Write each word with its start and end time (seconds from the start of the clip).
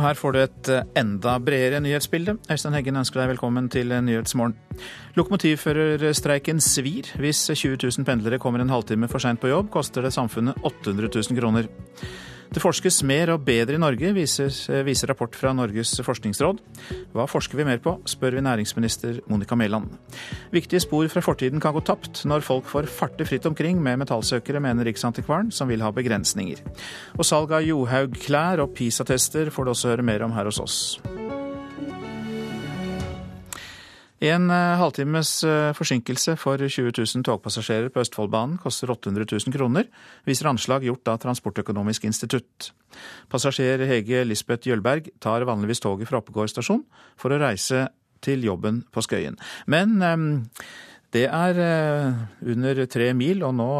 Og 0.00 0.06
her 0.06 0.16
får 0.16 0.32
du 0.32 0.38
et 0.40 0.68
eh, 0.72 0.86
enda 0.96 1.34
bredere 1.44 1.76
nyhetsbilde. 1.84 2.38
Øystein 2.48 2.72
Heggen 2.72 2.96
ønsker 2.96 3.20
deg 3.20 3.34
velkommen 3.34 3.66
til 3.68 3.92
Nyhetsmorgen. 3.92 4.54
Lokomotivførerstreiken 5.18 6.62
svir. 6.64 7.10
Hvis 7.20 7.42
20 7.52 7.76
000 7.76 8.08
pendlere 8.08 8.38
kommer 8.40 8.64
en 8.64 8.72
halvtime 8.72 9.10
for 9.12 9.20
seint 9.20 9.42
på 9.42 9.50
jobb, 9.52 9.68
koster 9.74 10.06
det 10.06 10.14
samfunnet 10.16 10.56
800 10.64 11.12
000 11.12 11.36
kroner. 11.36 11.68
Det 12.50 12.62
forskes 12.62 12.96
mer 13.06 13.30
og 13.30 13.44
bedre 13.46 13.76
i 13.76 13.80
Norge, 13.80 14.10
viser, 14.16 14.50
viser, 14.82 15.10
rapport 15.12 15.36
fra 15.38 15.52
Norges 15.54 15.92
forskningsråd. 16.02 16.58
Hva 17.14 17.26
forsker 17.30 17.60
vi 17.60 17.66
mer 17.68 17.78
på, 17.82 17.94
spør 18.10 18.34
vi 18.38 18.42
næringsminister 18.42 19.20
Monica 19.30 19.54
Mæland. 19.54 19.86
Viktige 20.50 20.82
spor 20.82 21.06
fra 21.12 21.22
fortiden 21.22 21.62
kan 21.62 21.76
gå 21.76 21.84
tapt 21.86 22.24
når 22.26 22.42
folk 22.46 22.66
får 22.70 22.90
farte 22.90 23.26
fritt 23.28 23.46
omkring 23.46 23.78
med 23.82 24.02
metallsøkere, 24.02 24.62
mener 24.62 24.88
Riksantikvaren, 24.90 25.54
som 25.54 25.70
vil 25.70 25.86
ha 25.86 25.92
begrensninger. 25.94 26.64
Og 27.18 27.26
salg 27.26 27.54
av 27.54 27.62
Johaug-klær 27.62 28.64
og 28.66 28.74
PISA-tester 28.74 29.54
får 29.54 29.68
du 29.68 29.74
også 29.76 29.94
høre 29.94 30.10
mer 30.10 30.26
om 30.26 30.34
her 30.34 30.50
hos 30.50 30.58
oss. 30.58 31.39
En 34.20 34.50
eh, 34.52 34.76
halvtimes 34.76 35.30
eh, 35.48 35.70
forsinkelse 35.72 36.34
for 36.36 36.60
20 36.60 36.92
000 36.92 37.24
togpassasjerer 37.24 37.88
på 37.88 38.02
Østfoldbanen 38.02 38.58
koster 38.60 38.92
800 38.92 39.24
000 39.24 39.54
kroner, 39.54 39.88
viser 40.28 40.50
anslag 40.50 40.84
gjort 40.84 41.08
av 41.08 41.22
Transportøkonomisk 41.22 42.04
institutt. 42.04 42.68
Passasjer 43.32 43.86
Hege 43.88 44.20
Lisbeth 44.28 44.68
Jølberg 44.68 45.08
tar 45.24 45.48
vanligvis 45.48 45.80
toget 45.80 46.10
fra 46.10 46.20
Oppegård 46.20 46.52
stasjon 46.52 46.84
for 47.16 47.32
å 47.32 47.40
reise 47.40 47.86
til 48.20 48.44
jobben 48.44 48.84
på 48.92 49.00
Skøyen. 49.08 49.40
Men 49.72 49.96
eh, 50.04 50.28
det 51.16 51.26
er 51.32 51.56
under 52.44 52.84
tre 52.92 53.08
mil, 53.18 53.40
og 53.42 53.56
nå 53.56 53.72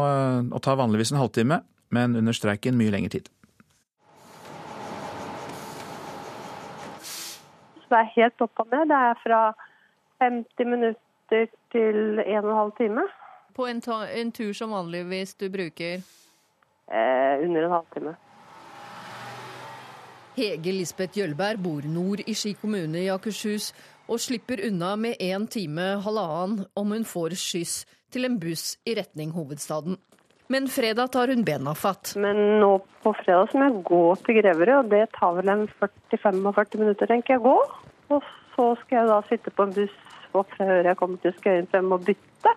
og 0.51 0.57
tar 0.65 0.81
vanligvis 0.81 1.13
en 1.13 1.21
halvtime, 1.21 1.61
men 1.93 2.17
under 2.17 2.35
streiken 2.35 2.75
mye 2.75 2.91
lengre 2.91 3.13
tid. 3.13 3.29
Det 7.87 7.99
er 8.01 8.15
helt 8.17 8.43
opp 8.43 8.65
og 8.65 8.73
ned. 8.73 8.89
Det 8.89 8.97
er 8.97 9.21
fra 9.21 9.39
50 10.21 10.69
minutter 10.69 11.47
til 11.73 12.19
1 12.21 12.41
12 12.45 12.71
time. 12.77 13.05
På 13.55 13.67
en, 13.67 13.81
en, 14.15 14.31
tur 14.31 14.53
som 14.53 14.71
vanligvis 14.71 15.35
du 15.35 15.49
bruker? 15.49 16.03
Eh, 16.91 17.45
under 17.45 17.65
en 17.65 17.71
halvtime. 17.71 18.15
Hege 20.35 20.71
Lisbeth 20.71 21.17
Jølberg 21.19 21.59
bor 21.59 21.87
nord 21.87 22.21
i 22.27 22.33
Ski 22.33 22.53
kommune 22.61 23.01
i 23.03 23.09
Akershus, 23.11 23.73
og 24.07 24.19
slipper 24.19 24.63
unna 24.67 24.95
med 24.95 25.19
én 25.19 25.47
time 25.47 25.97
halvannen 26.05 26.65
om 26.75 26.93
hun 26.95 27.03
får 27.07 27.35
skyss 27.39 27.75
til 28.11 28.27
en 28.27 28.39
buss 28.39 28.77
i 28.87 28.95
retning 28.95 29.31
hovedstaden. 29.35 29.97
Men 30.51 30.67
fredag 30.67 31.11
tar 31.11 31.31
hun 31.31 31.45
bena 31.47 31.73
fatt. 31.75 32.13
Men 32.19 32.39
nå 32.59 32.73
på 33.03 33.13
fredag 33.21 33.51
så 33.51 33.59
må 33.59 33.69
jeg 33.69 33.83
gå 33.87 34.01
til 34.25 34.39
Greverud, 34.41 34.73
og 34.81 34.89
det 34.91 35.05
tar 35.15 35.37
vel 35.37 35.51
en 35.51 35.67
40-45 35.79 36.81
minutter, 36.81 37.07
tenker 37.07 37.37
jeg, 37.37 37.43
gå. 37.45 37.57
Og 38.11 38.31
så 38.55 38.65
skal 38.81 38.97
jeg 38.99 39.11
da 39.11 39.19
sitte 39.29 39.53
på 39.55 39.67
en 39.67 39.75
buss 39.77 40.10
og 40.37 40.51
før 40.57 40.89
jeg 40.89 40.97
kommer 40.99 41.21
til 41.23 41.35
Skøyen 41.37 41.69
frem 41.71 41.91
og 41.95 42.05
bytte, 42.07 42.53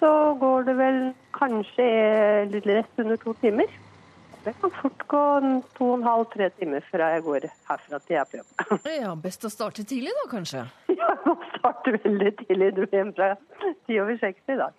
så 0.00 0.10
går 0.40 0.68
det 0.68 0.76
vel 0.78 1.00
kanskje 1.36 1.88
litt 2.52 2.68
rett 2.68 3.02
under 3.04 3.20
to 3.22 3.34
timer. 3.40 3.70
Det 4.44 4.52
kan 4.60 4.72
fort 4.76 5.04
gå 5.08 5.20
to 5.72 5.86
og 5.86 5.94
en 5.96 6.04
halv, 6.04 6.26
tre 6.34 6.50
timer 6.58 6.84
før 6.90 7.06
jeg 7.14 7.22
går 7.24 7.46
herfra 7.70 8.00
til 8.04 8.12
jeg 8.12 8.20
er 8.20 8.28
på 8.28 8.40
jobb. 8.40 8.82
Ja, 9.04 9.14
Best 9.16 9.46
å 9.48 9.50
starte 9.52 9.86
tidlig 9.88 10.12
da, 10.18 10.26
kanskje? 10.34 10.66
Ja, 10.98 11.08
jeg 11.14 11.24
må 11.24 11.34
starte 11.54 11.94
veldig 11.96 12.32
tidlig. 12.42 12.68
Du 12.76 12.82
er 12.84 12.92
hjemme 12.98 13.16
fra 13.16 13.30
ti 13.88 13.96
over 14.02 14.20
seks 14.20 14.52
i 14.52 14.58
dag. 14.60 14.76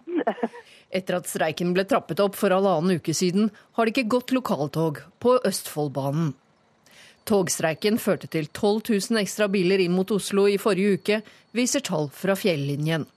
Etter 1.00 1.18
at 1.18 1.30
streiken 1.30 1.74
ble 1.74 1.88
trappet 1.90 2.22
opp 2.22 2.38
for 2.38 2.54
halvannen 2.54 3.02
uke 3.02 3.16
siden, 3.18 3.50
har 3.78 3.90
det 3.90 3.96
ikke 3.96 4.12
gått 4.20 4.36
lokaltog 4.38 5.02
på 5.22 5.40
Østfoldbanen. 5.50 6.36
Togstreiken 7.26 7.98
førte 7.98 8.28
til 8.30 8.46
12 8.52 8.82
000 9.10 9.22
ekstra 9.24 9.48
biler 9.50 9.82
inn 9.82 9.96
mot 9.98 10.12
Oslo 10.14 10.46
i 10.46 10.60
forrige 10.62 11.00
uke, 11.00 11.22
viser 11.58 11.82
tall 11.82 12.12
fra 12.14 12.36
fjellinjen. 12.38 13.08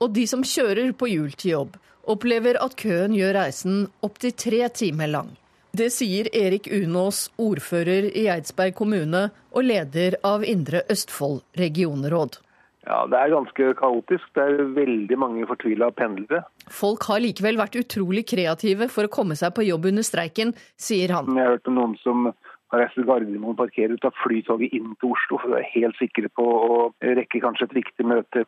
Og 0.00 0.12
de 0.16 0.24
som 0.28 0.44
kjører 0.44 0.94
på 0.96 1.08
hjul 1.12 1.34
til 1.36 1.52
jobb, 1.52 1.76
opplever 2.08 2.56
at 2.62 2.76
køen 2.80 3.16
gjør 3.16 3.36
reisen 3.36 3.84
opptil 4.06 4.32
tre 4.32 4.62
timer 4.72 5.12
lang. 5.12 5.34
Det 5.76 5.90
sier 5.92 6.30
Erik 6.32 6.70
Unås, 6.72 7.26
ordfører 7.36 8.08
i 8.08 8.24
Eidsberg 8.32 8.72
kommune 8.78 9.26
og 9.52 9.66
leder 9.66 10.16
av 10.24 10.44
Indre 10.46 10.86
Østfold 10.92 11.42
regionråd. 11.60 12.38
Ja, 12.86 13.02
Det 13.10 13.18
er 13.18 13.34
ganske 13.34 13.72
kaotisk. 13.76 14.26
Det 14.32 14.42
er 14.42 14.62
veldig 14.72 15.18
mange 15.18 15.46
fortvila 15.50 15.90
pendlere. 15.90 16.44
Folk 16.70 17.02
har 17.10 17.20
likevel 17.20 17.58
vært 17.58 17.76
utrolig 17.82 18.24
kreative 18.30 18.88
for 18.88 19.04
å 19.04 19.12
komme 19.12 19.36
seg 19.36 19.52
på 19.56 19.66
jobb 19.66 19.90
under 19.90 20.06
streiken, 20.06 20.54
sier 20.78 21.12
han. 21.12 21.28
Jeg 21.34 21.44
har 21.44 21.56
hørt 21.58 21.68
om 21.68 21.80
noen 21.80 21.96
som 22.04 22.30
har 22.72 22.82
reist 22.82 22.96
til 22.98 23.06
Gardermoen, 23.06 23.58
parkerer 23.58 23.94
ut 23.94 24.06
av 24.08 24.14
flytoget 24.22 24.74
inn 24.76 24.94
til 25.00 25.14
Oslo 25.14 25.40
for 25.40 25.50
å 25.50 25.56
være 25.56 25.72
helt 25.74 25.98
sikre 26.00 26.30
på 26.34 26.46
å 26.46 26.78
rekke 27.04 27.42
kanskje 27.44 27.68
et 27.68 27.76
viktig 27.78 28.06
møte. 28.08 28.46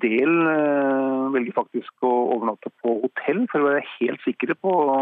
Del 0.00 0.34
eh, 0.48 1.30
velger 1.34 1.56
faktisk 1.56 2.06
å 2.06 2.10
overnatte 2.36 2.72
på 2.82 3.00
hotell 3.04 3.44
for 3.52 3.62
å 3.62 3.70
være 3.72 3.86
helt 3.98 4.22
sikre 4.26 4.56
på 4.58 4.70
å 4.70 4.98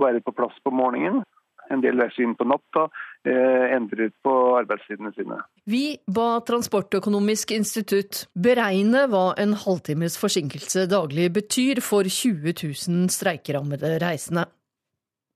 være 0.00 0.22
på 0.24 0.34
plass 0.36 0.56
på 0.64 0.72
morgenen. 0.74 1.22
En 1.70 1.82
del 1.82 2.00
reiser 2.02 2.24
inn 2.26 2.34
på 2.34 2.46
natta, 2.50 2.88
eh, 3.22 3.66
endrer 3.76 4.10
på 4.24 4.32
arbeidstidene 4.58 5.12
sine. 5.14 5.38
Vi 5.70 6.00
ba 6.10 6.40
Transportøkonomisk 6.46 7.54
institutt 7.54 8.24
beregne 8.34 9.06
hva 9.10 9.28
en 9.38 9.54
halvtimes 9.54 10.18
forsinkelse 10.18 10.88
daglig 10.90 11.30
betyr 11.38 11.82
for 11.84 12.10
20 12.10 12.58
000 12.64 13.12
streikerammede 13.14 14.00
reisende. 14.02 14.48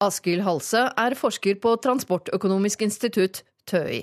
Askild 0.04 0.44
Halse 0.46 0.86
er 1.00 1.16
forsker 1.18 1.58
på 1.62 1.74
Transportøkonomisk 1.84 2.84
institutt, 2.86 3.42
TØI. 3.70 4.02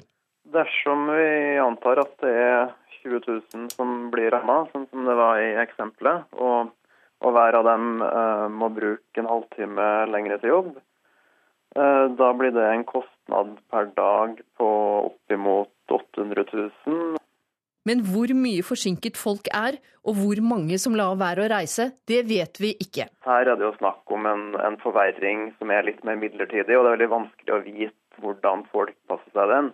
Dersom 0.51 1.07
vi 1.13 1.57
antar 1.61 2.01
at 2.01 2.13
det 2.23 2.31
er 2.33 2.71
20 3.01 3.21
000 3.27 3.69
som 3.73 3.93
blir 4.13 4.31
ramma, 4.33 4.65
sånn 4.71 4.87
som 4.91 5.07
det 5.07 5.15
var 5.17 5.41
i 5.41 5.51
eksempelet, 5.61 6.27
og, 6.37 6.71
og 7.21 7.35
hver 7.35 7.57
av 7.61 7.67
dem 7.69 8.03
eh, 8.05 8.47
må 8.51 8.71
bruke 8.73 9.21
en 9.21 9.29
halvtime 9.29 9.89
lengre 10.11 10.37
til 10.41 10.55
jobb, 10.55 10.71
eh, 11.77 12.05
da 12.19 12.31
blir 12.37 12.53
det 12.57 12.67
en 12.67 12.85
kostnad 12.89 13.55
per 13.71 13.89
dag 13.97 14.41
på 14.59 14.69
oppimot 15.11 15.73
800 16.01 16.45
000. 16.53 17.21
Men 17.89 18.03
hvor 18.05 18.29
mye 18.37 18.61
forsinket 18.65 19.17
folk 19.17 19.49
er, 19.57 19.79
og 20.05 20.17
hvor 20.17 20.41
mange 20.45 20.77
som 20.81 20.95
lar 20.97 21.17
være 21.17 21.45
å 21.45 21.51
reise, 21.51 21.91
det 22.09 22.23
vet 22.29 22.59
vi 22.61 22.73
ikke. 22.83 23.07
Her 23.25 23.53
er 23.53 23.57
det 23.57 23.65
jo 23.65 23.75
snakk 23.79 24.13
om 24.13 24.27
en, 24.29 24.43
en 24.61 24.77
forverring 24.81 25.51
som 25.57 25.73
er 25.73 25.85
litt 25.87 26.03
mer 26.05 26.19
midlertidig, 26.21 26.77
og 26.77 26.85
det 26.85 26.91
er 26.91 26.97
veldig 26.97 27.13
vanskelig 27.15 27.55
å 27.55 27.63
vite 27.65 28.21
hvordan 28.21 28.65
folk 28.73 28.93
passer 29.09 29.33
seg 29.33 29.49
den. 29.53 29.71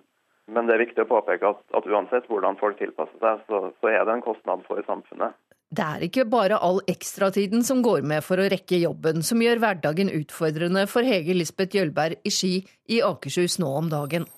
Men 0.48 0.68
det 0.68 0.78
er 0.78 0.86
viktig 0.86 1.04
å 1.04 1.10
påpeke 1.10 1.50
at, 1.50 1.60
at 1.76 1.88
uansett 1.92 2.30
hvordan 2.32 2.56
folk 2.60 2.80
tilpasser 2.80 3.20
seg, 3.20 3.44
så, 3.50 3.62
så 3.82 3.92
er 3.92 4.08
det 4.08 4.16
en 4.16 4.24
kostnad 4.24 4.64
for 4.68 4.80
samfunnet. 4.88 5.36
Det 5.68 5.84
er 5.84 6.04
ikke 6.06 6.24
bare 6.32 6.62
all 6.64 6.78
ekstratiden 6.88 7.66
som 7.68 7.82
går 7.84 8.06
med 8.08 8.24
for 8.24 8.40
å 8.40 8.48
rekke 8.48 8.80
jobben, 8.80 9.20
som 9.20 9.42
gjør 9.44 9.60
hverdagen 9.60 10.14
utfordrende 10.16 10.86
for 10.88 11.04
Hege 11.04 11.36
Lisbeth 11.36 11.76
Jølberg 11.76 12.24
i 12.24 12.32
Ski 12.32 12.54
i 12.88 13.02
Akershus 13.04 13.60
nå 13.60 13.74
om 13.82 13.92
dagen. 13.92 14.30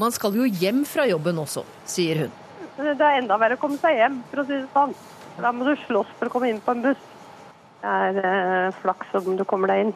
Man 0.00 0.16
skal 0.16 0.32
jo 0.40 0.48
hjem 0.48 0.86
fra 0.88 1.04
jobben 1.10 1.36
også, 1.42 1.66
sier 1.84 2.24
hun. 2.24 2.32
Det 2.82 2.98
er 2.98 3.20
enda 3.20 3.38
verre 3.38 3.54
å 3.54 3.62
komme 3.62 3.78
seg 3.78 3.94
hjem, 4.00 4.20
for 4.30 4.42
å 4.42 4.46
si 4.48 4.56
det 4.56 4.68
sånn. 4.74 4.94
Da 5.38 5.52
må 5.54 5.66
du 5.66 5.72
slåss 5.86 6.10
for 6.18 6.28
å 6.28 6.32
komme 6.34 6.50
inn 6.50 6.60
på 6.62 6.74
en 6.74 6.82
buss. 6.84 7.04
Det 7.82 7.90
er 7.90 8.18
eh, 8.22 8.80
flaks 8.82 9.14
om 9.18 9.36
du 9.38 9.44
kommer 9.48 9.70
deg 9.70 9.86
inn. 9.86 9.92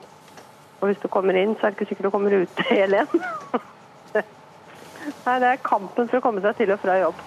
Og 0.81 0.91
hvis 0.91 1.01
du 1.03 1.09
kommer 1.11 1.37
inn, 1.39 1.55
så 1.57 1.67
er 1.67 1.73
det 1.73 1.81
ikke 1.81 1.89
sikkert 1.91 2.09
du 2.09 2.15
kommer 2.15 2.37
ut 2.37 2.63
hel 2.71 2.95
igjen. 2.95 3.27
Nei, 5.27 5.39
det 5.43 5.49
er 5.51 5.63
kampen 5.63 6.09
for 6.11 6.19
å 6.19 6.23
komme 6.25 6.43
seg 6.45 6.59
til 6.61 6.73
og 6.75 6.83
fra 6.83 6.99
jobb. 6.99 7.25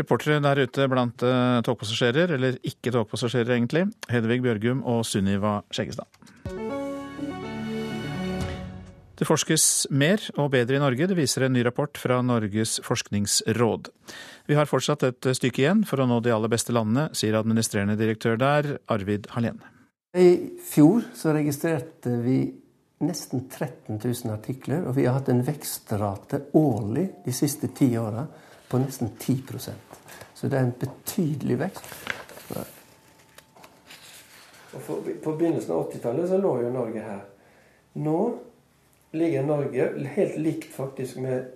Reportere 0.00 0.38
der 0.42 0.62
ute 0.62 0.86
blant 0.90 1.22
uh, 1.26 1.58
togpassasjerer, 1.66 2.36
eller 2.36 2.58
ikke 2.66 2.92
togpassasjerer 2.94 3.56
egentlig, 3.56 3.88
Hedvig 4.10 4.38
Bjørgum 4.44 4.84
og 4.86 5.02
Sunniva 5.06 5.60
Skjeggestad. 5.74 6.06
Det 9.20 9.26
forskes 9.28 9.64
mer 9.92 10.22
og 10.40 10.46
bedre 10.54 10.78
i 10.78 10.80
Norge, 10.80 11.04
det 11.10 11.16
viser 11.18 11.44
en 11.44 11.52
ny 11.52 11.60
rapport 11.66 11.98
fra 12.00 12.22
Norges 12.24 12.78
forskningsråd. 12.86 13.90
Vi 14.48 14.56
har 14.56 14.70
fortsatt 14.70 15.04
et 15.10 15.28
stykke 15.36 15.60
igjen 15.60 15.82
for 15.84 16.00
å 16.00 16.06
nå 16.08 16.22
de 16.24 16.32
aller 16.32 16.48
beste 16.48 16.72
landene, 16.72 17.10
sier 17.12 17.36
administrerende 17.36 17.98
direktør 18.00 18.40
der, 18.40 18.70
Arvid 18.88 19.28
Hallén. 19.34 19.60
I 20.16 20.56
fjor 20.64 21.04
så 21.12 21.36
registrerte 21.36 22.16
vi 22.24 22.38
nesten 23.04 23.44
13 23.44 24.00
000 24.00 24.32
artikler, 24.32 24.88
og 24.88 24.96
vi 24.96 25.04
har 25.04 25.20
hatt 25.20 25.28
en 25.28 25.44
vekstrate 25.44 26.46
årlig 26.56 27.10
de 27.26 27.36
siste 27.36 27.74
ti 27.76 27.92
åra 28.00 28.24
på 28.70 28.80
nesten 28.80 29.12
10% 29.20 29.96
Så 30.34 30.48
det 30.48 30.56
er 30.56 30.64
en 30.64 30.76
betydelig 30.80 31.60
vekst. 31.60 31.96
For, 34.80 34.96
på 34.96 35.32
begynnelsen 35.36 35.76
av 35.76 35.90
80-tallet 35.90 36.30
så 36.30 36.40
lå 36.40 36.60
jo 36.64 36.72
Norge 36.72 37.04
her. 37.04 37.26
Nå 38.00 38.20
ligger 39.16 39.42
Norge 39.46 39.88
helt 40.14 40.38
likt 40.38 40.70
faktisk 40.74 41.18
med 41.22 41.50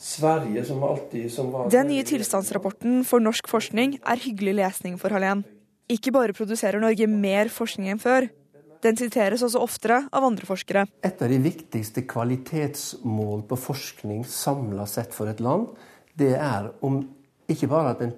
Sverige, 0.00 0.64
som 0.64 0.82
alltid 0.82 1.32
som 1.32 1.50
var 1.52 1.70
Den 1.70 1.90
nye 1.92 2.04
tilstandsrapporten 2.08 3.02
for 3.04 3.20
norsk 3.20 3.48
forskning 3.50 3.98
er 4.00 4.22
hyggelig 4.22 4.54
lesning 4.56 4.96
for 4.98 5.12
Hallén. 5.12 5.44
Ikke 5.90 6.12
bare 6.14 6.32
produserer 6.32 6.80
Norge 6.80 7.06
mer 7.06 7.50
forskning 7.52 7.90
enn 7.92 8.02
før, 8.02 8.30
Den 8.80 8.96
siteres 8.96 9.42
også 9.44 9.60
oftere 9.60 9.98
av 10.08 10.24
andre 10.24 10.46
forskere. 10.48 10.86
Et 11.04 11.22
av 11.22 11.28
de 11.28 11.36
viktigste 11.44 12.06
kvalitetsmål 12.08 13.42
på 13.50 13.58
forskning 13.60 14.22
samla 14.24 14.86
sett 14.88 15.12
for 15.12 15.28
et 15.28 15.42
land, 15.44 15.66
det 16.16 16.32
er 16.38 16.70
om 16.80 17.02
ikke 17.50 17.68
bare 17.68 17.90
at 17.92 18.04
en 18.06 18.14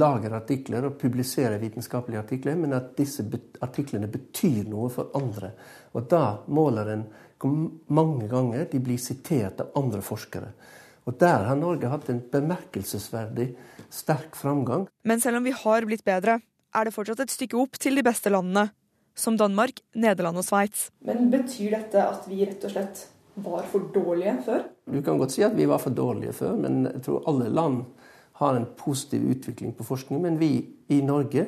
lager 0.00 0.32
artikler 0.34 0.88
og 0.88 0.96
publiserer 0.98 1.60
vitenskapelige 1.60 2.22
artikler, 2.24 2.56
men 2.56 2.72
at 2.72 2.94
disse 2.96 3.22
artiklene 3.62 4.08
betyr 4.10 4.64
noe 4.70 4.88
for 4.90 5.12
andre. 5.18 5.52
Og 5.92 6.08
da 6.10 6.38
måler 6.48 6.92
en 6.94 7.04
mange 7.44 8.28
ganger 8.30 8.66
de 8.70 8.80
blir 8.80 9.00
sitert 9.00 9.60
av 9.60 9.74
andre 9.76 10.00
forskere. 10.04 10.52
Og 11.06 11.14
der 11.20 11.44
har 11.46 11.58
Norge 11.58 11.90
hatt 11.90 12.08
en 12.10 12.22
bemerkelsesverdig 12.32 13.52
sterk 13.92 14.34
framgang. 14.34 14.88
Men 15.06 15.20
selv 15.22 15.38
om 15.38 15.46
vi 15.46 15.54
har 15.54 15.86
blitt 15.86 16.04
bedre, 16.06 16.40
er 16.74 16.84
det 16.84 16.94
fortsatt 16.94 17.22
et 17.22 17.32
stykke 17.32 17.58
opp 17.60 17.78
til 17.80 17.96
de 17.96 18.04
beste 18.06 18.32
landene, 18.32 18.70
som 19.16 19.36
Danmark, 19.38 19.80
Nederland 19.94 20.40
og 20.40 20.44
Sveits. 20.44 20.90
Men 21.06 21.30
betyr 21.32 21.76
dette 21.78 22.02
at 22.02 22.26
vi 22.28 22.42
rett 22.44 22.64
og 22.66 22.74
slett 22.74 23.04
var 23.44 23.68
for 23.70 23.86
dårlige 23.94 24.34
før? 24.44 24.66
Du 24.90 24.98
kan 25.04 25.20
godt 25.20 25.36
si 25.36 25.44
at 25.46 25.56
vi 25.56 25.68
var 25.68 25.80
for 25.80 25.94
dårlige 25.94 26.34
før, 26.36 26.56
men 26.60 26.84
jeg 26.88 27.04
tror 27.06 27.24
alle 27.30 27.48
land 27.52 27.84
har 28.40 28.56
en 28.56 28.68
positiv 28.76 29.24
utvikling 29.30 29.72
på 29.76 29.86
forskning. 29.86 30.20
Men 30.22 30.40
vi 30.40 30.50
i 30.92 31.00
Norge 31.04 31.46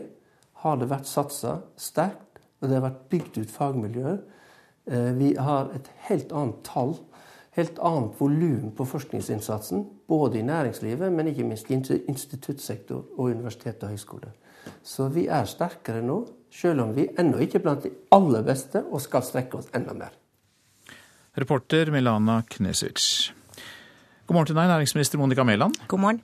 har 0.62 0.80
det 0.80 0.88
vært 0.90 1.08
satsa 1.08 1.58
sterkt, 1.76 2.40
og 2.60 2.68
det 2.68 2.78
har 2.78 2.86
vært 2.88 3.04
bygd 3.12 3.40
ut 3.42 3.52
fagmiljøer. 3.52 4.18
Eh, 4.90 5.12
vi 5.18 5.36
har 5.36 5.70
et 5.76 5.90
helt 6.08 6.32
annet 6.32 6.62
tall, 6.64 6.94
helt 7.58 7.78
annet 7.78 8.20
volum 8.20 8.70
på 8.76 8.86
forskningsinnsatsen. 8.88 9.84
Både 10.08 10.38
i 10.38 10.42
næringslivet, 10.42 11.12
men 11.12 11.28
ikke 11.28 11.44
minst 11.44 11.70
i 11.70 12.02
instituttsektor 12.08 13.04
og 13.18 13.30
universitet 13.30 13.82
og 13.82 13.92
høyskole. 13.92 14.32
Så 14.82 15.08
vi 15.12 15.26
er 15.28 15.44
sterkere 15.48 16.00
nå, 16.04 16.22
selv 16.52 16.86
om 16.86 16.94
vi 16.96 17.08
ennå 17.18 17.42
ikke 17.44 17.60
er 17.60 17.66
blant 17.66 17.84
de 17.84 17.92
aller 18.12 18.44
beste 18.46 18.82
og 18.84 19.02
skal 19.04 19.24
strekke 19.24 19.60
oss 19.60 19.68
enda 19.76 19.92
mer. 19.96 20.14
Reporter 21.38 21.92
Milana 21.92 22.40
Knesic. 22.50 23.30
God 24.26 24.34
morgen 24.34 24.48
til 24.50 24.56
deg, 24.56 24.68
næringsminister 24.68 25.20
Monica 25.20 25.44
Mæland. 25.44 25.76
God 25.88 26.00
morgen. 26.00 26.22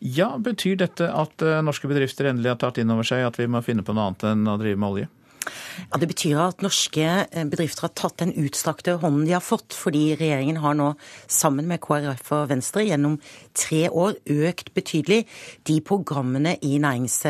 Ja, 0.00 0.36
Betyr 0.38 0.76
dette 0.76 1.08
at 1.08 1.42
eh, 1.42 1.62
norske 1.64 1.88
bedrifter 1.88 2.28
endelig 2.28 2.52
har 2.52 2.60
tatt 2.60 2.78
inn 2.80 2.92
over 2.92 3.06
seg 3.08 3.24
at 3.24 3.38
vi 3.40 3.48
må 3.48 3.62
finne 3.64 3.84
på 3.84 3.94
noe 3.96 4.10
annet 4.10 4.26
enn 4.30 4.48
å 4.48 4.58
drive 4.60 4.80
med 4.80 4.90
olje? 4.90 5.08
Ja, 5.90 5.98
Det 5.98 6.08
betyr 6.08 6.40
at 6.48 6.62
norske 6.64 7.04
eh, 7.04 7.44
bedrifter 7.44 7.88
har 7.88 7.94
tatt 7.94 8.18
den 8.22 8.34
utstrakte 8.44 8.96
hånden 9.02 9.26
de 9.26 9.34
har 9.36 9.44
fått, 9.44 9.74
fordi 9.76 10.14
regjeringen 10.18 10.60
har 10.62 10.76
nå 10.78 10.92
sammen 11.28 11.68
med 11.70 11.82
KrF 11.84 12.32
og 12.36 12.48
Venstre 12.52 12.84
gjennom 12.86 13.18
tre 13.54 13.88
år 13.88 14.16
økt 14.30 14.72
betydelig 14.74 15.24
de 15.68 15.80
programmene 15.84 16.56
i, 16.62 16.76
nærings, 16.82 17.20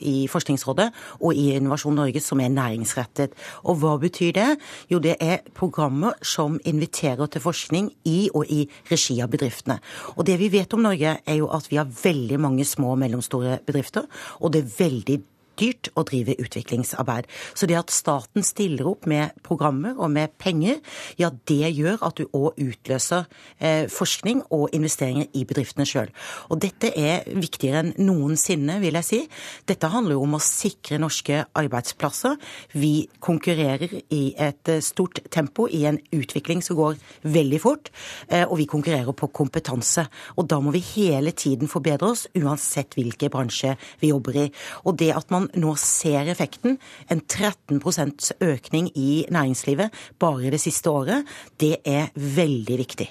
i 0.00 0.26
Forskningsrådet 0.30 0.90
og 1.20 1.34
i 1.34 1.50
Innovasjon 1.56 1.96
Norge 1.96 2.20
som 2.22 2.40
er 2.40 2.52
næringsrettet. 2.52 3.34
Og 3.64 3.78
hva 3.82 3.96
betyr 4.02 4.32
det? 4.36 4.48
Jo, 4.92 5.00
det 5.02 5.16
er 5.20 5.44
programmer 5.56 6.18
som 6.24 6.58
inviterer 6.64 7.30
til 7.30 7.44
forskning 7.44 7.90
i 8.08 8.28
og 8.34 8.50
i 8.50 8.64
regi 8.90 9.20
av 9.24 9.30
bedriftene. 9.32 9.78
Og 10.16 10.26
det 10.28 10.38
vi 10.40 10.50
vet 10.52 10.74
om 10.74 10.84
Norge, 10.84 11.18
er 11.24 11.38
jo 11.38 11.50
at 11.54 11.70
vi 11.70 11.78
har 11.80 11.90
veldig 11.90 12.40
mange 12.40 12.66
små 12.68 12.94
og 12.94 13.00
mellomstore 13.02 13.58
bedrifter, 13.66 14.08
og 14.40 14.52
det 14.54 14.64
er 14.64 14.74
veldig 14.78 15.20
dyrt 15.60 15.90
å 15.94 16.04
drive 16.06 16.36
utviklingsarbeid. 16.40 17.28
Så 17.54 17.68
det 17.70 17.78
at 17.78 17.92
staten 17.94 18.44
stiller 18.46 18.88
opp 18.90 19.08
med 19.10 19.34
programmer 19.46 19.98
og 19.98 20.10
med 20.14 20.34
penger, 20.40 20.80
ja 21.20 21.30
det 21.48 21.72
gjør 21.74 22.02
at 22.06 22.18
du 22.18 22.28
òg 22.30 22.58
utløser 22.60 23.26
eh, 23.58 23.86
forskning 23.92 24.44
og 24.54 24.74
investeringer 24.76 25.30
i 25.34 25.44
bedriftene 25.48 25.86
sjøl. 25.88 26.12
Og 26.50 26.60
dette 26.62 26.90
er 26.98 27.24
viktigere 27.28 27.84
enn 27.84 27.94
noensinne, 28.04 28.78
vil 28.82 28.98
jeg 29.00 29.08
si. 29.08 29.20
Dette 29.68 29.90
handler 29.92 30.16
jo 30.18 30.24
om 30.26 30.36
å 30.38 30.42
sikre 30.42 31.00
norske 31.02 31.44
arbeidsplasser. 31.56 32.38
Vi 32.74 33.06
konkurrerer 33.24 33.98
i 34.14 34.22
et 34.40 34.72
eh, 34.72 34.82
stort 34.84 35.22
tempo 35.34 35.68
i 35.68 35.84
en 35.88 36.00
utvikling 36.14 36.62
som 36.64 36.78
går 36.78 36.98
veldig 37.34 37.60
fort, 37.62 37.90
eh, 38.28 38.44
og 38.44 38.58
vi 38.60 38.68
konkurrerer 38.70 39.16
på 39.16 39.30
kompetanse. 39.34 40.06
Og 40.38 40.48
da 40.50 40.60
må 40.62 40.74
vi 40.74 40.82
hele 40.94 41.34
tiden 41.36 41.70
forbedre 41.70 42.12
oss, 42.14 42.26
uansett 42.38 42.96
hvilken 42.98 43.32
bransje 43.32 43.74
vi 44.02 44.12
jobber 44.12 44.40
i. 44.44 44.46
Og 44.84 44.98
det 45.00 45.12
at 45.16 45.30
man 45.34 45.43
man 45.44 45.60
nå 45.60 45.74
ser 45.80 46.30
effekten, 46.32 46.78
en 47.10 47.20
13% 47.20 48.32
økning 48.44 48.90
i 48.96 49.24
næringslivet 49.32 49.92
bare 50.20 50.52
det 50.54 50.60
siste 50.62 50.90
året, 50.90 51.28
det 51.60 51.78
er 51.84 52.10
veldig 52.14 52.78
viktig. 52.80 53.08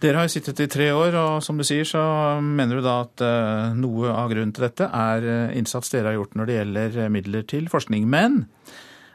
Dere 0.00 0.16
har 0.16 0.24
jo 0.24 0.32
sittet 0.32 0.62
i 0.64 0.68
tre 0.70 0.86
år, 0.96 1.16
og 1.18 1.42
som 1.44 1.58
du 1.60 1.64
sier, 1.66 1.84
så 1.84 2.00
mener 2.40 2.78
du 2.78 2.84
da 2.84 3.02
at 3.04 3.20
eh, 3.24 3.74
noe 3.76 4.08
av 4.14 4.30
grunnen 4.32 4.54
til 4.56 4.64
dette 4.64 4.88
er 4.88 5.26
eh, 5.28 5.58
innsats 5.60 5.92
dere 5.92 6.08
har 6.08 6.16
gjort 6.16 6.38
når 6.40 6.48
det 6.48 6.56
gjelder 6.56 7.12
midler 7.12 7.44
til 7.44 7.68
forskning. 7.68 8.06
Men 8.08 8.46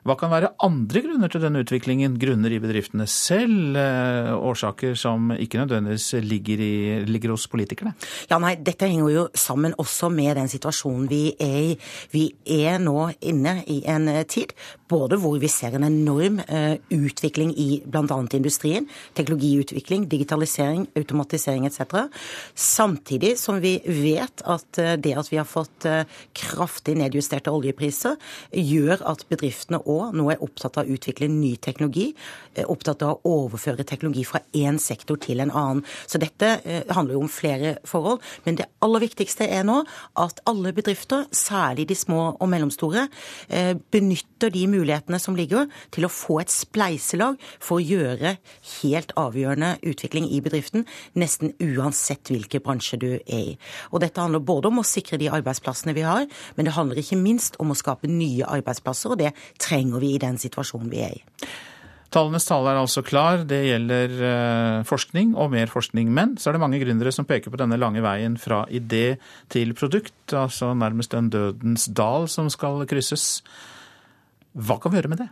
hva 0.05 0.13
kan 0.19 0.29
være 0.29 0.51
andre 0.61 1.01
grunner 1.01 1.31
til 1.33 1.41
denne 1.41 1.63
utviklingen? 1.63 2.19
Grunner 2.21 2.53
i 2.53 2.59
bedriftene 2.61 3.07
selv? 3.09 3.73
Eh, 3.81 4.27
årsaker 4.37 4.93
som 4.93 5.31
ikke 5.33 5.57
nødvendigvis 5.63 6.21
ligger, 6.21 6.61
i, 6.61 6.75
ligger, 7.09 7.33
hos 7.33 7.47
politikerne? 7.49 7.95
Ja, 8.29 8.37
nei, 8.37 8.53
Dette 8.61 8.85
henger 8.85 9.09
jo 9.09 9.23
sammen 9.33 9.73
også 9.81 10.11
med 10.13 10.37
den 10.37 10.51
situasjonen 10.51 11.07
vi 11.09 11.23
er 11.41 11.57
i. 11.71 11.71
Vi 12.13 12.27
er 12.53 12.77
nå 12.83 13.07
inne 13.25 13.55
i 13.65 13.79
en 13.89 14.05
eh, 14.11 14.27
tid 14.29 14.53
både 14.85 15.17
hvor 15.17 15.39
vi 15.41 15.49
ser 15.49 15.73
en 15.73 15.87
enorm 15.87 16.37
uh, 16.45 16.75
utvikling 16.93 17.55
i 17.57 17.81
bl.a. 17.81 18.19
industrien. 18.37 18.85
Teknologiutvikling, 19.17 20.05
digitalisering, 20.11 20.85
automatisering 20.93 21.65
etc. 21.65 22.05
Samtidig 22.53 23.33
som 23.41 23.57
vi 23.63 23.79
vet 23.81 24.45
at 24.45 24.83
det 25.01 25.15
at 25.17 25.31
vi 25.31 25.41
har 25.41 25.49
fått 25.49 25.87
kraftig 26.37 26.93
nedjusterte 26.99 27.49
oljepriser, 27.49 28.19
gjør 28.53 29.01
at 29.09 29.25
bedriftene 29.31 29.81
òg 29.81 29.94
nå 30.15 30.27
er 30.31 30.43
opptatt 30.43 30.79
av 30.79 30.85
å 30.85 30.95
utvikle 30.95 31.29
ny 31.31 31.55
teknologi, 31.61 32.09
eh, 32.55 32.65
opptatt 32.67 33.03
av 33.05 33.19
å 33.23 33.33
overføre 33.45 33.85
teknologi 33.87 34.25
fra 34.27 34.41
én 34.53 34.79
sektor 34.81 35.19
til 35.21 35.41
en 35.43 35.51
annen. 35.51 35.83
Så 36.07 36.19
dette 36.21 36.61
eh, 36.63 36.83
handler 36.89 37.17
jo 37.17 37.23
om 37.25 37.31
flere 37.31 37.77
forhold. 37.87 38.21
Men 38.45 38.59
det 38.59 38.67
aller 38.85 39.03
viktigste 39.05 39.47
er 39.47 39.63
nå 39.67 39.81
at 40.21 40.41
alle 40.49 40.73
bedrifter, 40.75 41.25
særlig 41.31 41.87
de 41.89 41.95
små 41.95 42.35
og 42.39 42.49
mellomstore, 42.51 43.07
eh, 43.49 43.73
benytter 43.91 44.53
de 44.53 44.65
mulighetene 44.67 45.19
som 45.21 45.35
ligger 45.35 45.69
til 45.95 46.07
å 46.07 46.11
få 46.11 46.41
et 46.41 46.53
spleiselag 46.53 47.39
for 47.59 47.79
å 47.79 47.85
gjøre 47.85 48.37
helt 48.81 49.13
avgjørende 49.19 49.75
utvikling 49.85 50.29
i 50.31 50.41
bedriften, 50.41 50.85
nesten 51.15 51.53
uansett 51.61 52.31
hvilken 52.31 52.63
bransje 52.65 52.99
du 52.99 53.09
er 53.15 53.35
i. 53.35 53.57
Og 53.91 54.01
dette 54.03 54.21
handler 54.21 54.43
både 54.45 54.69
om 54.71 54.81
å 54.81 54.87
sikre 54.87 55.19
de 55.21 55.29
arbeidsplassene 55.33 55.95
vi 55.95 56.05
har, 56.05 56.25
men 56.55 56.67
det 56.67 56.75
handler 56.75 56.99
ikke 57.01 57.19
minst 57.19 57.59
om 57.61 57.71
å 57.71 57.77
skape 57.77 58.09
nye 58.11 58.47
arbeidsplasser, 58.57 59.13
og 59.13 59.21
det 59.21 59.33
trenger 59.61 59.84
trenger 59.85 60.01
vi 60.01 60.15
i 60.15 60.19
den 60.21 60.37
situasjonen 60.37 60.89
vi 60.89 61.03
er 61.05 61.15
i. 61.15 61.23
Tallenes 62.13 62.45
tale 62.47 62.71
er 62.71 62.79
altså 62.79 63.03
klar. 63.03 63.43
Det 63.43 63.59
gjelder 63.65 64.13
eh, 64.23 64.83
forskning 64.87 65.35
og 65.35 65.51
mer 65.51 65.67
forskning. 65.67 66.11
Men 66.13 66.37
så 66.37 66.49
er 66.49 66.55
det 66.55 66.61
mange 66.63 66.79
gründere 66.79 67.11
som 67.11 67.25
peker 67.25 67.51
på 67.51 67.59
denne 67.59 67.77
lange 67.77 68.01
veien 68.01 68.37
fra 68.39 68.63
idé 68.69 69.17
til 69.49 69.73
produkt. 69.75 70.15
Altså 70.31 70.73
nærmest 70.73 71.13
en 71.13 71.29
dødens 71.29 71.89
dal 71.91 72.29
som 72.31 72.47
skal 72.49 72.85
krysses. 72.87 73.43
Hva 74.55 74.79
kan 74.79 74.93
vi 74.93 75.01
gjøre 75.01 75.11
med 75.11 75.25
det? 75.25 75.29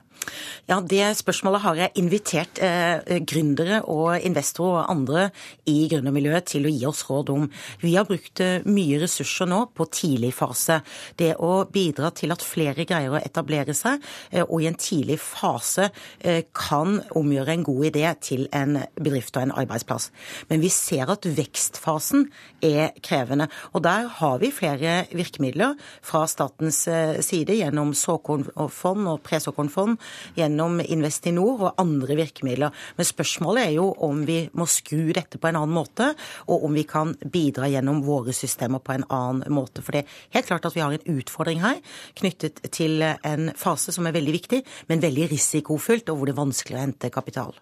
Ja, 0.69 0.79
Det 0.79 1.17
spørsmålet 1.17 1.61
har 1.61 1.75
jeg 1.75 1.91
invitert 1.99 2.59
eh, 2.63 3.19
gründere 3.27 3.81
og 3.91 4.15
investorer 4.23 4.83
og 4.83 4.91
andre 4.91 5.25
i 5.67 5.89
gründermiljøet 5.91 6.47
til 6.53 6.67
å 6.67 6.71
gi 6.71 6.85
oss 6.87 7.03
råd 7.09 7.31
om. 7.33 7.49
Vi 7.81 7.95
har 7.97 8.07
brukt 8.07 8.39
eh, 8.43 8.63
mye 8.63 9.01
ressurser 9.01 9.49
nå 9.49 9.59
på 9.75 9.87
tidlig 9.91 10.31
fase. 10.37 10.79
Det 11.19 11.33
å 11.35 11.65
bidra 11.67 12.13
til 12.15 12.31
at 12.31 12.45
flere 12.45 12.85
greier 12.87 13.17
å 13.17 13.19
etablere 13.19 13.75
seg, 13.75 13.99
eh, 14.31 14.45
og 14.45 14.63
i 14.63 14.69
en 14.69 14.79
tidlig 14.79 15.19
fase 15.19 15.89
eh, 16.19 16.45
kan 16.55 17.01
omgjøre 17.11 17.57
en 17.57 17.67
god 17.67 17.89
idé 17.91 18.05
til 18.23 18.47
en 18.55 18.79
bedrift 18.95 19.35
og 19.35 19.47
en 19.47 19.55
arbeidsplass. 19.63 20.09
Men 20.47 20.63
vi 20.63 20.71
ser 20.71 21.11
at 21.11 21.27
vekstfasen 21.27 22.29
er 22.63 22.95
krevende. 23.03 23.49
Og 23.73 23.83
der 23.83 24.07
har 24.19 24.39
vi 24.39 24.53
flere 24.55 25.03
virkemidler 25.11 25.75
fra 26.05 26.23
statens 26.31 26.85
eh, 26.87 27.19
side 27.25 27.59
gjennom 27.59 27.91
såkornfond 27.97 29.11
og 29.11 29.21
presåkornfond 29.27 29.99
gjennom 30.37 30.79
Investinor 30.83 31.67
og 31.69 31.81
andre 31.81 32.17
virkemidler. 32.19 32.73
Men 32.97 33.07
spørsmålet 33.07 33.67
er 33.67 33.75
jo 33.77 33.89
om 34.05 34.23
vi 34.27 34.39
må 34.57 34.67
skru 34.69 35.11
dette 35.15 35.39
på 35.39 35.49
en 35.49 35.59
annen 35.59 35.75
måte, 35.75 36.11
og 36.47 36.67
om 36.67 36.77
vi 36.77 36.85
kan 36.89 37.15
bidra 37.23 37.69
gjennom 37.71 38.03
våre 38.05 38.35
systemer 38.35 38.83
på 38.83 38.95
en 38.95 39.07
annen 39.09 39.53
måte. 39.53 39.83
For 39.83 39.95
det 39.95 40.03
er 40.03 40.37
helt 40.37 40.49
klart 40.49 40.67
at 40.69 40.77
vi 40.77 40.83
har 40.83 40.95
en 40.95 41.17
utfordring 41.17 41.63
her 41.63 41.79
knyttet 42.19 42.63
til 42.73 43.03
en 43.03 43.51
fase 43.59 43.93
som 43.95 44.07
er 44.07 44.15
veldig 44.15 44.35
viktig, 44.35 44.63
men 44.89 45.03
veldig 45.03 45.29
risikofylt, 45.33 46.09
og 46.09 46.19
hvor 46.19 46.29
det 46.29 46.35
er 46.35 46.41
vanskelig 46.41 46.79
å 46.79 46.83
hente 46.83 47.13
kapital. 47.13 47.55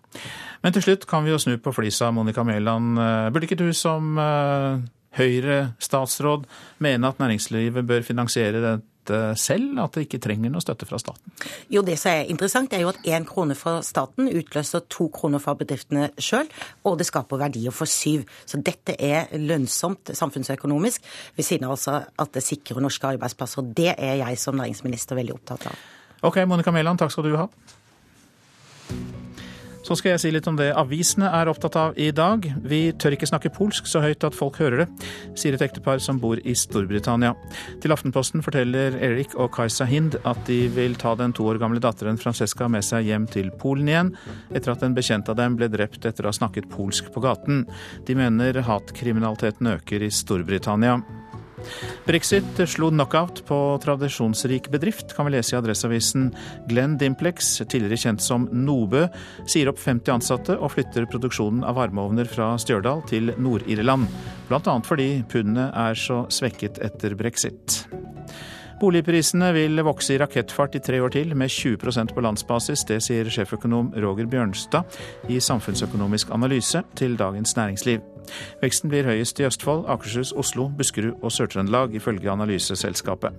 Men 0.61 0.75
til 0.75 0.85
slutt 0.85 1.07
kan 1.09 1.25
vi 1.25 1.33
jo 1.33 1.41
snu 1.41 1.57
på 1.61 1.73
flisa, 1.75 2.11
Monica 2.13 2.45
Mæland. 2.47 2.99
Burde 3.33 3.47
ikke 3.47 3.59
du 3.59 3.69
som 3.77 4.17
eh, 4.21 4.81
Høyre-statsråd 5.17 6.45
mene 6.83 7.09
at 7.09 7.19
næringslivet 7.19 7.87
bør 7.87 8.05
finansiere 8.07 8.79
dette 9.01 9.39
selv, 9.39 9.79
at 9.79 9.95
det 9.95 10.05
ikke 10.05 10.19
trenger 10.21 10.51
noe 10.51 10.61
støtte 10.61 10.85
fra 10.85 10.99
staten? 10.99 11.31
Jo, 11.69 11.81
Det 11.81 11.97
som 11.99 12.11
er 12.11 12.29
interessant, 12.29 12.73
er 12.73 12.81
jo 12.81 12.89
at 12.89 13.01
én 13.03 13.25
krone 13.25 13.55
fra 13.55 13.81
staten 13.81 14.29
utløser 14.29 14.85
to 14.89 15.09
kroner 15.09 15.39
fra 15.39 15.55
bedriftene 15.55 16.11
sjøl, 16.17 16.47
og 16.83 16.97
det 16.97 17.07
skaper 17.07 17.37
verdier 17.37 17.71
for 17.71 17.85
syv. 17.85 18.25
Så 18.45 18.61
dette 18.61 18.95
er 18.99 19.27
lønnsomt 19.33 20.13
samfunnsøkonomisk, 20.13 21.01
ved 21.35 21.45
siden 21.45 21.65
av 21.65 21.71
altså 21.71 22.03
at 22.17 22.33
det 22.33 22.43
sikrer 22.43 22.81
norske 22.81 23.07
arbeidsplasser. 23.07 23.61
Det 23.61 23.95
er 23.97 24.21
jeg 24.21 24.37
som 24.37 24.55
næringsminister 24.55 25.15
veldig 25.15 25.33
opptatt 25.33 25.67
av. 25.67 25.75
Ok, 26.21 26.37
Monica 26.45 26.71
Mæland, 26.71 26.99
takk 26.99 27.11
skal 27.11 27.23
du 27.23 27.37
ha. 27.37 27.47
Så 29.81 29.95
skal 29.97 30.13
jeg 30.13 30.21
si 30.21 30.31
litt 30.33 30.47
om 30.49 30.57
det 30.59 30.69
avisene 30.77 31.29
er 31.33 31.49
opptatt 31.49 31.77
av 31.79 31.97
i 31.99 32.11
dag. 32.13 32.45
Vi 32.61 32.81
tør 33.01 33.15
ikke 33.15 33.29
snakke 33.29 33.51
polsk 33.53 33.87
så 33.89 34.03
høyt 34.03 34.23
at 34.27 34.37
folk 34.37 34.59
hører 34.61 34.83
det, 34.83 35.07
sier 35.39 35.57
et 35.57 35.63
ektepar 35.65 36.01
som 36.03 36.19
bor 36.21 36.37
i 36.37 36.53
Storbritannia. 36.57 37.33
Til 37.81 37.95
Aftenposten 37.95 38.45
forteller 38.45 38.97
Erik 39.01 39.33
og 39.41 39.49
Kajsa 39.55 39.87
Hind 39.89 40.19
at 40.21 40.43
de 40.49 40.59
vil 40.75 40.97
ta 41.01 41.15
den 41.17 41.33
to 41.37 41.47
år 41.49 41.61
gamle 41.61 41.81
datteren 41.81 42.19
Francesca 42.21 42.69
med 42.71 42.85
seg 42.85 43.09
hjem 43.09 43.25
til 43.31 43.49
Polen 43.61 43.89
igjen, 43.89 44.13
etter 44.53 44.75
at 44.75 44.85
en 44.85 44.97
bekjent 44.97 45.31
av 45.33 45.39
dem 45.41 45.57
ble 45.57 45.71
drept 45.71 46.05
etter 46.05 46.27
å 46.27 46.31
ha 46.31 46.37
snakket 46.37 46.69
polsk 46.71 47.09
på 47.13 47.25
gaten. 47.25 47.65
De 48.05 48.17
mener 48.17 48.61
hatkriminaliteten 48.67 49.73
øker 49.73 50.05
i 50.05 50.13
Storbritannia. 50.13 50.99
Brexit 52.07 52.61
slo 52.69 52.89
knockout 52.91 53.43
på 53.47 53.57
tradisjonsrik 53.83 54.69
bedrift, 54.73 55.15
kan 55.15 55.27
vi 55.27 55.35
lese 55.35 55.55
i 55.55 55.59
Adresseavisen. 55.59 56.29
Glenn 56.69 56.97
Dimplex, 57.01 57.53
tidligere 57.65 57.99
kjent 58.05 58.25
som 58.25 58.47
Nobø, 58.51 59.07
sier 59.49 59.71
opp 59.71 59.81
50 59.81 60.15
ansatte 60.15 60.57
og 60.57 60.73
flytter 60.75 61.07
produksjonen 61.11 61.65
av 61.67 61.79
varmeovner 61.79 62.29
fra 62.29 62.53
Stjørdal 62.61 63.05
til 63.11 63.33
Nord-Irland. 63.41 64.09
Bl.a. 64.49 64.77
fordi 64.85 65.11
pundet 65.31 65.69
er 65.71 65.97
så 65.97 66.23
svekket 66.33 66.81
etter 66.83 67.15
brexit. 67.19 67.83
Boligprisene 68.81 69.51
vil 69.53 69.77
vokse 69.85 70.15
i 70.15 70.17
rakettfart 70.17 70.73
i 70.73 70.79
tre 70.81 70.97
år 71.05 71.11
til, 71.13 71.35
med 71.37 71.51
20% 71.53 72.15
på 72.15 72.21
landsbasis. 72.25 72.81
Det 72.89 72.97
sier 73.05 73.27
sjeføkonom 73.29 73.91
Roger 74.01 74.25
Bjørnstad 74.25 74.97
i 75.29 75.37
Samfunnsøkonomisk 75.37 76.31
analyse 76.33 76.81
til 76.97 77.13
Dagens 77.19 77.53
Næringsliv. 77.59 78.01
Veksten 78.63 78.89
blir 78.89 79.05
høyest 79.05 79.37
i 79.37 79.45
Østfold, 79.45 79.85
Akershus, 79.85 80.33
Oslo, 80.33 80.71
Buskerud 80.77 81.13
og 81.21 81.29
Sør-Trøndelag, 81.29 81.93
ifølge 81.93 82.33
analyseselskapet. 82.33 83.37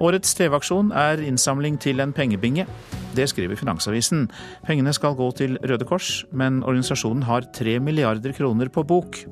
Årets 0.00 0.38
TV-aksjon 0.38 0.94
er 0.96 1.20
innsamling 1.26 1.80
til 1.82 2.00
en 2.00 2.14
pengebinge. 2.14 2.68
Det 3.16 3.26
skriver 3.28 3.58
Finansavisen. 3.58 4.28
Pengene 4.64 4.94
skal 4.94 5.18
gå 5.18 5.26
til 5.36 5.58
Røde 5.58 5.84
Kors, 5.84 6.24
men 6.32 6.62
organisasjonen 6.62 7.26
har 7.26 7.50
tre 7.52 7.80
milliarder 7.82 8.32
kroner 8.32 8.70
på 8.70 8.86
bok. 8.86 9.24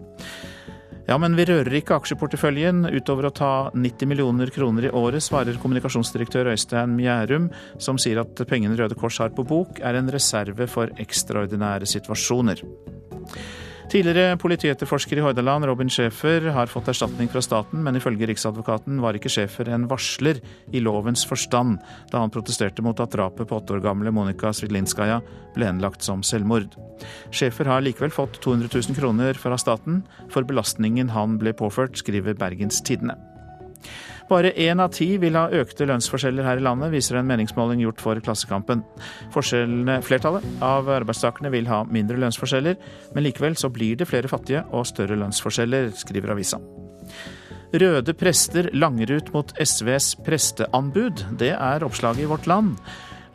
Ja, 1.08 1.16
men 1.16 1.32
vi 1.38 1.46
rører 1.48 1.72
ikke 1.78 1.96
aksjeporteføljen 1.96 2.82
utover 2.90 3.30
å 3.30 3.32
ta 3.32 3.52
90 3.72 4.10
millioner 4.10 4.50
kroner 4.52 4.84
i 4.84 4.90
året, 4.92 5.24
svarer 5.24 5.56
kommunikasjonsdirektør 5.56 6.50
Øystein 6.52 6.92
Mjærum, 6.98 7.46
som 7.80 7.96
sier 7.96 8.20
at 8.20 8.42
pengene 8.50 8.76
Røde 8.76 8.98
Kors 8.98 9.16
har 9.22 9.32
på 9.32 9.46
bok 9.48 9.80
er 9.80 9.96
en 9.96 10.12
reserve 10.12 10.68
for 10.68 10.92
ekstraordinære 11.00 11.88
situasjoner. 11.88 12.60
Tidligere 13.88 14.37
politietterforsker 14.37 15.16
i 15.16 15.23
Hordaland, 15.25 15.64
Robin 15.64 15.88
Schæfer, 15.88 16.50
har 16.52 16.68
fått 16.68 16.90
erstatning 16.92 17.30
fra 17.33 17.40
staten, 17.40 17.80
men 17.80 17.97
ifølge 17.97 18.26
Riksadvokaten 18.28 18.99
var 19.00 19.16
ikke 19.16 19.30
Schæfer 19.33 19.71
en 19.73 19.87
varsler 19.88 20.42
i 20.76 20.83
lovens 20.85 21.23
forstand 21.25 21.78
da 22.12 22.21
han 22.21 22.33
protesterte 22.35 22.85
mot 22.85 23.00
at 23.00 23.14
drapet 23.16 23.49
på 23.49 23.57
åtte 23.57 23.78
år 23.78 23.80
gamle 23.87 24.12
Monika 24.12 24.52
Svidlinskaja 24.52 25.23
ble 25.57 25.71
henlagt 25.71 26.04
som 26.04 26.21
selvmord. 26.21 26.76
Schæfer 27.33 27.73
har 27.73 27.80
likevel 27.87 28.12
fått 28.12 28.37
200 28.45 28.68
000 28.76 28.99
kroner 29.00 29.40
fra 29.40 29.57
staten 29.57 30.02
for 30.28 30.45
belastningen 30.45 31.09
han 31.16 31.40
ble 31.40 31.57
påført, 31.57 31.97
skriver 31.97 32.37
Bergens 32.37 32.85
Tidende. 32.85 33.16
Bare 34.28 34.52
én 34.61 34.80
av 34.80 34.92
ti 34.92 35.06
vil 35.20 35.37
ha 35.38 35.47
økte 35.56 35.87
lønnsforskjeller 35.88 36.44
her 36.44 36.61
i 36.61 36.64
landet, 36.64 36.92
viser 36.92 37.16
en 37.16 37.28
meningsmåling 37.28 37.80
gjort 37.80 38.02
for 38.04 38.20
Klassekampen. 38.25 38.82
Flertallet 39.32 40.44
av 40.64 40.90
arbeidstakerne 40.99 41.52
vil 41.54 41.70
ha 41.70 41.82
mindre 41.88 42.20
lønnsforskjeller, 42.20 42.76
men 43.14 43.25
likevel 43.25 43.56
så 43.56 43.73
blir 43.73 43.97
det 43.97 44.08
flere 44.11 44.28
fattige 44.28 44.66
og 44.68 44.87
større 44.90 45.16
lønnsforskjeller, 45.16 45.94
skriver 45.97 46.37
avisa. 46.37 46.61
Røde 47.68 48.14
prester 48.16 48.70
langer 48.73 49.11
ut 49.18 49.32
mot 49.35 49.50
SVs 49.61 50.14
presteanbud. 50.25 51.25
Det 51.40 51.52
er 51.52 51.85
oppslaget 51.85 52.25
i 52.25 52.28
Vårt 52.30 52.49
Land. 52.49 52.78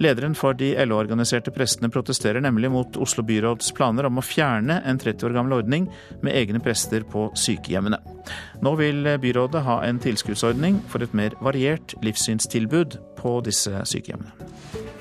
Lederen 0.01 0.35
for 0.35 0.57
de 0.57 0.71
LO-organiserte 0.85 1.53
prestene 1.53 1.91
protesterer 1.93 2.41
nemlig 2.41 2.71
mot 2.73 2.97
Oslo 2.97 3.23
byråds 3.27 3.73
planer 3.77 4.07
om 4.09 4.17
å 4.17 4.25
fjerne 4.25 4.79
en 4.85 4.99
30 5.01 5.27
år 5.27 5.37
gammel 5.37 5.59
ordning 5.59 5.89
med 6.21 6.33
egne 6.37 6.61
prester 6.63 7.05
på 7.05 7.27
sykehjemmene. 7.37 7.99
Nå 8.63 8.75
vil 8.79 9.05
byrådet 9.21 9.65
ha 9.67 9.81
en 9.85 10.01
tilskuddsordning 10.01 10.81
for 10.89 11.05
et 11.05 11.13
mer 11.17 11.37
variert 11.43 11.95
livssynstilbud 12.05 12.97
på 13.19 13.37
disse 13.45 13.85
sykehjemmene. 13.89 14.92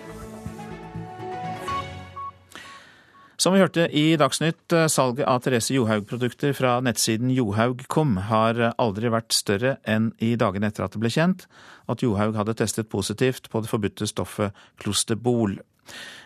Som 3.42 3.56
vi 3.56 3.58
hørte 3.58 3.88
i 3.90 4.14
Dagsnytt, 4.14 4.70
eh, 4.70 4.86
salget 4.86 5.26
av 5.26 5.40
Therese 5.42 5.74
Johaug-produkter 5.74 6.52
fra 6.54 6.76
nettsiden 6.80 7.32
johaug.com 7.34 8.16
har 8.28 8.60
aldri 8.78 9.10
vært 9.10 9.34
større 9.34 9.72
enn 9.82 10.12
i 10.22 10.36
dagene 10.38 10.68
etter 10.70 10.84
at 10.84 10.92
det 10.94 11.00
ble 11.02 11.10
kjent 11.10 11.48
at 11.90 12.04
Johaug 12.04 12.36
hadde 12.38 12.54
testet 12.54 12.88
positivt 12.92 13.48
på 13.50 13.64
det 13.64 13.70
forbudte 13.72 14.06
stoffet 14.06 14.54
klosterbol. 14.78 15.56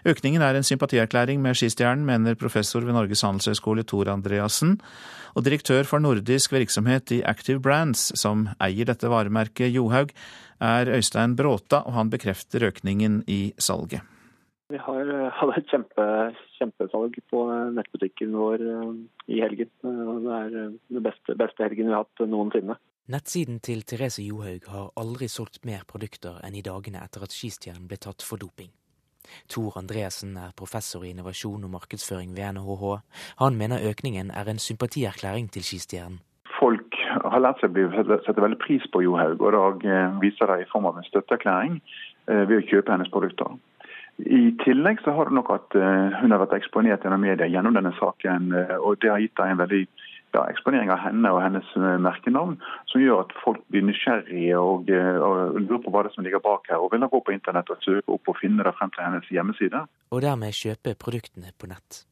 Økningen 0.05 0.45
er 0.45 0.59
en 0.59 0.67
sympatierklæring 0.67 1.41
med 1.41 1.57
skistjernen, 1.57 2.05
mener 2.05 2.37
professor 2.37 2.85
ved 2.85 2.93
Norges 2.93 3.25
handelshøyskole 3.25 3.87
Tor 3.89 4.11
Andreassen. 4.13 4.77
Og 5.33 5.47
direktør 5.47 5.89
for 5.89 5.99
nordisk 6.05 6.53
virksomhet 6.53 7.15
i 7.17 7.23
Active 7.25 7.63
Brands, 7.65 8.11
som 8.21 8.51
eier 8.61 8.85
dette 8.85 9.09
varemerket 9.09 9.73
Johaug, 9.73 10.13
er 10.61 10.93
Øystein 10.93 11.33
Bråta, 11.35 11.81
og 11.87 11.97
han 11.97 12.13
bekrefter 12.13 12.69
økningen 12.69 13.23
i 13.27 13.55
salget. 13.57 14.05
Vi 14.69 14.79
har 14.83 15.07
eh, 15.15 15.29
hatt 15.31 15.59
et 15.61 15.69
kjempe, 15.71 16.05
kjempesalg 16.59 17.15
på 17.31 17.43
nettbutikken 17.77 18.33
vår 18.35 18.63
eh, 18.67 18.89
i 19.31 19.39
helgen. 19.39 19.71
Det 19.79 20.33
er 20.41 20.57
eh, 20.59 20.73
den 20.91 21.05
beste, 21.05 21.37
beste, 21.39 21.63
helgen 21.63 21.87
vi 21.87 21.95
har 21.95 22.03
hatt 22.03 22.25
noensinne. 22.27 22.75
Nettsiden 23.15 23.61
til 23.63 23.85
Therese 23.87 24.25
Johaug 24.27 24.67
har 24.73 24.89
aldri 24.99 25.29
solgt 25.31 25.61
mer 25.69 25.85
produkter 25.87 26.41
enn 26.43 26.57
i 26.59 26.65
dagene 26.67 27.05
etter 27.05 27.23
at 27.23 27.37
skistjernen 27.37 27.87
ble 27.87 28.01
tatt 28.03 28.27
for 28.27 28.43
doping. 28.43 28.73
Tor 29.51 29.79
Andreassen 29.79 30.35
er 30.39 30.57
professor 30.59 31.07
i 31.07 31.13
innovasjon 31.15 31.63
og 31.67 31.73
markedsføring 31.77 32.35
ved 32.35 32.59
NHH. 32.59 32.85
Han 33.45 33.59
mener 33.59 33.87
økningen 33.87 34.35
er 34.35 34.51
en 34.51 34.63
sympatierklæring 34.63 35.47
til 35.55 35.67
skistjernen. 35.67 36.19
Folk 36.59 36.99
har 37.07 37.43
lært 37.43 37.63
seg 37.63 37.79
å 37.79 38.19
sette 38.27 38.43
veldig 38.43 38.59
pris 38.59 38.83
på 38.91 39.05
Johaug, 39.05 39.47
og 39.47 39.55
da 39.55 39.97
viser 40.23 40.51
det 40.51 40.65
i 40.65 40.69
form 40.71 40.91
av 40.91 40.99
en 40.99 41.07
støtteerklæring 41.07 41.79
ved 42.27 42.55
å 42.57 42.67
kjøpe 42.71 42.95
hennes 42.95 43.11
produkter. 43.15 43.59
I 44.19 44.57
tillegg 44.65 45.03
så 45.05 45.13
har 45.13 45.29
det 45.29 45.37
nok 45.37 45.51
at 45.53 45.77
uh, 45.77 46.15
hun 46.23 46.33
har 46.33 46.41
vært 46.41 46.57
eksponert 46.57 47.05
gjennom 47.05 47.21
media 47.21 47.49
gjennom 47.51 47.75
denne 47.77 47.93
saken. 47.99 48.49
Uh, 48.55 48.77
og 48.81 49.01
Det 49.03 49.11
har 49.13 49.21
gitt 49.21 49.43
en 49.45 49.61
veldig 49.61 49.83
ja, 50.35 50.47
eksponering 50.49 50.91
av 50.93 51.03
henne 51.05 51.33
og 51.33 51.43
hennes 51.45 51.69
uh, 51.77 51.99
merkenavn, 52.01 52.57
som 52.89 53.05
gjør 53.05 53.27
at 53.27 53.35
folk 53.43 53.61
blir 53.73 53.85
nysgjerrige 53.85 54.57
og, 54.57 54.89
og, 54.89 55.61
lurer 55.61 55.83
på 55.85 55.93
hva 55.93 56.07
det 56.07 56.15
som 56.15 56.25
ligger 56.25 56.45
bak 56.45 56.71
her. 56.73 56.81
Og 56.81 56.95
vil 56.95 57.05
da 57.05 57.11
gå 57.13 57.21
på 57.21 57.37
internett 57.37 57.73
og 57.73 57.85
søke 57.85 58.17
opp 58.17 58.33
og 58.33 58.41
finne 58.41 58.65
det 58.65 58.73
frem 58.79 58.93
til 58.95 59.05
hennes 59.05 59.33
hjemmeside. 59.33 59.85
Og 60.13 60.25
dermed 60.25 60.57
kjøpe 60.57 60.97
produktene 61.01 61.53
på 61.61 61.69
nett. 61.73 62.07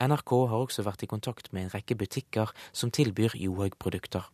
NRK 0.00 0.32
har 0.48 0.64
også 0.64 0.86
vært 0.86 1.04
i 1.04 1.10
kontakt 1.10 1.52
med 1.52 1.66
en 1.66 1.74
rekke 1.76 1.96
butikker 2.00 2.56
som 2.72 2.92
tilbyr 2.94 3.36
Johaug-produkter. 3.36 4.24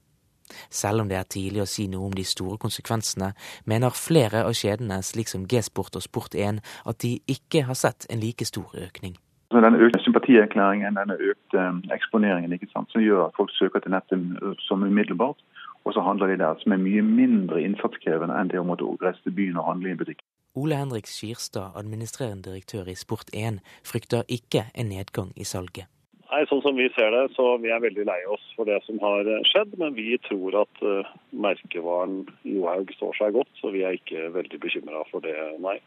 Selv 0.70 1.04
om 1.04 1.08
det 1.08 1.18
er 1.18 1.28
tidlig 1.30 1.64
å 1.64 1.70
si 1.70 1.86
noe 1.90 2.10
om 2.10 2.14
de 2.16 2.26
store 2.26 2.58
konsekvensene, 2.60 3.32
mener 3.64 3.96
flere 3.96 4.44
av 4.46 4.54
kjedene, 4.56 5.02
slik 5.06 5.32
som 5.32 5.46
G-sport 5.50 5.98
og 5.98 6.06
Sport1, 6.06 6.60
at 6.86 7.02
de 7.04 7.18
ikke 7.30 7.66
har 7.68 7.78
sett 7.78 8.06
en 8.10 8.22
like 8.22 8.46
stor 8.48 8.70
økning. 8.74 9.18
Den 9.50 9.74
økte 9.74 9.98
sympatierklæringen, 10.04 10.94
den 10.94 11.10
økte 11.10 11.58
um, 11.58 11.80
eksponeringen, 11.90 12.54
som 12.70 13.02
gjør 13.02 13.24
at 13.26 13.34
folk 13.36 13.50
søker 13.58 13.82
til 13.82 13.90
nettet 13.90 14.60
som 14.62 14.82
umiddelbart. 14.82 15.42
Og 15.84 15.94
så 15.94 16.00
handler 16.00 16.26
de 16.26 16.38
der 16.38 16.54
som 16.60 16.72
er 16.72 16.82
mye 16.82 17.02
mindre 17.02 17.62
innsatskrevende 17.64 18.36
enn 18.36 18.52
det 18.52 18.60
å 18.60 18.66
måtte 18.68 18.86
reise 19.02 19.22
til 19.24 19.34
byen 19.34 19.58
og 19.58 19.66
handle 19.72 19.90
i 19.90 19.94
en 19.96 20.02
butikk. 20.02 20.22
Ole 20.54 20.76
Henrik 20.76 21.06
Skirstad, 21.06 21.76
administrerende 21.78 22.50
direktør 22.50 22.90
i 22.90 22.98
Sport1, 22.98 23.58
frykter 23.86 24.28
ikke 24.28 24.68
en 24.74 24.92
nedgang 24.92 25.32
i 25.36 25.46
salget. 25.48 25.88
Nei, 26.30 26.44
sånn 26.46 26.60
som 26.62 26.76
Vi 26.78 26.86
ser 26.94 27.10
det, 27.10 27.24
så 27.34 27.56
vi 27.58 27.72
er 27.74 27.82
veldig 27.82 28.04
lei 28.06 28.18
oss 28.30 28.42
for 28.54 28.68
det 28.68 28.78
som 28.86 29.00
har 29.02 29.26
eh, 29.26 29.42
skjedd. 29.50 29.74
Men 29.82 29.96
vi 29.96 30.14
tror 30.28 30.60
at 30.62 30.82
uh, 30.86 31.08
merkevaren 31.34 32.22
Johaug 32.46 32.92
står 32.94 33.18
seg 33.18 33.34
godt, 33.34 33.50
så 33.58 33.72
vi 33.74 33.82
er 33.86 33.98
ikke 33.98 34.30
veldig 34.36 34.60
bekymra 34.62 35.02
for 35.10 35.24
det, 35.24 35.34
nei. 35.62 35.80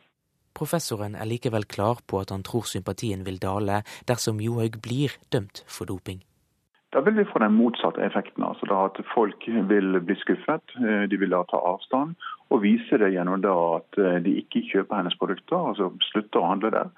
Professoren 0.54 1.16
er 1.16 1.30
likevel 1.30 1.66
klar 1.66 2.04
på 2.06 2.20
at 2.22 2.34
han 2.34 2.44
tror 2.46 2.68
sympatien 2.70 3.24
vil 3.26 3.40
dale 3.42 3.82
dersom 4.10 4.44
Johaug 4.44 4.78
blir 4.84 5.16
dømt 5.34 5.64
for 5.66 5.90
doping. 5.90 6.22
Da 6.94 7.02
vil 7.02 7.16
vi 7.18 7.26
få 7.26 7.40
den 7.42 7.56
motsatte 7.58 8.04
effekten. 8.06 8.44
altså 8.46 8.68
da 8.70 8.84
At 8.92 9.00
folk 9.16 9.48
vil 9.48 9.98
bli 10.04 10.20
skuffet, 10.20 10.76
eh, 10.78 11.08
de 11.10 11.18
vil 11.18 11.34
da 11.34 11.42
ta 11.50 11.58
avstand. 11.72 12.20
Og 12.52 12.62
vise 12.68 13.00
det 13.02 13.16
gjennom 13.16 13.42
da 13.42 13.56
at 13.80 13.98
de 14.28 14.38
ikke 14.44 14.68
kjøper 14.70 15.00
hennes 15.00 15.18
produkter, 15.18 15.58
altså 15.58 15.90
slutter 16.12 16.44
å 16.44 16.52
handle 16.52 16.76
der. 16.76 16.92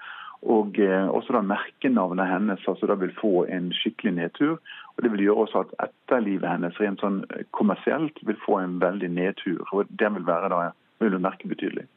Og 0.46 0.78
eh, 0.80 1.08
også 1.10 1.34
da 1.34 1.42
merkenavnet 1.42 2.30
hennes 2.30 2.66
altså 2.70 2.90
da 2.90 2.98
vil 3.02 3.14
få 3.18 3.46
en 3.50 3.72
skikkelig 3.74 4.14
nedtur. 4.20 4.60
og 4.96 5.04
Det 5.04 5.12
vil 5.12 5.26
gjøre 5.26 5.46
også 5.46 5.64
at 5.66 5.76
etterlivet 5.90 6.50
hennes 6.50 6.80
rent 6.82 7.02
sånn 7.02 7.24
eh, 7.34 7.48
kommersielt 7.56 8.22
vil 8.28 8.38
få 8.46 8.60
en 8.62 8.78
veldig 8.82 9.10
nedtur. 9.16 9.64
og 9.72 9.90
Det 9.90 10.12
vil 10.18 10.28
være 10.28 10.52
da, 10.54 10.60
vil 11.02 11.18
merke 11.20 11.50
betydelig. 11.50 11.88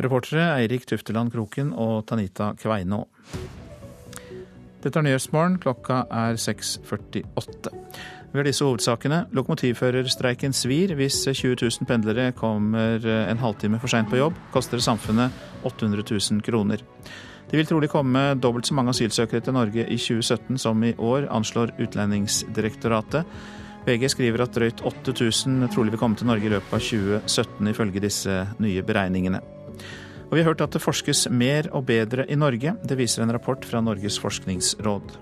Reportere 0.00 0.46
Eirik 0.60 0.86
Tufteland 0.86 1.32
Kroken 1.34 1.74
og 1.76 2.06
Tanita 2.06 2.54
Kveinå. 2.56 3.02
Dette 4.80 4.96
er 4.96 5.04
Nyhetsmorgen. 5.04 5.58
Klokka 5.60 6.04
er 6.08 6.38
6.48. 6.40 7.74
Vi 8.30 8.38
har 8.38 8.46
disse 8.46 8.64
hovedsakene. 8.64 9.24
Lokomotivførerstreiken 9.36 10.54
svir. 10.56 10.94
Hvis 10.96 11.18
20 11.26 11.58
000 11.66 11.88
pendlere 11.90 12.30
kommer 12.32 13.04
en 13.04 13.42
halvtime 13.42 13.82
for 13.82 13.92
seint 13.92 14.08
på 14.08 14.22
jobb, 14.22 14.38
koster 14.54 14.78
det 14.78 14.86
samfunnet 14.86 15.34
800 15.68 16.06
000 16.08 16.40
kroner. 16.46 16.86
Det 17.48 17.58
vil 17.58 17.66
trolig 17.66 17.88
komme 17.90 18.34
dobbelt 18.38 18.68
så 18.68 18.76
mange 18.76 18.92
asylsøkere 18.94 19.42
til 19.46 19.56
Norge 19.56 19.86
i 19.86 19.96
2017 19.98 20.60
som 20.60 20.84
i 20.84 20.92
år, 20.98 21.28
anslår 21.32 21.72
Utlendingsdirektoratet. 21.80 23.24
VG 23.86 24.10
skriver 24.12 24.44
at 24.44 24.54
drøyt 24.54 24.84
8000 24.84 25.64
trolig 25.72 25.94
vil 25.94 26.02
komme 26.02 26.18
til 26.20 26.28
Norge 26.28 26.46
i 26.46 26.52
løpet 26.52 26.76
av 26.76 26.84
2017, 26.84 27.72
ifølge 27.72 28.04
disse 28.04 28.36
nye 28.60 28.84
beregningene. 28.86 29.40
Og 30.28 30.36
vi 30.36 30.42
har 30.44 30.52
hørt 30.52 30.62
at 30.62 30.76
det 30.76 30.84
forskes 30.84 31.24
mer 31.34 31.66
og 31.74 31.88
bedre 31.88 32.28
i 32.30 32.38
Norge. 32.38 32.76
Det 32.86 32.98
viser 32.98 33.24
en 33.24 33.32
rapport 33.34 33.64
fra 33.66 33.80
Norges 33.82 34.20
forskningsråd. 34.22 35.16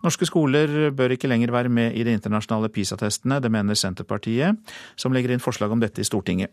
Norske 0.00 0.24
skoler 0.28 0.90
bør 0.96 1.12
ikke 1.12 1.28
lenger 1.28 1.52
være 1.52 1.68
med 1.68 1.92
i 1.92 2.04
de 2.06 2.14
internasjonale 2.16 2.70
PISA-testene. 2.72 3.40
Det 3.44 3.50
mener 3.52 3.76
Senterpartiet, 3.76 4.56
som 4.96 5.12
legger 5.12 5.34
inn 5.34 5.44
forslag 5.44 5.72
om 5.74 5.82
dette 5.82 6.00
i 6.00 6.08
Stortinget. 6.08 6.52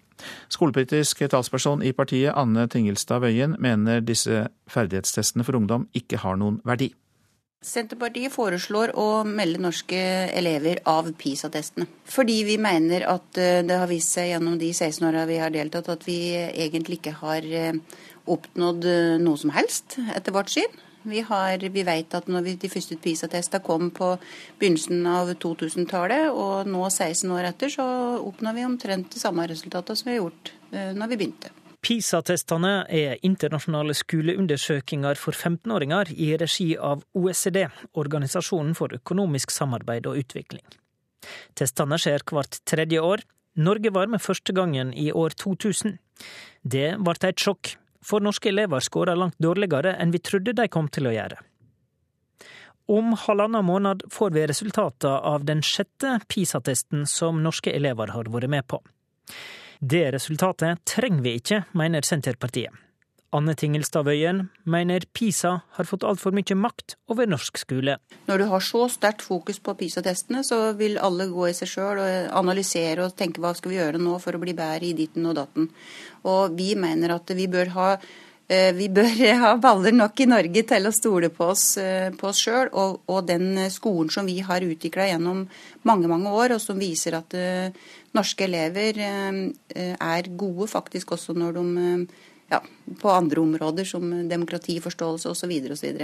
Skolepolitisk 0.51 1.23
talsperson 1.31 1.83
i 1.85 1.93
partiet, 1.95 2.35
Anne 2.35 2.67
Tingelstad 2.67 3.23
Wøien, 3.23 3.55
mener 3.63 4.03
disse 4.03 4.47
ferdighetstestene 4.67 5.47
for 5.47 5.59
ungdom 5.59 5.87
ikke 5.95 6.19
har 6.25 6.39
noen 6.39 6.59
verdi. 6.67 6.91
Senterpartiet 7.65 8.29
foreslår 8.31 8.91
å 9.01 9.23
melde 9.25 9.61
norske 9.63 9.97
elever 10.29 10.83
av 10.85 11.07
PISA-testene. 11.17 11.87
Fordi 12.05 12.35
vi 12.45 12.59
mener 12.61 13.07
at 13.09 13.39
eh, 13.41 13.63
det 13.65 13.79
har 13.81 13.89
vist 13.89 14.13
seg 14.13 14.29
gjennom 14.29 14.59
de 14.61 14.69
16 14.69 15.07
åra 15.09 15.25
vi 15.25 15.39
har 15.41 15.55
deltatt, 15.55 15.89
at 15.89 16.05
vi 16.05 16.19
egentlig 16.37 16.99
ikke 16.99 17.15
har 17.23 17.47
eh, 17.47 17.79
oppnådd 18.29 18.85
eh, 18.91 19.15
noe 19.23 19.41
som 19.41 19.55
helst, 19.55 19.97
etter 20.13 20.35
vårt 20.35 20.53
syn. 20.53 20.69
Vi, 21.07 21.21
har, 21.23 21.61
vi 21.71 21.83
vet 21.87 22.15
at 22.17 22.27
når 22.31 22.43
vi, 22.45 22.55
de 22.59 22.69
første 22.71 22.97
PISA-testene 22.99 23.63
kom 23.63 23.91
på 23.95 24.13
begynnelsen 24.59 25.05
av 25.07 25.31
2000-tallet, 25.39 26.27
og 26.31 26.67
nå 26.67 26.83
16 26.89 27.31
år 27.31 27.47
etter, 27.53 27.71
så 27.71 27.85
oppnår 28.19 28.57
vi 28.57 28.65
omtrent 28.67 29.13
de 29.13 29.21
samme 29.21 29.47
resultatene 29.47 29.99
som 29.99 30.09
vi 30.09 30.17
har 30.17 30.25
gjort 30.25 30.51
uh, 30.73 30.91
når 30.97 31.13
vi 31.13 31.19
begynte. 31.21 31.53
PISA-testene 31.87 32.73
er 32.91 33.21
internasjonale 33.23 33.93
skoleundersøkinger 33.95 35.19
for 35.21 35.37
15-åringer 35.37 36.11
i 36.17 36.33
regi 36.41 36.71
av 36.75 37.05
OECD, 37.15 37.63
Organisasjonen 37.95 38.75
for 38.75 38.95
økonomisk 38.97 39.53
samarbeid 39.53 40.09
og 40.09 40.19
utvikling. 40.19 40.65
Testene 41.55 41.99
skjer 42.01 42.25
hvert 42.27 42.59
tredje 42.67 42.99
år. 43.03 43.23
Norge 43.57 43.93
var 43.93 44.09
med 44.11 44.21
første 44.21 44.53
gangen 44.53 44.91
i 44.93 45.09
år 45.15 45.37
2000. 45.39 45.95
Det 46.67 46.89
ble 46.99 47.15
et 47.29 47.41
sjokk 47.41 47.77
for 48.05 48.23
norske 48.23 48.49
elever 48.49 48.83
skårer 48.83 49.17
langt 49.17 49.37
dårligere 49.41 49.95
enn 49.97 50.13
vi 50.13 50.23
trodde 50.23 50.55
de 50.57 50.67
kom 50.71 50.89
til 50.89 51.09
å 51.09 51.13
gjøre. 51.15 51.37
Om 52.87 53.13
halvannen 53.19 53.65
måned 53.67 54.05
får 54.11 54.31
vi 54.31 54.45
resultatet 54.47 55.09
av 55.11 55.43
den 55.45 55.59
sjette 55.65 56.19
PISA-testen 56.31 57.03
som 57.09 57.41
norske 57.43 57.73
elever 57.75 58.13
har 58.15 58.29
vært 58.31 58.49
med 58.49 58.67
på. 58.67 58.79
Det 59.79 60.05
resultatet 60.15 60.85
trenger 60.87 61.25
vi 61.25 61.35
ikke, 61.41 61.63
mener 61.75 62.07
Senterpartiet. 62.07 62.71
Anne 63.35 63.57
Tingelstad 63.59 64.05
Wøien 64.07 64.45
mener 64.63 65.03
PISA 65.11 65.57
har 65.75 65.87
fått 65.87 66.05
altfor 66.07 66.31
mye 66.35 66.55
makt 66.55 66.95
over 67.11 67.27
norsk 67.27 67.59
skole. 67.59 67.97
Når 68.29 68.39
du 68.39 68.45
har 68.53 68.63
så 68.63 68.85
sterkt 68.91 69.25
fokus 69.25 69.59
på 69.59 69.75
PISA-testene, 69.75 70.45
så 70.47 70.71
vil 70.79 70.95
alle 71.03 71.27
gå 71.33 71.49
i 71.49 71.55
seg 71.57 71.71
sjøl 71.73 71.99
og 71.99 72.29
analysere 72.39 73.03
og 73.03 73.17
tenke 73.19 73.43
hva 73.43 73.51
skal 73.57 73.73
vi 73.73 73.81
gjøre 73.81 73.99
nå 73.99 74.15
for 74.23 74.37
å 74.37 74.39
bli 74.39 74.55
bedre 74.55 74.87
i 74.87 74.95
ditten 74.95 75.27
og 75.27 75.35
datten. 75.41 75.67
Og 76.23 76.55
vi 76.55 76.71
mener 76.79 77.17
at 77.17 77.35
vi 77.35 77.49
bør 77.51 77.73
ha 77.75 77.89
eh, 78.47 78.71
vi 78.77 78.87
bør 78.95 79.11
ha 79.43 79.51
baller 79.59 79.97
nok 79.97 80.23
i 80.23 80.29
Norge 80.31 80.63
til 80.71 80.87
å 80.87 80.95
stole 80.95 81.27
på 81.27 81.51
oss, 81.51 81.65
eh, 81.83 82.07
på 82.15 82.31
oss 82.31 82.45
sjøl 82.47 82.71
og, 82.71 83.03
og, 83.11 83.27
den 83.27 83.67
skolen 83.75 84.13
som 84.13 84.31
vi 84.31 84.39
har 84.39 84.63
utvikla 84.63 85.09
gjennom 85.11 85.43
mange 85.83 86.07
mange 86.07 86.31
år, 86.31 86.55
og 86.55 86.63
som 86.63 86.79
viser 86.79 87.19
at 87.19 87.35
uh, 87.35 87.91
norske 88.15 88.47
elever 88.47 88.97
er 88.97 90.33
gode 90.39 90.71
faktisk 90.71 91.11
også 91.17 91.35
når 91.35 91.59
de 91.59 92.07
ja, 92.51 92.61
på 93.01 93.11
andre 93.11 93.43
områder 93.43 93.87
som 93.87 94.09
demokratiforståelse 94.29 95.31
osv. 95.33 95.53
osv. 95.75 96.01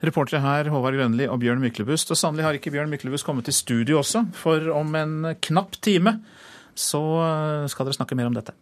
Reportere 0.00 0.40
her 0.40 0.70
Håvard 0.72 0.96
Grønli 0.96 1.26
og 1.28 1.42
Bjørn 1.42 1.60
Myklebust. 1.60 2.12
Og 2.14 2.18
sannelig 2.18 2.46
har 2.46 2.56
ikke 2.56 2.72
Bjørn 2.72 2.92
Myklebust 2.92 3.26
kommet 3.26 3.48
til 3.48 3.56
studio 3.56 4.00
også, 4.00 4.24
for 4.32 4.70
om 4.72 4.94
en 4.96 5.34
knapp 5.44 5.76
time 5.84 6.20
så 6.78 7.02
skal 7.68 7.88
dere 7.88 7.98
snakke 7.98 8.16
mer 8.16 8.30
om 8.30 8.36
dette. 8.36 8.54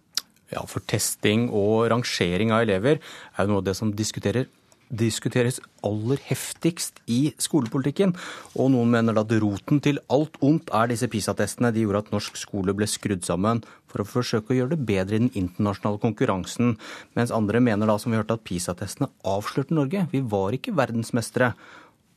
Ja, 0.49 0.65
for 0.67 0.83
testing 0.89 1.51
og 1.53 1.91
rangering 1.93 2.55
av 2.57 2.65
elever 2.65 2.97
er 2.99 3.45
jo 3.45 3.53
noe 3.53 3.61
av 3.61 3.69
det 3.69 3.77
som 3.79 3.93
diskuterer 3.95 4.49
diskuteres 4.89 5.59
aller 5.85 6.21
heftigst 6.29 7.03
i 7.13 7.35
skolepolitikken. 7.41 8.15
Og 8.57 8.71
noen 8.73 8.93
mener 8.93 9.19
at 9.21 9.33
roten 9.43 9.83
til 9.85 10.01
alt 10.13 10.39
ondt 10.45 10.73
er 10.75 10.89
disse 10.89 11.09
PISA-testene. 11.13 11.73
De 11.75 11.85
gjorde 11.85 12.07
at 12.07 12.13
norsk 12.15 12.39
skole 12.41 12.75
ble 12.77 12.89
skrudd 12.89 13.27
sammen 13.27 13.63
for 13.89 14.03
å 14.03 14.09
forsøke 14.09 14.55
å 14.55 14.59
gjøre 14.59 14.77
det 14.77 14.87
bedre 14.89 15.19
i 15.19 15.25
den 15.25 15.35
internasjonale 15.39 16.01
konkurransen. 16.03 16.77
Mens 17.19 17.35
andre 17.35 17.63
mener 17.65 17.91
da, 17.91 17.99
som 18.01 18.13
vi 18.13 18.21
hørte, 18.21 18.39
at 18.39 18.47
PISA-testene 18.49 19.11
avslørte 19.27 19.77
Norge. 19.77 20.07
Vi 20.13 20.23
var 20.25 20.57
ikke 20.57 20.77
verdensmestere. 20.79 21.53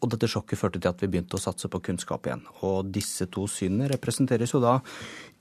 Og 0.01 0.09
dette 0.09 0.29
sjokket 0.31 0.57
førte 0.57 0.79
til 0.81 0.89
at 0.89 1.01
vi 1.03 1.11
begynte 1.13 1.37
å 1.37 1.41
satse 1.41 1.69
på 1.69 1.81
kunnskap 1.85 2.25
igjen. 2.25 2.41
Og 2.65 2.89
disse 2.93 3.27
to 3.29 3.45
synene 3.51 3.91
representeres 3.91 4.55
jo 4.55 4.63
da 4.63 4.79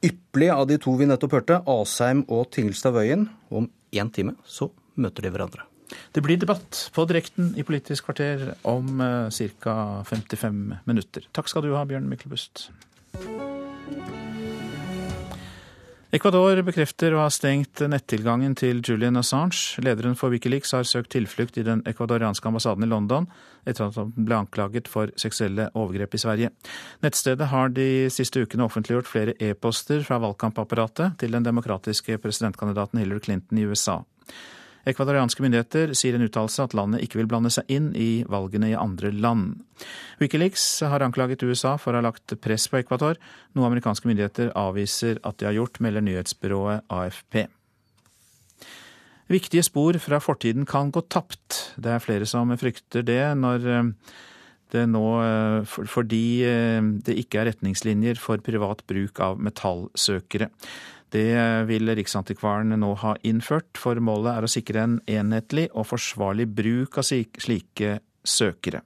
ypperlig 0.05 0.51
av 0.53 0.67
de 0.69 0.77
to 0.81 0.93
vi 1.01 1.09
nettopp 1.09 1.39
hørte, 1.39 1.63
Asheim 1.69 2.27
og 2.29 2.51
Tingelstad 2.53 2.95
Wøien. 2.97 3.27
Om 3.49 3.71
én 3.97 4.13
time 4.13 4.37
så 4.45 4.69
møter 5.01 5.25
de 5.25 5.33
hverandre. 5.33 5.65
Det 6.15 6.23
blir 6.23 6.39
debatt 6.39 6.85
på 6.95 7.05
direkten 7.11 7.55
i 7.59 7.65
Politisk 7.67 8.07
kvarter 8.07 8.53
om 8.69 9.01
uh, 9.03 9.33
ca. 9.63 9.77
55 10.07 10.61
minutter. 10.87 11.27
Takk 11.35 11.51
skal 11.51 11.67
du 11.67 11.75
ha, 11.75 11.87
Bjørn 11.89 12.07
Myklebust. 12.11 12.69
Ecuador 16.11 16.59
bekrefter 16.67 17.15
å 17.15 17.21
ha 17.23 17.29
stengt 17.31 17.85
nettilgangen 17.87 18.57
til 18.59 18.81
Julian 18.83 19.21
Assange. 19.21 19.79
Lederen 19.79 20.17
for 20.19 20.35
Wikileaks 20.35 20.73
har 20.75 20.89
søkt 20.89 21.13
tilflukt 21.15 21.61
i 21.61 21.63
den 21.63 21.85
ecuadorianske 21.87 22.51
ambassaden 22.51 22.83
i 22.83 22.89
London 22.91 23.29
etter 23.63 23.87
at 23.87 23.99
han 24.01 24.11
ble 24.17 24.41
anklaget 24.41 24.91
for 24.91 25.13
seksuelle 25.15 25.69
overgrep 25.71 26.17
i 26.19 26.23
Sverige. 26.25 26.51
Nettstedet 27.07 27.53
har 27.53 27.71
de 27.77 28.09
siste 28.11 28.43
ukene 28.43 28.67
offentliggjort 28.67 29.07
flere 29.07 29.37
e-poster 29.39 30.03
fra 30.03 30.19
valgkampapparatet 30.25 31.15
til 31.23 31.39
den 31.39 31.47
demokratiske 31.47 32.19
presidentkandidaten 32.19 32.99
Hillary 32.99 33.23
Clinton 33.29 33.63
i 33.63 33.69
USA. 33.71 34.01
Ekvadorianske 34.89 35.45
myndigheter 35.45 35.93
sier 35.99 36.17
i 36.17 36.21
en 36.21 36.25
uttalelse 36.25 36.65
at 36.65 36.75
landet 36.77 37.05
ikke 37.05 37.21
vil 37.21 37.29
blande 37.29 37.53
seg 37.53 37.69
inn 37.73 37.91
i 37.99 38.23
valgene 38.31 38.71
i 38.71 38.79
andre 38.79 39.13
land. 39.13 39.59
Wikileaks 40.23 40.65
har 40.89 41.05
anklaget 41.05 41.45
USA 41.45 41.77
for 41.81 41.93
å 41.93 42.01
ha 42.01 42.07
lagt 42.09 42.33
press 42.41 42.69
på 42.71 42.81
Ekvator. 42.81 43.21
noe 43.53 43.69
amerikanske 43.69 44.09
myndigheter 44.09 44.53
avviser 44.57 45.21
at 45.25 45.39
de 45.39 45.51
har 45.51 45.57
gjort, 45.59 45.81
melder 45.81 46.05
nyhetsbyrået 46.07 46.89
AFP. 46.89 47.45
Viktige 49.31 49.63
spor 49.63 49.95
fra 50.03 50.19
fortiden 50.19 50.67
kan 50.67 50.91
gå 50.91 51.05
tapt. 51.07 51.77
Det 51.79 51.93
er 51.93 52.03
flere 52.03 52.27
som 52.27 52.51
frykter 52.59 53.05
det 53.07 53.23
når 53.39 53.67
eh, 53.71 53.91
det 54.75 54.87
nå 54.91 55.05
eh, 55.23 55.77
fordi 55.87 56.25
eh, 56.47 56.81
det 57.07 57.19
ikke 57.23 57.43
er 57.43 57.51
retningslinjer 57.53 58.19
for 58.19 58.43
privat 58.43 58.83
bruk 58.91 59.21
av 59.23 59.39
metallsøkere. 59.39 60.51
Det 61.11 61.67
vil 61.67 61.91
Riksantikvaren 61.99 62.77
nå 62.79 62.93
ha 63.03 63.17
innført, 63.27 63.75
for 63.79 63.99
målet 63.99 64.37
er 64.37 64.47
å 64.47 64.51
sikre 64.51 64.85
en 64.85 65.01
enhetlig 65.11 65.67
og 65.75 65.89
forsvarlig 65.91 66.47
bruk 66.55 67.01
av 67.01 67.09
slike 67.09 67.97
søkere. 68.23 68.85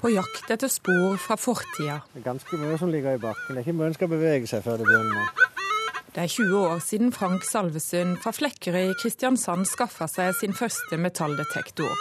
På 0.00 0.08
jakt 0.12 0.48
etter 0.52 0.68
spor 0.72 1.16
fra 1.20 1.36
fortida. 1.36 1.98
Det 2.12 2.22
er 2.22 2.24
ganske 2.24 2.60
mye 2.60 2.76
som 2.80 2.92
ligger 2.92 3.16
i 3.16 3.20
bakken. 3.20 3.52
Det 3.52 3.60
er 3.60 3.66
ikke 3.66 3.76
mye 3.76 3.90
en 3.92 3.96
skal 3.96 4.12
bevege 4.12 4.48
seg 4.48 4.64
før 4.64 4.80
det 4.80 4.88
begynner. 4.88 5.48
Det 6.10 6.22
er 6.24 6.30
20 6.32 6.54
år 6.58 6.80
siden 6.82 7.12
Frank 7.14 7.44
Salvesund 7.46 8.16
fra 8.24 8.32
Flekkerøy 8.34 8.90
i 8.90 8.96
Kristiansand 8.98 9.68
skaffa 9.68 10.08
seg 10.10 10.32
sin 10.40 10.56
første 10.56 10.98
metalldetektor. 11.00 11.92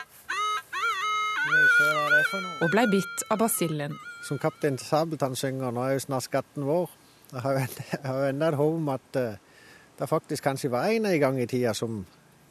Og 2.63 2.71
blei 2.71 2.87
bitt 2.91 3.27
av 3.29 3.43
basillen 3.43 3.99
som 4.25 4.39
kaptein 4.41 4.77
Sabeltann 4.77 5.35
synger, 5.39 5.71
nå 5.71 5.83
er 5.85 5.97
jo 5.97 6.05
snart 6.07 6.27
skatten 6.27 6.67
vår. 6.67 6.89
Jeg 7.33 7.41
har 7.43 8.21
jo 8.23 8.29
enda 8.29 8.49
et 8.49 8.57
håp 8.57 8.77
om 8.79 8.89
at 8.93 9.19
uh, 9.19 9.35
det 9.99 10.09
faktisk 10.09 10.43
kanskje 10.43 10.71
var 10.73 10.89
en 10.89 11.05
en 11.05 11.19
gang 11.19 11.39
i 11.41 11.47
tida 11.47 11.73
som 11.77 12.01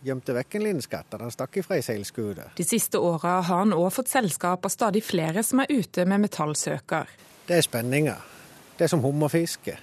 gjemte 0.06 0.34
vekk 0.36 0.58
en 0.58 0.66
liten 0.66 0.84
skatt 0.84 1.10
da 1.10 1.18
han 1.22 1.34
stakk 1.34 1.58
ifra 1.58 1.78
ei 1.78 1.82
seilskude. 1.82 2.50
De 2.56 2.66
siste 2.66 3.00
åra 3.02 3.40
har 3.40 3.64
han 3.64 3.74
òg 3.74 3.90
fått 3.96 4.12
selskap 4.12 4.64
av 4.64 4.72
stadig 4.74 5.02
flere 5.06 5.42
som 5.42 5.64
er 5.64 5.72
ute 5.72 6.06
med 6.06 6.22
metallsøker. 6.28 7.10
Det 7.48 7.58
er 7.58 7.66
spenninger. 7.66 8.24
Det 8.78 8.86
er 8.86 8.92
som 8.92 9.02
hummerfiske. 9.02 9.74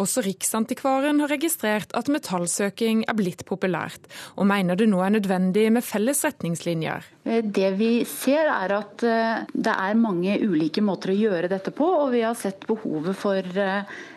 Også 0.00 0.22
Riksantikvaren 0.24 1.20
har 1.20 1.30
registrert 1.30 1.92
at 1.94 2.08
metallsøking 2.10 3.04
er 3.06 3.14
blitt 3.14 3.44
populært, 3.46 4.08
og 4.40 4.48
mener 4.48 4.78
det 4.78 4.88
nå 4.90 5.02
er 5.04 5.12
nødvendig 5.14 5.68
med 5.76 5.84
felles 5.84 6.24
retningslinjer. 6.24 7.04
Det 7.22 7.68
vi 7.78 7.90
ser 8.08 8.48
er 8.50 8.72
at 8.74 9.02
det 9.02 9.74
er 9.74 9.98
mange 9.98 10.34
ulike 10.42 10.82
måter 10.82 11.12
å 11.12 11.18
gjøre 11.20 11.50
dette 11.52 11.70
på, 11.70 11.86
og 11.86 12.10
vi 12.16 12.24
har 12.26 12.34
sett 12.38 12.66
behovet 12.66 13.14
for 13.14 13.46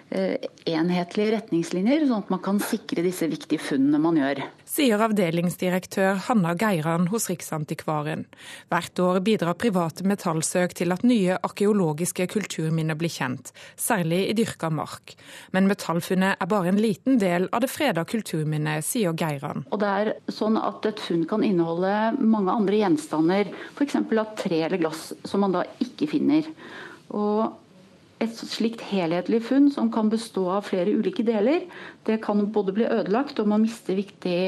enhetlige 0.09 1.35
retningslinjer, 1.35 2.07
sånn 2.09 2.23
at 2.23 2.33
man 2.33 2.41
kan 2.45 2.61
sikre 2.61 3.05
disse 3.05 3.29
viktige 3.29 3.61
funnene 3.61 4.01
man 4.01 4.17
gjør 4.17 4.41
sier 4.75 4.99
avdelingsdirektør 5.05 6.19
Hanna 6.27 6.53
Geiran 6.59 7.07
hos 7.11 7.29
Riksantikvaren. 7.29 8.25
Hvert 8.71 8.99
år 8.99 9.21
bidrar 9.23 9.57
private 9.59 10.03
metallsøk 10.07 10.75
til 10.75 10.91
at 10.95 11.05
nye 11.07 11.37
arkeologiske 11.45 12.27
kulturminner 12.33 12.97
blir 12.99 13.13
kjent, 13.13 13.53
særlig 13.79 14.25
i 14.29 14.35
dyrka 14.37 14.71
mark. 14.73 15.15
Men 15.55 15.69
metallfunnet 15.71 16.41
er 16.41 16.51
bare 16.51 16.73
en 16.73 16.81
liten 16.81 17.19
del 17.21 17.47
av 17.55 17.63
det 17.63 17.71
freda 17.71 18.03
kulturminnet, 18.09 18.85
sier 18.85 19.15
Geiran. 19.15 19.63
Og 19.71 19.79
det 19.83 19.91
er 20.01 20.11
sånn 20.33 20.59
at 20.59 20.85
et 20.89 20.99
funn 20.99 21.23
kan 21.29 21.45
inneholde 21.45 21.93
mange 22.19 22.51
andre 22.51 22.81
gjenstander, 22.81 22.94
f.eks. 22.97 23.95
av 23.95 24.33
tre 24.39 24.61
eller 24.65 24.81
glass, 24.81 25.13
som 25.23 25.43
man 25.45 25.55
da 25.55 25.63
ikke 25.83 26.09
finner. 26.11 26.47
Og 27.13 27.53
et 28.23 28.35
slikt 28.35 28.83
helhetlig 28.89 29.41
funn 29.43 29.67
som 29.73 29.91
kan 29.91 30.09
bestå 30.11 30.47
av 30.55 30.69
flere 30.69 30.93
ulike 30.95 31.25
deler, 31.27 31.65
det 32.07 32.21
kan 32.23 32.45
både 32.51 32.75
bli 32.75 32.87
ødelagt 32.87 33.39
og 33.41 33.49
man 33.51 33.65
mister 33.65 33.97
viktig 33.97 34.39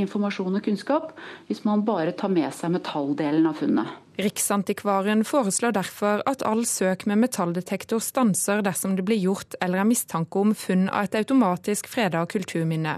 informasjon 0.00 0.58
og 0.58 0.64
kunnskap 0.64 1.14
hvis 1.48 1.64
man 1.66 1.84
bare 1.86 2.14
tar 2.16 2.32
med 2.32 2.50
seg 2.54 2.74
metalldelen 2.74 3.48
av 3.50 3.58
funnet. 3.60 3.96
Riksantikvaren 4.18 5.20
foreslår 5.22 5.76
derfor 5.76 6.24
at 6.26 6.42
all 6.42 6.64
søk 6.66 7.04
med 7.06 7.20
metalldetektor 7.22 8.00
stanser 8.02 8.64
dersom 8.66 8.96
det 8.98 9.04
blir 9.06 9.20
gjort 9.22 9.54
eller 9.62 9.78
er 9.78 9.86
mistanke 9.86 10.40
om 10.40 10.56
funn 10.58 10.88
av 10.88 11.06
et 11.06 11.14
automatisk 11.20 11.86
freda 11.86 12.24
kulturminne. 12.26 12.96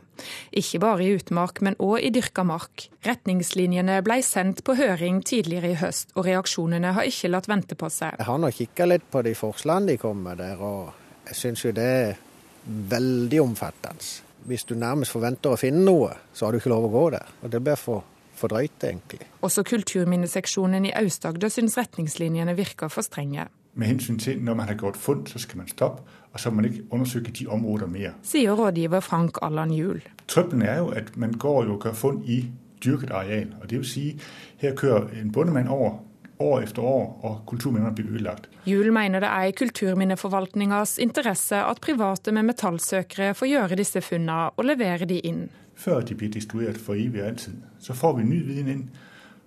Ikke 0.56 0.80
bare 0.80 1.04
i 1.04 1.10
utmark, 1.18 1.60
men 1.60 1.76
òg 1.76 2.06
i 2.08 2.12
dyrka 2.14 2.46
mark. 2.48 2.86
Retningslinjene 3.04 3.98
ble 4.06 4.16
sendt 4.24 4.64
på 4.64 4.78
høring 4.80 5.20
tidligere 5.20 5.74
i 5.74 5.78
høst, 5.82 6.16
og 6.16 6.24
reaksjonene 6.24 6.94
har 6.96 7.12
ikke 7.12 7.34
latt 7.34 7.50
vente 7.52 7.76
på 7.76 7.92
seg. 7.92 8.16
Jeg 8.16 8.28
har 8.30 8.40
nå 8.40 8.52
kikka 8.56 8.88
litt 8.88 9.04
på 9.12 9.20
de 9.26 9.36
forslagene 9.36 9.92
de 9.92 10.00
kommer 10.00 10.32
med 10.32 10.40
der, 10.40 10.64
og 10.64 11.28
jeg 11.28 11.40
syns 11.42 11.68
jo 11.68 11.76
det 11.76 11.90
er 12.00 12.26
veldig 12.64 13.44
omfattende. 13.44 14.29
Hvis 14.48 14.64
du 14.64 14.74
nærmest 14.74 15.12
forventer 15.12 15.52
å 15.52 15.58
finne 15.60 15.84
noe, 15.84 16.14
så 16.32 16.46
har 16.46 16.52
du 16.52 16.60
ikke 16.60 16.72
lov 16.72 16.88
å 16.88 16.94
gå 16.94 17.04
der. 17.16 17.28
Og 17.42 17.52
det 17.52 17.60
blir 17.64 17.78
for 17.80 18.06
for 18.40 18.48
drøyt, 18.48 18.84
egentlig. 18.84 19.26
Også 19.44 19.62
kulturminneseksjonen 19.68 20.86
i 20.88 20.92
Aust-Agder 20.96 21.52
syns 21.52 21.76
retningslinjene 21.78 22.56
virker 22.56 22.88
for 22.92 23.06
strenge. 23.06 23.48
Med 23.74 23.86
hensyn 23.86 24.18
til 24.18 24.40
når 24.42 24.56
man 24.58 24.70
har 24.70 24.78
gjort 24.80 24.96
funn, 24.98 25.26
så 25.26 25.38
skal 25.38 25.60
man 25.60 25.68
stoppe, 25.68 26.02
og 26.32 26.40
så 26.40 26.50
må 26.50 26.60
man 26.60 26.70
ikke 26.70 26.86
undersøke 26.90 27.34
de 27.36 27.46
områder 27.46 27.86
mer. 27.86 28.16
Sier 28.26 28.56
rådgiver 28.58 29.00
Frank 29.04 29.38
Allan 29.42 29.70
Juel. 29.74 30.02
Trøbbelen 30.28 30.62
er 30.66 30.78
jo 30.78 30.88
at 30.96 31.16
man 31.16 31.32
går 31.32 31.70
og 31.70 31.84
gjør 31.84 31.94
funn 31.94 32.22
i 32.26 32.42
dyrket 32.84 33.10
areal. 33.10 33.54
og 33.60 33.70
det 33.70 33.78
vil 33.78 33.86
si, 33.86 34.20
Her 34.58 34.74
kører 34.74 35.08
en 35.20 35.32
bondemann 35.32 35.68
over 35.68 35.98
år 36.40 36.66
etter 36.66 36.84
år, 36.84 37.06
og 37.26 37.40
kulturminner 37.50 37.94
blir 37.94 38.10
ødelagt. 38.10 38.48
Juel 38.68 38.92
mener 38.94 39.22
det 39.24 39.30
er 39.30 39.50
i 39.50 39.56
kulturminneforvaltningas 39.56 40.98
interesse 41.02 41.60
at 41.60 41.80
private 41.84 42.32
med 42.32 42.48
metallsøkere 42.50 43.34
får 43.38 43.52
gjøre 43.52 43.80
disse 43.80 44.02
funnene 44.04 44.50
og 44.56 44.68
levere 44.72 45.08
de 45.08 45.20
inn 45.24 45.48
før 45.80 46.00
de 46.00 46.14
blir 46.14 46.32
destruert 46.32 46.78
for 46.78 46.98
evig 46.98 47.22
og 47.22 47.28
alltid. 47.28 47.62
Så 47.78 47.96
får 47.96 48.18
vi 48.18 48.26
ny 48.28 48.40
viten 48.46 48.68
inn. 48.68 48.84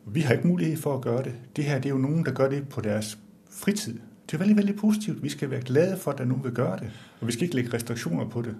Vi 0.06 0.26
har 0.26 0.38
ikke 0.38 0.50
mulighet 0.50 0.82
for 0.82 0.98
å 0.98 1.04
gjøre 1.06 1.30
det. 1.30 1.36
Det 1.56 1.68
her 1.68 1.80
det 1.80 1.92
er 1.92 1.96
jo 1.96 2.02
noen 2.02 2.26
som 2.26 2.36
gjør 2.36 2.54
det 2.56 2.62
på 2.74 2.84
deres 2.86 3.16
fritid. 3.50 4.00
Det 4.26 4.38
er 4.38 4.44
veldig 4.44 4.58
veldig 4.58 4.76
positivt. 4.80 5.24
Vi 5.24 5.30
skal 5.30 5.52
være 5.52 5.68
glade 5.70 5.98
for 6.02 6.14
at 6.14 6.28
noen 6.28 6.44
vil 6.44 6.56
gjøre 6.56 6.80
det. 6.84 6.92
Og 7.22 7.28
vi 7.28 7.36
skal 7.36 7.48
ikke 7.48 7.60
legge 7.60 7.76
restriksjoner 7.76 8.30
på 8.32 8.46
det. 8.48 8.56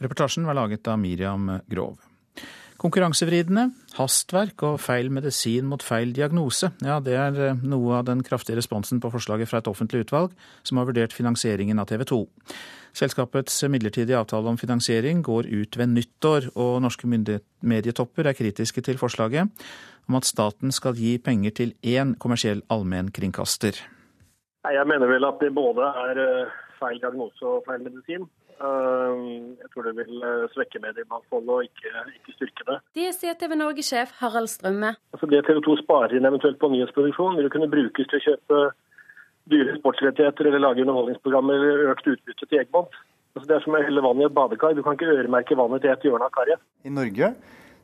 Reportasjen 0.00 0.46
var 0.46 0.54
laget 0.54 0.88
av 0.88 0.98
Miriam 1.00 1.50
Grov. 1.70 1.98
Konkurransevridende, 2.76 3.70
hastverk 3.96 4.60
og 4.68 4.80
feil 4.84 5.08
medisin 5.14 5.68
mot 5.70 5.80
feil 5.80 6.10
diagnose. 6.16 6.68
Ja, 6.84 6.98
det 7.00 7.14
er 7.16 7.38
eh, 7.40 7.62
noe 7.64 8.00
av 8.00 8.08
den 8.10 8.20
kraftige 8.26 8.58
responsen 8.58 9.00
på 9.00 9.10
forslaget 9.14 9.48
fra 9.48 9.62
et 9.62 9.70
offentlig 9.70 10.04
utvalg 10.04 10.34
som 10.66 10.80
har 10.80 10.88
vurdert 10.88 11.16
finansieringen 11.16 11.80
av 11.80 11.88
TV 11.88 12.04
2. 12.10 12.20
Selskapets 12.96 13.58
midlertidige 13.72 14.18
avtale 14.20 14.48
om 14.52 14.60
finansiering 14.60 15.22
går 15.24 15.48
ut 15.48 15.76
ved 15.76 15.92
nyttår, 15.92 16.50
og 16.56 16.78
norske 16.84 17.08
medietopper 17.08 18.28
er 18.28 18.36
kritiske 18.36 18.84
til 18.84 19.00
forslaget 19.00 19.66
om 20.08 20.16
at 20.16 20.28
staten 20.28 20.72
skal 20.72 20.96
gi 20.96 21.16
penger 21.18 21.56
til 21.56 21.74
én 21.84 22.14
kommersiell 22.20 22.62
allmennkringkaster. 22.72 23.80
Jeg 24.66 24.88
mener 24.88 25.08
vel 25.08 25.24
at 25.24 25.40
det 25.40 25.52
både 25.54 25.88
er 26.06 26.20
eh, 26.24 26.56
feil 26.80 27.00
diagnose 27.00 27.44
og 27.46 27.64
feil 27.68 27.84
medisin. 27.84 28.28
Eh, 28.56 29.24
jeg 29.60 29.68
tror 29.72 29.84
det 29.84 29.94
vil 29.98 30.22
eh, 30.24 30.46
svekke 30.54 30.80
mediemangfoldet 30.80 31.52
og 31.52 31.66
ikke, 31.66 31.90
ikke, 32.14 32.36
styrke 32.38 32.66
det. 32.70 32.76
Det 32.96 33.10
sier 33.16 33.36
TV 33.36 33.56
Norge-sjef 33.58 34.14
Harald 34.22 34.48
Strømme. 34.48 34.94
Altså 35.12 35.28
det 35.32 35.42
TV 35.44 35.60
2 35.66 35.76
sparer 35.82 36.16
inn 36.16 36.28
eventuelt 36.28 36.58
på 36.62 36.70
nyhetsproduksjon, 36.72 37.36
vil 37.36 37.52
kunne 37.52 37.68
brukes 37.72 38.08
til 38.08 38.20
å 38.20 38.24
kjøpe 38.30 38.62
dyre 39.52 39.76
sportsrettigheter 39.76 40.48
eller 40.48 40.64
lage 40.64 40.82
underholdningsprogrammer 40.86 41.60
eller 41.60 41.92
økt 41.92 42.08
utbytte 42.14 42.48
til 42.48 42.62
Egmont. 42.64 42.96
Altså 43.36 43.50
det 43.50 43.58
er 43.58 43.66
som 43.66 43.76
å 43.76 43.82
helle 43.84 44.02
vann 44.02 44.22
i 44.22 44.26
et 44.26 44.34
badekar. 44.34 44.72
Du 44.72 44.82
kan 44.82 44.96
ikke 44.96 45.12
øremerke 45.12 45.58
vannet 45.60 45.84
til 45.84 45.92
et 45.92 46.08
hjørne 46.08 46.30
av 46.30 46.32
karet. 46.34 46.62
I 46.88 46.92
Norge 46.96 47.34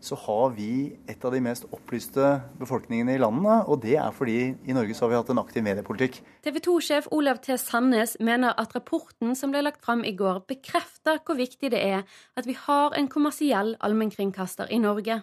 så 0.03 0.19
har 0.25 0.53
vi 0.57 0.93
et 1.11 1.25
av 1.25 1.33
de 1.35 1.41
mest 1.45 1.67
opplyste 1.71 2.35
befolkningene 2.61 3.15
i 3.15 3.21
landene. 3.23 3.61
Og 3.71 3.81
det 3.85 3.97
er 4.03 4.15
fordi 4.15 4.39
i 4.53 4.77
Norge 4.77 4.97
så 4.99 5.07
har 5.07 5.13
vi 5.13 5.19
hatt 5.21 5.33
en 5.35 5.43
aktiv 5.43 5.65
mediepolitikk. 5.67 6.21
TV 6.45 6.59
2-sjef 6.67 7.09
Olav 7.15 7.43
T. 7.45 7.57
Sandnes 7.61 8.17
mener 8.21 8.57
at 8.59 8.75
rapporten 8.77 9.37
som 9.39 9.55
ble 9.55 9.63
lagt 9.65 9.85
fram 9.85 10.03
i 10.05 10.15
går, 10.19 10.43
bekrefter 10.51 11.23
hvor 11.23 11.39
viktig 11.39 11.73
det 11.75 11.83
er 11.83 12.03
at 12.39 12.49
vi 12.49 12.57
har 12.59 12.97
en 12.99 13.11
kommersiell 13.13 13.77
allmennkringkaster 13.81 14.73
i 14.75 14.81
Norge. 14.83 15.23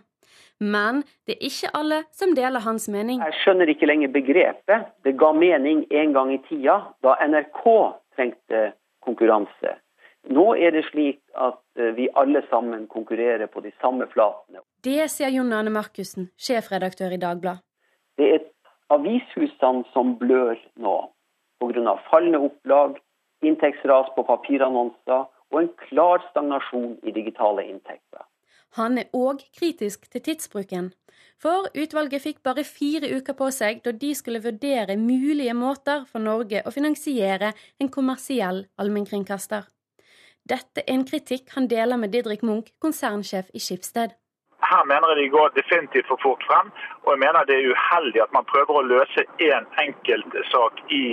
Men 0.60 1.04
det 1.28 1.38
er 1.38 1.46
ikke 1.48 1.72
alle 1.76 2.02
som 2.16 2.34
deler 2.36 2.64
hans 2.64 2.90
mening. 2.92 3.22
Jeg 3.24 3.38
skjønner 3.44 3.72
ikke 3.72 3.88
lenger 3.88 4.12
begrepet. 4.12 4.90
Det 5.08 5.16
ga 5.20 5.32
mening 5.36 5.86
en 5.92 6.16
gang 6.16 6.34
i 6.36 6.42
tida, 6.50 6.82
da 7.04 7.16
NRK 7.24 7.64
trengte 8.16 8.66
konkurranse. 9.06 9.78
Nå 10.28 10.46
er 10.56 10.74
det 10.76 10.84
slik 10.90 11.22
at 11.40 11.62
eh, 11.80 11.94
vi 11.96 12.10
alle 12.20 12.42
sammen 12.50 12.88
konkurrerer 12.92 13.48
på 13.48 13.64
de 13.64 13.72
samme 13.80 14.08
flatene. 14.12 14.62
Det 14.84 15.08
sier 15.12 15.32
Jon 15.32 15.54
Arne 15.56 15.72
Markussen, 15.72 16.30
sjefredaktør 16.38 17.16
i 17.16 17.22
Dagbladet. 17.22 17.64
Det 18.20 18.28
er 18.36 18.44
avishusene 18.92 19.86
som 19.94 20.18
blør 20.20 20.60
nå, 20.76 20.96
pga. 21.64 21.96
fallende 22.10 22.42
opplag, 22.50 23.00
inntektsras 23.46 24.12
på 24.16 24.26
papirannonser 24.28 25.30
og 25.50 25.62
en 25.62 25.72
klar 25.88 26.24
stagnasjon 26.30 26.98
i 27.08 27.16
digitale 27.16 27.64
inntekter. 27.70 28.26
Han 28.78 29.00
er 29.02 29.08
òg 29.18 29.42
kritisk 29.56 30.06
til 30.12 30.22
tidsbruken. 30.22 30.92
For 31.42 31.72
utvalget 31.74 32.22
fikk 32.22 32.44
bare 32.46 32.68
fire 32.68 33.10
uker 33.16 33.34
på 33.40 33.50
seg 33.56 33.82
da 33.86 33.96
de 33.96 34.12
skulle 34.16 34.44
vurdere 34.44 35.00
mulige 35.00 35.56
måter 35.58 36.04
for 36.12 36.22
Norge 36.22 36.62
å 36.68 36.74
finansiere 36.76 37.54
en 37.80 37.90
kommersiell 37.90 38.66
allmennkringkaster. 38.78 39.66
Dette 40.50 40.82
er 40.82 40.96
en 40.96 41.06
kritikk 41.06 41.52
han 41.56 41.68
deler 41.70 42.00
med 42.02 42.10
Didrik 42.16 42.42
Munch, 42.48 42.72
konsernsjef 42.82 43.52
i 43.54 43.62
Skipsted. 43.62 44.16
Her 44.70 44.84
mener 44.92 45.14
jeg 45.14 45.18
de 45.20 45.36
går 45.36 45.54
definitivt 45.56 46.10
for 46.10 46.20
fort 46.24 46.44
frem, 46.50 46.72
og 47.06 47.14
jeg 47.14 47.22
mener 47.26 47.46
det 47.48 47.56
er 47.58 47.70
uheldig 47.74 48.22
at 48.26 48.34
man 48.36 48.50
prøver 48.50 48.80
å 48.80 48.88
løse 48.94 49.24
én 49.46 49.70
enkelt 49.86 50.36
sak 50.52 50.82
i 50.90 51.04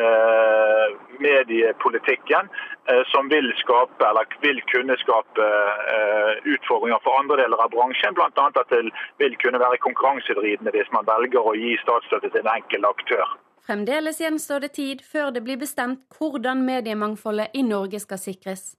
eh, 0.00 0.86
mediepolitikken 1.26 2.50
eh, 2.90 3.02
som 3.12 3.30
vil 3.34 3.52
skape, 3.60 4.02
eller 4.08 4.26
vil 4.46 4.60
kunne 4.72 4.96
skape 5.04 5.48
eh, 5.94 6.32
utfordringer 6.56 7.04
for 7.04 7.20
andre 7.20 7.42
deler 7.44 7.62
av 7.62 7.72
bransjen. 7.76 8.16
Bl.a. 8.16 8.48
at 8.48 8.74
det 8.74 8.82
vil 9.22 9.38
kunne 9.44 9.62
være 9.62 9.82
konkurransevridende 9.86 10.74
hvis 10.74 10.92
man 10.96 11.08
velger 11.12 11.52
å 11.52 11.56
gi 11.60 11.76
statsstøtte 11.84 12.32
til 12.32 12.42
en 12.42 12.54
enkel 12.56 12.90
aktør. 12.90 13.38
Fremdeles 13.64 14.18
gjenstår 14.20 14.66
det 14.66 14.74
tid 14.76 15.00
før 15.00 15.30
det 15.32 15.40
blir 15.46 15.56
bestemt 15.56 16.02
hvordan 16.18 16.66
mediemangfoldet 16.66 17.54
i 17.56 17.62
Norge 17.64 17.96
skal 18.02 18.20
sikres. 18.20 18.74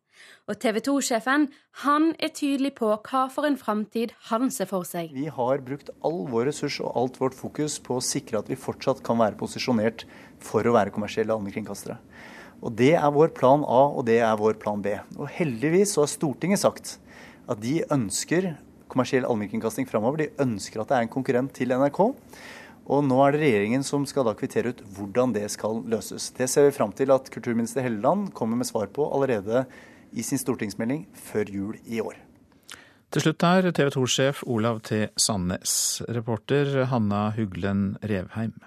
Og 0.46 0.60
TV 0.62 0.78
2-sjefen 0.86 1.48
han 1.82 2.12
er 2.22 2.32
tydelig 2.38 2.76
på 2.78 2.92
hva 2.94 3.24
for 3.34 3.50
en 3.50 3.58
framtid 3.58 4.14
han 4.30 4.54
ser 4.54 4.70
for 4.70 4.86
seg. 4.88 5.10
Vi 5.18 5.26
har 5.34 5.64
brukt 5.66 5.90
all 6.06 6.22
vår 6.30 6.52
ressurs 6.52 6.78
og 6.84 6.94
alt 7.02 7.18
vårt 7.18 7.34
fokus 7.38 7.80
på 7.82 7.98
å 7.98 8.06
sikre 8.06 8.44
at 8.44 8.52
vi 8.52 8.60
fortsatt 8.60 9.02
kan 9.06 9.18
være 9.24 9.40
posisjonert 9.40 10.06
for 10.38 10.62
å 10.62 10.76
være 10.78 10.94
kommersielle 10.94 11.34
allmennkringkastere. 11.34 11.98
Og 12.62 12.78
Det 12.78 12.94
er 12.94 13.10
vår 13.18 13.34
plan 13.36 13.66
A, 13.68 13.82
og 13.90 14.06
det 14.08 14.22
er 14.22 14.38
vår 14.38 14.62
plan 14.62 14.86
B. 14.86 14.94
Og 15.18 15.28
Heldigvis 15.34 15.98
så 15.98 16.06
har 16.06 16.14
Stortinget 16.14 16.62
sagt 16.62 16.96
at 17.50 17.58
de 17.62 17.82
ønsker 17.90 18.54
kommersiell 18.96 19.26
allmennkringkasting 19.28 19.90
framover. 19.90 20.24
De 20.24 20.46
ønsker 20.46 20.82
at 20.82 20.94
det 20.94 20.98
er 20.98 21.08
en 21.08 21.16
konkurrent 21.18 21.54
til 21.58 21.74
NRK. 21.74 22.00
Og 22.86 23.02
nå 23.06 23.18
er 23.26 23.34
det 23.34 23.42
regjeringen 23.42 23.86
som 23.86 24.06
skal 24.06 24.28
da 24.28 24.36
kvittere 24.38 24.74
ut 24.74 24.84
hvordan 24.98 25.34
det 25.34 25.48
skal 25.54 25.82
løses. 25.90 26.30
Det 26.38 26.48
ser 26.52 26.68
vi 26.68 26.76
fram 26.76 26.94
til 26.94 27.14
at 27.16 27.32
kulturminister 27.34 27.86
Helleland 27.86 28.30
kommer 28.38 28.60
med 28.60 28.70
svar 28.70 28.92
på 28.94 29.08
allerede 29.10 29.66
i 30.14 30.24
sin 30.24 30.42
stortingsmelding 30.42 31.08
før 31.18 31.50
jul 31.50 31.80
i 31.90 32.02
år. 32.04 32.20
Til 33.16 33.24
slutt 33.24 33.46
her 33.48 33.72
TV 33.72 33.90
2-sjef 33.96 34.44
Olav 34.52 34.82
T. 34.86 35.08
Sandnes, 35.18 36.04
reporter 36.12 36.86
Hanna 36.92 37.30
Huglen 37.38 37.94
Revheim. 38.04 38.58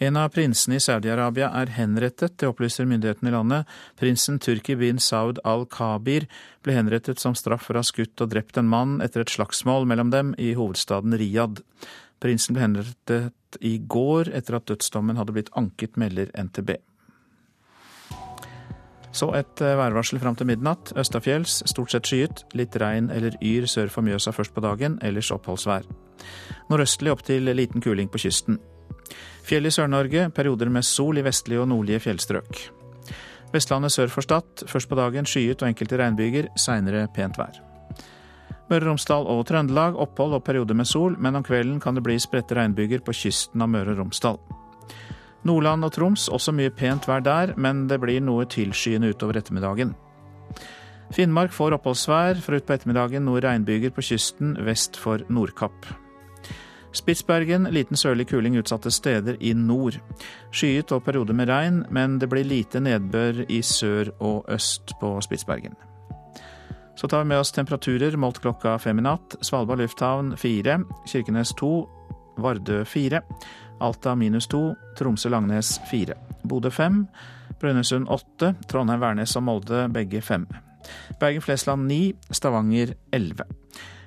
En 0.00 0.16
av 0.16 0.30
prinsene 0.32 0.78
i 0.78 0.80
Saudi-Arabia 0.80 1.50
er 1.60 1.74
henrettet, 1.76 2.38
det 2.40 2.48
opplyser 2.48 2.86
myndighetene 2.88 3.28
i 3.28 3.34
landet. 3.34 3.74
Prinsen 4.00 4.38
Turki 4.40 4.72
bin 4.80 4.96
Saud 4.96 5.42
al-Kabir 5.44 6.24
ble 6.64 6.76
henrettet 6.78 7.20
som 7.20 7.36
straff 7.36 7.66
for 7.68 7.76
å 7.76 7.82
ha 7.84 7.88
skutt 7.88 8.24
og 8.24 8.32
drept 8.32 8.56
en 8.56 8.70
mann 8.72 8.96
etter 9.04 9.20
et 9.20 9.32
slagsmål 9.32 9.84
mellom 9.90 10.08
dem 10.14 10.32
i 10.40 10.54
hovedstaden 10.56 11.18
Riyadh. 11.20 11.60
Prinsen 12.20 12.56
ble 12.56 12.64
henrettet 12.64 13.60
i 13.64 13.78
går 13.80 14.30
etter 14.36 14.58
at 14.58 14.68
dødsdommen 14.68 15.18
hadde 15.18 15.34
blitt 15.36 15.52
anket, 15.58 15.96
melder 16.00 16.30
NTB. 16.36 16.76
Så 19.12 19.32
et 19.34 19.62
eh, 19.64 19.76
værvarsel 19.78 20.20
fram 20.22 20.36
til 20.38 20.46
midnatt. 20.46 20.92
Østafjells 20.98 21.62
stort 21.70 21.90
sett 21.90 22.06
skyet. 22.06 22.44
Litt 22.54 22.76
regn 22.78 23.10
eller 23.10 23.34
yr 23.42 23.66
sør 23.70 23.90
for 23.90 24.06
Mjøsa 24.06 24.34
først 24.34 24.54
på 24.54 24.62
dagen, 24.62 25.00
ellers 25.02 25.32
oppholdsvær. 25.34 25.88
Nordøstlig 26.70 27.10
opp 27.10 27.24
til 27.26 27.50
liten 27.56 27.82
kuling 27.82 28.10
på 28.12 28.20
kysten. 28.22 28.60
Fjell 29.46 29.66
i 29.66 29.72
Sør-Norge, 29.74 30.28
perioder 30.30 30.70
med 30.70 30.86
sol 30.86 31.18
i 31.18 31.24
vestlige 31.26 31.64
og 31.64 31.72
nordlige 31.72 32.04
fjellstrøk. 32.04 32.60
Vestlandet 33.50 33.96
sør 33.96 34.12
for 34.12 34.22
Stad, 34.22 34.68
først 34.70 34.88
på 34.88 34.98
dagen 34.98 35.26
skyet 35.26 35.64
og 35.64 35.72
enkelte 35.72 35.98
regnbyger, 35.98 36.52
seinere 36.54 37.08
pent 37.16 37.40
vær. 37.40 37.69
Møre 38.70 38.84
og 38.84 38.92
Romsdal 38.92 39.26
og 39.26 39.40
Trøndelag 39.48 39.96
opphold 39.98 40.36
og 40.36 40.44
perioder 40.46 40.76
med 40.78 40.86
sol, 40.86 41.16
men 41.18 41.34
om 41.34 41.42
kvelden 41.42 41.80
kan 41.82 41.96
det 41.96 42.04
bli 42.06 42.14
spredte 42.22 42.54
regnbyger 42.54 43.02
på 43.02 43.14
kysten 43.18 43.64
av 43.64 43.70
Møre 43.72 43.96
og 43.96 44.04
Romsdal. 44.04 44.38
Nordland 45.48 45.86
og 45.86 45.94
Troms 45.96 46.28
også 46.30 46.54
mye 46.54 46.70
pent 46.70 47.08
vær 47.08 47.24
der, 47.24 47.54
men 47.56 47.88
det 47.90 47.98
blir 48.02 48.20
noe 48.22 48.46
tilskyende 48.46 49.10
utover 49.10 49.40
ettermiddagen. 49.40 49.96
Finnmark 51.10 51.50
får 51.50 51.74
oppholdsvær, 51.80 52.38
fra 52.44 52.60
utpå 52.60 52.76
ettermiddagen 52.76 53.26
noe 53.26 53.42
regnbyger 53.42 53.90
på 53.96 54.04
kysten 54.12 54.54
vest 54.62 55.00
for 55.00 55.24
Nordkapp. 55.32 55.90
Spitsbergen 56.94 57.68
liten 57.74 57.98
sørlig 57.98 58.28
kuling 58.30 58.58
utsatte 58.58 58.90
steder 58.94 59.38
i 59.40 59.52
nord. 59.54 59.98
Skyet 60.54 60.94
og 60.94 61.04
perioder 61.06 61.34
med 61.34 61.50
regn, 61.50 61.84
men 61.90 62.18
det 62.22 62.30
blir 62.30 62.46
lite 62.46 62.82
nedbør 62.82 63.44
i 63.48 63.62
sør 63.62 64.14
og 64.18 64.50
øst 64.50 64.94
på 65.00 65.16
Spitsbergen. 65.26 65.78
Så 67.00 67.08
tar 67.08 67.18
vi 67.18 67.30
med 67.30 67.38
oss 67.40 67.52
temperaturer 67.52 68.12
målt 68.20 68.42
klokka 68.44 68.74
fem 68.78 68.98
i 69.00 69.02
natt. 69.06 69.38
Svalbard 69.40 69.80
lufthavn 69.80 70.34
fire, 70.36 70.82
Kirkenes 71.08 71.54
to, 71.56 71.86
Vardø 72.36 72.82
fire, 72.84 73.22
Alta 73.80 74.12
minus 74.14 74.50
to, 74.52 74.74
Tromsø-Langnes 74.98 75.78
fire. 75.88 76.18
Bodø 76.44 76.68
fem, 76.68 77.06
Brønnøysund 77.56 78.04
åtte, 78.12 78.52
Trondheim-Værnes 78.68 79.32
og 79.40 79.46
Molde 79.48 79.86
begge 79.96 80.20
fem. 80.20 80.44
Bergen-Flesland 81.16 81.88
ni, 81.88 82.02
Stavanger 82.36 82.92
elleve. 83.16 83.48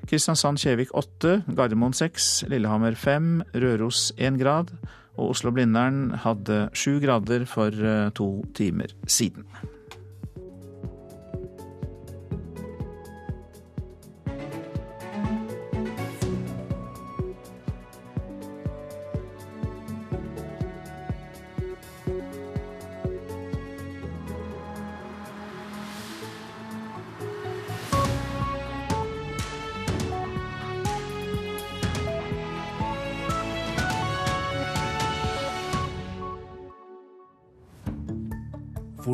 Kristiansand-Kjevik 0.06 0.94
åtte, 0.94 1.40
Gardermoen 1.50 1.98
seks, 1.98 2.44
Lillehammer 2.46 2.94
fem, 2.94 3.40
Røros 3.58 4.12
én 4.22 4.38
grad, 4.38 4.70
og 5.18 5.34
Oslo-Blindern 5.34 6.12
hadde 6.28 6.68
sju 6.78 7.00
grader 7.02 7.50
for 7.50 7.74
eh, 7.74 8.12
to 8.14 8.36
timer 8.54 8.94
siden. 9.10 9.50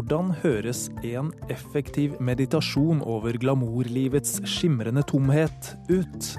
Hvordan 0.10 0.32
høres 0.42 0.88
en 1.06 1.28
effektiv 1.54 2.16
meditasjon 2.18 3.04
over 3.06 3.36
glamourlivets 3.38 4.40
skimrende 4.42 5.04
tomhet 5.06 5.68
ut? 5.86 6.30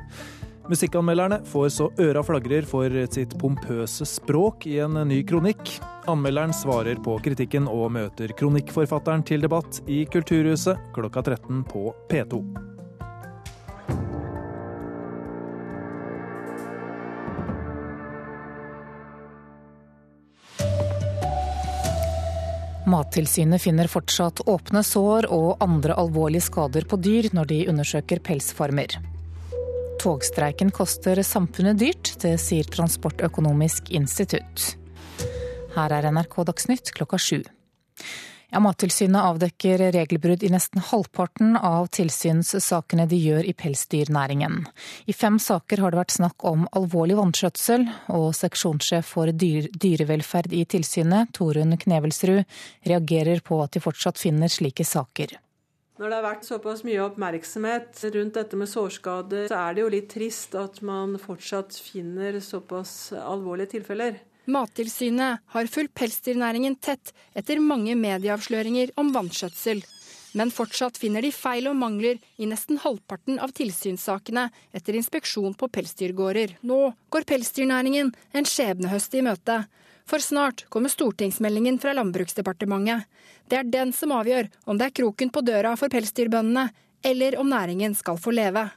Musikkanmelderne 0.66 1.38
får 1.46 1.68
så 1.76 1.86
øra 2.02 2.24
flagrer 2.26 2.66
for 2.66 2.90
sitt 3.14 3.36
pompøse 3.38 4.08
språk 4.10 4.66
i 4.66 4.80
en 4.82 4.98
ny 5.06 5.20
kronikk. 5.22 5.76
Anmelderen 6.10 6.50
svarer 6.50 6.98
på 6.98 7.14
kritikken 7.22 7.70
og 7.70 7.92
møter 7.94 8.34
kronikkforfatteren 8.42 9.22
til 9.30 9.46
debatt 9.46 9.78
i 9.86 10.02
Kulturhuset 10.10 10.90
klokka 10.98 11.22
13 11.30 11.62
på 11.70 11.92
P2. 12.10 12.42
Mattilsynet 22.90 23.62
finner 23.62 23.86
fortsatt 23.90 24.42
åpne 24.50 24.82
sår 24.86 25.28
og 25.30 25.62
andre 25.62 25.94
alvorlige 26.00 26.48
skader 26.48 26.86
på 26.90 26.98
dyr 26.98 27.28
når 27.36 27.50
de 27.52 27.60
undersøker 27.70 28.22
pelsfarmer. 28.26 28.96
Togstreiken 30.00 30.72
koster 30.74 31.20
samfunnet 31.26 31.78
dyrt, 31.78 32.14
det 32.22 32.34
sier 32.40 32.66
Transportøkonomisk 32.72 33.92
institutt. 33.94 34.74
Her 35.76 35.92
er 35.94 36.10
NRK 36.10 36.38
Dagsnytt 36.48 36.94
klokka 36.96 37.20
sju. 37.20 37.42
Ja, 38.50 38.58
Mattilsynet 38.58 39.22
avdekker 39.22 39.78
regelbrudd 39.94 40.42
i 40.42 40.48
nesten 40.50 40.82
halvparten 40.82 41.52
av 41.54 41.86
tilsynssakene 41.94 43.04
de 43.06 43.18
gjør 43.22 43.46
i 43.46 43.52
pelsdyrnæringen. 43.54 44.64
I 45.06 45.14
fem 45.14 45.36
saker 45.38 45.78
har 45.78 45.94
det 45.94 46.00
vært 46.00 46.16
snakk 46.16 46.42
om 46.50 46.64
alvorlig 46.74 47.14
vanskjøtsel, 47.20 47.84
og 48.10 48.32
seksjonssjef 48.34 49.12
for 49.14 49.30
dyr, 49.30 49.68
dyrevelferd 49.70 50.50
i 50.50 50.64
tilsynet, 50.66 51.30
Torunn 51.38 51.78
Knevelsrud, 51.78 52.42
reagerer 52.90 53.38
på 53.46 53.60
at 53.62 53.78
de 53.78 53.84
fortsatt 53.84 54.18
finner 54.18 54.50
slike 54.50 54.82
saker. 54.88 55.36
Når 56.00 56.08
det 56.08 56.16
har 56.16 56.24
vært 56.24 56.48
såpass 56.48 56.82
mye 56.88 57.04
oppmerksomhet 57.04 58.02
rundt 58.16 58.34
dette 58.34 58.58
med 58.58 58.70
sårskader, 58.72 59.46
så 59.52 59.60
er 59.62 59.76
det 59.76 59.84
jo 59.84 59.92
litt 59.94 60.10
trist 60.10 60.58
at 60.58 60.82
man 60.82 61.14
fortsatt 61.22 61.76
finner 61.76 62.40
såpass 62.42 63.12
alvorlige 63.20 63.76
tilfeller. 63.76 64.18
Mattilsynet 64.46 65.40
har 65.54 65.66
fulgt 65.66 65.94
pelsdyrnæringen 65.94 66.76
tett 66.80 67.12
etter 67.36 67.60
mange 67.60 67.96
medieavsløringer 67.98 68.94
om 69.00 69.12
vanskjøtsel. 69.14 69.82
Men 70.32 70.52
fortsatt 70.54 70.98
finner 71.00 71.24
de 71.26 71.32
feil 71.34 71.66
og 71.66 71.76
mangler 71.78 72.20
i 72.38 72.46
nesten 72.46 72.78
halvparten 72.78 73.40
av 73.42 73.52
tilsynssakene 73.56 74.46
etter 74.76 74.96
inspeksjon 74.98 75.56
på 75.58 75.68
pelsdyrgårder. 75.74 76.56
Nå 76.62 76.80
går 77.10 77.26
pelsdyrnæringen 77.26 78.12
en 78.32 78.48
skjebnehøst 78.48 79.16
i 79.18 79.24
møte. 79.26 79.64
For 80.06 80.22
snart 80.22 80.64
kommer 80.70 80.90
stortingsmeldingen 80.90 81.78
fra 81.82 81.94
Landbruksdepartementet. 81.98 83.06
Det 83.50 83.58
er 83.58 83.70
den 83.70 83.92
som 83.94 84.14
avgjør 84.14 84.48
om 84.66 84.78
det 84.78 84.88
er 84.88 84.96
kroken 85.02 85.30
på 85.34 85.42
døra 85.46 85.76
for 85.78 85.92
pelsdyrbøndene, 85.92 86.70
eller 87.02 87.38
om 87.40 87.48
næringen 87.50 87.94
skal 87.98 88.18
få 88.20 88.34
leve. 88.34 88.68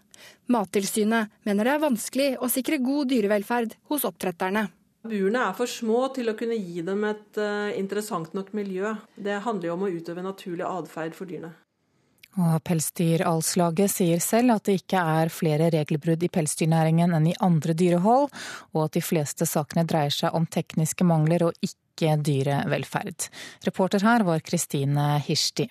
Mattilsynet 0.54 1.34
mener 1.46 1.68
det 1.68 1.74
er 1.74 1.84
vanskelig 1.84 2.30
å 2.40 2.50
sikre 2.52 2.82
god 2.82 3.10
dyrevelferd 3.12 3.76
hos 3.90 4.06
oppdretterne. 4.08 4.68
Burene 5.04 5.42
er 5.50 5.56
for 5.58 5.68
små 5.68 6.06
til 6.16 6.32
å 6.32 6.38
kunne 6.40 6.56
gi 6.56 6.84
dem 6.86 7.04
et 7.10 7.40
uh, 7.42 7.74
interessant 7.76 8.32
nok 8.38 8.54
miljø. 8.56 8.94
Det 9.20 9.42
handler 9.44 9.70
jo 9.70 9.76
om 9.76 9.84
å 9.84 9.92
utøve 9.92 10.24
naturlig 10.24 10.64
atferd 10.68 11.18
for 11.18 11.28
dyrene. 11.28 11.52
Og 12.34 12.56
Pelsdyralslaget 12.66 13.92
sier 13.94 14.22
selv 14.24 14.56
at 14.56 14.66
det 14.66 14.80
ikke 14.80 15.02
er 15.20 15.30
flere 15.30 15.68
regelbrudd 15.76 16.24
i 16.26 16.32
pelsdyrnæringen 16.34 17.14
enn 17.14 17.28
i 17.30 17.36
andre 17.46 17.76
dyrehold, 17.78 18.32
og 18.74 18.80
at 18.88 18.96
de 18.96 19.04
fleste 19.06 19.46
sakene 19.46 19.86
dreier 19.86 20.14
seg 20.14 20.34
om 20.34 20.48
tekniske 20.50 21.06
mangler 21.06 21.46
og 21.50 21.68
ikke 21.68 22.16
dyrevelferd. 22.26 23.28
Reporter 23.68 24.08
her 24.08 24.26
var 24.26 24.42
Kristine 24.42 25.20
Hirsti. 25.28 25.68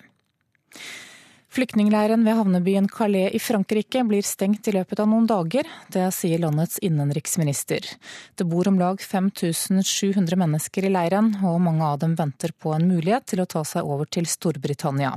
Flyktningleiren 1.53 2.23
ved 2.25 2.33
havnebyen 2.33 2.87
Calais 2.89 3.35
i 3.37 3.39
Frankrike 3.39 4.01
blir 4.09 4.25
stengt 4.25 4.65
i 4.67 4.71
løpet 4.73 5.03
av 5.03 5.05
noen 5.11 5.27
dager. 5.29 5.67
Det 5.93 6.07
sier 6.17 6.41
landets 6.41 6.79
innenriksminister. 6.81 7.85
Det 8.33 8.47
bor 8.49 8.65
om 8.71 8.79
lag 8.81 8.97
5700 8.97 10.39
mennesker 10.41 10.87
i 10.87 10.89
leiren, 10.89 11.29
og 11.45 11.59
mange 11.61 11.85
av 11.85 11.99
dem 12.01 12.15
venter 12.17 12.55
på 12.57 12.73
en 12.73 12.87
mulighet 12.89 13.27
til 13.29 13.43
å 13.43 13.45
ta 13.45 13.61
seg 13.69 13.85
over 13.85 14.09
til 14.09 14.25
Storbritannia. 14.25 15.11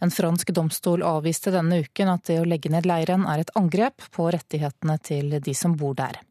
En 0.00 0.14
fransk 0.14 0.54
domstol 0.56 1.04
avviste 1.04 1.52
denne 1.52 1.82
uken 1.84 2.14
at 2.14 2.24
det 2.30 2.38
å 2.40 2.48
legge 2.48 2.72
ned 2.72 2.88
leiren 2.88 3.28
er 3.28 3.44
et 3.44 3.52
angrep 3.60 4.08
på 4.16 4.30
rettighetene 4.32 4.96
til 5.04 5.36
de 5.36 5.56
som 5.60 5.76
bor 5.76 5.92
der. 6.00 6.22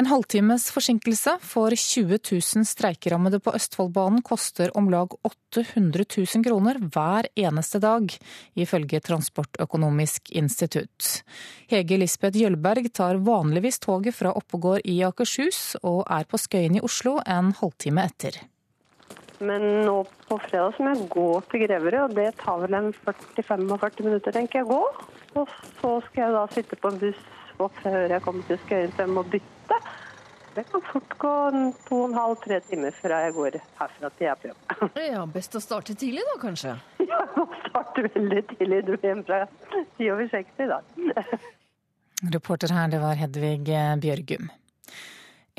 En 0.00 0.06
halvtimes 0.08 0.70
forsinkelse 0.72 1.34
for 1.44 1.74
20 1.76 2.16
000 2.32 2.64
streikerammede 2.64 3.36
på 3.44 3.52
Østfoldbanen 3.52 4.22
koster 4.24 4.70
om 4.78 4.86
lag 4.88 5.12
800 5.28 6.06
000 6.14 6.44
kroner 6.46 6.78
hver 6.80 7.26
eneste 7.36 7.82
dag, 7.82 8.06
ifølge 8.56 9.02
Transportøkonomisk 9.04 10.30
institutt. 10.40 11.08
Hege 11.68 11.98
Lisbeth 12.00 12.40
Jølberg 12.40 12.88
tar 12.96 13.20
vanligvis 13.26 13.76
toget 13.84 14.16
fra 14.16 14.32
Oppegård 14.40 14.88
i 14.88 15.02
Akershus, 15.04 15.76
og 15.82 16.06
er 16.08 16.24
på 16.24 16.40
Skøyen 16.40 16.78
i 16.80 16.82
Oslo 16.86 17.18
en 17.26 17.52
halvtime 17.58 18.06
etter. 18.08 18.38
Men 19.44 19.66
nå 19.84 19.98
på 20.30 20.38
fredag 20.46 20.80
må 20.80 20.94
jeg 20.94 21.10
gå 21.12 21.26
til 21.50 21.66
Greverud, 21.66 22.06
og 22.06 22.16
det 22.16 22.30
tar 22.40 22.64
vel 22.64 22.78
en 22.78 22.88
40-45 23.04 24.08
minutter, 24.08 24.32
tenker 24.32 24.62
jeg, 24.62 24.70
å 24.70 24.80
gå. 24.80 25.12
Og 25.42 25.54
så 25.82 25.92
skal 26.08 26.24
jeg 26.24 26.36
da 26.38 26.46
sitte 26.56 26.80
på 26.80 26.88
en 26.88 27.04
buss 27.04 27.20
opp 27.66 27.80
før 27.82 28.10
jeg 28.10 28.22
kommer 28.24 28.46
til 28.48 28.60
Skøyen, 28.64 28.92
så 28.96 29.04
jeg 29.06 29.12
må 29.14 29.24
bytte. 29.32 29.78
Det 30.54 30.64
kan 30.66 30.82
fort 30.82 31.12
gå 31.22 31.32
to 31.86 31.98
og 32.00 32.08
en 32.08 32.16
halv, 32.18 32.36
tre 32.42 32.58
timer 32.66 32.94
før 32.96 33.14
jeg 33.14 33.34
går 33.36 33.58
herfra 33.78 34.10
til 34.10 34.26
jeg 34.26 34.32
er 34.32 34.40
på 34.40 34.50
jobb. 34.50 34.96
Ja, 34.98 35.22
Best 35.30 35.54
å 35.54 35.62
starte 35.62 35.94
tidlig 35.94 36.26
da, 36.32 36.36
kanskje? 36.42 36.74
Ja, 37.10 37.22
må 37.36 37.46
starte 37.68 38.06
veldig 38.06 38.42
tidlig. 38.54 38.80
Du 38.86 38.92
er 38.96 39.06
hjemme 39.10 39.26
fra 39.26 39.44
ti 39.98 40.10
over 40.10 40.30
seks 40.30 40.62
i 40.62 40.68
dag. 40.70 40.94
Reporter 42.34 42.74
her, 42.74 42.90
det 42.92 43.00
var 43.02 43.18
Hedvig 43.18 43.62
Bjørgum. 44.02 44.50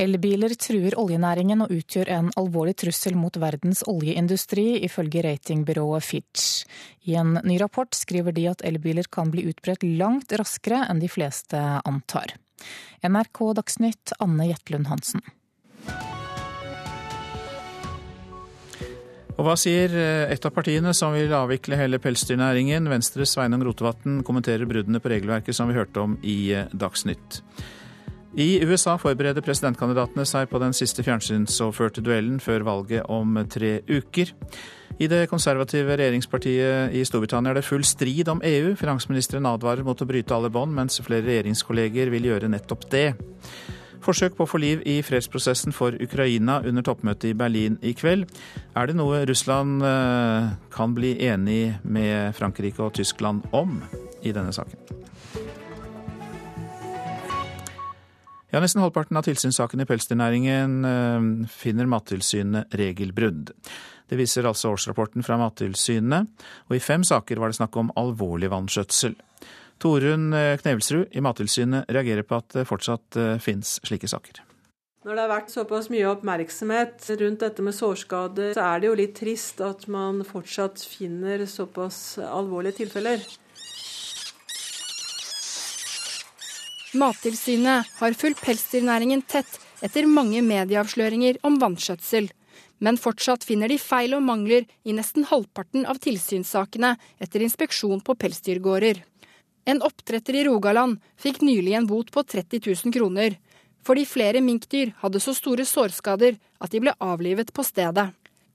Elbiler 0.02 0.56
truer 0.58 0.96
oljenæringen 0.98 1.62
og 1.62 1.72
utgjør 1.76 2.10
en 2.10 2.30
alvorlig 2.40 2.74
trussel 2.82 3.14
mot 3.20 3.36
verdens 3.38 3.84
oljeindustri, 3.86 4.80
ifølge 4.88 5.22
ratingbyrået 5.28 6.02
Fitch. 6.02 6.64
I 7.06 7.20
en 7.22 7.36
ny 7.46 7.60
rapport 7.62 7.94
skriver 7.94 8.34
de 8.34 8.48
at 8.50 8.64
elbiler 8.66 9.06
kan 9.14 9.30
bli 9.30 9.44
utbredt 9.52 9.86
langt 10.00 10.34
raskere 10.34 10.88
enn 10.90 11.04
de 11.04 11.10
fleste 11.12 11.60
antar. 11.86 12.34
NRK 13.06 13.42
Dagsnytt, 13.60 14.16
Anne 14.26 14.48
Jetlund 14.50 14.90
Hansen. 14.90 15.22
Og 19.38 19.46
hva 19.46 19.54
sier 19.58 19.94
et 20.34 20.46
av 20.46 20.54
partiene 20.54 20.96
som 20.98 21.14
vil 21.14 21.34
avvikle 21.34 21.78
hele 21.78 22.02
pelsdyrnæringen? 22.02 22.90
Venstres 22.90 23.36
Sveinung 23.36 23.62
Rotevatn 23.66 24.24
kommenterer 24.26 24.66
bruddene 24.70 25.02
på 25.02 25.14
regelverket 25.14 25.58
som 25.58 25.70
vi 25.70 25.78
hørte 25.78 26.02
om 26.02 26.18
i 26.26 26.56
Dagsnytt. 26.74 27.42
I 28.32 28.62
USA 28.64 28.94
forbereder 28.96 29.44
presidentkandidatene 29.44 30.24
seg 30.28 30.48
på 30.48 30.60
den 30.62 30.72
siste 30.76 31.04
fjernsynsoverførte 31.04 32.04
duellen 32.06 32.38
før 32.40 32.64
valget 32.64 33.10
om 33.12 33.36
tre 33.52 33.82
uker. 33.90 34.32
I 35.02 35.10
det 35.12 35.26
konservative 35.32 35.98
regjeringspartiet 36.00 36.96
i 36.96 37.04
Storbritannia 37.08 37.52
er 37.52 37.60
det 37.60 37.68
full 37.68 37.84
strid 37.88 38.32
om 38.32 38.40
EU. 38.46 38.72
Finansministeren 38.80 39.50
advarer 39.50 39.84
mot 39.84 40.00
å 40.00 40.08
bryte 40.08 40.36
alle 40.36 40.52
bånd, 40.54 40.72
mens 40.78 41.02
flere 41.04 41.26
regjeringskolleger 41.28 42.12
vil 42.14 42.30
gjøre 42.32 42.52
nettopp 42.54 42.88
det. 42.94 43.10
Forsøk 44.02 44.38
på 44.38 44.48
å 44.48 44.50
få 44.50 44.62
liv 44.64 44.82
i 44.90 44.98
fredsprosessen 45.06 45.76
for 45.76 45.94
Ukraina 46.02 46.62
under 46.66 46.86
toppmøtet 46.88 47.34
i 47.34 47.38
Berlin 47.38 47.78
i 47.86 47.94
kveld. 47.98 48.32
Er 48.80 48.88
det 48.90 48.96
noe 48.98 49.26
Russland 49.30 49.84
eh, 49.86 50.50
kan 50.74 50.96
bli 50.98 51.18
enig 51.28 51.76
med 51.84 52.32
Frankrike 52.40 52.82
og 52.88 52.96
Tyskland 52.98 53.46
om 53.52 53.82
i 54.24 54.34
denne 54.34 54.56
saken? 54.56 55.11
Ja, 58.52 58.60
Nesten 58.60 58.82
halvparten 58.84 59.16
av 59.16 59.24
tilsynssakene 59.24 59.86
i 59.86 59.88
pelsdyrnæringen 59.88 60.74
eh, 60.84 61.28
finner 61.48 61.88
Mattilsynet 61.88 62.74
regelbrudd. 62.76 63.54
Det 64.12 64.18
viser 64.20 64.44
altså 64.50 64.74
årsrapporten 64.74 65.24
fra 65.24 65.38
Mattilsynet, 65.40 66.28
og 66.68 66.76
i 66.76 66.82
fem 66.84 67.06
saker 67.08 67.40
var 67.40 67.52
det 67.52 67.62
snakk 67.62 67.78
om 67.80 67.94
alvorlig 67.96 68.50
vanskjøtsel. 68.52 69.16
Torunn 69.80 70.34
eh, 70.36 70.58
Knevelsrud 70.60 71.16
i 71.16 71.24
Mattilsynet 71.24 71.88
reagerer 71.96 72.28
på 72.28 72.42
at 72.42 72.58
det 72.58 72.68
fortsatt 72.68 73.20
eh, 73.22 73.38
finnes 73.40 73.78
slike 73.88 74.12
saker. 74.12 74.44
Når 75.08 75.16
det 75.16 75.24
har 75.24 75.32
vært 75.32 75.54
såpass 75.56 75.88
mye 75.90 76.10
oppmerksomhet 76.12 77.08
rundt 77.24 77.46
dette 77.46 77.64
med 77.64 77.74
sårskader, 77.74 78.52
så 78.58 78.68
er 78.68 78.84
det 78.84 78.92
jo 78.92 78.98
litt 79.00 79.16
trist 79.18 79.64
at 79.64 79.88
man 79.90 80.26
fortsatt 80.28 80.84
finner 80.92 81.48
såpass 81.48 82.20
alvorlige 82.28 82.84
tilfeller. 82.84 83.24
Mattilsynet 86.94 87.88
har 88.02 88.14
fulgt 88.20 88.42
pelsdyrnæringen 88.44 89.22
tett 89.24 89.60
etter 89.86 90.08
mange 90.12 90.42
medieavsløringer 90.44 91.38
om 91.48 91.56
vanskjøtsel. 91.62 92.28
Men 92.84 93.00
fortsatt 93.00 93.46
finner 93.48 93.72
de 93.72 93.78
feil 93.80 94.18
og 94.18 94.26
mangler 94.28 94.66
i 94.84 94.96
nesten 94.98 95.24
halvparten 95.30 95.86
av 95.88 96.02
tilsynssakene 96.04 96.98
etter 97.24 97.46
inspeksjon 97.48 98.04
på 98.04 98.18
pelsdyrgårder. 98.20 99.00
En 99.72 99.82
oppdretter 99.88 100.36
i 100.36 100.44
Rogaland 100.50 101.00
fikk 101.22 101.40
nylig 101.46 101.78
en 101.80 101.88
bot 101.88 102.12
på 102.12 102.26
30 102.28 102.60
000 102.68 102.96
kroner, 102.98 103.38
fordi 103.88 104.06
flere 104.06 104.44
minkdyr 104.44 104.92
hadde 105.00 105.24
så 105.24 105.34
store 105.38 105.64
sårskader 105.66 106.36
at 106.60 106.76
de 106.76 106.82
ble 106.84 106.98
avlivet 107.00 107.54
på 107.56 107.64
stedet. 107.64 108.10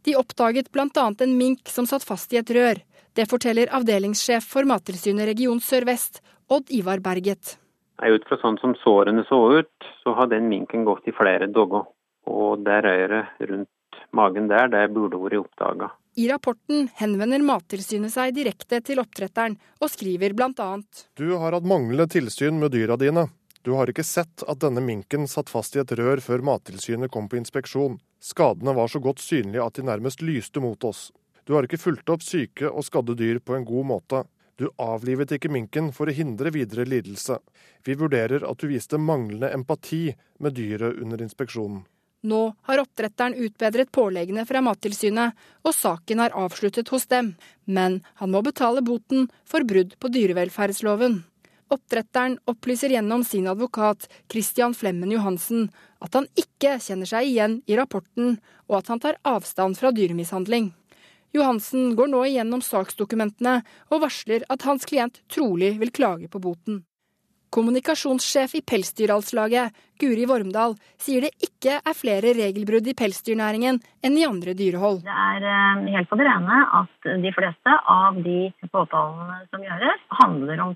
De 0.04 0.14
oppdaget 0.18 0.68
bl.a. 0.74 0.88
en 1.08 1.38
mink 1.38 1.70
som 1.72 1.88
satt 1.88 2.04
fast 2.04 2.34
i 2.34 2.42
et 2.42 2.50
rør. 2.52 2.82
Det 3.16 3.30
forteller 3.30 3.72
avdelingssjef 3.72 4.44
for 4.44 4.68
Mattilsynet 4.68 5.32
region 5.32 5.62
Sør-Vest, 5.62 6.20
Odd 6.52 6.68
Ivar 6.68 7.00
Berget. 7.00 7.56
Ut 8.02 8.26
fra 8.28 8.36
sånn 8.42 8.58
som 8.60 8.74
sårene 8.82 9.24
så 9.28 9.38
ut, 9.60 9.86
så 10.02 10.12
har 10.18 10.28
den 10.28 10.50
minken 10.50 10.84
gått 10.84 11.08
i 11.08 11.14
flere 11.16 11.48
dager. 11.48 11.86
Og 12.28 12.64
det 12.66 12.82
røret 12.84 13.40
rundt 13.48 14.02
magen 14.12 14.50
der, 14.50 14.68
det 14.68 14.88
burde 14.92 15.20
vært 15.22 15.40
oppdaga. 15.40 15.90
I 16.16 16.28
rapporten 16.30 16.86
henvender 16.96 17.42
Mattilsynet 17.44 18.12
seg 18.12 18.34
direkte 18.36 18.80
til 18.84 19.00
oppdretteren, 19.02 19.56
og 19.80 19.90
skriver 19.92 20.32
bl.a.: 20.36 20.68
Du 21.16 21.26
har 21.36 21.52
hatt 21.52 21.68
manglende 21.68 22.08
tilsyn 22.08 22.60
med 22.60 22.72
dyra 22.72 22.96
dine. 22.96 23.26
Du 23.62 23.74
har 23.76 23.90
ikke 23.90 24.04
sett 24.06 24.44
at 24.46 24.60
denne 24.62 24.80
minken 24.80 25.26
satt 25.28 25.50
fast 25.50 25.76
i 25.76 25.82
et 25.82 25.92
rør 25.98 26.22
før 26.22 26.44
Mattilsynet 26.46 27.10
kom 27.12 27.28
på 27.28 27.40
inspeksjon. 27.40 27.98
Skadene 28.22 28.72
var 28.76 28.88
så 28.88 29.00
godt 29.02 29.20
synlige 29.20 29.64
at 29.64 29.76
de 29.76 29.84
nærmest 29.88 30.22
lyste 30.22 30.62
mot 30.62 30.84
oss. 30.84 31.10
Du 31.44 31.54
har 31.54 31.66
ikke 31.66 31.80
fulgt 31.82 32.08
opp 32.10 32.22
syke 32.22 32.70
og 32.70 32.86
skadde 32.86 33.16
dyr 33.18 33.40
på 33.42 33.56
en 33.56 33.66
god 33.66 33.88
måte. 33.90 34.22
Du 34.56 34.70
avlivet 34.80 35.34
ikke 35.36 35.52
minken 35.52 35.90
for 35.92 36.08
å 36.08 36.14
hindre 36.16 36.52
videre 36.54 36.86
lidelse. 36.88 37.38
Vi 37.84 37.96
vurderer 38.00 38.46
at 38.48 38.62
du 38.62 38.70
viste 38.70 38.96
manglende 38.96 39.52
empati 39.52 40.08
med 40.40 40.56
dyret 40.56 40.96
under 41.02 41.20
inspeksjonen. 41.20 41.84
Nå 42.26 42.40
har 42.66 42.80
oppdretteren 42.80 43.36
utbedret 43.46 43.92
påleggene 43.92 44.46
fra 44.48 44.62
Mattilsynet, 44.64 45.36
og 45.62 45.74
saken 45.76 46.22
er 46.24 46.34
avsluttet 46.34 46.88
hos 46.90 47.04
dem. 47.12 47.34
Men 47.66 48.00
han 48.18 48.32
må 48.32 48.40
betale 48.42 48.82
boten 48.82 49.28
for 49.44 49.66
brudd 49.68 49.94
på 50.00 50.10
dyrevelferdsloven. 50.14 51.20
Oppdretteren 51.68 52.38
opplyser 52.50 52.94
gjennom 52.94 53.24
sin 53.26 53.46
advokat 53.50 54.08
Christian 54.32 54.74
Flemmen 54.74 55.12
Johansen 55.12 55.68
at 56.02 56.14
han 56.14 56.28
ikke 56.38 56.76
kjenner 56.82 57.10
seg 57.10 57.28
igjen 57.28 57.60
i 57.66 57.76
rapporten, 57.78 58.38
og 58.70 58.80
at 58.80 58.90
han 58.92 59.02
tar 59.02 59.20
avstand 59.26 59.78
fra 59.78 59.92
dyremishandling. 59.94 60.70
Johansen 61.36 61.94
går 61.98 62.10
nå 62.12 62.24
igjennom 62.26 62.64
saksdokumentene 62.64 63.60
og 63.92 64.04
varsler 64.06 64.44
at 64.52 64.66
hans 64.68 64.88
klient 64.88 65.22
trolig 65.32 65.76
vil 65.80 65.94
klage 65.94 66.30
på 66.32 66.42
boten. 66.42 66.82
Kommunikasjonssjef 67.56 68.56
i 68.58 68.62
Pelsdyralslaget, 68.66 69.72
Guri 70.00 70.26
Vormdal, 70.28 70.74
sier 71.00 71.24
det 71.24 71.30
ikke 71.46 71.78
er 71.78 71.96
flere 71.96 72.34
regelbrudd 72.36 72.90
i 72.90 72.94
pelsdyrnæringen 72.98 73.78
enn 74.04 74.18
i 74.18 74.26
andre 74.26 74.52
dyrehold. 74.58 74.98
Det 75.06 75.14
er 75.14 75.46
eh, 75.46 75.86
helt 75.94 76.10
på 76.10 76.18
det 76.20 76.26
rene 76.26 76.58
at 76.80 77.08
de 77.22 77.32
fleste 77.36 77.78
av 77.94 78.18
de 78.26 78.40
påtalene 78.74 79.38
som 79.52 79.64
gjøres, 79.64 80.04
handler 80.20 80.64
om 80.66 80.74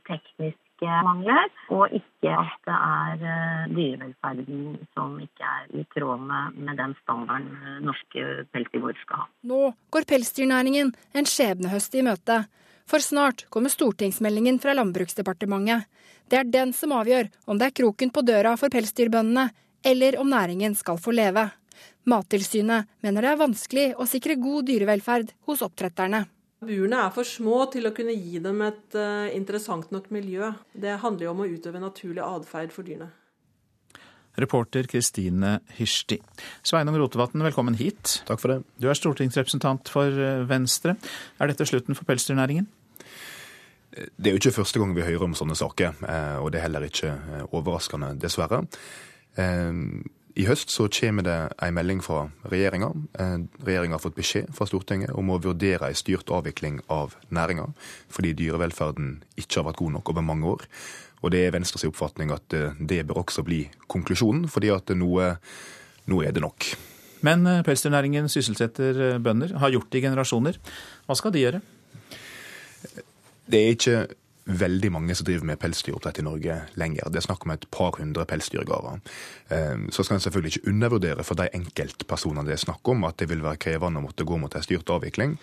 tekniske 0.81 1.05
mangler, 1.05 1.51
og 1.71 1.93
ikke 1.93 2.33
at 2.33 2.57
det 2.67 2.77
er 2.77 3.25
eh, 3.25 3.75
dyrevelferden 3.75 4.87
som 4.95 5.19
ikke 5.21 5.45
er 5.45 5.81
i 5.81 5.85
tråd 5.95 6.21
med, 6.21 6.77
den 6.77 6.95
standarden 7.03 7.51
eh, 7.61 7.81
norske 7.85 8.47
pelsdyrgårder 8.53 9.01
skal 9.05 9.23
ha. 9.23 9.29
Nå 9.43 9.73
går 9.91 10.09
pelsdyrnæringen 10.09 10.95
en 11.15 11.27
skjebnehøst 11.27 11.95
i 11.95 12.03
møte. 12.03 12.45
For 12.87 12.99
snart 12.99 13.47
kommer 13.51 13.71
stortingsmeldingen 13.71 14.59
fra 14.59 14.75
Landbruksdepartementet. 14.75 15.87
Det 16.29 16.39
er 16.39 16.51
den 16.51 16.73
som 16.73 16.93
avgjør 16.93 17.31
om 17.47 17.59
det 17.59 17.69
er 17.69 17.77
kroken 17.83 18.11
på 18.11 18.23
døra 18.23 18.57
for 18.59 18.71
pelsdyrbøndene, 18.71 19.51
eller 19.85 20.19
om 20.21 20.29
næringen 20.29 20.75
skal 20.75 20.99
få 20.99 21.15
leve. 21.15 21.51
Mattilsynet 22.05 22.89
mener 23.05 23.23
det 23.23 23.31
er 23.31 23.41
vanskelig 23.41 23.87
å 23.97 24.09
sikre 24.09 24.37
god 24.41 24.67
dyrevelferd 24.69 25.33
hos 25.47 25.63
oppdretterne. 25.65 26.27
Burene 26.61 26.99
er 27.07 27.13
for 27.15 27.25
små 27.25 27.63
til 27.73 27.89
å 27.89 27.95
kunne 27.97 28.13
gi 28.13 28.41
dem 28.45 28.61
et 28.67 28.97
uh, 28.99 29.31
interessant 29.33 29.89
nok 29.95 30.11
miljø. 30.13 30.51
Det 30.77 30.99
handler 31.01 31.27
jo 31.27 31.33
om 31.33 31.41
å 31.41 31.49
utøve 31.49 31.81
naturlig 31.81 32.21
atferd 32.21 32.75
for 32.75 32.85
dyrene. 32.85 33.09
Reporter 34.41 34.85
Kristine 34.89 35.57
Hirsti. 35.79 36.21
Sveinung 36.65 36.99
Rotevatn, 37.01 37.41
velkommen 37.49 37.79
hit. 37.81 38.21
Takk 38.29 38.43
for 38.43 38.53
det. 38.53 38.59
Du 38.81 38.91
er 38.93 38.99
stortingsrepresentant 38.99 39.89
for 39.93 40.13
eh, 40.13 40.45
Venstre. 40.49 40.95
Er 41.41 41.51
dette 41.51 41.67
slutten 41.69 41.97
for 41.99 42.09
pelsdyrnæringen? 42.09 42.69
Det 43.91 44.31
er 44.31 44.37
jo 44.37 44.39
ikke 44.39 44.55
første 44.61 44.81
gang 44.81 44.93
vi 44.95 45.03
hører 45.03 45.27
om 45.27 45.35
sånne 45.37 45.57
saker, 45.59 45.97
eh, 46.07 46.37
og 46.39 46.53
det 46.53 46.61
er 46.61 46.69
heller 46.69 46.87
ikke 46.87 47.17
overraskende, 47.51 48.15
dessverre. 48.23 48.63
I 50.39 50.45
høst 50.47 50.71
så 50.71 50.87
kommer 50.95 51.25
det 51.27 51.37
en 51.59 51.75
melding 51.75 52.01
fra 52.05 52.29
regjeringa. 52.51 52.93
Regjeringa 53.67 53.97
har 53.97 54.03
fått 54.03 54.19
beskjed 54.19 54.53
fra 54.55 54.67
Stortinget 54.69 55.11
om 55.19 55.33
å 55.33 55.41
vurdere 55.43 55.89
en 55.91 55.99
styrt 55.99 56.31
avvikling 56.31 56.79
av 56.93 57.17
næringa, 57.35 57.67
fordi 58.13 58.37
dyrevelferden 58.39 59.17
ikke 59.41 59.61
har 59.61 59.67
vært 59.71 59.81
god 59.83 59.97
nok 59.97 60.13
over 60.13 60.27
mange 60.27 60.53
år. 60.53 60.69
Og 61.21 61.35
det 61.35 61.43
er 61.45 61.57
Venstres 61.57 61.85
oppfatning 61.89 62.31
at 62.33 62.55
eh, 62.57 62.79
det 62.79 63.03
bør 63.09 63.25
også 63.25 63.45
bli 63.45 63.65
konklusjonen, 63.91 64.47
fordi 64.49 64.71
at 64.73 64.95
nå, 64.97 65.11
nå 66.09 66.23
er 66.25 66.33
det 66.37 66.45
nok. 66.45 66.71
Men 67.27 67.45
eh, 67.51 67.61
pelsdyrnæringen 67.67 68.31
sysselsetter 68.33 69.19
bønder, 69.21 69.59
har 69.61 69.75
gjort 69.75 69.91
det 69.93 70.01
i 70.01 70.07
generasjoner. 70.07 70.61
Hva 71.09 71.19
skal 71.19 71.35
de 71.35 71.45
gjøre? 71.45 71.61
Det 73.51 73.61
er 73.61 73.75
ikke 73.75 73.99
veldig 74.47 74.91
mange 74.93 75.15
som 75.15 75.27
driver 75.29 75.47
med 75.47 75.59
pelsdyroppdrett 75.61 76.21
i 76.21 76.25
Norge 76.25 76.57
lenger. 76.81 77.11
Det 77.11 77.21
er 77.21 77.27
snakk 77.27 77.45
om 77.47 77.53
et 77.55 77.67
par 77.73 77.99
hundre 77.99 78.25
pelsdyrgårder. 78.29 79.01
Eh, 79.53 79.87
så 79.93 80.05
skal 80.05 80.17
en 80.17 80.25
selvfølgelig 80.25 80.57
ikke 80.57 80.73
undervurdere 80.73 81.25
for 81.27 81.39
de 81.39 81.49
enkeltpersonene 81.57 82.47
det 82.49 82.57
er 82.57 82.65
snakk 82.65 82.89
om, 82.89 83.05
at 83.09 83.19
det 83.21 83.29
vil 83.31 83.45
være 83.45 83.61
krevende 83.61 84.01
å 84.01 84.07
måtte 84.07 84.27
gå 84.29 84.39
mot 84.41 84.55
en 84.55 84.65
styrt 84.65 84.91
avvikling. 84.91 85.37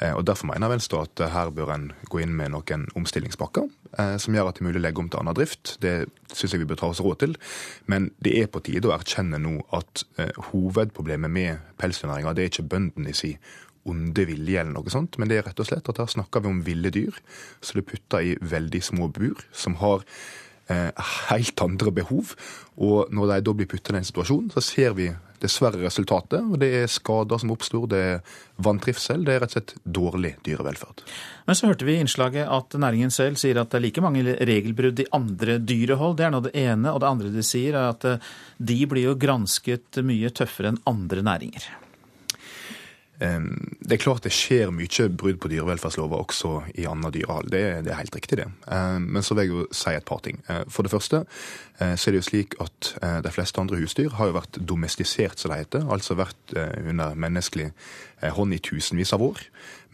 Eh, 0.00 0.12
og 0.12 0.26
Derfor 0.28 0.50
mener 0.52 0.72
Venstre 0.72 1.02
at 1.06 1.24
her 1.32 1.50
bør 1.50 1.74
en 1.74 1.90
gå 2.08 2.22
inn 2.22 2.36
med 2.36 2.52
noen 2.54 2.88
omstillingspakker 2.98 3.70
som 3.92 4.32
gjør 4.32 4.48
at 4.48 4.56
det 4.56 4.62
er 4.62 4.64
mulig 4.70 4.80
å 4.80 4.82
legge 4.86 5.02
om 5.02 5.08
til 5.12 5.20
annen 5.20 5.36
drift. 5.36 5.74
Det 5.84 6.06
syns 6.32 6.54
jeg 6.54 6.62
vi 6.62 6.68
bør 6.70 6.78
ta 6.80 6.88
oss 6.88 7.02
råd 7.04 7.18
til. 7.20 7.34
Men 7.92 8.06
det 8.24 8.32
er 8.40 8.46
på 8.48 8.62
tide 8.64 8.88
å 8.88 8.94
erkjenne 8.94 9.36
nå 9.36 9.58
at 9.76 10.06
hovedproblemet 10.48 11.28
med 11.28 11.66
pelsdyrnæringa 11.76 12.32
er 12.32 12.48
ikke 12.48 12.64
bøndene 12.72 13.12
i 13.12 13.18
si 13.18 13.34
onde 13.88 14.26
vilje 14.28 14.60
eller 14.60 14.74
noe 14.76 14.92
sånt, 14.92 15.18
men 15.18 15.30
det 15.30 15.40
er 15.40 15.48
rett 15.48 15.62
og 15.62 15.68
slett 15.68 15.90
at 15.90 15.98
her 16.02 16.10
snakker 16.10 16.44
vi 16.44 16.52
om 16.52 16.62
ville 16.66 16.92
dyr 16.94 17.18
som 17.64 17.80
er 17.80 17.88
putta 17.88 18.22
i 18.22 18.36
veldig 18.38 18.82
små 18.84 19.08
bur, 19.14 19.42
som 19.50 19.78
har 19.82 20.04
eh, 20.70 21.10
helt 21.30 21.64
andre 21.64 21.94
behov. 21.94 22.36
Og 22.78 23.12
når 23.12 23.34
de 23.34 23.42
da 23.48 23.56
blir 23.58 23.70
putta 23.70 23.92
i 23.92 23.98
den 23.98 24.08
situasjonen, 24.08 24.52
så 24.54 24.62
ser 24.64 24.96
vi 24.98 25.10
dessverre 25.42 25.80
resultatet. 25.82 26.40
Og 26.40 26.60
det 26.62 26.70
er 26.78 26.90
skader 26.90 27.40
som 27.42 27.52
oppstår, 27.54 27.86
det 27.90 28.00
er 28.12 28.38
vantrivsel, 28.62 29.24
det 29.26 29.34
er 29.34 29.42
rett 29.42 29.52
og 29.52 29.58
slett 29.58 29.74
dårlig 29.98 30.34
dyrevelferd. 30.46 31.04
Men 31.48 31.58
så 31.58 31.70
hørte 31.70 31.88
vi 31.88 31.96
i 31.96 32.02
innslaget 32.04 32.46
at 32.46 32.78
næringen 32.78 33.10
selv 33.10 33.40
sier 33.40 33.58
at 33.62 33.72
det 33.72 33.80
er 33.80 33.86
like 33.88 34.04
mange 34.04 34.36
regelbrudd 34.38 35.02
i 35.02 35.10
andre 35.18 35.58
dyrehold. 35.58 36.18
Det 36.20 36.28
er 36.28 36.34
nå 36.34 36.44
det 36.46 36.54
ene. 36.62 36.92
Og 36.94 37.02
det 37.02 37.10
andre 37.10 37.34
de 37.34 37.46
sier 37.46 37.74
er 37.74 37.90
at 37.90 38.06
eh, 38.08 38.34
de 38.62 38.82
blir 38.86 39.10
jo 39.10 39.18
gransket 39.18 40.04
mye 40.06 40.30
tøffere 40.30 40.72
enn 40.72 40.84
andre 40.86 41.26
næringer. 41.26 41.66
Det 43.22 43.94
er 43.94 44.00
klart 44.02 44.24
det 44.26 44.32
skjer 44.34 44.72
mye 44.74 45.04
brudd 45.14 45.38
på 45.42 45.50
dyrevelferdslova 45.52 46.18
også 46.24 46.52
i 46.80 46.86
annet 46.90 47.14
dyrehold. 47.14 47.50
Det, 47.52 47.60
det, 47.86 47.92
er 47.92 48.00
helt 48.00 48.16
riktig, 48.16 48.38
det. 48.40 48.48
Men 48.98 49.22
så 49.22 49.36
vil 49.36 49.46
jeg 49.46 49.52
jo 49.52 49.66
si 49.70 49.92
et 49.94 50.06
par 50.08 50.22
ting. 50.24 50.40
Eh, 50.50 50.64
for 50.72 50.82
det 50.82 50.90
første 50.90 51.22
eh, 51.22 51.94
så 51.94 52.08
er 52.08 52.16
det 52.16 52.22
jo 52.22 52.28
slik 52.28 52.56
at 52.62 52.92
eh, 53.02 53.20
de 53.22 53.34
fleste 53.34 53.62
andre 53.62 53.78
husdyr 53.78 54.16
har 54.18 54.30
jo 54.30 54.36
vært 54.38 54.58
domestisert, 54.58 55.38
som 55.38 55.52
det 55.52 55.60
heter. 55.62 55.86
Altså 55.92 56.18
vært 56.18 56.56
under 56.56 57.14
menneskelig 57.14 57.70
hånd 58.36 58.54
i 58.54 58.60
tusenvis 58.62 59.14
av 59.14 59.22
år. 59.24 59.40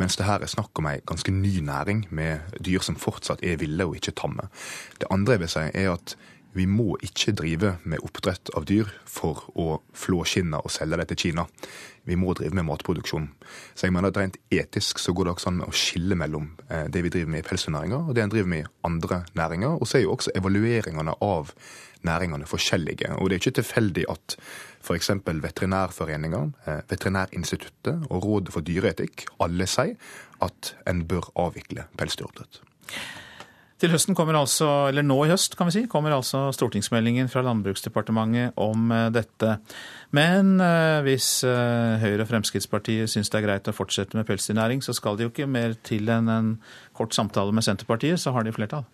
Mens 0.00 0.16
det 0.16 0.28
her 0.28 0.42
er 0.42 0.50
snakk 0.50 0.78
om 0.78 0.88
ei 0.90 0.98
ganske 1.08 1.32
ny 1.34 1.58
næring 1.64 2.06
med 2.14 2.58
dyr 2.64 2.84
som 2.84 2.98
fortsatt 3.00 3.42
er 3.44 3.60
ville 3.60 3.86
og 3.88 3.98
ikke 3.98 4.16
tamme. 4.18 4.48
Det 5.00 5.10
andre 5.12 5.36
jeg 5.36 5.44
vil 5.44 5.54
si 5.54 5.64
er 5.68 5.94
at 5.94 6.16
vi 6.59 6.66
må 6.66 6.96
ikke 7.04 7.34
drive 7.38 7.76
med 7.88 8.02
oppdrett 8.04 8.50
av 8.59 8.66
dyr 8.68 8.88
for 9.06 9.44
å 9.59 9.78
flå 9.96 10.24
skinnet 10.26 10.64
og 10.64 10.72
selge 10.74 10.98
det 11.00 11.09
til 11.12 11.20
Kina. 11.28 11.44
Vi 12.09 12.16
må 12.18 12.32
drive 12.34 12.56
med 12.56 12.66
matproduksjon. 12.66 13.28
Så 13.76 13.86
jeg 13.86 13.94
mener 13.94 14.11
at 14.11 14.18
rent 14.18 14.38
etisk 14.54 15.00
så 15.02 15.12
går 15.14 15.28
det 15.28 15.34
også 15.34 15.50
an 15.52 15.61
å 15.66 15.74
skille 15.76 16.16
mellom 16.18 16.48
eh, 16.68 16.86
det 16.88 17.04
vi 17.04 17.12
driver 17.12 17.34
med 17.34 17.44
i 17.44 17.48
pelsdyrnæringa 17.48 18.00
og 18.06 18.16
det 18.16 18.24
en 18.24 18.32
driver 18.32 18.50
med 18.54 18.64
i 18.64 18.70
andre 18.88 19.20
næringer. 19.38 19.76
Og 19.76 19.86
så 19.86 19.98
er 19.98 20.06
jo 20.06 20.14
også 20.16 20.34
evalueringene 20.38 21.14
av 21.24 21.52
næringene 22.09 22.48
forskjellige. 22.48 23.12
Og 23.18 23.28
det 23.28 23.36
er 23.36 23.42
ikke 23.42 23.59
tilfeldig 23.61 24.06
at 24.11 24.38
f.eks. 24.80 25.12
Veterinærforeninga, 25.28 26.42
eh, 26.64 26.82
Veterinærinstituttet 26.90 28.09
og 28.09 28.24
Rådet 28.24 28.56
for 28.56 28.66
dyreetikk 28.66 29.28
alle 29.44 29.68
sier 29.70 29.96
at 30.44 30.74
en 30.88 31.04
bør 31.11 31.30
avvikle 31.38 31.88
pelsdyroppdrett. 31.98 32.62
Til 33.78 33.92
høsten 33.94 34.16
kommer 34.18 34.34
altså, 34.34 34.66
eller 34.90 35.04
Nå 35.06 35.16
i 35.22 35.30
høst 35.30 35.54
kan 35.58 35.68
vi 35.68 35.76
si, 35.76 35.84
kommer 35.90 36.16
altså 36.16 36.48
stortingsmeldingen 36.54 37.30
fra 37.30 37.44
Landbruksdepartementet 37.46 38.58
om 38.58 38.90
eh, 38.94 39.06
dette. 39.14 39.54
Men 40.16 40.56
eh, 40.64 40.98
hvis 41.06 41.30
eh, 41.46 41.94
Høyre 42.02 42.24
og 42.24 42.30
Fremskrittspartiet 42.32 43.10
syns 43.12 43.30
det 43.30 43.38
er 43.38 43.46
greit 43.46 43.70
å 43.70 43.76
fortsette 43.76 44.18
med 44.18 44.26
pelsdyrnæring, 44.26 44.82
så 44.82 44.96
skal 44.96 45.18
de 45.18 45.28
jo 45.28 45.32
ikke 45.32 45.46
mer 45.46 45.76
til 45.86 46.10
enn 46.10 46.30
en 46.32 46.54
kort 46.98 47.14
samtale 47.14 47.54
med 47.54 47.66
Senterpartiet, 47.66 48.18
så 48.18 48.34
har 48.34 48.46
de 48.46 48.54
flertall. 48.56 48.88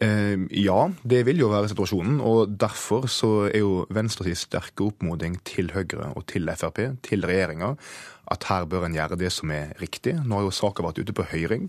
Ja, 0.00 0.78
det 1.04 1.18
vil 1.26 1.42
jo 1.42 1.50
være 1.52 1.68
situasjonen. 1.68 2.22
Og 2.24 2.54
derfor 2.56 3.04
så 3.12 3.50
er 3.50 3.58
jo 3.60 3.82
Venstres 3.92 4.46
sterke 4.46 4.86
oppmoding 4.86 5.34
til 5.44 5.68
Høyre 5.74 6.14
og 6.16 6.24
til 6.30 6.48
Frp, 6.56 6.80
til 7.04 7.28
regjeringa, 7.28 7.74
at 8.30 8.46
her 8.46 8.66
bør 8.70 8.86
en 8.86 8.94
gjøre 8.94 9.18
det 9.18 9.32
som 9.34 9.50
er 9.54 9.74
riktig. 9.82 10.14
Nå 10.22 10.38
har 10.38 10.46
jo 10.46 10.54
saka 10.54 10.84
vært 10.86 11.00
ute 11.02 11.14
på 11.16 11.26
høring, 11.32 11.66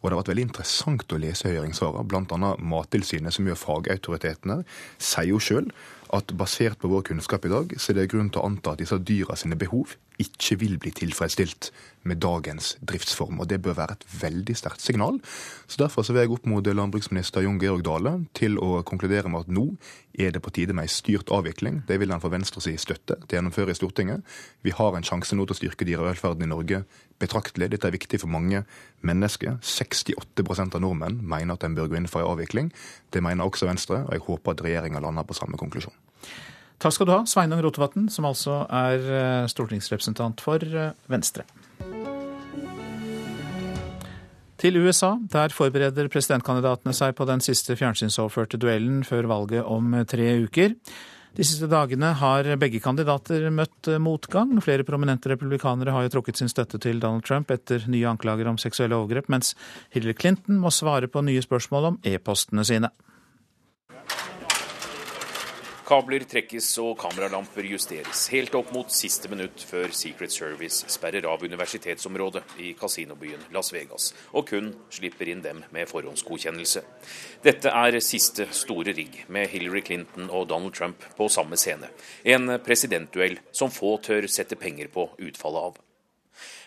og 0.00 0.04
det 0.04 0.12
har 0.12 0.20
vært 0.20 0.32
veldig 0.34 0.46
interessant 0.50 1.14
å 1.14 1.20
lese 1.22 1.48
høringssvarene. 1.48 2.04
Bl.a. 2.08 2.52
Mattilsynet, 2.60 3.32
som 3.32 3.48
gjør 3.48 3.60
fagautoritetene, 3.62 4.60
sier 5.00 5.30
jo 5.32 5.40
sjøl 5.40 5.72
at 6.12 6.34
basert 6.36 6.80
på 6.82 6.90
vår 6.92 7.06
kunnskap 7.08 7.46
i 7.48 7.52
dag, 7.52 7.72
så 7.80 7.92
er 7.92 8.02
det 8.02 8.10
grunn 8.12 8.28
til 8.32 8.42
å 8.42 8.50
anta 8.50 8.74
at 8.74 8.82
disse 8.82 8.98
dyra 9.00 9.38
sine 9.40 9.56
behov 9.56 9.96
ikke 10.20 10.58
vil 10.60 10.78
bli 10.80 10.92
tilfredsstilt 10.94 11.70
med 12.02 12.18
dagens 12.22 12.76
driftsform. 12.82 13.40
og 13.40 13.48
Det 13.48 13.62
bør 13.62 13.76
være 13.78 13.92
et 13.92 14.06
veldig 14.22 14.56
sterkt 14.56 14.82
signal. 14.82 15.20
Så 15.66 15.76
Derfor 15.78 16.02
så 16.02 16.12
vil 16.12 16.20
jeg 16.20 16.30
oppmode 16.30 16.74
landbruksminister 16.74 17.42
Jon 17.42 17.60
Georg 17.60 17.84
Dale 17.84 18.26
til 18.34 18.58
å 18.58 18.82
konkludere 18.82 19.28
med 19.28 19.40
at 19.40 19.48
nå 19.48 19.76
er 20.18 20.30
det 20.30 20.42
på 20.42 20.50
tide 20.50 20.72
med 20.72 20.84
ei 20.84 20.92
styrt 20.92 21.30
avvikling. 21.30 21.82
Det 21.86 21.98
vil 22.00 22.10
han 22.10 22.20
få 22.20 22.30
Venstres 22.30 22.68
støtte 22.80 23.16
til 23.16 23.36
å 23.36 23.38
gjennomføre 23.38 23.70
i 23.70 23.78
Stortinget. 23.78 24.22
Vi 24.62 24.70
har 24.70 24.96
en 24.96 25.06
sjanse 25.06 25.36
nå 25.36 25.46
til 25.46 25.54
å 25.54 25.60
styrke 25.60 25.86
dyrevelferden 25.88 26.44
i 26.44 26.50
Norge 26.50 26.84
betraktelig. 27.22 27.70
Dette 27.70 27.88
er 27.88 27.96
viktig 27.96 28.20
for 28.20 28.28
mange 28.28 28.64
mennesker. 29.00 29.58
68% 29.62 30.74
av 30.74 30.82
nordmenn 30.82 31.20
mener 31.22 31.54
at 31.54 31.64
en 31.64 31.74
bør 31.74 31.92
gå 31.92 32.00
inn 32.00 32.10
for 32.10 32.22
en 32.22 32.34
avvikling. 32.34 32.72
Det 33.10 33.22
mener 33.22 33.46
også 33.46 33.70
Venstre, 33.70 34.04
og 34.06 34.12
jeg 34.12 34.26
håper 34.26 34.52
at 34.52 34.64
regjeringa 34.66 35.00
lander 35.00 35.26
på 35.26 35.38
samme 35.38 35.60
konklusjon. 35.60 35.94
Takk 36.82 36.96
skal 36.96 37.06
du 37.06 37.12
ha, 37.14 37.20
Sveinung 37.30 37.60
Rotevatn, 37.62 38.08
som 38.10 38.26
altså 38.26 38.64
er 38.66 39.04
eh, 39.06 39.44
stortingsrepresentant 39.46 40.40
for 40.42 40.58
eh, 40.66 40.90
Venstre. 41.06 41.44
Til 44.58 44.78
USA. 44.82 45.12
Der 45.30 45.54
forbereder 45.54 46.10
presidentkandidatene 46.10 46.94
seg 46.94 47.14
på 47.18 47.26
den 47.30 47.42
siste 47.42 47.76
fjernsynsoverførte 47.78 48.58
duellen 48.58 49.04
før 49.06 49.30
valget 49.30 49.62
om 49.62 49.94
tre 50.10 50.26
uker. 50.42 50.74
De 51.38 51.46
siste 51.46 51.70
dagene 51.70 52.12
har 52.18 52.50
begge 52.60 52.82
kandidater 52.82 53.46
møtt 53.54 53.92
motgang. 54.02 54.58
Flere 54.62 54.86
prominente 54.86 55.30
republikanere 55.30 55.94
har 55.94 56.08
jo 56.08 56.16
trukket 56.16 56.42
sin 56.42 56.50
støtte 56.50 56.82
til 56.82 56.98
Donald 57.02 57.22
Trump 57.26 57.54
etter 57.54 57.86
nye 57.90 58.10
anklager 58.10 58.50
om 58.50 58.58
seksuelle 58.58 58.98
overgrep, 58.98 59.30
mens 59.30 59.54
Hillary 59.94 60.18
Clinton 60.18 60.58
må 60.58 60.74
svare 60.74 61.06
på 61.06 61.22
nye 61.22 61.46
spørsmål 61.46 61.92
om 61.92 62.02
e-postene 62.10 62.66
sine. 62.66 62.90
Kabler 65.92 66.22
trekkes 66.24 66.70
og 66.80 66.94
kameralamper 67.02 67.66
justeres 67.68 68.22
helt 68.32 68.54
opp 68.56 68.70
mot 68.72 68.88
siste 68.96 69.28
minutt 69.28 69.60
før 69.68 69.92
Secret 69.92 70.32
Service 70.32 70.88
sperrer 70.88 71.26
av 71.28 71.44
universitetsområdet 71.44 72.54
i 72.64 72.70
kasinobyen 72.78 73.44
Las 73.52 73.74
Vegas, 73.74 74.06
og 74.32 74.48
kun 74.48 74.72
slipper 74.88 75.28
inn 75.28 75.44
dem 75.44 75.60
med 75.68 75.90
forhåndsgodkjennelse. 75.92 76.80
Dette 77.44 77.76
er 77.76 78.00
siste 78.00 78.48
store 78.56 78.96
rigg 78.96 79.20
med 79.28 79.52
Hillary 79.52 79.84
Clinton 79.84 80.32
og 80.32 80.48
Donald 80.48 80.72
Trump 80.72 81.04
på 81.18 81.28
samme 81.28 81.60
scene. 81.60 81.92
En 82.24 82.56
presidentduell 82.64 83.42
som 83.52 83.68
få 83.68 83.98
tør 84.00 84.32
sette 84.32 84.56
penger 84.56 84.88
på 84.96 85.10
utfallet 85.20 85.72
av. 85.72 85.80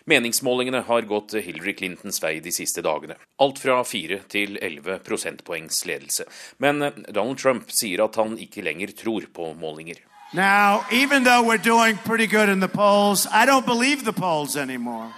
Meningsmålingene 0.06 0.80
har 0.86 1.02
gått 1.02 1.34
Hillary 1.34 1.74
Clintons 1.74 2.22
vei 2.22 2.36
de 2.40 2.52
siste 2.54 2.82
dagene. 2.82 3.16
Alt 3.42 3.58
fra 3.58 3.80
4 3.84 4.20
til 4.30 4.54
11 4.62 5.00
prosentpoengs 5.02 5.80
ledelse. 5.90 6.28
Men 6.62 6.78
Donald 7.08 7.40
Trump 7.42 7.72
sier 7.74 8.04
at 8.04 8.14
han 8.14 8.38
ikke 8.38 8.62
lenger 8.62 8.94
tror 8.94 9.26
på 9.34 9.50
målinger. 9.58 9.98
Now, 10.32 10.84
even 10.92 11.24
though 11.24 11.42
we're 11.42 11.62
doing 11.62 11.98
pretty 12.04 12.26
good 12.26 12.48
in 12.48 12.60
the 12.60 12.68
polls, 12.68 13.26
I 13.26 13.46
don't 13.46 13.66
believe 13.66 14.04
the 14.04 14.12
polls 14.12 14.56
anymore. 14.56 15.10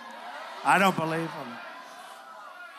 I 0.64 0.78
don't 0.78 0.97
believe 0.97 1.28
them. 1.36 1.59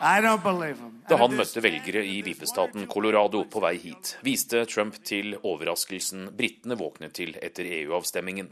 Da 0.00 1.16
han 1.20 1.34
møtte 1.36 1.60
velgere 1.60 2.00
i 2.08 2.22
vippestaten 2.24 2.86
Colorado 2.88 3.42
på 3.52 3.60
vei 3.60 3.74
hit, 3.82 4.14
viste 4.24 4.62
Trump 4.64 4.94
til 5.04 5.34
overraskelsen 5.36 6.30
britene 6.38 6.78
våknet 6.80 7.12
til 7.18 7.34
etter 7.36 7.68
EU-avstemmingen. 7.68 8.48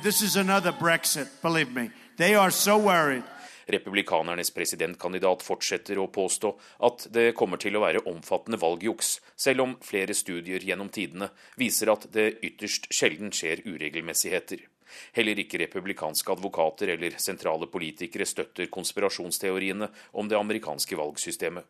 Republikanernes 3.69 4.51
presidentkandidat 4.51 5.43
fortsetter 5.45 5.99
å 6.01 6.09
påstå 6.13 6.55
at 6.89 7.07
det 7.13 7.35
kommer 7.37 7.61
til 7.61 7.77
å 7.77 7.83
være 7.85 8.05
omfattende 8.09 8.61
valgjuks, 8.61 9.19
selv 9.37 9.67
om 9.67 9.77
flere 9.85 10.17
studier 10.17 10.65
gjennom 10.65 10.89
tidene 10.89 11.29
viser 11.61 11.93
at 11.93 12.09
det 12.15 12.39
ytterst 12.43 12.89
sjelden 12.95 13.33
skjer 13.35 13.67
uregelmessigheter. 13.69 14.65
Heller 15.13 15.39
ikke 15.43 15.61
republikanske 15.61 16.33
advokater 16.33 16.95
eller 16.95 17.19
sentrale 17.21 17.69
politikere 17.69 18.27
støtter 18.27 18.71
konspirasjonsteoriene 18.73 19.89
om 20.13 20.29
det 20.29 20.39
amerikanske 20.39 20.97
valgsystemet. 20.97 21.65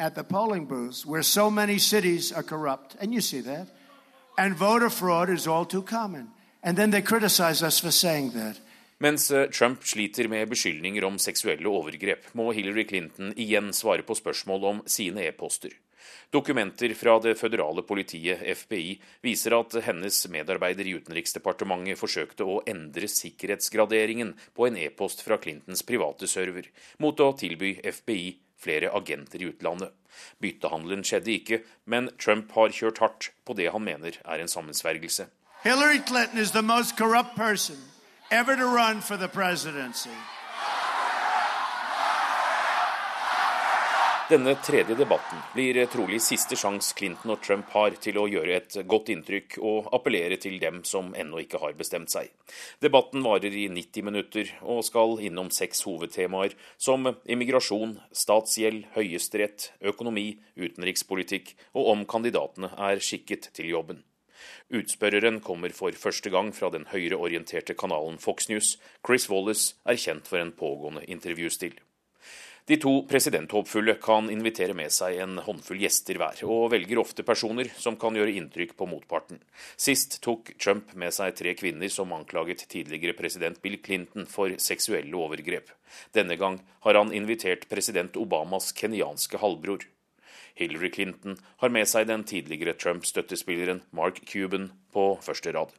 At 0.00 0.14
the 0.14 0.22
polling 0.22 0.64
booths, 0.66 1.04
where 1.04 1.24
so 1.24 1.50
many 1.50 1.76
cities 1.76 2.30
are 2.32 2.44
corrupt, 2.44 2.94
and 3.00 3.12
you 3.12 3.20
see 3.20 3.40
that, 3.40 3.66
and 4.38 4.54
voter 4.54 4.90
fraud 4.90 5.28
is 5.28 5.48
all 5.48 5.64
too 5.64 5.82
common. 5.82 6.28
And 6.62 6.78
then 6.78 6.92
they 6.92 7.02
criticize 7.02 7.64
us 7.64 7.80
for 7.80 7.90
saying 7.90 8.30
that. 8.30 8.60
Mens 8.98 9.30
eh, 9.30 9.50
Trump 9.50 9.84
sliter 9.86 10.28
med 10.28 10.48
beskyldninger 10.50 11.04
om 11.06 11.18
seksuelle 11.22 11.70
overgrep, 11.70 12.32
må 12.34 12.50
Hillary 12.52 12.82
Clinton 12.88 13.30
igjen 13.38 13.70
svare 13.72 14.02
på 14.02 14.16
spørsmål 14.18 14.64
om 14.72 14.80
sine 14.90 15.22
e-poster. 15.28 15.76
Dokumenter 16.34 16.92
fra 16.98 17.14
det 17.22 17.36
føderale 17.38 17.84
politiet, 17.86 18.42
FBI, 18.42 18.96
viser 19.22 19.54
at 19.56 19.76
hennes 19.86 20.18
medarbeider 20.32 20.88
i 20.88 20.96
Utenriksdepartementet 20.98 22.00
forsøkte 22.00 22.44
å 22.44 22.58
endre 22.68 23.08
sikkerhetsgraderingen 23.08 24.34
på 24.56 24.66
en 24.66 24.78
e-post 24.82 25.22
fra 25.24 25.38
Clintons 25.40 25.84
private 25.86 26.26
server, 26.28 26.66
mot 26.98 27.20
å 27.22 27.30
tilby 27.38 27.76
FBI 27.84 28.32
flere 28.58 28.90
agenter 28.98 29.44
i 29.44 29.52
utlandet. 29.52 29.94
Byttehandelen 30.42 31.04
skjedde 31.06 31.32
ikke, 31.36 31.60
men 31.86 32.10
Trump 32.18 32.50
har 32.58 32.74
kjørt 32.74 32.98
hardt 33.04 33.30
på 33.46 33.54
det 33.54 33.70
han 33.70 33.86
mener 33.86 34.18
er 34.24 34.42
en 34.42 34.50
sammensvergelse. 34.50 35.28
Hillary 35.62 36.02
Clinton 36.02 36.42
is 36.42 36.50
the 36.50 36.62
most 36.62 36.98
corrupt 36.98 37.36
person 37.36 37.78
ever 38.30 38.56
to 38.56 38.66
run 38.66 39.00
for 39.00 39.16
the 39.16 39.28
presidency. 39.28 40.10
Denne 44.28 44.54
tredje 44.60 44.92
debatten 44.94 45.38
blir 45.54 45.78
trolig 45.88 46.18
siste 46.20 46.56
sjanse 46.60 46.92
Clinton 46.92 47.32
og 47.32 47.38
Trump 47.40 47.70
har 47.72 47.94
til 47.96 48.18
å 48.20 48.26
gjøre 48.28 48.58
et 48.58 48.74
godt 48.84 49.08
inntrykk 49.14 49.56
og 49.64 49.88
appellere 49.96 50.36
til 50.36 50.58
dem 50.60 50.82
som 50.84 51.14
ennå 51.16 51.40
ikke 51.40 51.62
har 51.62 51.72
bestemt 51.78 52.12
seg. 52.12 52.28
Debatten 52.84 53.24
varer 53.24 53.56
i 53.56 53.64
90 53.72 54.04
minutter 54.04 54.52
og 54.60 54.82
skal 54.84 55.16
innom 55.24 55.48
seks 55.48 55.80
hovedtemaer 55.88 56.58
som 56.76 57.08
immigrasjon, 57.24 57.96
statsgjeld, 58.12 58.90
høyesterett, 58.98 59.70
økonomi, 59.80 60.34
utenrikspolitikk 60.60 61.54
og 61.72 61.88
om 61.94 62.04
kandidatene 62.04 62.74
er 62.76 63.00
skikket 63.00 63.48
til 63.56 63.72
jobben. 63.72 64.04
Utspørreren 64.74 65.40
kommer 65.44 65.74
for 65.74 65.92
første 65.92 66.30
gang 66.34 66.52
fra 66.56 66.70
den 66.74 66.86
høyreorienterte 66.92 67.76
kanalen 67.78 68.18
Fox 68.22 68.48
News. 68.52 68.76
Chris 69.06 69.28
Wallace 69.32 69.74
er 69.84 70.00
kjent 70.00 70.28
for 70.30 70.40
en 70.42 70.54
pågående 70.56 71.06
intervjustil. 71.08 71.78
De 72.68 72.76
to 72.76 72.90
presidenthåpfulle 73.08 73.94
kan 74.04 74.26
invitere 74.28 74.74
med 74.76 74.92
seg 74.92 75.16
en 75.22 75.38
håndfull 75.40 75.78
gjester 75.80 76.18
hver, 76.20 76.42
og 76.44 76.66
velger 76.74 77.00
ofte 77.00 77.24
personer 77.24 77.70
som 77.80 77.96
kan 77.96 78.12
gjøre 78.12 78.34
inntrykk 78.36 78.74
på 78.76 78.88
motparten. 78.90 79.40
Sist 79.80 80.18
tok 80.20 80.50
Trump 80.60 80.92
med 80.92 81.16
seg 81.16 81.32
tre 81.38 81.54
kvinner 81.56 81.88
som 81.88 82.12
anklaget 82.12 82.66
tidligere 82.68 83.16
president 83.16 83.62
Bill 83.64 83.78
Clinton 83.80 84.28
for 84.28 84.52
seksuelle 84.60 85.16
overgrep. 85.16 85.72
Denne 86.12 86.36
gang 86.36 86.60
har 86.84 87.00
han 87.00 87.14
invitert 87.16 87.64
president 87.72 88.20
Obamas 88.20 88.74
kenyanske 88.76 89.40
halvbror. 89.40 89.88
Hillary 90.58 90.90
Clinton 90.94 91.38
har 91.62 91.72
med 91.74 91.88
seg 91.88 92.08
den 92.10 92.24
tidligere 92.26 92.74
Trump-støttespilleren 92.78 93.84
Mark 93.94 94.20
Cuban 94.26 94.72
på 94.94 95.12
første 95.22 95.54
rad. 95.54 95.70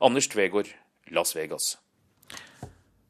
Anders 0.00 0.30
Tvegård, 0.30 0.70
Las 1.10 1.34
Vegas. 1.36 1.76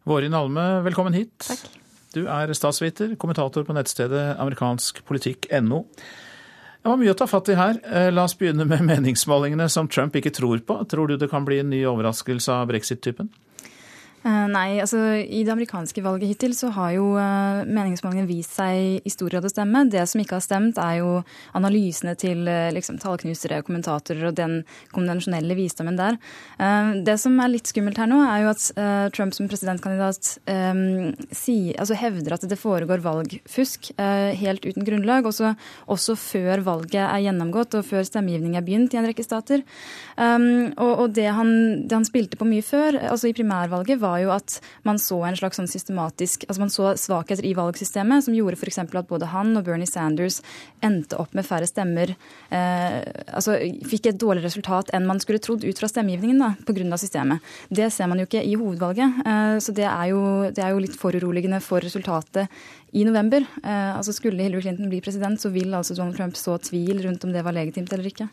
Vårin 0.08 0.34
Alme, 0.34 0.82
velkommen 0.82 1.14
hit. 1.14 1.36
Takk. 1.44 1.68
Du 2.12 2.26
er 2.28 2.50
statsviter, 2.56 3.14
kommentator 3.16 3.64
på 3.64 3.76
nettstedet 3.76 4.34
amerikanskpolitikk.no. 4.42 5.84
Det 6.82 6.90
var 6.90 6.98
mye 6.98 7.12
å 7.14 7.16
ta 7.16 7.28
fatt 7.30 7.48
i 7.52 7.56
her. 7.56 7.78
Eh, 7.86 8.08
la 8.10 8.26
oss 8.26 8.34
begynne 8.36 8.66
med 8.68 8.82
meningsmålingene 8.88 9.68
som 9.70 9.88
Trump 9.88 10.16
ikke 10.18 10.34
tror 10.34 10.64
på. 10.66 10.76
Tror 10.90 11.12
du 11.12 11.16
det 11.16 11.30
kan 11.30 11.46
bli 11.46 11.60
en 11.62 11.70
ny 11.70 11.84
overraskelse 11.88 12.56
av 12.56 12.66
brexit-typen? 12.72 13.30
Eh, 14.22 14.46
nei, 14.52 14.78
altså 14.78 15.00
I 15.18 15.42
det 15.42 15.50
amerikanske 15.50 16.02
valget 16.04 16.30
hittil 16.30 16.54
så 16.54 16.70
har 16.76 16.92
jo 16.94 17.08
meningsmålingen 17.12 17.92
meningsmålingene 17.92 18.28
vist 18.28 18.54
seg 18.54 19.02
i 19.02 19.10
stor 19.12 19.32
grad 19.32 19.46
å 19.46 19.50
stemme. 19.50 19.84
Det 19.90 20.02
som 20.08 20.20
ikke 20.22 20.36
har 20.38 20.44
stemt, 20.44 20.78
er 20.78 21.00
jo 21.00 21.10
analysene 21.58 22.14
til 22.18 22.46
uh, 22.46 22.70
liksom, 22.74 22.98
tallknusere, 23.02 23.62
kommentatorer 23.66 24.28
og 24.30 24.36
den 24.38 24.60
konvensjonelle 24.94 25.56
visdommen 25.58 25.98
der. 25.98 26.18
Uh, 26.60 27.02
det 27.04 27.16
som 27.20 27.38
er 27.42 27.52
litt 27.52 27.70
skummelt 27.70 27.98
her 27.98 28.10
nå, 28.10 28.20
er 28.22 28.44
jo 28.44 28.52
at 28.52 28.68
Trump 29.16 29.34
som 29.34 29.48
presidentkandidat 29.50 30.36
um, 30.46 31.12
si, 31.34 31.72
altså 31.74 31.96
hevder 31.98 32.36
at 32.36 32.46
det 32.48 32.58
foregår 32.60 33.02
valgfusk 33.04 33.90
helt 33.98 34.64
uten 34.64 34.86
grunnlag, 34.86 35.26
også, 35.28 35.52
også, 35.90 36.16
før 36.18 36.62
valget 36.66 37.00
er 37.02 37.24
gjennomgått 37.26 37.76
og 37.78 37.86
før 37.88 38.06
stemmegivning 38.06 38.56
er 38.58 38.64
begynt 38.66 38.94
i 38.94 39.00
en 39.00 39.08
rekke 39.08 39.24
stater. 39.26 39.64
Um, 40.16 40.72
og, 40.76 40.92
og 41.04 41.16
det, 41.16 41.28
han, 41.34 41.52
det 41.88 41.96
han 41.96 42.08
spilte 42.08 42.38
på 42.40 42.48
mye 42.48 42.64
før, 42.64 42.98
altså 43.12 43.30
i 43.30 43.36
primærvalget, 43.36 44.00
var 44.02 44.11
var 44.12 44.22
jo 44.22 44.32
at 44.34 44.58
man 44.86 45.00
så 45.00 45.18
en 45.26 45.38
slags 45.38 45.58
sånn 45.60 45.70
systematisk 45.70 46.46
altså 46.48 46.62
Man 46.62 46.72
så 46.72 46.92
svakheter 47.00 47.46
i 47.46 47.54
valgsystemet 47.56 48.26
som 48.26 48.36
gjorde 48.36 48.58
f.eks. 48.60 48.80
at 48.84 49.08
både 49.08 49.30
han 49.32 49.56
og 49.58 49.66
Bernie 49.66 49.88
Sanders 49.88 50.40
endte 50.84 51.18
opp 51.20 51.34
med 51.36 51.46
færre 51.46 51.66
stemmer. 51.68 52.14
Eh, 52.52 52.98
altså 53.32 53.56
fikk 53.88 54.10
et 54.10 54.20
dårligere 54.20 54.50
resultat 54.50 54.92
enn 54.94 55.08
man 55.08 55.20
skulle 55.22 55.42
trodd 55.42 55.64
ut 55.64 55.80
fra 55.80 55.90
stemmegivningen 55.90 56.42
da, 56.42 56.52
pga. 56.66 56.98
systemet. 57.00 57.42
Det 57.68 57.88
ser 57.94 58.10
man 58.10 58.20
jo 58.20 58.28
ikke 58.28 58.44
i 58.44 58.54
hovedvalget. 58.58 59.22
Eh, 59.26 59.56
så 59.64 59.74
det 59.76 59.88
er, 59.88 60.06
jo, 60.12 60.22
det 60.54 60.64
er 60.64 60.74
jo 60.74 60.82
litt 60.84 60.98
foruroligende 60.98 61.62
for 61.64 61.84
resultatet 61.84 62.50
i 62.93 63.05
november. 63.09 63.45
Eh, 63.64 63.97
altså 63.97 64.12
Skulle 64.12 64.45
Hillary 64.45 64.66
Clinton 64.66 64.90
bli 64.93 65.01
president, 65.01 65.40
så 65.40 65.49
vil 65.53 65.72
altså 65.74 65.97
Donald 65.97 66.16
Trump 66.18 66.36
så 66.36 66.59
tvil 66.61 67.01
rundt 67.07 67.24
om 67.24 67.32
det 67.32 67.45
var 67.45 67.57
legitimt 67.57 67.93
eller 67.93 68.09
ikke. 68.11 68.28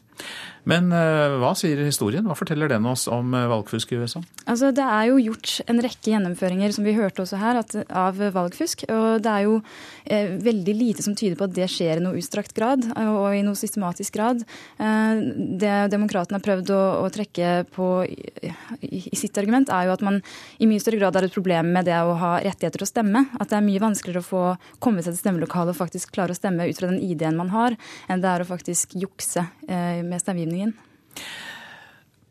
Men 0.68 0.92
eh, 0.92 1.38
hva 1.40 1.54
sier 1.58 1.80
historien? 1.86 2.26
Hva 2.28 2.36
forteller 2.38 2.70
den 2.72 2.86
oss 2.90 3.08
om 3.08 3.32
eh, 3.38 3.48
valgfusk 3.50 3.94
i 3.94 4.02
USA? 4.02 4.22
Altså 4.50 4.74
Det 4.76 4.84
er 4.84 5.08
jo 5.10 5.22
gjort 5.30 5.54
en 5.72 5.80
rekke 5.84 6.12
gjennomføringer, 6.12 6.74
som 6.76 6.88
vi 6.88 6.96
hørte 6.98 7.24
også 7.24 7.40
her, 7.40 7.62
at, 7.64 7.76
av 7.88 8.20
valgfusk. 8.36 8.84
Og 8.92 9.24
det 9.24 9.32
er 9.32 9.46
jo 9.48 9.56
eh, 10.04 10.36
veldig 10.44 10.76
lite 10.76 11.06
som 11.06 11.16
tyder 11.16 11.40
på 11.40 11.48
at 11.48 11.56
det 11.56 11.70
skjer 11.72 12.02
i 12.02 12.04
noe 12.04 12.20
utstrakt 12.20 12.54
grad 12.58 12.84
og 13.00 13.30
i 13.38 13.44
noe 13.46 13.58
systematisk 13.58 14.20
grad. 14.20 14.44
Eh, 14.76 15.24
det 15.64 15.78
demokratene 15.94 16.40
har 16.40 16.46
prøvd 16.46 16.74
å, 16.76 16.82
å 17.06 17.14
trekke 17.16 17.54
på 17.72 17.90
i, 18.10 18.52
i, 18.84 19.16
sitt 19.18 19.40
argument, 19.40 19.72
er 19.72 19.88
jo 19.88 19.96
at 19.96 20.04
man 20.06 20.20
i 20.60 20.68
mye 20.70 20.84
større 20.84 21.00
grad 21.00 21.16
har 21.16 21.30
et 21.30 21.36
problem 21.36 21.72
med 21.80 21.88
det 21.88 21.98
å 22.04 22.18
ha 22.20 22.36
rettigheter 22.44 22.84
til 22.84 22.90
å 22.90 22.92
stemme. 22.92 23.26
At 23.40 23.54
det 23.54 23.62
er 23.62 23.66
mye 23.66 23.88
vanskeligere 23.88 24.26
å 24.26 24.30
få 24.30 24.46
komme 24.84 25.04
seg 25.04 25.14
til 25.14 25.22
stemmelokalet 25.24 25.76
og 25.76 25.82
faktisk 25.82 26.14
klare 26.16 26.36
å 26.36 26.40
stemme 26.40 26.68
ut 26.70 26.80
fra 26.80 26.90
den 26.92 27.02
ID-en 27.04 27.40
man 27.40 27.54
har, 27.54 27.78
enn 28.08 28.24
det 28.24 28.32
er 28.32 28.44
å 28.44 28.50
faktisk 28.50 28.96
jukse 29.00 29.46
eh, 29.68 30.02
med 30.06 30.22
stemmegivningen. 30.24 30.76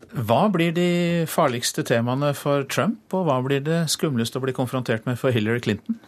Hva 0.09 0.47
blir 0.49 0.73
de 0.73 0.91
farligste 1.29 1.85
temaene 1.85 2.33
for 2.37 2.64
Trump, 2.73 3.03
og 3.12 3.27
hva 3.29 3.43
blir 3.45 3.61
det 3.64 3.83
skumleste 3.93 4.41
å 4.41 4.45
bli 4.45 4.57
konfrontert 4.57 5.05
med 5.09 5.21
for 5.21 5.35
Hillary 5.35 5.61
Clinton? 5.61 5.99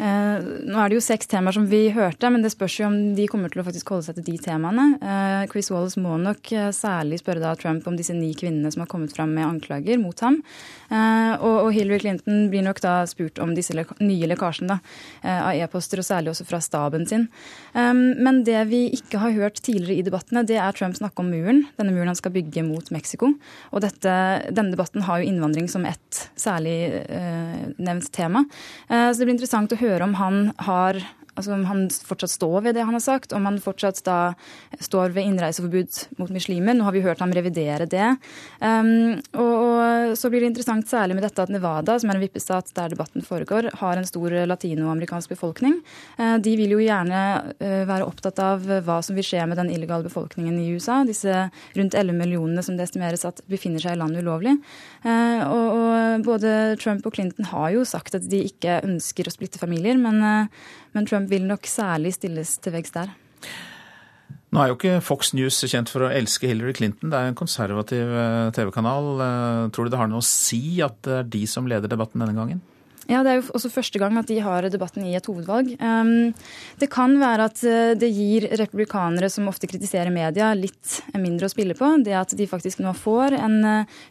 Eh, 0.00 0.44
nå 0.64 0.78
er 0.80 0.88
det 0.88 0.96
jo 0.96 1.04
seks 1.04 1.28
temaer 1.30 1.54
som 1.54 1.66
vi 1.68 1.82
hørte, 1.92 2.30
men 2.32 2.42
det 2.42 2.52
spørs 2.54 2.78
jo 2.80 2.88
om 2.88 2.96
de 3.16 3.26
kommer 3.30 3.52
til 3.52 3.60
å 3.60 3.66
faktisk 3.66 3.92
holde 3.92 4.06
seg 4.06 4.18
til 4.18 4.26
de 4.30 4.36
temaene. 4.40 4.86
Eh, 4.98 5.42
Chris 5.52 5.68
Wallace 5.72 6.00
må 6.00 6.16
nok 6.20 6.52
eh, 6.56 6.70
særlig 6.74 7.20
spørre 7.20 7.42
da 7.42 7.52
Trump 7.60 7.86
om 7.86 7.98
disse 7.98 8.16
ni 8.16 8.32
kvinnene 8.38 8.72
som 8.72 8.82
har 8.84 8.90
kommet 8.90 9.12
fram 9.14 9.34
med 9.36 9.46
anklager 9.46 10.00
mot 10.00 10.18
ham. 10.24 10.40
Og 10.92 11.70
Hillary 11.72 12.02
Clinton 12.02 12.50
blir 12.52 12.60
nok 12.66 12.82
da 12.84 12.98
spurt 13.08 13.38
om 13.40 13.54
disse 13.56 13.72
nye 13.72 14.26
lekkasjene 14.28 14.74
av 15.24 15.54
e-poster, 15.56 16.02
og 16.02 16.04
særlig 16.04 16.34
også 16.34 16.44
fra 16.44 16.58
staben 16.60 17.06
sin. 17.08 17.24
Men 17.72 18.42
det 18.44 18.58
vi 18.68 18.82
ikke 18.98 19.22
har 19.22 19.32
hørt 19.38 19.62
tidligere 19.64 20.02
i 20.02 20.04
debattene, 20.04 20.42
det 20.44 20.58
er 20.60 20.76
Trump 20.76 20.98
snakke 20.98 21.24
om 21.24 21.30
muren. 21.32 21.62
Denne 21.78 21.94
muren 21.96 22.12
han 22.12 22.18
skal 22.18 22.34
bygge 22.34 22.66
mot 22.68 22.92
Mexico. 22.92 23.30
Og 23.72 23.80
dette, 23.86 24.18
denne 24.52 24.74
debatten 24.74 25.06
har 25.08 25.22
jo 25.22 25.30
innvandring 25.32 25.70
som 25.72 25.88
ett 25.88 26.26
særlig 26.36 26.76
nevnt 27.80 28.12
tema. 28.12 28.44
Så 28.92 29.16
det 29.16 29.24
blir 29.24 29.38
interessant 29.38 29.72
å 29.72 29.80
høre 29.82 30.06
om 30.06 30.14
han 30.18 30.40
har 30.62 30.98
altså 31.34 31.54
om 31.54 31.64
han 31.64 31.86
fortsatt 31.88 32.34
står 32.34 32.66
ved 32.66 32.76
det 32.76 32.84
han 32.84 32.96
har 32.96 33.02
sagt, 33.02 33.32
om 33.32 33.46
han 33.48 33.58
fortsatt 33.62 34.02
da 34.04 34.34
står 34.82 35.14
ved 35.16 35.28
innreiseforbud 35.30 36.18
mot 36.20 36.32
muslimer. 36.32 36.76
Nå 36.76 36.84
har 36.84 36.94
vi 36.96 37.04
hørt 37.04 37.22
ham 37.24 37.32
revidere 37.32 37.86
det. 37.88 38.08
Um, 38.60 39.16
og, 39.32 39.52
og, 39.52 40.12
så 40.18 40.28
blir 40.32 40.44
det 40.44 40.52
interessant 40.52 40.88
særlig 40.90 41.16
med 41.16 41.24
dette 41.26 41.44
at 41.44 41.52
Nevada, 41.52 41.96
som 42.00 42.12
er 42.12 42.18
en 42.18 42.24
vippestat 42.24 42.72
der 42.76 42.92
debatten 42.92 43.24
foregår, 43.24 43.70
har 43.80 43.98
en 43.98 44.08
stor 44.08 44.36
latinoamerikansk 44.50 45.32
befolkning. 45.32 45.78
Uh, 46.18 46.36
de 46.42 46.56
vil 46.60 46.76
jo 46.76 46.82
gjerne 46.82 47.22
uh, 47.48 47.82
være 47.88 48.08
opptatt 48.08 48.42
av 48.42 48.68
hva 48.84 49.00
som 49.04 49.16
vil 49.16 49.26
skje 49.26 49.46
med 49.48 49.60
den 49.60 49.72
illegale 49.72 50.06
befolkningen 50.08 50.60
i 50.60 50.68
USA. 50.76 51.00
Disse 51.08 51.46
rundt 51.78 51.96
11 51.96 52.18
millionene 52.18 52.64
som 52.64 52.76
det 52.76 52.90
estimeres 52.90 53.24
at 53.28 53.40
befinner 53.50 53.82
seg 53.82 53.96
i 53.96 54.02
landet 54.02 54.26
ulovlig. 54.26 54.58
Uh, 55.06 55.40
og, 55.48 55.80
og 55.80 56.28
både 56.28 56.76
Trump 56.82 57.08
og 57.08 57.16
Clinton 57.16 57.48
har 57.54 57.72
jo 57.78 57.88
sagt 57.88 58.20
at 58.20 58.28
de 58.28 58.44
ikke 58.50 58.82
ønsker 58.84 59.28
å 59.28 59.32
splitte 59.32 59.60
familier, 59.62 59.96
men, 60.00 60.20
men 60.92 61.08
Trump 61.08 61.30
vil 61.32 61.46
nok 61.48 61.68
særlig 61.68 62.14
stilles 62.18 62.56
til 62.62 62.76
veggs 62.76 62.94
der. 62.94 63.14
Nå 64.52 64.60
er 64.60 64.68
jo 64.68 64.74
ikke 64.76 64.98
Fox 65.00 65.30
News 65.32 65.62
kjent 65.64 65.88
for 65.88 66.04
å 66.04 66.10
elske 66.12 66.50
Hillary 66.50 66.74
Clinton. 66.76 67.08
Det 67.08 67.16
er 67.16 67.30
en 67.30 67.38
konservativ 67.38 68.10
eh, 68.12 68.50
TV-kanal. 68.52 69.08
Eh, 69.24 69.70
tror 69.72 69.88
du 69.88 69.94
det 69.94 70.00
har 70.02 70.10
noe 70.12 70.20
å 70.20 70.26
si 70.28 70.76
at 70.84 70.98
det 71.06 71.16
er 71.22 71.32
de 71.38 71.46
som 71.48 71.68
leder 71.68 71.88
debatten 71.88 72.20
denne 72.20 72.36
gangen? 72.36 72.60
Ja, 73.08 73.22
Det 73.24 73.32
er 73.32 73.38
jo 73.40 73.54
også 73.56 73.70
første 73.72 73.98
gang 73.98 74.14
at 74.20 74.28
de 74.28 74.36
har 74.44 74.68
debatten 74.70 75.06
i 75.08 75.16
et 75.16 75.26
hovedvalg. 75.26 75.72
Um, 75.80 76.30
det 76.78 76.86
kan 76.92 77.16
være 77.18 77.48
at 77.48 77.64
eh, 77.64 77.94
det 77.96 78.12
gir 78.12 78.46
republikanere 78.60 79.32
som 79.32 79.48
ofte 79.48 79.70
kritiserer 79.72 80.12
media, 80.12 80.52
litt 80.52 81.00
mindre 81.16 81.48
å 81.48 81.54
spille 81.54 81.74
på. 81.78 81.88
Det 82.04 82.14
at 82.20 82.36
de 82.36 82.46
faktisk 82.50 82.84
nå 82.84 82.92
får 82.92 83.38
en 83.40 83.58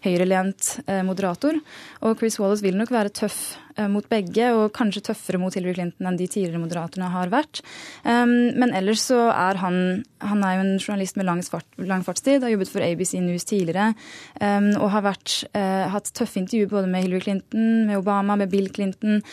høyrelent 0.02 0.74
moderator. 1.06 1.62
Og 2.02 2.18
Chris 2.18 2.42
Wallace 2.42 2.66
vil 2.66 2.82
nok 2.82 2.90
være 2.98 3.14
tøff 3.14 3.44
mot 3.90 4.06
begge, 4.12 4.52
og 4.54 4.74
kanskje 4.76 5.04
tøffere 5.10 5.40
mot 5.42 5.56
Hillary 5.56 5.78
Clinton 5.78 6.10
enn 6.10 6.20
de 6.20 6.28
tidligere 6.30 6.62
moderaterne 6.62 7.10
har 7.14 7.32
vært. 7.32 7.64
Men 8.06 8.76
ellers 8.78 9.08
så 9.10 9.30
er 9.32 9.60
han 9.62 9.78
Han 10.22 10.44
er 10.46 10.54
jo 10.56 10.62
en 10.62 10.78
journalist 10.78 11.16
med 11.18 11.26
lang, 11.26 11.40
svart, 11.42 11.66
lang 11.78 12.04
fartstid, 12.06 12.44
har 12.44 12.52
jobbet 12.54 12.70
for 12.70 12.84
ABC 12.86 13.16
News 13.24 13.46
tidligere 13.50 13.88
og 14.78 14.88
har 14.94 15.02
vært, 15.02 15.34
hatt 15.54 16.12
tøffe 16.14 16.38
intervjuer 16.38 16.70
både 16.70 16.92
med 16.92 17.08
Hillary 17.08 17.24
Clinton, 17.26 17.88
med 17.88 17.98
Obama, 17.98 18.36
med 18.38 18.52
Bill 18.54 18.70
Clinton, 18.70 19.24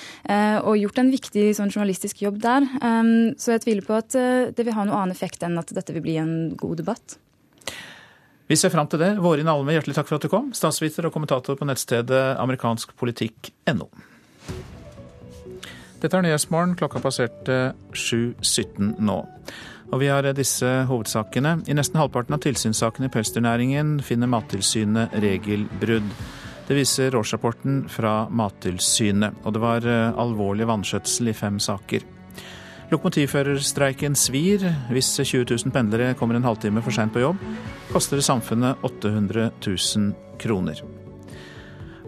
og 0.64 0.80
gjort 0.80 1.03
en 1.03 1.12
viktig 1.12 1.51
sånn, 1.59 1.72
journalistisk 1.74 2.22
jobb 2.24 2.40
der. 2.40 2.64
Så 3.36 3.53
jeg 3.53 3.66
tviler 3.66 3.84
på 3.84 3.99
at 4.01 4.16
det 4.16 4.64
vil 4.64 4.76
ha 4.76 4.86
noen 4.86 4.96
annen 5.03 5.16
effekt 5.16 5.44
enn 5.44 5.61
at 5.61 5.76
dette 5.76 5.92
vil 5.96 6.05
bli 6.09 6.16
en 6.22 6.34
god 6.57 6.80
debatt. 6.80 7.18
Vi 8.49 8.57
ser 8.57 8.72
fram 8.72 8.88
til 8.88 9.03
det. 9.03 9.11
Vårin 9.20 9.49
Alme, 9.53 9.74
hjertelig 9.76 9.99
takk 9.99 10.09
for 10.09 10.16
at 10.16 10.24
du 10.24 10.32
kom. 10.32 10.53
Statsviter 10.57 11.05
og 11.05 11.12
kommentator 11.12 11.59
på 11.59 11.68
nettstedet 11.68 12.38
amerikanskpolitikk.no. 12.40 13.90
Dette 15.99 16.14
er 16.14 16.22
Nyhetsmorgen. 16.22 16.76
Klokka 16.78 17.03
passerte 17.03 17.59
7.17 17.90 18.99
nå. 19.03 19.18
Og 19.88 20.03
vi 20.03 20.11
har 20.12 20.26
disse 20.36 20.68
hovedsakene. 20.88 21.62
I 21.66 21.76
nesten 21.76 21.99
halvparten 21.99 22.36
av 22.36 22.42
tilsynssakene 22.44 23.09
i 23.09 23.12
pelsdyrnæringen 23.12 23.96
finner 24.05 24.30
Mattilsynet 24.30 25.16
regelbrudd. 25.24 26.12
Det 26.68 26.76
viser 26.76 27.16
årsrapporten 27.16 27.86
fra 27.88 28.26
Mattilsynet. 28.28 29.40
Og 29.44 29.57
det 29.57 29.64
var 29.64 29.88
eh, 29.88 30.20
alvorlig 30.20 30.68
vanskjøtsel 30.68 31.32
i 31.32 31.36
fem 31.36 31.57
saker. 31.62 32.05
Lokomotivførerstreiken 32.92 34.16
svir. 34.16 34.68
Hvis 34.92 35.11
20 35.16 35.49
000 35.49 35.72
pendlere 35.72 36.14
kommer 36.20 36.36
en 36.36 36.46
halvtime 36.49 36.84
for 36.84 36.94
seint 36.94 37.12
på 37.16 37.24
jobb, 37.24 37.42
koster 37.92 38.20
det 38.20 38.28
samfunnet 38.28 38.84
800 38.84 39.51
000 39.64 40.14
kroner. 40.40 40.97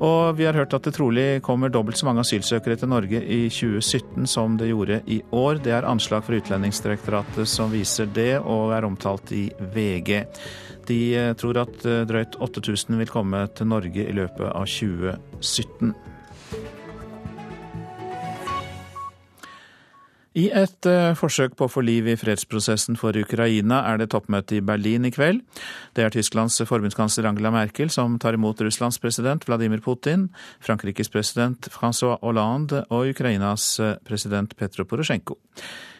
Og 0.00 0.36
vi 0.38 0.46
har 0.48 0.56
hørt 0.56 0.72
at 0.72 0.86
det 0.86 0.94
trolig 0.96 1.42
kommer 1.44 1.68
dobbelt 1.72 1.98
så 2.00 2.06
mange 2.08 2.22
asylsøkere 2.24 2.78
til 2.80 2.88
Norge 2.88 3.20
i 3.20 3.42
2017 3.52 4.24
som 4.32 4.56
det 4.56 4.70
gjorde 4.70 5.02
i 5.04 5.20
år. 5.36 5.60
Det 5.60 5.74
er 5.76 5.88
anslag 5.88 6.24
fra 6.24 6.38
Utlendingsdirektoratet 6.40 7.48
som 7.48 7.72
viser 7.72 8.08
det, 8.16 8.38
og 8.40 8.72
er 8.72 8.88
omtalt 8.88 9.32
i 9.36 9.50
VG. 9.74 10.22
De 10.88 11.00
eh, 11.14 11.34
tror 11.36 11.60
at 11.66 11.84
eh, 11.84 12.06
drøyt 12.08 12.38
8000 12.40 12.96
vil 13.02 13.12
komme 13.12 13.44
til 13.52 13.68
Norge 13.68 14.06
i 14.08 14.16
løpet 14.16 14.48
av 14.48 14.64
2017. 14.64 15.92
I 20.38 20.44
et 20.54 20.86
uh, 20.86 21.10
forsøk 21.18 21.56
på 21.58 21.66
å 21.66 21.70
få 21.72 21.82
liv 21.82 22.06
i 22.06 22.14
fredsprosessen 22.14 22.94
for 22.98 23.16
Ukraina 23.18 23.80
er 23.90 23.98
det 23.98 24.12
toppmøte 24.12 24.60
i 24.60 24.62
Berlin 24.62 25.08
i 25.08 25.10
kveld. 25.10 25.40
Det 25.98 26.04
er 26.04 26.14
Tysklands 26.14 26.60
forbundskansler 26.70 27.26
Angela 27.26 27.50
Merkel 27.50 27.90
som 27.90 28.14
tar 28.22 28.38
imot 28.38 28.62
Russlands 28.62 29.00
president 29.02 29.42
Vladimir 29.48 29.82
Putin, 29.82 30.28
Frankrikes 30.62 31.10
president 31.10 31.66
Francois 31.74 32.20
Hollande 32.22 32.84
og 32.94 33.10
Ukrainas 33.10 33.72
eh, 33.82 33.96
president 34.06 34.54
Petro 34.54 34.86
Porosjenko. 34.86 35.34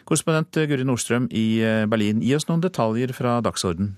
Korrespondent 0.07 0.63
Guri 0.71 0.87
Nordstrøm 0.87 1.27
i 1.35 1.47
eh, 1.67 1.89
Berlin, 1.91 2.23
gi 2.23 2.37
oss 2.39 2.47
noen 2.47 2.63
detaljer 2.63 3.11
fra 3.17 3.41
dagsorden. 3.43 3.97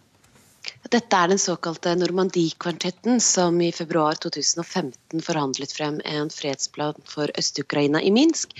Dette 0.90 1.14
er 1.14 1.28
den 1.30 1.38
såkalte 1.38 1.92
Normandie-kvartetten, 1.94 3.20
som 3.20 3.60
i 3.62 3.70
februar 3.72 4.16
2015 4.18 5.22
forhandlet 5.22 5.70
frem 5.72 6.00
en 6.04 6.30
fredsplan 6.30 6.98
for 7.06 7.30
Øst-Ukraina 7.38 8.00
i 8.02 8.10
Minsk. 8.10 8.56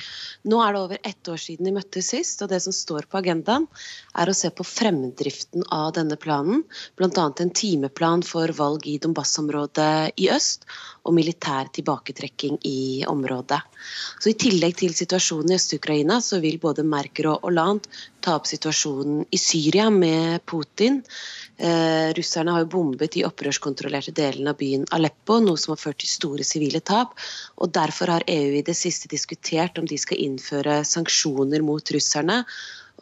Nå 0.46 0.60
er 0.62 0.72
det 0.72 0.82
over 0.84 0.98
ett 1.02 1.28
år 1.28 1.40
siden 1.42 1.66
de 1.66 1.72
møttes 1.74 2.12
sist, 2.14 2.42
og 2.42 2.52
det 2.52 2.60
som 2.62 2.72
står 2.72 3.08
på 3.10 3.18
agendaen, 3.18 3.66
er 4.14 4.30
å 4.30 4.36
se 4.38 4.52
på 4.54 4.62
fremdriften 4.62 5.66
av 5.74 5.96
denne 5.98 6.16
planen, 6.16 6.62
bl.a. 6.94 7.26
en 7.26 7.50
timeplan 7.50 8.22
for 8.22 8.54
valg 8.54 8.86
i 8.86 9.00
Donbas-området 9.02 10.14
i 10.22 10.30
øst, 10.30 10.68
og 11.02 11.18
militær 11.18 11.72
tilbaketrekking 11.74 12.60
i 12.62 13.02
området. 13.10 13.58
Så 14.22 14.30
I 14.30 14.38
tillegg 14.38 14.78
til 14.78 14.94
situasjonen 14.94 15.50
i 15.50 15.58
Øst-Ukraina, 15.58 16.20
så 16.22 16.38
vil 16.38 16.62
både 16.62 16.86
Merker 16.86 17.32
og 17.32 17.48
Hollande 17.48 17.90
ta 18.22 18.36
opp 18.38 18.46
situasjonen 18.46 19.24
i 19.34 19.38
Syria 19.40 19.88
med 19.90 20.44
Putin. 20.46 21.00
Eh, 21.62 22.12
russerne 22.18 22.50
har 22.50 22.64
jo 22.64 22.70
bombet 22.72 23.14
de 23.14 23.22
opprørskontrollerte 23.28 24.10
delene 24.16 24.50
av 24.50 24.58
byen 24.58 24.82
Aleppo, 24.96 25.36
noe 25.38 25.60
som 25.60 25.76
har 25.76 25.78
ført 25.78 26.00
til 26.02 26.10
store 26.10 26.46
sivile 26.46 26.80
tap. 26.82 27.14
og 27.56 27.70
Derfor 27.70 28.10
har 28.16 28.26
EU 28.26 28.56
i 28.58 28.64
det 28.66 28.74
siste 28.74 29.10
diskutert 29.12 29.78
om 29.78 29.86
de 29.86 29.98
skal 29.98 30.18
innføre 30.18 30.80
sanksjoner 30.82 31.62
mot 31.62 31.94
russerne. 31.94 32.42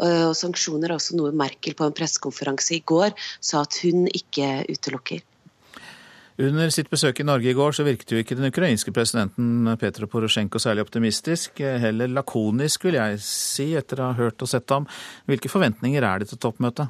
Og 0.00 0.36
sanksjoner 0.36 0.90
er 0.90 0.96
også 0.98 1.16
noe 1.16 1.32
Merkel 1.32 1.74
på 1.76 1.88
en 1.88 1.96
pressekonferanse 1.96 2.76
i 2.76 2.84
går 2.84 3.16
sa 3.40 3.64
at 3.64 3.80
hun 3.82 4.06
ikke 4.08 4.52
utelukker. 4.68 5.24
Under 6.40 6.70
sitt 6.72 6.88
besøk 6.88 7.20
i 7.20 7.26
Norge 7.26 7.50
i 7.50 7.56
går 7.56 7.74
så 7.76 7.84
virket 7.84 8.12
jo 8.12 8.20
ikke 8.20 8.36
den 8.36 8.48
ukrainske 8.48 8.92
presidenten 8.96 9.74
Petro 9.80 10.06
Porosjenko 10.08 10.60
særlig 10.60 10.86
optimistisk, 10.86 11.60
heller 11.60 12.08
lakonisk 12.08 12.86
vil 12.88 12.96
jeg 12.96 13.20
si, 13.24 13.74
etter 13.76 14.00
å 14.00 14.12
ha 14.12 14.16
hørt 14.20 14.40
og 14.40 14.48
sett 14.48 14.72
ham. 14.72 14.88
Hvilke 15.28 15.52
forventninger 15.52 16.04
er 16.04 16.22
det 16.22 16.30
til 16.32 16.40
toppmøtet? 16.40 16.88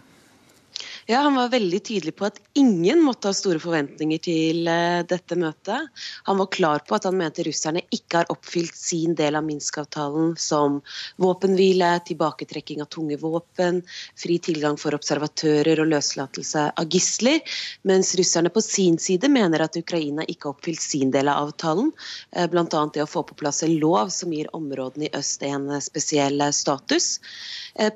Ja, 1.10 1.18
Han 1.18 1.34
var 1.34 1.48
veldig 1.48 1.78
tydelig 1.82 2.12
på 2.16 2.28
at 2.28 2.36
ingen 2.54 3.00
måtte 3.02 3.26
ha 3.26 3.34
store 3.34 3.58
forventninger 3.58 4.20
til 4.22 4.68
uh, 4.70 5.00
dette 5.10 5.34
møtet. 5.34 5.88
Han 6.28 6.38
var 6.38 6.46
klar 6.54 6.84
på 6.86 6.94
at 6.94 7.06
han 7.08 7.16
mente 7.18 7.42
russerne 7.42 7.80
ikke 7.90 8.20
har 8.20 8.28
oppfylt 8.30 8.76
sin 8.78 9.16
del 9.18 9.34
av 9.34 9.42
Minsk-avtalen, 9.42 10.36
som 10.38 10.76
våpenhvile, 11.18 11.88
tilbaketrekking 12.06 12.84
av 12.84 12.90
tunge 12.94 13.18
våpen, 13.18 13.80
fri 14.22 14.36
tilgang 14.38 14.78
for 14.78 14.94
observatører 14.94 15.82
og 15.82 15.90
løslatelse 15.90 16.68
av 16.78 16.94
gisler, 16.94 17.42
mens 17.90 18.12
russerne 18.20 18.52
på 18.54 18.62
sin 18.62 19.00
side 19.02 19.32
mener 19.34 19.64
at 19.66 19.80
Ukraina 19.82 20.28
ikke 20.30 20.46
har 20.46 20.54
oppfylt 20.54 20.84
sin 20.84 21.10
del 21.10 21.32
av 21.32 21.48
avtalen, 21.48 21.90
uh, 22.36 22.46
bl.a. 22.54 22.84
det 22.94 23.02
å 23.02 23.08
få 23.16 23.24
på 23.26 23.40
plass 23.42 23.64
en 23.66 23.74
lov 23.82 24.14
som 24.14 24.30
gir 24.30 24.52
områdene 24.54 25.10
i 25.10 25.12
øst 25.18 25.42
en 25.42 25.66
spesiell 25.82 26.38
status. 26.54 27.16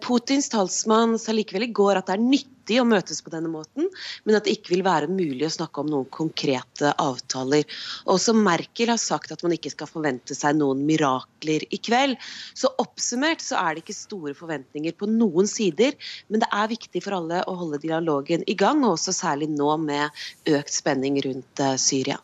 Putins 0.02 0.50
talsmann 0.50 1.14
sa 1.22 1.30
likevel 1.30 1.68
i 1.68 1.72
går 1.78 2.02
at 2.02 2.10
det 2.10 2.18
er 2.18 2.26
nyttig 2.26 2.53
nyttig 2.64 2.80
å 2.80 2.86
møtes 2.88 3.20
på 3.22 3.30
denne 3.30 3.48
måten, 3.48 3.88
men 4.24 4.36
at 4.36 4.44
det 4.44 4.56
ikke 4.56 4.74
vil 4.74 4.84
være 4.84 5.08
mulig 5.08 5.46
å 5.46 5.52
snakke 5.52 5.80
om 5.80 5.90
noen 5.90 6.08
konkrete 6.10 6.94
avtaler. 6.98 7.64
Også 8.06 8.34
Merkel 8.34 8.88
har 8.88 8.98
sagt 8.98 9.32
at 9.32 9.42
man 9.42 9.52
ikke 9.52 9.70
skal 9.70 9.86
forvente 9.86 10.34
seg 10.34 10.56
noen 10.56 10.84
mirakler 10.86 11.64
i 11.70 11.78
kveld. 11.78 12.16
Så 12.54 12.72
oppsummert 12.78 13.40
så 13.40 13.58
er 13.60 13.74
det 13.74 13.84
ikke 13.84 13.96
store 13.96 14.34
forventninger 14.34 14.94
på 14.96 15.08
noen 15.10 15.46
sider, 15.46 15.94
men 16.28 16.40
det 16.40 16.48
er 16.52 16.72
viktig 16.72 17.02
for 17.04 17.18
alle 17.18 17.42
å 17.46 17.56
holde 17.58 17.82
dialogen 17.82 18.44
i 18.46 18.54
gang, 18.54 18.84
og 18.84 18.96
også 18.96 19.12
særlig 19.12 19.50
nå 19.52 19.76
med 19.84 20.10
økt 20.48 20.72
spenning 20.72 21.20
rundt 21.24 21.60
eh, 21.60 21.76
Syria. 21.76 22.20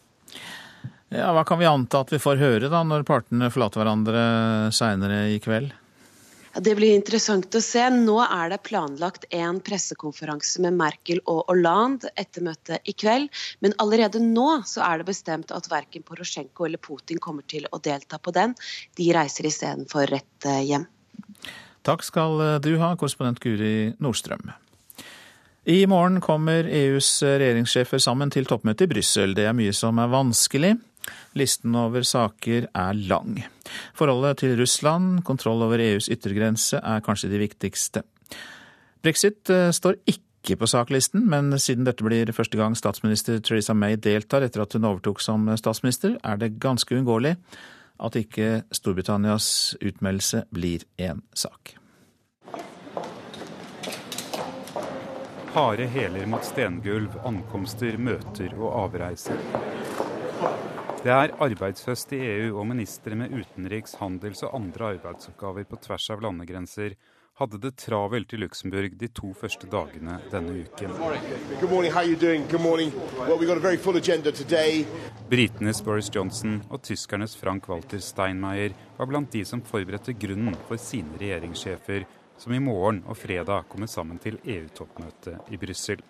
Ja, 1.11 1.33
Hva 1.35 1.43
kan 1.43 1.59
vi 1.59 1.67
anta 1.67 2.05
at 2.05 2.13
vi 2.13 2.21
får 2.23 2.39
høre 2.39 2.69
da, 2.71 2.85
når 2.87 3.03
partene 3.03 3.51
forlater 3.51 3.83
hverandre 3.83 4.23
seinere 4.75 5.25
i 5.35 5.41
kveld? 5.43 5.75
Det 6.51 6.73
blir 6.75 6.97
interessant 6.97 7.55
å 7.55 7.61
se. 7.63 7.83
Nå 7.95 8.17
er 8.25 8.51
det 8.51 8.59
planlagt 8.67 9.27
en 9.31 9.61
pressekonferanse 9.63 10.63
med 10.65 10.75
Merkel 10.75 11.21
og 11.31 11.45
Hollande 11.47 12.11
etter 12.19 12.43
møtet 12.43 12.91
i 12.91 12.95
kveld. 12.99 13.31
Men 13.63 13.77
allerede 13.83 14.19
nå 14.23 14.63
så 14.67 14.83
er 14.89 14.99
det 14.99 15.07
bestemt 15.13 15.55
at 15.55 15.71
verken 15.71 16.03
Porosjenko 16.07 16.67
eller 16.67 16.83
Putin 16.83 17.23
kommer 17.23 17.47
til 17.47 17.69
å 17.71 17.79
delta 17.79 18.19
på 18.19 18.35
den. 18.35 18.57
De 18.99 19.07
reiser 19.15 19.47
istedenfor 19.47 20.11
rett 20.11 20.51
eh, 20.51 20.65
hjem. 20.73 20.89
Takk 21.87 22.03
skal 22.05 22.43
du 22.61 22.75
ha, 22.83 22.97
korrespondent 22.99 23.39
Guri 23.41 23.95
Nordstrøm. 24.03 24.51
I 25.71 25.85
morgen 25.87 26.19
kommer 26.25 26.67
EUs 26.67 27.21
regjeringssjefer 27.23 28.03
sammen 28.03 28.33
til 28.33 28.49
toppmøte 28.49 28.89
i 28.89 28.91
Brussel. 28.91 29.37
Det 29.39 29.47
er 29.47 29.55
mye 29.57 29.73
som 29.77 30.03
er 30.03 30.11
vanskelig. 30.11 30.75
Listen 31.39 31.77
over 31.79 32.05
saker 32.07 32.69
er 32.71 32.99
lang. 33.11 33.43
Forholdet 33.97 34.43
til 34.43 34.57
Russland, 34.61 35.23
kontroll 35.25 35.63
over 35.67 35.83
EUs 35.83 36.11
yttergrense 36.11 36.81
er 36.83 37.05
kanskje 37.07 37.31
de 37.33 37.41
viktigste. 37.43 38.05
Brexit 39.01 39.51
eh, 39.51 39.71
står 39.73 40.01
ikke 40.11 40.57
på 40.61 40.69
saklisten, 40.69 41.27
men 41.29 41.53
siden 41.61 41.87
dette 41.89 42.05
blir 42.05 42.33
første 42.37 42.59
gang 42.59 42.77
statsminister 42.77 43.41
Theresa 43.45 43.77
May 43.77 43.97
deltar 43.97 44.45
etter 44.45 44.65
at 44.65 44.77
hun 44.77 44.89
overtok 44.89 45.21
som 45.25 45.49
statsminister, 45.61 46.17
er 46.25 46.41
det 46.41 46.57
ganske 46.61 46.97
uunngåelig 46.97 47.37
at 48.01 48.17
ikke 48.17 48.63
Storbritannias 48.73 49.77
utmeldelse 49.81 50.47
blir 50.51 50.87
en 50.99 51.23
sak. 51.35 51.77
Harde 55.51 55.87
hæler 55.87 56.27
mot 56.31 56.45
stengulv, 56.47 57.11
ankomster, 57.27 57.97
møter 57.99 58.55
og 58.55 58.85
avreiser. 58.85 59.41
Det 61.01 61.09
er 61.09 61.33
arbeidshøst 61.41 62.11
i 62.13 62.19
EU, 62.21 62.59
og 62.61 62.67
ministre 62.69 63.17
med 63.17 63.33
utenriks-, 63.33 63.95
handels- 63.97 64.43
og 64.45 64.53
andre 64.59 64.91
arbeidsoppgaver 64.99 65.65
på 65.71 65.79
tvers 65.81 66.11
av 66.13 66.21
landegrenser 66.21 66.93
hadde 67.41 67.57
det 67.63 67.71
travelt 67.81 68.35
i 68.37 68.41
Luxembourg 68.43 68.99
de 69.01 69.09
to 69.17 69.31
første 69.33 69.65
dagene 69.73 70.19
denne 70.29 70.59
uken. 70.61 70.93
Britenes 75.31 75.81
Boris 75.87 76.13
Johnson 76.13 76.61
og 76.69 76.83
tyskernes 76.85 77.39
Frank-Walter 77.41 78.05
Steinmeier 78.05 78.77
var 78.99 79.09
blant 79.09 79.33
de 79.33 79.47
som 79.49 79.65
forberedte 79.65 80.13
grunnen 80.21 80.59
for 80.69 80.77
sine 80.77 81.17
regjeringssjefer, 81.17 82.05
som 82.37 82.53
i 82.53 82.61
morgen 82.61 83.01
og 83.09 83.17
fredag 83.17 83.65
kommer 83.73 83.89
sammen 83.89 84.21
til 84.21 84.37
EU-toppmøte 84.45 85.39
i 85.49 85.57
Brussel. 85.65 86.05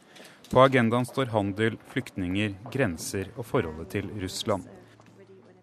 På 0.51 0.67
agendaen 0.67 1.07
står 1.07 1.31
handel, 1.31 1.79
flyktninger, 1.95 2.59
grenser 2.75 3.31
og 3.37 3.47
forholdet 3.47 3.95
til 3.95 4.11
Russland. 4.19 4.67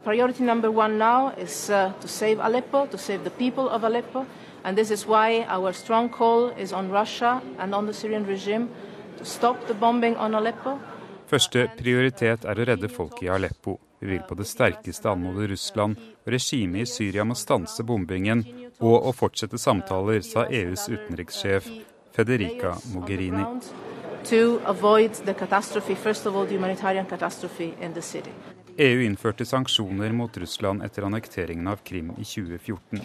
Priority 0.07 0.45
number 0.45 0.71
one 0.71 0.97
now 0.97 1.33
is 1.37 1.69
uh, 1.69 1.91
to 1.99 2.07
save 2.07 2.39
Aleppo, 2.39 2.85
to 2.85 2.97
save 2.97 3.25
the 3.25 3.29
people 3.29 3.67
of 3.67 3.83
Aleppo. 3.83 4.25
And 4.63 4.77
this 4.77 4.89
is 4.89 5.05
why 5.05 5.45
our 5.49 5.73
strong 5.73 6.07
call 6.07 6.47
is 6.57 6.71
on 6.71 6.89
Russia 6.89 7.41
and 7.59 7.75
on 7.75 7.87
the 7.87 7.93
Syrian 7.93 8.25
regime 8.25 8.69
to 9.17 9.25
stop 9.25 9.67
the 9.67 9.73
bombing 9.73 10.15
on 10.15 10.33
Aleppo. 10.33 10.79
Første 11.27 11.65
prioritet 11.75 12.47
er 12.47 12.55
å 12.55 12.67
redde 12.69 12.87
folk 12.87 13.19
i 13.19 13.27
Aleppo. 13.27 13.75
Vi 13.99 14.07
vil 14.13 14.23
på 14.23 14.37
det 14.39 14.47
sterkeste 14.47 15.11
anmode 15.11 15.49
Russland 15.51 15.99
og 15.99 16.31
regimet 16.31 16.85
i 16.85 16.87
Syria 16.87 17.27
om 17.27 17.35
å 17.35 17.39
stanse 17.41 17.83
bombingen 17.83 18.45
og 18.79 19.09
å 19.09 19.11
fortsette 19.11 19.59
samtaler, 19.59 20.23
sa 20.23 20.47
EUs 20.47 20.87
utenrikssjef 20.87 21.67
Federica 22.15 22.77
Mogherini. 22.95 23.43
EU 28.79 29.01
innførte 29.01 29.45
sanksjoner 29.45 30.11
mot 30.13 30.35
Russland 30.37 30.83
etter 30.85 31.07
annekteringen 31.07 31.65
av 31.67 31.79
Krim 31.81 32.11
i 32.13 32.21
2014. 32.21 32.99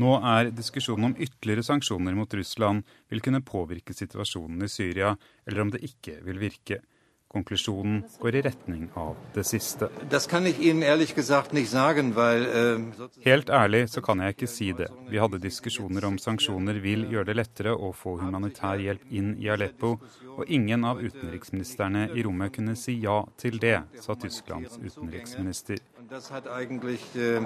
Nå 0.00 0.12
er 0.24 0.48
diskusjonen 0.48 1.10
om 1.10 1.16
ytterligere 1.20 1.66
sanksjoner 1.66 2.16
mot 2.16 2.32
Russland 2.34 2.88
vil 3.12 3.20
kunne 3.20 3.42
påvirke 3.44 3.92
situasjonen 3.92 4.64
i 4.64 4.70
Syria, 4.72 5.10
eller 5.44 5.66
om 5.66 5.74
det 5.74 5.82
ikke 5.84 6.16
vil 6.24 6.40
virke. 6.40 6.80
Konklusjonen 7.34 8.00
går 8.22 8.38
i 8.38 8.42
retning 8.46 8.86
av 8.98 9.18
det 9.34 9.44
siste. 9.48 9.90
Uh... 12.54 13.08
Helt 13.26 13.50
ærlig 13.50 13.82
så 13.92 14.04
kan 14.06 14.22
jeg 14.24 14.36
ikke 14.36 14.50
si 14.50 14.70
det. 14.72 14.88
Vi 15.10 15.20
hadde 15.22 15.42
diskusjoner 15.42 16.08
om 16.08 16.18
sanksjoner 16.22 16.80
vil 16.84 17.06
gjøre 17.10 17.28
det 17.32 17.38
lettere 17.42 17.74
å 17.74 17.92
få 17.94 18.16
humanitær 18.22 18.78
hjelp 18.82 19.04
inn 19.10 19.34
i 19.42 19.50
Aleppo, 19.52 19.96
og 20.34 20.50
ingen 20.50 20.86
av 20.86 21.02
utenriksministrene 21.02 22.08
i 22.14 22.24
rommet 22.26 22.54
kunne 22.54 22.78
si 22.78 22.96
ja 23.02 23.20
til 23.40 23.60
det, 23.62 23.80
sa 24.00 24.16
Tysklands 24.18 24.78
utenriksminister. 24.80 25.82
Das 26.10 26.30
hat 26.30 26.46
eigentlich, 26.46 27.02
uh 27.16 27.42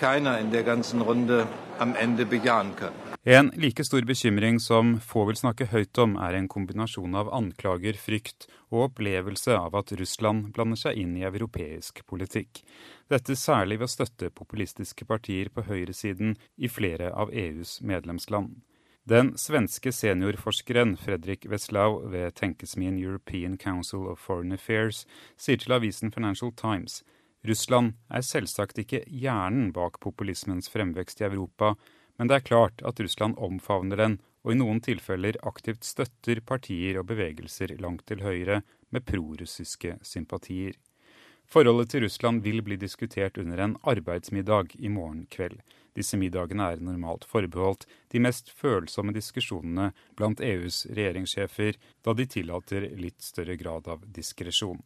keiner 0.00 0.38
in 0.38 0.50
der 0.50 0.62
ganzen 0.62 1.02
Runde 1.02 1.46
am 1.78 1.94
Ende 1.94 2.24
bejahen 2.24 2.74
kann. 2.76 3.09
En 3.24 3.50
like 3.54 3.84
stor 3.84 4.02
bekymring 4.02 4.60
som 4.60 4.94
få 5.00 5.26
vil 5.28 5.36
snakke 5.36 5.66
høyt 5.68 5.98
om, 6.00 6.14
er 6.16 6.38
en 6.38 6.46
kombinasjon 6.48 7.18
av 7.20 7.28
anklager, 7.36 7.98
frykt 8.00 8.46
og 8.70 8.86
opplevelse 8.86 9.52
av 9.52 9.76
at 9.76 9.92
Russland 10.00 10.54
blander 10.56 10.80
seg 10.80 10.96
inn 11.02 11.12
i 11.18 11.26
europeisk 11.28 12.00
politikk. 12.08 12.62
Dette 13.12 13.36
særlig 13.36 13.82
ved 13.82 13.90
å 13.90 13.92
støtte 13.92 14.32
populistiske 14.32 15.04
partier 15.04 15.52
på 15.52 15.66
høyresiden 15.68 16.38
i 16.56 16.72
flere 16.72 17.12
av 17.12 17.28
EUs 17.28 17.82
medlemsland. 17.84 18.62
Den 19.04 19.34
svenske 19.36 19.92
seniorforskeren 19.92 20.96
Fredrik 20.96 21.44
Weslau 21.44 22.00
ved 22.08 22.38
tenkesmien 22.40 22.96
European 22.96 23.58
Council 23.60 24.08
of 24.08 24.20
Foreign 24.24 24.56
Affairs 24.56 25.04
sier 25.36 25.60
til 25.60 25.76
avisen 25.76 26.12
Financial 26.12 26.52
Times 26.56 27.02
Russland 27.48 27.94
er 28.12 28.24
selvsagt 28.24 28.80
ikke 28.82 29.00
hjernen 29.08 29.70
bak 29.72 29.96
populismens 30.04 30.68
fremvekst 30.72 31.22
i 31.22 31.26
Europa, 31.30 31.72
men 32.20 32.28
det 32.28 32.36
er 32.36 32.44
klart 32.44 32.82
at 32.84 32.98
Russland 33.00 33.38
omfavner 33.40 33.96
den, 33.96 34.14
og 34.44 34.52
i 34.52 34.56
noen 34.58 34.82
tilfeller 34.84 35.38
aktivt 35.48 35.86
støtter 35.88 36.42
partier 36.44 36.98
og 37.00 37.06
bevegelser 37.08 37.72
langt 37.80 38.04
til 38.10 38.20
høyre 38.20 38.58
med 38.92 39.06
prorussiske 39.08 39.94
sympatier. 40.04 40.76
Forholdet 41.48 41.94
til 41.94 42.04
Russland 42.04 42.44
vil 42.44 42.60
bli 42.60 42.76
diskutert 42.76 43.40
under 43.40 43.64
en 43.64 43.78
arbeidsmiddag 43.88 44.76
i 44.76 44.92
morgen 44.92 45.24
kveld. 45.32 45.62
Disse 45.96 46.20
middagene 46.20 46.68
er 46.74 46.84
normalt 46.84 47.24
forbeholdt 47.24 47.88
de 48.12 48.20
mest 48.20 48.52
følsomme 48.52 49.16
diskusjonene 49.16 49.88
blant 50.20 50.44
EUs 50.44 50.84
regjeringssjefer, 50.92 51.80
da 52.04 52.12
de 52.12 52.28
tillater 52.28 52.90
litt 53.00 53.24
større 53.24 53.56
grad 53.56 53.88
av 53.88 54.04
diskresjon. 54.04 54.84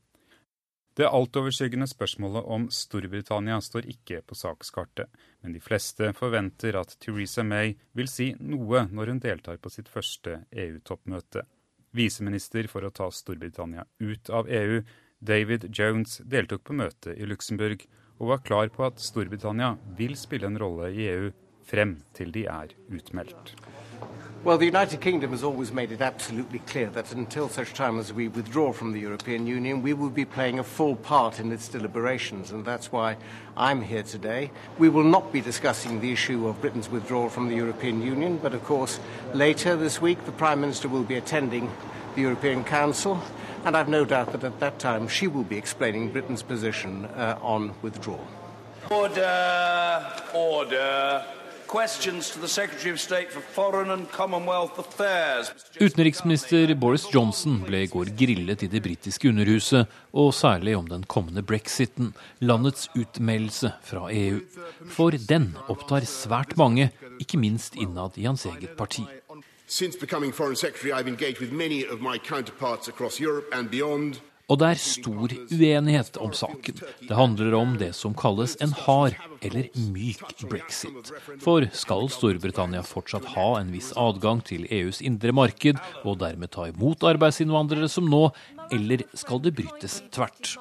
Det 0.94 1.08
altoverskyggende 1.10 1.88
spørsmålet 1.90 2.44
om 2.54 2.68
Storbritannia 2.70 3.56
står 3.62 3.88
ikke 3.90 4.20
på 4.22 4.36
sakskartet, 4.38 5.10
men 5.42 5.56
de 5.56 5.62
fleste 5.62 6.12
forventer 6.14 6.78
at 6.78 6.94
Theresa 7.02 7.42
May 7.42 7.74
vil 7.98 8.10
si 8.10 8.28
noe 8.38 8.84
når 8.86 9.10
hun 9.10 9.22
deltar 9.24 9.58
på 9.58 9.72
sitt 9.74 9.90
første 9.90 10.44
EU-toppmøte. 10.52 11.42
Viseminister 11.98 12.70
for 12.70 12.86
å 12.86 12.92
ta 12.94 13.10
Storbritannia 13.10 13.88
ut 13.98 14.30
av 14.30 14.46
EU, 14.46 14.84
David 15.18 15.66
Jones, 15.74 16.20
deltok 16.30 16.62
på 16.68 16.78
møtet 16.78 17.18
i 17.18 17.26
Luxembourg 17.26 17.82
og 18.20 18.30
var 18.30 18.44
klar 18.46 18.70
på 18.70 18.86
at 18.86 19.02
Storbritannia 19.02 19.74
vil 19.98 20.14
spille 20.18 20.46
en 20.46 20.60
rolle 20.62 20.92
i 20.94 21.08
EU 21.10 21.32
frem 21.66 21.98
til 22.14 22.30
de 22.30 22.46
er 22.50 22.76
utmeldt. 22.92 23.56
Well, 24.44 24.58
the 24.58 24.66
United 24.66 25.00
Kingdom 25.00 25.30
has 25.30 25.42
always 25.42 25.72
made 25.72 25.90
it 25.90 26.02
absolutely 26.02 26.58
clear 26.58 26.90
that 26.90 27.12
until 27.12 27.48
such 27.48 27.72
time 27.72 27.98
as 27.98 28.12
we 28.12 28.28
withdraw 28.28 28.74
from 28.74 28.92
the 28.92 29.00
European 29.00 29.46
Union, 29.46 29.80
we 29.80 29.94
will 29.94 30.10
be 30.10 30.26
playing 30.26 30.58
a 30.58 30.62
full 30.62 30.96
part 30.96 31.40
in 31.40 31.50
its 31.50 31.66
deliberations, 31.66 32.50
and 32.50 32.62
that's 32.62 32.92
why 32.92 33.16
I'm 33.56 33.80
here 33.80 34.02
today. 34.02 34.50
We 34.76 34.90
will 34.90 35.02
not 35.02 35.32
be 35.32 35.40
discussing 35.40 36.02
the 36.02 36.12
issue 36.12 36.46
of 36.46 36.60
Britain's 36.60 36.90
withdrawal 36.90 37.30
from 37.30 37.48
the 37.48 37.56
European 37.56 38.02
Union, 38.02 38.36
but 38.36 38.52
of 38.52 38.62
course, 38.64 39.00
later 39.32 39.76
this 39.76 40.02
week, 40.02 40.22
the 40.26 40.32
Prime 40.32 40.60
Minister 40.60 40.88
will 40.88 41.04
be 41.04 41.14
attending 41.14 41.72
the 42.14 42.20
European 42.20 42.64
Council, 42.64 43.22
and 43.64 43.74
I've 43.74 43.88
no 43.88 44.04
doubt 44.04 44.32
that 44.32 44.44
at 44.44 44.60
that 44.60 44.78
time 44.78 45.08
she 45.08 45.26
will 45.26 45.44
be 45.44 45.56
explaining 45.56 46.12
Britain's 46.12 46.42
position 46.42 47.06
uh, 47.06 47.38
on 47.40 47.72
withdrawal. 47.80 48.28
Order! 48.90 50.04
Order! 50.34 51.24
Utenriksminister 55.80 56.74
Boris 56.78 57.06
Johnson 57.10 57.56
ble 57.66 57.80
i 57.82 57.88
går 57.90 58.12
grillet 58.14 58.62
i 58.62 58.68
det 58.70 58.82
britiske 58.84 59.28
underhuset, 59.32 59.90
og 60.14 60.30
særlig 60.38 60.76
om 60.78 60.86
den 60.86 61.02
kommende 61.10 61.42
brexiten, 61.42 62.12
landets 62.38 62.86
utmeldelse 62.94 63.72
fra 63.82 64.06
EU. 64.12 64.38
For 64.86 65.18
den 65.18 65.56
opptar 65.66 66.06
svært 66.06 66.54
mange, 66.60 66.92
ikke 67.18 67.42
minst 67.42 67.74
innad 67.74 68.20
i 68.22 68.28
hans 68.28 68.46
eget 68.46 68.76
parti. 68.78 69.02
Since 69.66 69.98
becoming 69.98 70.32
Foreign 70.32 70.56
Secretary, 70.56 70.92
I've 70.92 71.08
engaged 71.08 71.40
with 71.40 71.52
many 71.52 71.82
of 71.82 72.00
my 72.00 72.18
counterparts 72.18 72.86
across 72.88 73.18
Europe 73.18 73.48
and 73.52 73.70
beyond. 73.70 74.20
Og 74.52 74.58
det 74.60 74.68
er 74.74 74.80
stor 74.80 75.32
uenighet 75.32 76.18
om 76.20 76.32
saken. 76.36 76.80
Det 77.08 77.16
handler 77.16 77.54
om 77.56 77.78
det 77.80 77.94
som 77.96 78.12
kalles 78.16 78.56
en 78.64 78.74
hard 78.84 79.16
eller 79.40 79.70
myk 79.88 80.44
brexit. 80.50 81.12
For 81.40 81.64
skal 81.72 82.10
Storbritannia 82.12 82.82
fortsatt 82.84 83.30
ha 83.36 83.46
en 83.60 83.72
viss 83.72 83.92
adgang 83.96 84.42
til 84.44 84.66
EUs 84.68 85.00
indre 85.00 85.32
marked, 85.32 85.80
og 86.04 86.20
dermed 86.20 86.52
ta 86.52 86.68
imot 86.68 87.06
arbeidsinnvandrere 87.08 87.88
som 87.88 88.10
nå, 88.10 88.26
eller 88.72 89.06
skal 89.16 89.40
det 89.44 89.54
brytes 89.56 90.02
tvert? 90.12 90.56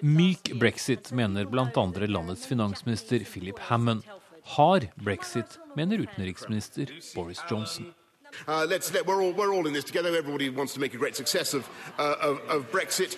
Myk 0.00 0.54
brexit, 0.60 1.12
mener 1.12 1.44
bl.a. 1.50 1.68
landets 2.08 2.48
finansminister 2.48 3.24
Philip 3.28 3.60
Hammond. 3.68 4.08
Hard 4.56 4.88
brexit, 4.96 5.58
mener 5.76 6.06
utenriksminister 6.06 6.92
Boris 7.14 7.44
Johnson. 7.50 7.92
Uh, 8.46 8.66
let's 8.68 8.92
let, 8.92 9.06
we're, 9.06 9.22
all, 9.22 9.32
we're 9.32 9.54
all 9.54 9.66
in 9.66 9.72
this 9.72 9.84
together. 9.84 10.16
Everybody 10.16 10.50
wants 10.50 10.74
to 10.74 10.80
make 10.80 10.94
a 10.94 10.98
great 10.98 11.16
success 11.16 11.54
of, 11.54 11.68
uh, 11.98 12.14
of, 12.20 12.40
of 12.48 12.70
Brexit. 12.72 13.16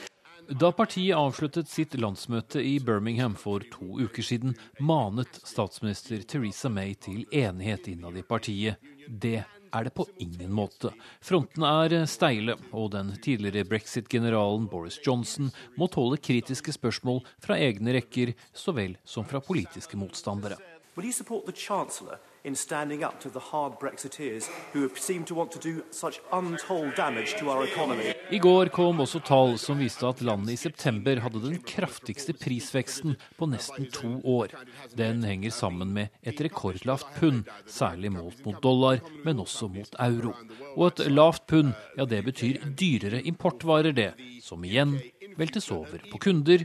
Da 0.48 0.72
partiet 0.72 1.12
avsluttet 1.12 1.68
sitt 1.68 1.92
landsmøte 2.00 2.62
i 2.64 2.78
Birmingham 2.80 3.34
for 3.36 3.60
to 3.68 3.98
uker 4.00 4.24
siden, 4.24 4.54
manet 4.80 5.40
statsminister 5.44 6.22
Theresa 6.24 6.70
May 6.72 6.94
til 6.96 7.26
enighet 7.28 7.90
innad 7.92 8.16
i 8.16 8.22
partiet. 8.24 8.80
Det 9.08 9.42
er 9.44 9.84
det 9.84 9.92
på 9.92 10.06
ingen 10.24 10.52
måte. 10.56 10.94
Frontene 11.20 11.68
er 11.84 12.06
steile, 12.08 12.56
og 12.72 12.94
den 12.96 13.12
tidligere 13.20 13.68
brexit-generalen 13.68 14.70
Boris 14.72 14.96
Johnson 15.04 15.52
må 15.76 15.90
tåle 15.92 16.16
kritiske 16.16 16.72
spørsmål 16.78 17.20
fra 17.44 17.60
egne 17.60 17.98
rekker 17.98 18.32
så 18.56 18.72
vel 18.72 18.96
som 19.04 19.28
fra 19.28 19.44
politiske 19.44 20.00
motstandere. 20.00 20.56
Will 20.96 21.06
you 21.06 21.12
support 21.12 21.44
the 21.44 21.52
Chancellor 21.52 22.16
in 22.45 22.57
standing 22.57 23.05
up 23.05 23.20
to 23.20 23.30
the 23.30 23.41
hard 23.41 23.72
Brexiteers 23.80 24.49
who 24.72 24.89
seem 24.97 25.24
to 25.24 25.34
want 25.34 25.53
to 25.53 25.59
do 25.59 25.82
such 25.91 26.20
untold 26.32 26.95
damage 26.97 27.36
to 27.39 27.51
our 27.51 27.64
economy. 27.64 28.14
I 28.30 28.39
går 28.39 28.68
kom 28.68 29.01
også 29.01 29.20
tall 29.24 29.57
som 29.59 29.78
viste 29.80 30.07
at 30.09 30.20
landet 30.22 30.53
i 30.53 30.57
september 30.61 31.20
hadde 31.24 31.43
den 31.45 31.59
kraftigste 31.62 32.34
prisveksten 32.36 33.16
på 33.39 33.49
nesten 33.49 33.89
to 33.93 34.20
år. 34.24 34.55
Den 34.97 35.24
henger 35.24 35.51
sammen 35.51 35.93
med 35.97 36.14
et 36.22 36.41
rekordlavt 36.41 37.09
pund, 37.18 37.45
særlig 37.66 38.12
målt 38.12 38.45
mot 38.47 38.62
dollar, 38.62 39.01
men 39.24 39.41
også 39.41 39.68
mot 39.72 39.99
euro. 40.05 40.34
Og 40.76 40.86
et 40.93 41.07
lavt 41.12 41.47
pund, 41.49 41.72
ja 41.97 42.05
det 42.05 42.24
betyr 42.24 42.62
dyrere 42.78 43.22
importvarer, 43.22 43.93
det, 43.93 44.12
som 44.45 44.64
igjen 44.64 44.99
veltes 45.39 45.70
over 45.72 46.03
på 46.11 46.20
kunder, 46.28 46.64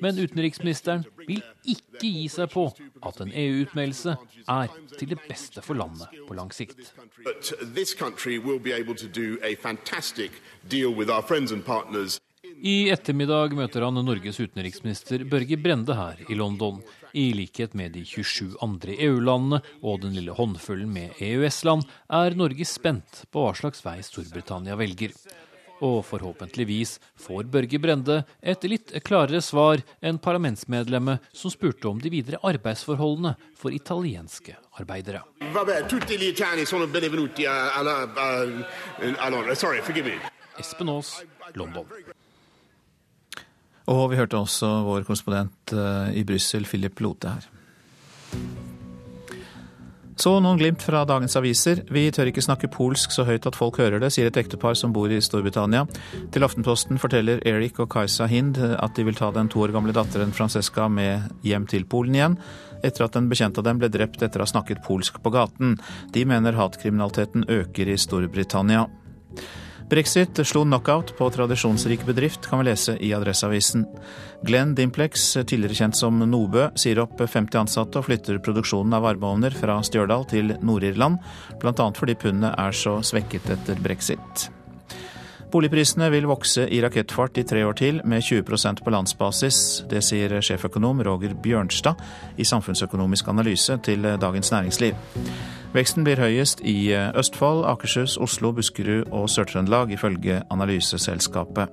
men 0.00 0.18
utenriksministeren 0.18 1.04
vil 1.26 1.42
ikke 1.68 2.08
gi 2.08 2.26
seg 2.32 2.50
på 2.52 2.66
at 3.02 3.20
en 3.24 3.32
EU-utmeldelse 3.34 4.16
er 4.48 4.74
til 4.96 5.12
det 5.12 5.20
beste 5.28 5.64
for 5.64 5.78
landet 5.78 6.12
på 6.28 6.36
lang 6.38 6.52
sikt. 6.54 6.92
I 12.62 12.74
ettermiddag 12.94 13.54
møter 13.58 13.84
han 13.86 13.98
Norges 14.06 14.38
utenriksminister 14.38 15.24
Børge 15.30 15.56
Brende 15.58 15.96
her 15.98 16.20
i 16.30 16.36
London. 16.38 16.78
I 17.12 17.32
likhet 17.36 17.74
med 17.74 17.92
de 17.96 18.04
27 18.06 18.54
andre 18.64 18.94
EU-landene 19.04 19.58
og 19.82 20.02
den 20.04 20.14
lille 20.16 20.34
håndfullen 20.36 20.90
med 20.94 21.18
EØS-land 21.22 21.84
er 22.20 22.36
Norge 22.38 22.66
spent 22.68 23.24
på 23.34 23.44
hva 23.44 23.54
slags 23.58 23.82
vei 23.84 23.98
Storbritannia 24.06 24.78
velger. 24.80 25.12
Og 25.82 26.04
forhåpentligvis 26.06 26.98
får 27.18 27.48
Børge 27.50 27.80
Brende 27.82 28.20
et 28.38 28.62
litt 28.70 28.92
klarere 29.02 29.42
svar 29.42 29.82
enn 29.98 30.20
parlamentsmedlemmet 30.22 31.24
som 31.34 31.50
spurte 31.50 31.90
om 31.90 31.98
de 32.02 32.12
videre 32.12 32.38
arbeidsforholdene 32.46 33.34
for 33.58 33.74
italienske 33.74 34.54
arbeidere. 34.78 35.24
Espen 40.62 40.92
Aas, 40.92 41.14
London. 41.58 41.86
Og 43.90 44.04
vi 44.12 44.18
hørte 44.20 44.38
også 44.38 44.68
vår 44.86 45.02
korrespondent 45.08 45.74
eh, 45.74 46.20
i 46.20 46.22
Brussel, 46.28 46.68
Philip 46.68 47.02
Lote 47.02 47.34
her. 47.34 47.48
Så 50.22 50.36
noen 50.38 50.58
glimt 50.60 50.82
fra 50.86 51.00
dagens 51.08 51.34
aviser. 51.34 51.80
Vi 51.90 52.04
tør 52.14 52.28
ikke 52.30 52.44
snakke 52.44 52.68
polsk 52.70 53.10
så 53.10 53.24
høyt 53.26 53.46
at 53.48 53.56
folk 53.58 53.80
hører 53.82 53.98
det, 53.98 54.12
sier 54.14 54.28
et 54.28 54.36
ektepar 54.38 54.76
som 54.78 54.92
bor 54.94 55.10
i 55.10 55.18
Storbritannia. 55.24 55.80
Til 56.30 56.46
Aftenposten 56.46 57.00
forteller 57.02 57.40
Erik 57.48 57.80
og 57.82 57.88
Kajsa 57.90 58.28
Hind 58.30 58.60
at 58.62 58.94
de 58.94 59.06
vil 59.08 59.18
ta 59.18 59.32
den 59.34 59.50
to 59.50 59.64
år 59.64 59.74
gamle 59.74 59.94
datteren 59.96 60.34
Francesca 60.36 60.86
med 60.86 61.26
hjem 61.42 61.66
til 61.72 61.88
Polen 61.90 62.20
igjen, 62.20 62.38
etter 62.86 63.08
at 63.08 63.18
en 63.18 63.26
bekjent 63.32 63.58
av 63.58 63.66
dem 63.66 63.82
ble 63.82 63.90
drept 63.90 64.22
etter 64.22 64.38
å 64.38 64.46
ha 64.46 64.52
snakket 64.52 64.84
polsk 64.86 65.18
på 65.24 65.34
gaten. 65.34 65.74
De 66.14 66.22
mener 66.28 66.60
hatkriminaliteten 66.60 67.48
øker 67.50 67.90
i 67.90 67.98
Storbritannia. 67.98 68.86
Brexit 69.92 70.46
slo 70.46 70.62
knockout 70.64 71.10
på 71.18 71.26
tradisjonsrik 71.30 72.06
bedrift, 72.06 72.46
kan 72.48 72.58
vi 72.58 72.64
lese 72.64 72.94
i 72.96 73.10
Adresseavisen. 73.12 73.84
Glenn 74.42 74.72
Dimplex, 74.74 75.34
tidligere 75.44 75.76
kjent 75.76 75.98
som 75.98 76.16
Nobø, 76.30 76.70
sier 76.80 77.02
opp 77.02 77.20
50 77.20 77.60
ansatte 77.60 78.00
og 78.00 78.06
flytter 78.06 78.40
produksjonen 78.40 78.96
av 78.96 79.04
varmeovner 79.04 79.52
fra 79.52 79.76
Stjørdal 79.84 80.24
til 80.32 80.54
Nord-Irland, 80.64 81.20
bl.a. 81.60 81.90
fordi 82.00 82.16
pundet 82.24 82.56
er 82.56 82.72
så 82.72 82.96
svekket 83.04 83.52
etter 83.52 83.84
brexit. 83.84 84.48
Boligprisene 85.52 86.08
vil 86.08 86.24
vokse 86.24 86.64
i 86.72 86.80
rakettfart 86.80 87.36
i 87.42 87.44
tre 87.44 87.60
år 87.68 87.76
til, 87.76 88.00
med 88.08 88.24
20% 88.24 88.80
på 88.80 88.96
landsbasis. 88.96 89.82
Det 89.92 90.00
sier 90.00 90.40
sjeføkonom 90.40 91.04
Roger 91.04 91.36
Bjørnstad 91.36 92.00
i 92.40 92.48
Samfunnsøkonomisk 92.48 93.28
analyse 93.28 93.76
til 93.84 94.08
Dagens 94.16 94.56
Næringsliv. 94.56 94.96
Veksten 95.72 96.04
blir 96.04 96.20
høyest 96.20 96.60
i 96.68 96.92
eh, 96.92 97.08
Østfold, 97.16 97.64
Akershus, 97.64 98.18
Oslo, 98.20 98.50
Buskerud 98.52 99.08
og 99.08 99.30
Sør-Trøndelag, 99.32 99.94
ifølge 99.96 100.42
analyseselskapet. 100.52 101.72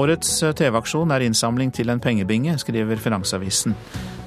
Årets 0.00 0.30
eh, 0.46 0.54
TV-aksjon 0.56 1.12
er 1.12 1.26
innsamling 1.26 1.74
til 1.76 1.92
en 1.92 2.00
pengebinge, 2.00 2.56
skriver 2.62 3.02
Finansavisen. 3.02 3.76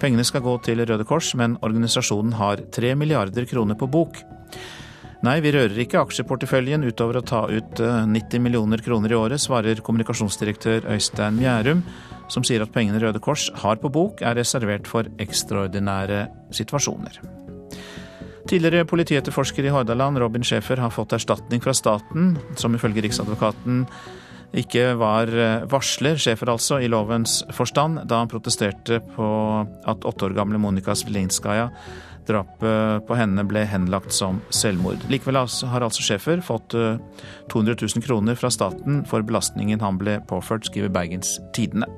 Pengene 0.01 0.26
skal 0.28 0.45
gå 0.45 0.54
til 0.68 0.86
Røde 0.86 1.08
Kors, 1.10 1.34
men 1.39 1.58
organisasjonen 1.66 2.38
har 2.38 2.62
tre 2.76 2.93
milliarder 2.99 3.49
kroner 3.49 3.80
på 3.80 3.89
bok. 3.89 4.22
Nei, 5.24 5.38
vi 5.41 5.54
rører 5.56 5.80
ikke 5.80 6.04
aksjeporteføljen 6.04 6.84
utover 6.86 7.22
å 7.22 7.26
ta 7.26 7.45
ut 7.49 7.80
90 7.82 8.38
eh, 8.38 8.43
millioner 8.43 8.86
kroner 8.86 9.16
i 9.16 9.18
året, 9.18 9.41
svarer 9.41 9.82
kommunikasjonsdirektør 9.82 10.91
Øystein 10.93 11.41
Mjærum, 11.41 11.82
som 12.30 12.45
sier 12.45 12.62
at 12.62 12.76
pengene 12.76 13.01
Røde 13.01 13.24
Kors 13.24 13.49
har 13.64 13.82
på 13.82 13.89
bok, 13.89 14.22
er 14.22 14.38
reservert 14.38 14.86
for 14.86 15.10
ekstraordinære 15.26 16.28
situasjoner. 16.54 17.43
Tidligere 18.50 18.86
politietterforsker 18.86 19.66
i 19.66 19.72
Hordaland, 19.72 20.20
Robin 20.20 20.44
Schäfer, 20.44 20.82
har 20.84 20.91
fått 20.91 21.16
erstatning 21.16 21.64
fra 21.64 21.74
staten, 21.74 22.34
som 22.60 22.76
ifølge 22.76 23.06
Riksadvokaten 23.06 23.86
ikke 24.54 24.91
var 25.00 25.32
eh, 25.34 25.64
varsler, 25.70 26.20
Schäfer 26.22 26.52
altså, 26.54 26.78
i 26.84 26.89
lovens 26.91 27.41
forstand, 27.56 28.04
da 28.10 28.22
han 28.22 28.30
protesterte 28.30 29.00
på 29.16 29.28
at 29.89 30.06
åtte 30.06 30.28
år 30.28 30.36
gamle 30.38 30.62
Monika 30.62 30.94
Svilinskaja 30.96 31.72
Drapet 32.28 33.04
på 33.08 33.16
henne 33.20 33.44
ble 33.48 33.66
henlagt 33.68 34.14
som 34.16 34.39
selvmord. 34.54 35.02
Likevel 35.12 35.41
har 35.44 35.84
altså 35.84 36.06
Schäfer 36.06 36.39
fått 36.46 36.72
200 36.72 37.76
eh, 37.76 37.84
000 37.84 38.06
kroner 38.06 38.39
fra 38.39 38.52
staten 38.54 39.04
for 39.10 39.26
belastningen 39.28 39.84
han 39.84 40.00
ble 40.00 40.20
påført, 40.30 40.70
skriver 40.70 40.94
Bergens 40.94 41.36
Tidende. 41.56 41.89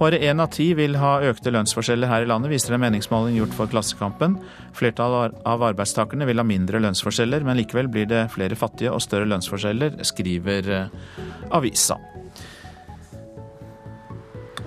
Bare 0.00 0.16
én 0.16 0.40
av 0.40 0.48
ti 0.48 0.70
vil 0.72 0.94
ha 0.96 1.18
økte 1.28 1.52
lønnsforskjeller 1.52 2.08
her 2.08 2.24
i 2.24 2.28
landet, 2.30 2.54
viser 2.54 2.72
en 2.72 2.80
meningsmåling 2.80 3.34
gjort 3.36 3.52
for 3.58 3.68
Klassekampen. 3.68 4.38
Flertallet 4.72 5.36
av 5.44 5.60
arbeidstakerne 5.66 6.24
vil 6.24 6.40
ha 6.40 6.46
mindre 6.46 6.80
lønnsforskjeller, 6.80 7.44
men 7.44 7.60
likevel 7.60 7.90
blir 7.92 8.08
det 8.08 8.30
flere 8.32 8.56
fattige 8.56 8.94
og 8.94 9.04
større 9.04 9.28
lønnsforskjeller, 9.28 10.00
skriver 10.08 10.72
eh, 10.72 10.96
avisa. 11.52 12.00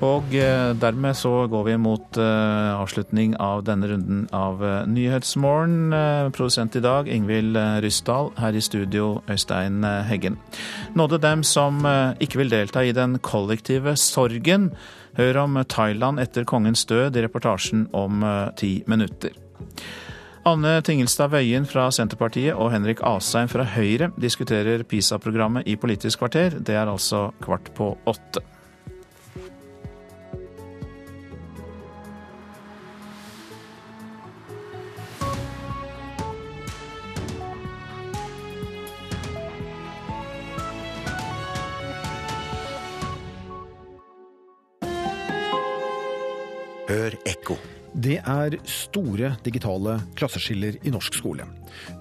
Og 0.03 0.38
eh, 0.38 0.69
dermed 0.77 1.17
så 1.17 1.47
går 1.49 1.67
vi 1.71 1.81
mot 1.81 2.21
eh, 2.21 2.69
avslutning 2.77 3.34
av 3.41 3.65
denne 3.65 3.89
runden 3.89 4.23
av 4.38 4.61
Nyhetsmorgen. 4.86 5.95
Produsent 6.38 6.77
i 6.77 6.86
dag 6.86 7.09
Ingvild 7.09 7.57
Ryssdal. 7.81 8.36
Her 8.38 8.53
i 8.53 8.61
studio 8.61 9.15
Øystein 9.25 9.81
Heggen. 9.81 10.38
Nåde 10.93 11.17
dem 11.17 11.41
som 11.41 11.88
ikke 12.21 12.43
vil 12.43 12.53
delta 12.53 12.86
i 12.86 12.93
den 12.93 13.17
kollektive 13.17 13.97
sorgen. 13.97 14.75
Hør 15.18 15.43
om 15.43 15.59
Thailand 15.70 16.22
etter 16.24 16.45
kongens 16.49 16.86
død 16.89 17.18
i 17.18 17.24
reportasjen 17.26 17.88
om 17.93 18.24
eh, 18.26 18.49
ti 18.57 18.72
minutter. 18.89 19.36
Anne 20.43 20.74
Tingelstad 20.84 21.32
Wøien 21.32 21.64
fra 21.70 21.86
Senterpartiet 21.95 22.57
og 22.57 22.74
Henrik 22.74 22.99
Asheim 23.07 23.47
fra 23.47 23.64
Høyre 23.64 24.09
diskuterer 24.20 24.84
PISA-programmet 24.84 25.70
i 25.72 25.78
Politisk 25.80 26.20
kvarter. 26.20 26.57
Det 26.59 26.76
er 26.76 26.89
altså 26.91 27.30
kvart 27.45 27.72
på 27.78 27.93
åtte. 28.09 28.43
Hør 46.93 47.15
ekko. 47.25 47.55
Det 48.05 48.19
er 48.19 48.53
store 48.69 49.31
digitale 49.45 49.95
klasseskiller 50.17 50.75
i 50.85 50.91
norsk 50.93 51.15
skole. 51.17 51.47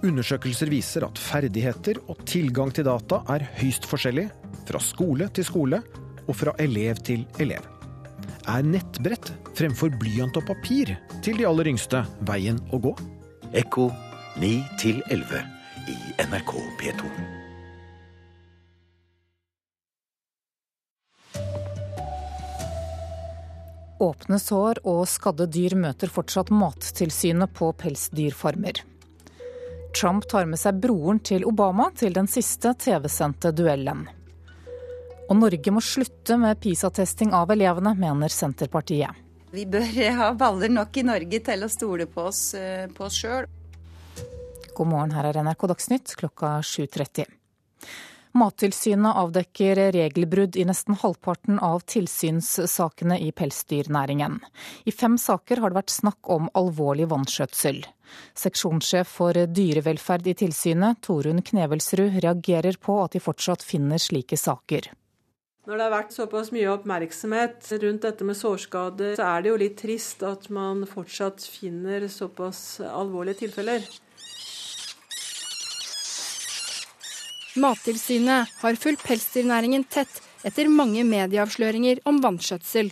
Undersøkelser 0.05 0.69
viser 0.69 1.07
at 1.07 1.21
ferdigheter 1.21 2.01
og 2.13 2.21
tilgang 2.29 2.73
til 2.77 2.85
data 2.85 3.23
er 3.33 3.47
høyst 3.61 3.89
forskjellig 3.89 4.27
fra 4.69 4.83
skole 4.85 5.31
til 5.33 5.49
skole 5.49 5.81
og 6.27 6.37
fra 6.37 6.53
elev 6.61 7.01
til 7.09 7.25
elev. 7.41 7.65
Er 8.53 8.67
nettbrett 8.69 9.33
fremfor 9.57 9.95
blyant 10.01 10.37
og 10.41 10.49
papir 10.51 10.93
til 11.25 11.41
de 11.41 11.49
aller 11.49 11.73
yngste 11.73 12.05
veien 12.29 12.61
å 12.73 12.83
gå? 12.83 12.93
Ekko 13.63 13.89
9 14.43 14.57
11 15.09 15.47
i 15.89 16.03
NRK 16.27 16.59
P2. 16.83 17.42
Åpne 24.03 24.39
sår 24.43 24.81
og 24.89 25.05
skadde 25.07 25.47
dyr 25.47 25.77
møter 25.79 26.11
fortsatt 26.11 26.49
Mattilsynet 26.51 27.53
på 27.55 27.69
pelsdyrfarmer. 27.79 28.81
Trump 29.95 30.27
tar 30.27 30.49
med 30.51 30.59
seg 30.59 30.81
broren 30.83 31.21
til 31.23 31.45
Obama 31.47 31.91
til 31.95 32.17
den 32.17 32.27
siste 32.31 32.73
TV-sendte 32.83 33.53
duellen. 33.55 34.09
Og 35.29 35.39
Norge 35.39 35.75
må 35.75 35.83
slutte 35.85 36.35
med 36.41 36.59
PISA-testing 36.65 37.31
av 37.37 37.53
elevene, 37.55 37.95
mener 37.95 38.33
Senterpartiet. 38.33 39.21
Vi 39.53 39.69
bør 39.71 39.87
ha 40.21 40.33
baller 40.35 40.73
nok 40.73 40.99
i 40.99 41.07
Norge 41.07 41.43
til 41.47 41.63
å 41.63 41.71
stole 41.71 42.09
på 42.11 42.27
oss, 42.33 42.43
eh, 42.59 42.89
på 42.91 43.07
sjøl. 43.13 43.47
God 44.73 44.89
morgen, 44.89 45.15
her 45.15 45.29
er 45.31 45.45
NRK 45.45 45.69
Dagsnytt 45.77 46.17
klokka 46.19 46.57
7.30. 46.65 47.29
Mattilsynet 48.33 49.17
avdekker 49.17 49.77
regelbrudd 49.93 50.57
i 50.57 50.65
nesten 50.65 50.97
halvparten 50.97 51.59
av 51.61 51.83
tilsynssakene 51.93 53.19
i 53.21 53.29
pelsdyrnæringen. 53.37 54.39
I 54.89 54.93
fem 54.93 55.19
saker 55.21 55.61
har 55.61 55.73
det 55.73 55.81
vært 55.83 55.93
snakk 55.93 56.31
om 56.33 56.49
alvorlig 56.57 57.11
vanskjøtsel. 57.13 57.83
Seksjonssjef 58.39 59.13
for 59.19 59.37
dyrevelferd 59.37 60.33
i 60.33 60.37
tilsynet, 60.45 61.03
Torunn 61.05 61.45
Knevelsrud, 61.45 62.17
reagerer 62.25 62.81
på 62.81 62.97
at 63.05 63.13
de 63.13 63.21
fortsatt 63.21 63.65
finner 63.69 64.01
slike 64.01 64.41
saker. 64.41 64.89
Når 65.69 65.79
det 65.79 65.85
har 65.85 65.93
vært 65.93 66.15
såpass 66.17 66.49
mye 66.51 66.71
oppmerksomhet 66.73 67.69
rundt 67.85 68.03
dette 68.03 68.27
med 68.27 68.35
sårskader, 68.35 69.13
så 69.15 69.29
er 69.29 69.45
det 69.45 69.53
jo 69.53 69.59
litt 69.61 69.77
trist 69.79 70.25
at 70.27 70.49
man 70.51 70.83
fortsatt 70.91 71.45
finner 71.47 72.09
såpass 72.11 72.81
alvorlige 72.89 73.45
tilfeller. 73.45 73.85
Mattilsynet 77.53 78.49
har 78.63 78.77
fulgt 78.81 79.03
pelsdyrnæringen 79.05 79.83
tett 79.85 80.23
etter 80.41 80.71
mange 80.73 81.03
medieavsløringer 81.05 81.99
om 82.09 82.23
vanskjøtsel. 82.25 82.89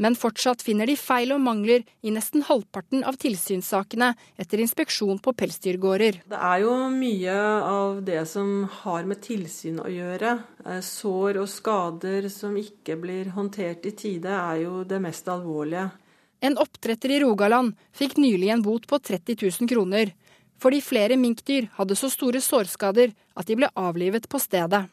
Men 0.00 0.14
fortsatt 0.16 0.62
finner 0.64 0.88
de 0.88 0.94
feil 0.96 1.34
og 1.34 1.42
mangler 1.44 1.82
i 2.06 2.12
nesten 2.14 2.44
halvparten 2.46 3.02
av 3.04 3.18
tilsynssakene 3.20 4.12
etter 4.40 4.62
inspeksjon 4.62 5.18
på 5.20 5.34
pelsdyrgårder. 5.36 6.22
Det 6.30 6.40
er 6.50 6.62
jo 6.62 6.74
mye 6.94 7.36
av 7.68 8.00
det 8.06 8.22
som 8.30 8.62
har 8.78 9.04
med 9.10 9.20
tilsyn 9.26 9.82
å 9.82 9.90
gjøre. 9.92 10.38
Eh, 10.64 10.80
sår 10.80 11.42
og 11.42 11.50
skader 11.52 12.30
som 12.32 12.56
ikke 12.56 12.96
blir 13.02 13.34
håndtert 13.36 13.84
i 13.90 13.92
tide, 13.92 14.32
er 14.32 14.62
jo 14.64 14.86
det 14.88 15.02
mest 15.04 15.28
alvorlige. 15.28 15.90
En 16.40 16.56
oppdretter 16.62 17.12
i 17.12 17.20
Rogaland 17.20 17.74
fikk 17.92 18.16
nylig 18.22 18.54
en 18.54 18.64
bot 18.64 18.86
på 18.88 19.02
30 19.02 19.36
000 19.42 19.68
kroner 19.68 20.14
fordi 20.58 20.80
flere 20.82 21.16
minkdyr 21.16 21.68
hadde 21.78 21.96
så 21.98 22.10
store 22.12 22.42
sårskader 22.42 23.14
at 23.38 23.46
de 23.46 23.56
ble 23.58 23.70
avlivet 23.78 24.28
på 24.28 24.40
stedet. 24.42 24.86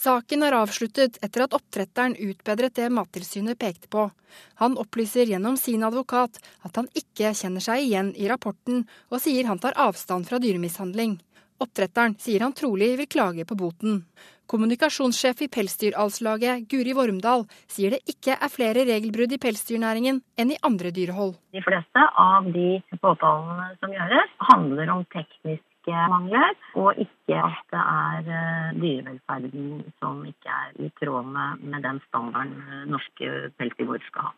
Saken 0.00 0.44
er 0.46 0.54
avsluttet 0.56 1.18
etter 1.20 1.44
at 1.44 1.54
oppdretteren 1.56 2.14
utbedret 2.16 2.76
det 2.78 2.86
Mattilsynet 2.94 3.58
pekte 3.60 3.90
på. 3.92 4.06
Han 4.62 4.78
opplyser 4.80 5.28
gjennom 5.28 5.58
sin 5.60 5.82
advokat 5.84 6.38
at 6.64 6.78
han 6.78 6.88
ikke 6.96 7.34
kjenner 7.36 7.60
seg 7.64 7.84
igjen 7.84 8.14
i 8.16 8.28
rapporten, 8.30 8.86
og 9.10 9.20
sier 9.20 9.50
han 9.50 9.60
tar 9.60 9.76
avstand 9.76 10.28
fra 10.30 10.38
dyremishandling. 10.40 11.18
Oppdretteren 11.60 12.14
sier 12.22 12.46
han 12.46 12.56
trolig 12.56 12.94
vil 12.96 13.10
klage 13.10 13.44
på 13.44 13.58
boten. 13.60 14.04
Kommunikasjonssjef 14.50 15.44
i 15.44 15.48
Pelsdyralslaget, 15.54 16.64
Guri 16.70 16.94
Vormdal, 16.98 17.44
sier 17.70 17.94
det 17.94 18.00
ikke 18.10 18.34
er 18.34 18.50
flere 18.50 18.82
regelbrudd 18.88 19.30
i 19.36 19.38
pelsdyrnæringen 19.38 20.18
enn 20.42 20.50
i 20.50 20.58
andre 20.66 20.90
dyrehold. 20.96 21.36
De 21.54 21.62
fleste 21.62 22.06
av 22.18 22.48
de 22.50 22.80
påtalene 22.98 23.68
som 23.78 23.94
gjøres, 23.94 24.32
handler 24.50 24.90
om 24.96 25.04
tekniske 25.14 26.02
mangler, 26.10 26.58
og 26.82 26.98
ikke 26.98 27.38
at 27.38 27.62
det 27.70 27.84
er 27.84 28.32
eh, 28.40 28.74
dyrevelferden 28.82 29.70
som 30.02 30.18
ikke 30.26 30.58
er 30.64 30.74
i 30.82 30.90
tråd 30.98 31.30
med, 31.30 31.78
den 31.86 32.02
standarden 32.08 32.58
eh, 32.66 32.84
norske 32.90 33.30
pelsdyrbord 33.60 34.02
skal 34.10 34.32
ha. 34.32 34.34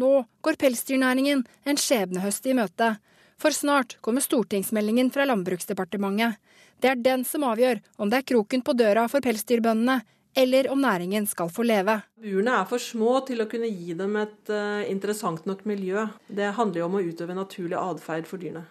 Nå 0.00 0.12
går 0.40 0.56
pelsdyrnæringen 0.56 1.44
en 1.68 1.84
skjebnehøst 1.84 2.48
i 2.48 2.56
møte. 2.56 2.94
For 3.40 3.52
snart 3.56 3.96
kommer 4.04 4.24
stortingsmeldingen 4.24 5.08
fra 5.12 5.24
Landbruksdepartementet. 5.28 6.36
Det 6.80 6.90
er 6.90 7.04
den 7.04 7.24
som 7.28 7.44
avgjør 7.44 7.82
om 8.00 8.10
det 8.10 8.22
er 8.22 8.26
kroken 8.32 8.64
på 8.64 8.74
døra 8.78 9.06
for 9.12 9.24
pelsdyrbøndene, 9.24 10.00
eller 10.40 10.68
om 10.70 10.80
næringen 10.80 11.26
skal 11.26 11.50
få 11.50 11.64
leve. 11.66 11.96
Burene 12.22 12.54
er 12.60 12.68
for 12.70 12.82
små 12.82 13.16
til 13.26 13.42
å 13.42 13.48
kunne 13.50 13.70
gi 13.70 13.96
dem 13.98 14.14
et 14.20 14.52
uh, 14.52 14.82
interessant 14.88 15.46
nok 15.48 15.64
miljø. 15.68 16.06
Det 16.28 16.52
handler 16.56 16.84
jo 16.84 16.86
om 16.86 17.00
å 17.00 17.02
utøve 17.02 17.36
naturlig 17.36 17.78
atferd 17.80 18.30
for 18.30 18.42
dyrene. 18.42 18.62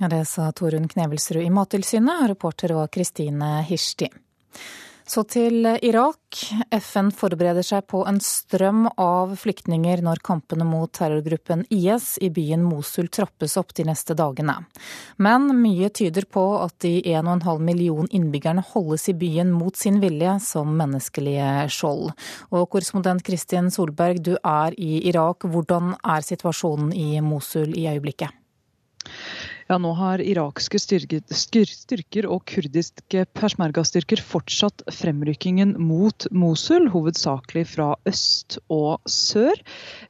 Ja, 0.00 0.08
det 0.08 0.22
sa 0.30 0.48
Torunn 0.56 0.88
Knevelsrud 0.88 1.42
i 1.44 1.52
Mattilsynet, 1.52 2.22
og 2.22 2.30
reporter 2.32 2.72
var 2.76 2.92
Kristine 2.92 3.58
Hirsti. 3.68 4.08
Så 5.10 5.24
til 5.26 5.66
Irak. 5.66 6.38
FN 6.70 7.08
forbereder 7.10 7.64
seg 7.66 7.88
på 7.90 8.04
en 8.06 8.20
strøm 8.22 8.84
av 8.94 9.32
flyktninger 9.42 10.04
når 10.06 10.20
kampene 10.22 10.62
mot 10.62 10.92
terrorgruppen 10.94 11.64
IS 11.74 12.12
i 12.22 12.28
byen 12.30 12.62
Mosul 12.62 13.08
trappes 13.10 13.56
opp 13.58 13.74
de 13.74 13.88
neste 13.88 14.14
dagene. 14.14 14.54
Men 15.18 15.50
mye 15.64 15.90
tyder 15.90 16.28
på 16.30 16.44
at 16.60 16.76
de 16.86 17.00
1,5 17.02 17.66
million 17.66 18.06
innbyggerne 18.06 18.62
holdes 18.70 19.08
i 19.10 19.18
byen 19.18 19.50
mot 19.50 19.74
sin 19.74 19.98
vilje 20.04 20.36
som 20.46 20.78
menneskelige 20.78 21.66
skjold. 21.74 22.12
Og 22.54 22.68
korrespondent 22.70 23.26
Kristin 23.26 23.74
Solberg, 23.74 24.22
du 24.22 24.36
er 24.38 24.78
i 24.78 25.08
Irak. 25.10 25.42
Hvordan 25.42 25.96
er 26.06 26.22
situasjonen 26.22 26.94
i 26.94 27.16
Mosul 27.18 27.74
i 27.74 27.90
øyeblikket? 27.90 28.39
Ja, 29.70 29.76
nå 29.78 29.92
har 29.94 30.18
irakske 30.18 30.80
styrker 30.82 32.26
og 32.26 32.40
kurdiske 32.50 33.20
persmergastyrker 33.38 34.18
fortsatt 34.18 34.82
fremrykkingen 34.90 35.76
mot 35.78 36.26
Mosul, 36.34 36.88
hovedsakelig 36.90 37.62
fra 37.76 37.92
øst 38.10 38.56
og 38.66 38.98
sør. 39.06 39.54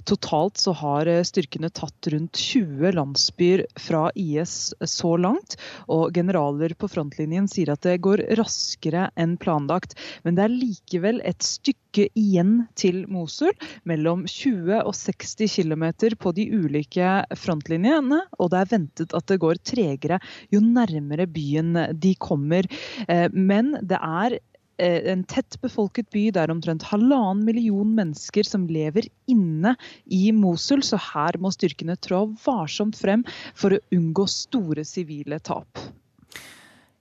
Totalt 0.09 0.57
så 0.63 0.73
har 0.81 1.11
styrkene 1.29 1.69
tatt 1.77 2.09
rundt 2.09 2.41
20 2.41 2.95
landsbyer 2.97 3.67
fra 3.77 4.07
IS 4.17 4.73
så 4.81 5.13
langt. 5.21 5.59
Og 5.93 6.09
generaler 6.17 6.73
på 6.73 6.89
frontlinjen 6.89 7.51
sier 7.53 7.75
at 7.75 7.85
det 7.85 7.99
går 8.01 8.25
raskere 8.41 9.11
enn 9.21 9.37
planlagt. 9.45 9.93
Men 10.25 10.41
det 10.41 10.47
er 10.47 10.57
likevel 10.57 11.21
et 11.21 11.45
stykke 11.45 11.77
igjen 11.99 12.65
til 12.81 13.03
Mosul, 13.13 13.53
mellom 13.85 14.25
20 14.25 14.81
og 14.81 14.95
60 14.97 15.61
km 15.61 15.87
på 16.21 16.33
de 16.37 16.49
ulike 16.49 17.13
frontlinjene. 17.37 18.23
Og 18.41 18.53
det 18.53 18.63
er 18.63 18.73
ventet 18.75 19.17
at 19.17 19.29
det 19.29 19.41
går 19.43 19.51
går 19.51 19.61
tregere 19.67 20.21
jo 20.53 20.63
nærmere 20.63 21.27
byen 21.31 21.77
de 21.99 22.15
kommer. 22.19 22.69
Eh, 23.09 23.29
men 23.33 23.75
det 23.83 23.99
er 23.99 24.37
eh, 24.79 25.13
en 25.13 25.25
tett 25.25 25.59
befolket 25.63 26.11
by. 26.15 26.31
Det 26.31 26.43
er 26.43 26.53
omtrent 26.55 26.87
halvannen 26.91 27.45
million 27.47 27.95
mennesker 27.97 28.47
som 28.47 28.69
lever 28.71 29.09
inne 29.31 29.77
i 30.07 30.31
Mosul, 30.33 30.85
så 30.87 31.01
her 31.11 31.39
må 31.41 31.53
styrkene 31.55 31.99
trå 31.99 32.29
varsomt 32.45 32.99
frem 32.99 33.27
for 33.55 33.75
å 33.75 33.83
unngå 33.95 34.29
store 34.31 34.87
sivile 34.87 35.41
tap. 35.41 35.91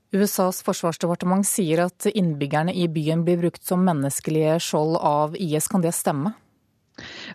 USAs 0.10 0.64
forsvarsdepartement 0.66 1.46
sier 1.46 1.84
at 1.84 2.08
innbyggerne 2.10 2.74
i 2.74 2.88
byen 2.90 3.22
blir 3.28 3.38
brukt 3.44 3.66
som 3.66 3.84
menneskelige 3.86 4.56
skjold 4.66 4.98
av 4.98 5.36
IS. 5.38 5.68
Kan 5.70 5.86
det 5.86 5.94
stemme? 5.94 6.34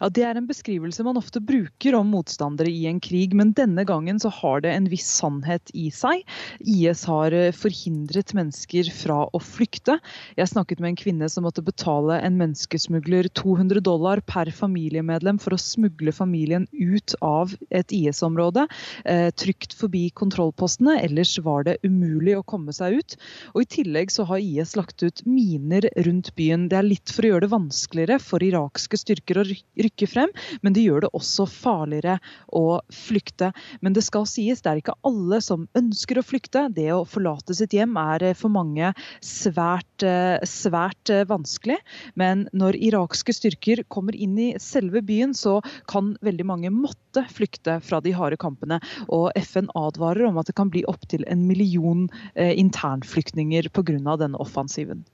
Ja, 0.01 0.09
Det 0.09 0.24
er 0.26 0.38
en 0.38 0.49
beskrivelse 0.49 1.05
man 1.07 1.18
ofte 1.20 1.40
bruker 1.45 1.97
om 1.99 2.11
motstandere 2.14 2.70
i 2.70 2.86
en 2.90 3.01
krig, 3.03 3.34
men 3.36 3.53
denne 3.57 3.84
gangen 3.86 4.20
så 4.22 4.30
har 4.32 4.64
det 4.64 4.72
en 4.74 4.88
viss 4.90 5.07
sannhet 5.20 5.70
i 5.74 5.90
seg. 5.95 6.24
IS 6.61 7.05
har 7.11 7.34
eh, 7.34 7.53
forhindret 7.55 8.34
mennesker 8.36 8.90
fra 8.95 9.24
å 9.26 9.40
flykte. 9.42 9.99
Jeg 10.38 10.51
snakket 10.51 10.82
med 10.82 10.95
en 10.95 11.01
kvinne 11.01 11.28
som 11.30 11.47
måtte 11.47 11.64
betale 11.64 12.18
en 12.24 12.38
menneskesmugler 12.40 13.30
200 13.38 13.82
dollar 13.84 14.22
per 14.26 14.51
familiemedlem 14.55 15.40
for 15.42 15.57
å 15.57 15.61
smugle 15.61 16.14
familien 16.14 16.66
ut 16.72 17.16
av 17.24 17.55
et 17.70 17.95
IS-område, 17.95 18.66
eh, 19.05 19.30
trygt 19.30 19.76
forbi 19.78 20.09
kontrollpostene. 20.14 20.99
Ellers 21.05 21.36
var 21.45 21.64
det 21.68 21.78
umulig 21.84 22.36
å 22.38 22.47
komme 22.47 22.74
seg 22.74 23.01
ut. 23.01 23.16
Og 23.55 23.64
I 23.64 23.70
tillegg 23.78 24.12
så 24.14 24.26
har 24.28 24.42
IS 24.42 24.74
lagt 24.78 25.03
ut 25.03 25.24
miner 25.26 25.86
rundt 26.07 26.32
byen. 26.38 26.68
Det 26.68 26.78
er 26.78 26.88
litt 26.88 27.12
for 27.12 27.24
å 27.24 27.34
gjøre 27.34 27.47
det 27.47 27.55
vanskeligere 27.55 28.20
for 28.22 28.45
irakske 28.45 28.99
styrker 29.01 29.40
å 29.40 29.47
rykke 29.49 29.84
frem, 30.11 30.30
men 30.62 30.74
det 30.74 30.85
gjør 30.85 31.05
det 31.05 31.11
også 31.16 31.47
farligere 31.51 32.18
å 32.53 32.80
flykte. 32.93 33.53
Men 33.80 33.95
det 33.97 34.05
skal 34.07 34.26
sies, 34.28 34.62
det 34.62 34.70
er 34.70 34.80
ikke 34.80 34.97
alle 35.07 35.41
som 35.45 35.66
ønsker 35.76 36.18
å 36.18 36.26
flykte. 36.26 36.66
Det 36.74 36.91
å 36.95 37.05
forlate 37.09 37.55
sitt 37.57 37.74
hjem 37.76 37.97
er 38.01 38.30
eh, 38.30 38.37
for 38.39 38.53
mange 38.53 38.93
svært, 39.24 40.05
eh, 40.07 40.39
svært 40.49 41.12
eh, 41.12 41.24
vanskelig. 41.28 41.78
Men 42.20 42.47
når 42.53 42.78
irakske 42.91 43.35
styrker 43.37 43.85
kommer 43.89 44.16
inn 44.16 44.39
i 44.39 44.51
selve 44.62 45.03
byen, 45.05 45.35
så 45.35 45.61
kan 45.91 46.14
veldig 46.24 46.49
mange 46.49 46.72
måtte 46.74 47.24
flykte 47.30 47.78
fra 47.85 48.01
de 48.05 48.14
harde 48.16 48.39
kampene. 48.41 48.80
Og 49.09 49.30
FN 49.45 49.70
advarer 49.78 50.28
om 50.28 50.41
at 50.41 50.51
det 50.51 50.59
kan 50.59 50.72
bli 50.72 50.85
opptil 50.91 51.26
en 51.30 51.47
million 51.49 52.07
internflyktninger 52.35 53.70
pga. 53.74 54.16
denne 54.18 54.41
offensiven. 54.41 55.05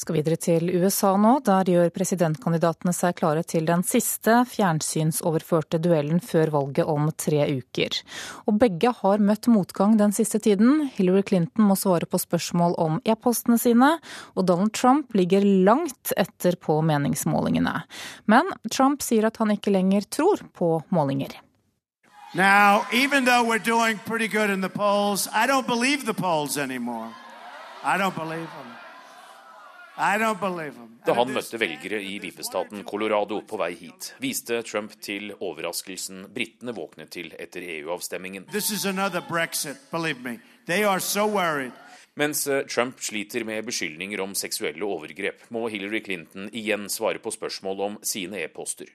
Skal 0.00 0.16
videre 0.16 0.38
til 0.40 0.70
USA 0.72 1.12
nå. 1.20 1.34
Der 1.44 1.68
gjør 1.68 1.90
presidentkandidatene 1.94 2.94
seg 2.96 3.18
klare 3.18 3.44
til 3.46 3.66
den 3.68 3.84
siste 3.86 4.38
fjernsynsoverførte 4.48 5.78
duellen 5.84 6.22
før 6.24 6.50
valget 6.54 6.88
om 6.88 7.10
tre 7.12 7.44
uker. 7.52 8.00
Og 8.48 8.56
begge 8.62 8.94
har 9.02 9.22
møtt 9.22 9.50
motgang 9.52 9.98
den 10.00 10.16
siste 10.16 10.40
tiden. 10.42 10.88
Hillary 10.96 11.22
Clinton 11.28 11.68
må 11.68 11.76
svare 11.78 12.08
på 12.08 12.20
spørsmål 12.22 12.74
om 12.80 12.98
e-postene 13.04 13.60
sine, 13.60 13.92
og 14.34 14.48
Donald 14.48 14.72
Trump 14.74 15.14
ligger 15.14 15.44
langt 15.44 16.14
etter 16.16 16.56
på 16.56 16.80
meningsmålingene. 16.88 17.82
Men 18.26 18.48
Trump 18.72 19.04
sier 19.04 19.28
at 19.28 19.38
han 19.42 19.52
ikke 19.54 19.76
lenger 19.76 20.08
tror 20.08 20.46
på 20.56 20.78
målinger. 20.88 21.36
Now, 22.34 22.86
even 22.92 23.26
though 23.26 23.44
we're 23.44 23.58
doing 23.58 23.98
pretty 24.06 24.26
good 24.26 24.48
in 24.48 24.62
the 24.62 24.70
polls, 24.70 25.28
I 25.34 25.46
don't 25.46 25.66
believe 25.66 26.06
the 26.06 26.14
polls 26.14 26.56
anymore. 26.56 27.10
I 27.84 27.98
don't 27.98 28.14
believe 28.14 28.48
them. 28.56 28.71
Da 29.92 31.14
han 31.18 31.32
møtte 31.34 31.58
velgere 31.60 31.98
i 32.00 32.14
vipestaten 32.22 32.80
Colorado 32.88 33.42
på 33.44 33.58
vei 33.60 33.74
hit, 33.76 34.14
viste 34.22 34.62
Trump 34.64 34.94
til 35.04 35.34
overraskelsen 35.34 36.26
britene 36.32 36.72
våknet 36.76 37.12
til 37.12 37.34
etter 37.36 37.66
EU-avstemmingen. 37.76 38.48
Mens 42.14 42.46
eh, 42.46 42.64
Trump 42.68 43.00
sliter 43.00 43.44
med 43.48 43.64
beskyldninger 43.64 44.20
om 44.20 44.34
seksuelle 44.36 44.84
overgrep, 44.84 45.46
må 45.52 45.68
Hillary 45.72 46.02
Clinton 46.04 46.50
igjen 46.52 46.88
svare 46.92 47.20
på 47.22 47.32
spørsmål 47.32 47.86
om 47.86 47.96
sine 48.04 48.42
e-poster. 48.44 48.90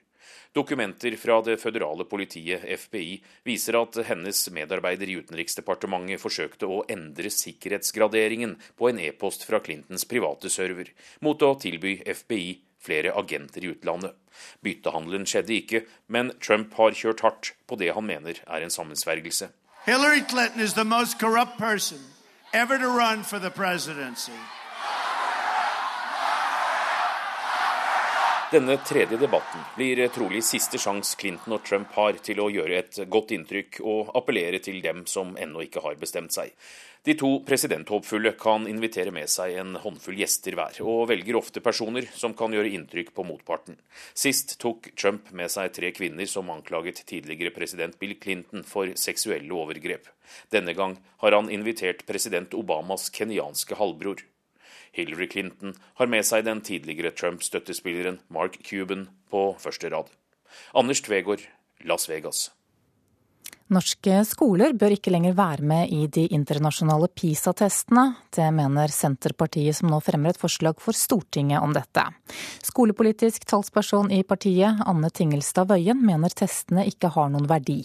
Dokumenter 0.56 1.16
fra 1.20 1.38
det 1.44 1.58
føderale 1.62 2.06
politiet, 2.08 2.64
FBI, 2.82 3.18
viser 3.46 3.78
at 3.80 3.98
hennes 4.08 4.40
medarbeider 4.54 5.10
i 5.10 5.18
Utenriksdepartementet 5.20 6.22
forsøkte 6.22 6.68
å 6.68 6.82
endre 6.90 7.30
sikkerhetsgraderingen 7.32 8.56
på 8.78 8.90
en 8.90 9.02
e-post 9.04 9.46
fra 9.48 9.60
Clintons 9.64 10.08
private 10.08 10.50
server, 10.52 10.90
mot 11.20 11.42
å 11.42 11.54
tilby 11.60 11.98
FBI 12.06 12.58
flere 12.82 13.14
agenter 13.18 13.64
i 13.64 13.72
utlandet. 13.74 14.14
Byttehandelen 14.64 15.26
skjedde 15.26 15.56
ikke, 15.56 15.84
men 16.06 16.32
Trump 16.42 16.76
har 16.78 16.94
kjørt 16.96 17.24
hardt 17.26 17.54
på 17.66 17.78
det 17.80 17.90
han 17.94 18.06
mener 18.06 18.38
er 18.46 18.64
en 18.64 18.74
sammensvergelse. 18.74 19.50
Hillary 19.86 20.20
Clinton 20.20 20.60
is 20.60 20.74
the 20.74 20.84
most 20.84 21.18
corrupt 21.18 21.58
person 21.58 21.98
ever 22.52 22.78
to 22.78 22.88
run 22.88 23.22
for 23.22 23.38
the. 23.38 23.48
Denne 28.48 28.78
tredje 28.80 29.18
debatten 29.20 29.60
blir 29.76 30.00
trolig 30.08 30.38
siste 30.40 30.78
sjanse 30.80 31.18
Clinton 31.20 31.52
og 31.58 31.66
Trump 31.68 31.90
har 31.92 32.16
til 32.24 32.38
å 32.40 32.46
gjøre 32.48 32.78
et 32.78 33.00
godt 33.12 33.34
inntrykk 33.36 33.76
og 33.84 34.14
appellere 34.16 34.56
til 34.64 34.78
dem 34.80 35.02
som 35.04 35.34
ennå 35.36 35.66
ikke 35.66 35.82
har 35.84 35.98
bestemt 36.00 36.32
seg. 36.32 36.54
De 37.04 37.12
to 37.20 37.28
presidenthåpfulle 37.44 38.32
kan 38.40 38.64
invitere 38.70 39.12
med 39.12 39.28
seg 39.28 39.58
en 39.60 39.76
håndfull 39.82 40.16
gjester 40.22 40.56
hver, 40.56 40.80
og 40.80 41.10
velger 41.12 41.36
ofte 41.36 41.60
personer 41.60 42.08
som 42.16 42.32
kan 42.38 42.56
gjøre 42.56 42.72
inntrykk 42.72 43.12
på 43.12 43.26
motparten. 43.28 43.76
Sist 44.16 44.56
tok 44.64 44.94
Trump 44.96 45.28
med 45.36 45.52
seg 45.52 45.76
tre 45.76 45.92
kvinner 45.92 46.24
som 46.24 46.48
anklaget 46.48 47.04
tidligere 47.04 47.52
president 47.52 48.00
Bill 48.00 48.16
Clinton 48.16 48.64
for 48.64 48.96
seksuelle 48.96 49.52
overgrep. 49.52 50.08
Denne 50.48 50.72
gang 50.72 50.96
har 51.20 51.36
han 51.36 51.52
invitert 51.52 52.06
president 52.08 52.56
Obamas 52.56 53.10
kenyanske 53.12 53.76
halvbror. 53.76 54.24
Hillary 54.92 55.28
Clinton 55.30 55.74
har 56.00 56.10
med 56.10 56.26
seg 56.26 56.46
den 56.48 56.62
tidligere 56.64 57.14
Trump-støttespilleren 57.14 58.20
Mark 58.28 58.60
Cuban 58.66 59.08
på 59.30 59.50
første 59.60 59.90
rad. 59.92 60.12
Anders 60.74 61.02
Tvegård, 61.04 61.44
Las 61.84 62.08
Vegas. 62.10 62.48
Norske 63.68 64.22
skoler 64.24 64.72
bør 64.80 64.94
ikke 64.94 65.12
lenger 65.12 65.34
være 65.36 65.66
med 65.68 65.90
i 65.92 66.06
de 66.08 66.22
internasjonale 66.32 67.10
PISA-testene. 67.12 68.04
Det 68.32 68.46
mener 68.56 68.88
Senterpartiet, 68.88 69.76
som 69.76 69.90
nå 69.92 69.98
fremmer 70.00 70.32
et 70.32 70.40
forslag 70.40 70.80
for 70.80 70.96
Stortinget 70.96 71.60
om 71.60 71.74
dette. 71.76 72.06
Skolepolitisk 72.64 73.44
talsperson 73.50 74.08
i 74.16 74.22
partiet, 74.24 74.80
Anne 74.88 75.12
Tingelstad 75.12 75.68
Wøien, 75.68 76.00
mener 76.00 76.32
testene 76.32 76.86
ikke 76.88 77.12
har 77.12 77.28
noen 77.34 77.50
verdi. 77.50 77.82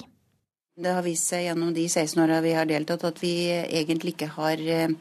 Det 0.74 0.90
har 0.90 1.04
vist 1.06 1.28
seg 1.30 1.44
gjennom 1.46 1.70
de 1.76 1.84
16 1.86 2.18
åra 2.24 2.40
vi 2.42 2.56
har 2.58 2.66
deltatt 2.66 3.04
at 3.06 3.20
vi 3.22 3.36
egentlig 3.54 4.16
ikke 4.16 4.32
har 4.34 4.58
eh, 4.58 4.96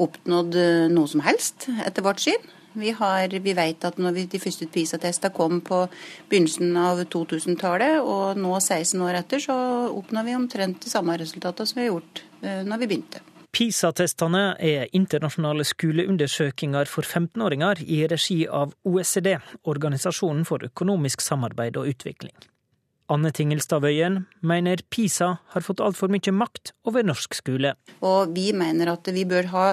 oppnådd 0.00 0.56
eh, 0.56 0.86
noe 0.88 1.10
som 1.10 1.20
helst, 1.20 1.66
etter 1.84 2.06
vårt 2.06 2.22
syn. 2.24 2.48
Vi, 2.72 2.94
har, 2.96 3.28
vi 3.28 3.52
vet 3.52 3.84
at 3.84 4.00
når 4.00 4.16
vi, 4.16 4.24
de 4.32 4.40
første 4.40 4.70
PISA-testene 4.72 5.34
kom 5.36 5.60
på 5.60 5.82
begynnelsen 6.30 6.72
av 6.80 7.04
2000-tallet, 7.12 8.00
og 8.00 8.40
nå 8.40 8.54
16 8.56 9.04
år 9.04 9.20
etter, 9.20 9.44
så 9.44 9.58
oppnår 9.92 10.30
vi 10.30 10.38
omtrent 10.38 10.80
de 10.86 10.96
samme 10.96 11.20
resultatene 11.20 11.68
som 11.68 11.76
vi 11.76 11.84
har 11.84 11.92
gjort 11.92 12.24
eh, 12.40 12.60
når 12.64 12.86
vi 12.86 12.92
begynte. 12.94 13.24
PISA-testene 13.52 14.44
er 14.64 14.88
internasjonale 14.96 15.68
skoleundersøkelser 15.68 16.88
for 16.88 17.04
15-åringer 17.04 17.84
i 17.84 18.06
regi 18.08 18.46
av 18.48 18.72
OECD, 18.88 19.34
Organisasjonen 19.68 20.48
for 20.48 20.64
økonomisk 20.72 21.20
samarbeid 21.20 21.76
og 21.76 21.92
utvikling. 21.92 22.36
Anne 23.08 23.32
Tingelstad 23.32 23.84
Wøien 23.84 24.22
mener 24.40 24.82
PISA 24.92 25.30
har 25.54 25.64
fått 25.64 25.80
altfor 25.80 26.12
mye 26.12 26.34
makt 26.34 26.74
over 26.88 27.06
norsk 27.06 27.38
skole. 27.38 27.72
Og 28.04 28.34
vi 28.36 28.50
mener 28.56 28.92
at 28.92 29.08
vi 29.14 29.24
bør 29.28 29.48
ha 29.54 29.70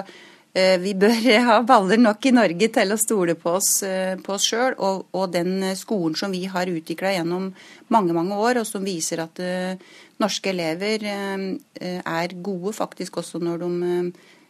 Eh, 0.56 0.78
vi 0.80 0.94
bør 0.96 1.12
ha 1.50 1.58
baller 1.68 2.00
nok 2.00 2.26
i 2.30 2.32
Norge 2.32 2.68
til 2.72 2.94
å 2.94 2.96
stole 3.00 3.34
på 3.36 3.58
oss, 3.58 3.82
eh, 3.84 4.14
på 4.16 4.38
sjøl. 4.40 4.76
Og, 4.80 5.02
og, 5.12 5.26
den 5.34 5.60
skolen 5.76 6.16
som 6.16 6.32
vi 6.32 6.46
har 6.48 6.70
utvikla 6.72 7.12
gjennom 7.18 7.50
mange 7.92 8.16
mange 8.16 8.38
år, 8.40 8.62
og 8.62 8.68
som 8.68 8.86
viser 8.86 9.20
at 9.26 9.40
uh, 9.42 9.76
norske 10.22 10.50
elever 10.50 11.04
er 11.04 12.34
gode 12.42 12.72
faktisk 12.74 13.18
også 13.20 13.38
når 13.42 13.60
de 13.62 13.90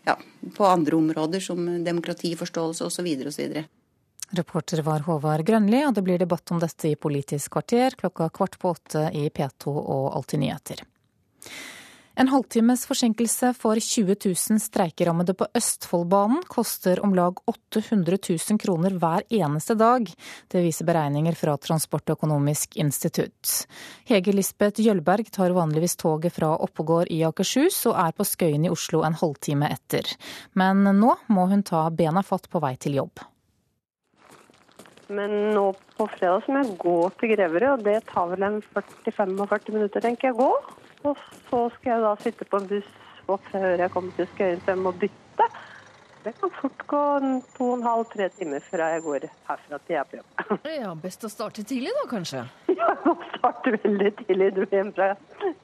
ja, 0.06 0.14
på 0.54 0.68
andre 0.68 0.96
områder 0.96 1.42
som 1.42 1.66
demokratiforståelse 1.84 2.86
osv. 2.86 3.10
osv. 3.26 3.58
Reporter 4.30 4.82
var 4.82 5.06
Håvard 5.06 5.46
Grønli, 5.46 5.84
og 5.86 5.94
det 5.94 6.02
blir 6.02 6.18
debatt 6.18 6.50
om 6.50 6.60
dette 6.62 6.90
i 6.90 6.98
Politisk 6.98 7.52
kvarter 7.54 7.94
klokka 7.98 8.28
kvart 8.34 8.58
på 8.58 8.74
åtte 8.74 9.08
i 9.14 9.28
P2 9.30 9.70
og 9.70 10.12
Alltid 10.16 10.42
nyheter. 10.42 10.82
En 12.18 12.30
halvtimes 12.32 12.86
forsinkelse 12.88 13.50
for 13.54 13.76
20 13.76 14.14
000 14.24 14.60
streikerammede 14.64 15.34
på 15.36 15.46
Østfoldbanen 15.54 16.46
koster 16.48 17.02
om 17.04 17.12
lag 17.14 17.36
800 17.44 18.16
000 18.30 18.60
kroner 18.62 18.96
hver 18.96 19.26
eneste 19.28 19.76
dag. 19.76 20.08
Det 20.48 20.62
viser 20.64 20.88
beregninger 20.88 21.36
fra 21.36 21.58
Transportøkonomisk 21.60 22.80
institutt. 22.80 23.66
Hege 24.08 24.32
Lisbeth 24.32 24.80
Jølberg 24.80 25.28
tar 25.28 25.52
vanligvis 25.52 26.00
toget 26.00 26.32
fra 26.40 26.54
Oppegård 26.56 27.12
i 27.12 27.20
Akershus 27.28 27.84
og 27.92 28.00
er 28.06 28.16
på 28.16 28.24
Skøyen 28.24 28.64
i 28.64 28.72
Oslo 28.72 29.04
en 29.04 29.20
halvtime 29.20 29.68
etter. 29.76 30.08
Men 30.56 30.86
nå 30.96 31.18
må 31.28 31.50
hun 31.52 31.68
ta 31.68 31.84
bena 31.92 32.24
fatt 32.24 32.48
på 32.48 32.64
vei 32.64 32.78
til 32.80 32.96
jobb. 32.96 33.20
Men 35.08 35.34
nå 35.54 35.68
på 35.96 36.08
fredag 36.16 36.48
må 36.50 36.62
jeg 36.62 36.78
gå 36.82 36.96
til 37.20 37.32
Greverud, 37.34 37.68
og 37.76 37.84
det 37.86 38.00
tar 38.10 38.32
vel 38.32 38.42
en 38.46 38.58
40-45 38.74 39.76
minutter, 39.76 40.02
tenker 40.02 40.30
jeg, 40.30 40.34
å 40.34 40.40
gå. 40.42 40.76
Og 41.06 41.20
så 41.46 41.62
skal 41.76 41.92
jeg 41.92 42.02
da 42.02 42.14
sitte 42.24 42.48
på 42.50 42.58
en 42.58 42.68
buss 42.72 42.90
opp 43.30 43.46
før 43.52 43.78
jeg 43.78 43.92
kommer 43.94 44.18
til 44.18 44.28
Skøyen, 44.34 44.60
så 44.64 44.74
jeg 44.74 44.82
må 44.82 44.92
bytte. 44.98 45.48
Det 46.26 46.32
kan 46.40 46.50
fort 46.56 46.80
gå 46.90 47.00
to 47.54 47.66
og 47.68 47.76
en 47.76 47.84
halv, 47.86 48.08
tre 48.10 48.26
timer 48.34 48.64
før 48.66 48.82
jeg 48.82 49.02
går 49.04 49.28
herfra 49.46 49.78
til 49.78 49.94
jeg 49.94 50.00
er 50.00 50.08
på 50.10 50.18
jobb. 50.18 50.64
Ja, 50.80 50.94
Best 50.98 51.22
å 51.22 51.30
starte 51.30 51.62
tidlig 51.62 51.94
da, 52.00 52.06
kanskje? 52.10 52.42
Ja, 52.76 52.90
jeg 52.90 53.06
må 53.06 53.14
starte 53.36 53.72
veldig 53.76 54.10
tidlig. 54.18 54.48
Du 54.56 54.64
hjemme 54.66 54.92
fra 54.96 55.12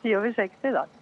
ti 0.05 0.15
over 0.17 0.31
seks 0.39 0.63
i 0.71 0.73
dag. 0.73 0.95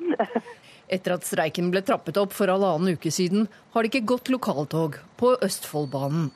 Etter 0.90 1.14
at 1.18 1.28
streiken 1.28 1.68
ble 1.70 1.84
trappet 1.84 2.16
opp 2.18 2.32
for 2.34 2.50
halvannen 2.50 2.96
uke 2.96 3.12
siden, 3.14 3.46
har 3.76 3.84
det 3.84 3.92
ikke 3.92 4.08
gått 4.14 4.32
lokaltog 4.32 4.96
på 5.20 5.36
Østfoldbanen. 5.44 6.30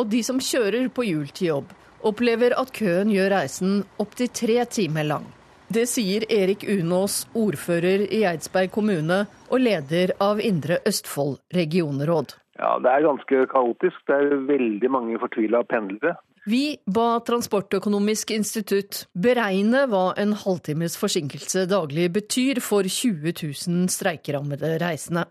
Og 0.00 0.08
de 0.08 0.22
som 0.24 0.38
kjører 0.40 0.88
på 0.96 1.04
hjul 1.04 1.28
til 1.36 1.50
jobb, 1.50 1.72
opplever 2.08 2.54
at 2.56 2.72
køen 2.72 3.10
gjør 3.12 3.34
reisen 3.34 3.82
opptil 4.00 4.30
tre 4.32 4.62
timer 4.72 5.04
lang. 5.04 5.26
Det 5.70 5.84
sier 5.86 6.24
Erik 6.32 6.64
Unås, 6.64 7.26
ordfører 7.36 8.06
i 8.08 8.22
Eidsberg 8.26 8.72
kommune 8.74 9.20
og 9.50 9.60
leder 9.60 10.14
av 10.24 10.40
Indre 10.40 10.80
Østfold 10.88 11.36
regionråd. 11.54 12.32
Ja, 12.58 12.78
Det 12.80 12.90
er 12.90 13.06
ganske 13.06 13.44
kaotisk. 13.52 14.00
Det 14.08 14.16
er 14.16 14.42
veldig 14.48 14.90
mange 14.90 15.20
fortvila 15.20 15.62
pendlere. 15.68 16.16
Vi 16.48 16.80
ba 16.88 17.20
Transportøkonomisk 17.20 18.32
institutt 18.32 19.04
beregne 19.12 19.84
hva 19.92 20.14
en 20.16 20.32
halvtimes 20.32 20.96
forsinkelse 20.96 21.66
daglig 21.68 22.08
betyr 22.12 22.62
for 22.64 22.82
20 22.88 23.36
000 23.36 23.92
streikerammede 23.92 24.78
reisende. 24.80 25.26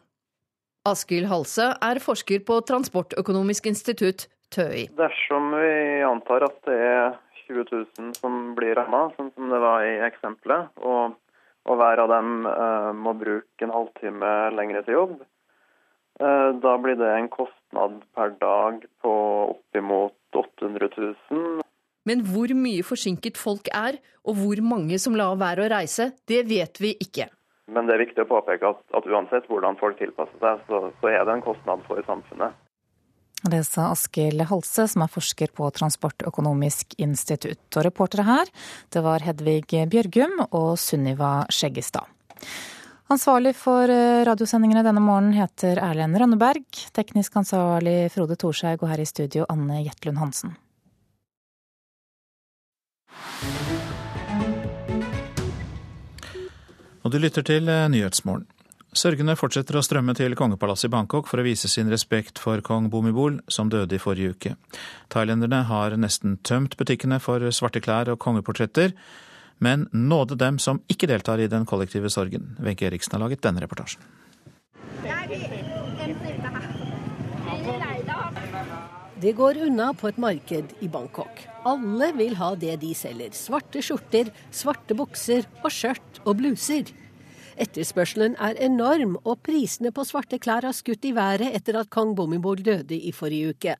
Askild 0.85 1.27
Halse 1.27 1.73
er 1.81 1.99
forsker 1.99 2.45
på 2.45 2.61
Transportøkonomisk 2.61 3.65
institutt, 3.65 4.29
TØI. 4.53 4.85
Dersom 4.97 5.53
vi 5.55 6.03
antar 6.05 6.45
at 6.49 6.59
det 6.67 6.77
er 6.77 7.17
20 7.47 7.65
000 7.71 8.13
som 8.19 8.37
blir 8.57 8.75
ramma, 8.77 9.07
sånn 9.17 9.31
som 9.35 9.49
det 9.51 9.59
var 9.63 9.85
i 9.85 9.97
eksempelet, 10.05 10.69
og, 10.85 11.17
og 11.69 11.79
hver 11.81 12.03
av 12.03 12.11
dem 12.13 12.47
eh, 12.49 12.91
må 12.97 13.15
bruke 13.17 13.65
en 13.65 13.73
halvtime 13.73 14.33
lengre 14.57 14.83
til 14.85 14.97
jobb, 14.99 15.15
eh, 16.21 16.49
da 16.65 16.75
blir 16.81 16.99
det 16.99 17.09
en 17.15 17.31
kostnad 17.33 17.97
per 18.17 18.37
dag 18.41 18.85
på 19.01 19.15
oppimot 19.55 20.15
800 20.43 20.91
000. 20.97 21.65
Men 22.09 22.23
hvor 22.25 22.53
mye 22.57 22.85
forsinket 22.85 23.37
folk 23.37 23.67
er, 23.75 23.99
og 24.25 24.39
hvor 24.39 24.61
mange 24.65 24.97
som 25.01 25.17
lar 25.17 25.35
være 25.41 25.65
å 25.65 25.73
reise, 25.73 26.11
det 26.29 26.45
vet 26.49 26.81
vi 26.81 26.95
ikke. 27.01 27.29
Men 27.69 27.85
det 27.85 27.95
er 27.95 28.01
viktig 28.01 28.23
å 28.23 28.29
påpeke 28.29 28.71
at, 28.71 28.81
at 28.97 29.05
uansett 29.05 29.45
hvordan 29.49 29.77
folk 29.77 29.99
tilpasser 29.99 30.41
seg, 30.41 30.63
så, 30.69 30.87
så 31.01 31.11
er 31.11 31.21
det 31.25 31.35
en 31.35 31.45
kostnad 31.45 31.83
for 31.85 32.01
samfunnet. 32.07 32.55
Det 33.39 33.61
sa 33.63 33.87
Askild 33.93 34.41
Halse, 34.49 34.83
som 34.91 35.05
er 35.05 35.11
forsker 35.11 35.53
på 35.55 35.69
Transportøkonomisk 35.71 36.97
institutt. 36.99 37.61
Og 37.77 37.85
reportere 37.87 38.25
her, 38.27 38.51
det 38.91 39.03
var 39.05 39.23
Hedvig 39.23 39.63
Bjørgum 39.87 40.41
og 40.49 40.73
Sunniva 40.81 41.45
Skjeggestad. 41.47 42.09
Ansvarlig 43.09 43.55
for 43.57 43.89
eh, 43.89 44.21
radiosendingene 44.27 44.83
denne 44.85 45.01
morgenen 45.01 45.33
heter 45.39 45.79
Erlend 45.81 46.19
Rønneberg. 46.19 46.67
Teknisk 46.93 47.39
ansvarlig 47.39 48.11
Frode 48.13 48.35
Thorshaug, 48.37 48.83
og 48.83 48.91
her 48.91 49.01
i 49.01 49.07
studio 49.09 49.47
Anne 49.49 49.79
Jetlund 49.87 50.19
Hansen. 50.21 50.53
Og 57.01 57.09
du 57.09 57.17
lytter 57.23 57.41
til 57.47 57.71
eh, 57.71 57.87
Nyhetsmorgen. 57.89 58.45
Sørgende 58.89 59.35
fortsetter 59.37 59.77
å 59.77 59.83
strømme 59.85 60.15
til 60.17 60.33
kongepalasset 60.33 60.87
i 60.87 60.93
Bangkok 60.95 61.27
for 61.29 61.37
å 61.37 61.45
vise 61.45 61.69
sin 61.69 61.91
respekt 61.93 62.39
for 62.41 62.61
kong 62.65 62.87
Bumibol, 62.89 63.37
som 63.45 63.69
døde 63.69 63.93
i 63.93 64.01
forrige 64.01 64.33
uke. 64.33 64.53
Thailenderne 65.13 65.61
har 65.69 65.93
nesten 65.93 66.39
tømt 66.41 66.73
butikkene 66.79 67.19
for 67.21 67.45
svarte 67.53 67.83
klær 67.85 68.09
og 68.09 68.17
kongeportretter, 68.23 68.95
men 69.61 69.85
nåde 69.93 70.39
dem 70.41 70.57
som 70.57 70.81
ikke 70.89 71.09
deltar 71.11 71.37
i 71.37 71.49
den 71.51 71.67
kollektive 71.69 72.09
sorgen. 72.09 72.55
Wenche 72.57 72.87
Eriksen 72.89 73.13
har 73.13 73.21
laget 73.27 73.43
denne 73.45 73.61
reportasjen. 73.61 74.01
Det 79.19 79.35
går 79.35 79.59
unna 79.67 79.91
på 79.93 80.09
et 80.09 80.17
marked 80.17 80.73
i 80.81 80.87
Bangkok. 80.89 81.43
Alle 81.67 82.09
vil 82.17 82.33
ha 82.39 82.53
det 82.57 82.79
de 82.81 82.93
selger. 82.95 83.35
Svarte 83.37 83.83
skjorter, 83.85 84.31
svarte 84.49 84.97
bukser 84.97 85.45
og 85.59 85.69
skjørt 85.75 86.21
og 86.23 86.39
bluser. 86.39 86.89
Etterspørselen 87.59 88.37
er 88.39 88.55
enorm, 88.63 89.17
og 89.27 89.41
prisene 89.43 89.91
på 89.91 90.05
svarte 90.07 90.39
klær 90.39 90.63
har 90.63 90.75
skutt 90.75 91.03
i 91.03 91.11
været 91.15 91.51
etter 91.57 91.75
at 91.81 91.91
kong 91.91 92.13
Bhumibol 92.15 92.61
døde 92.63 92.95
i 92.95 93.11
forrige 93.11 93.51
uke. 93.51 93.75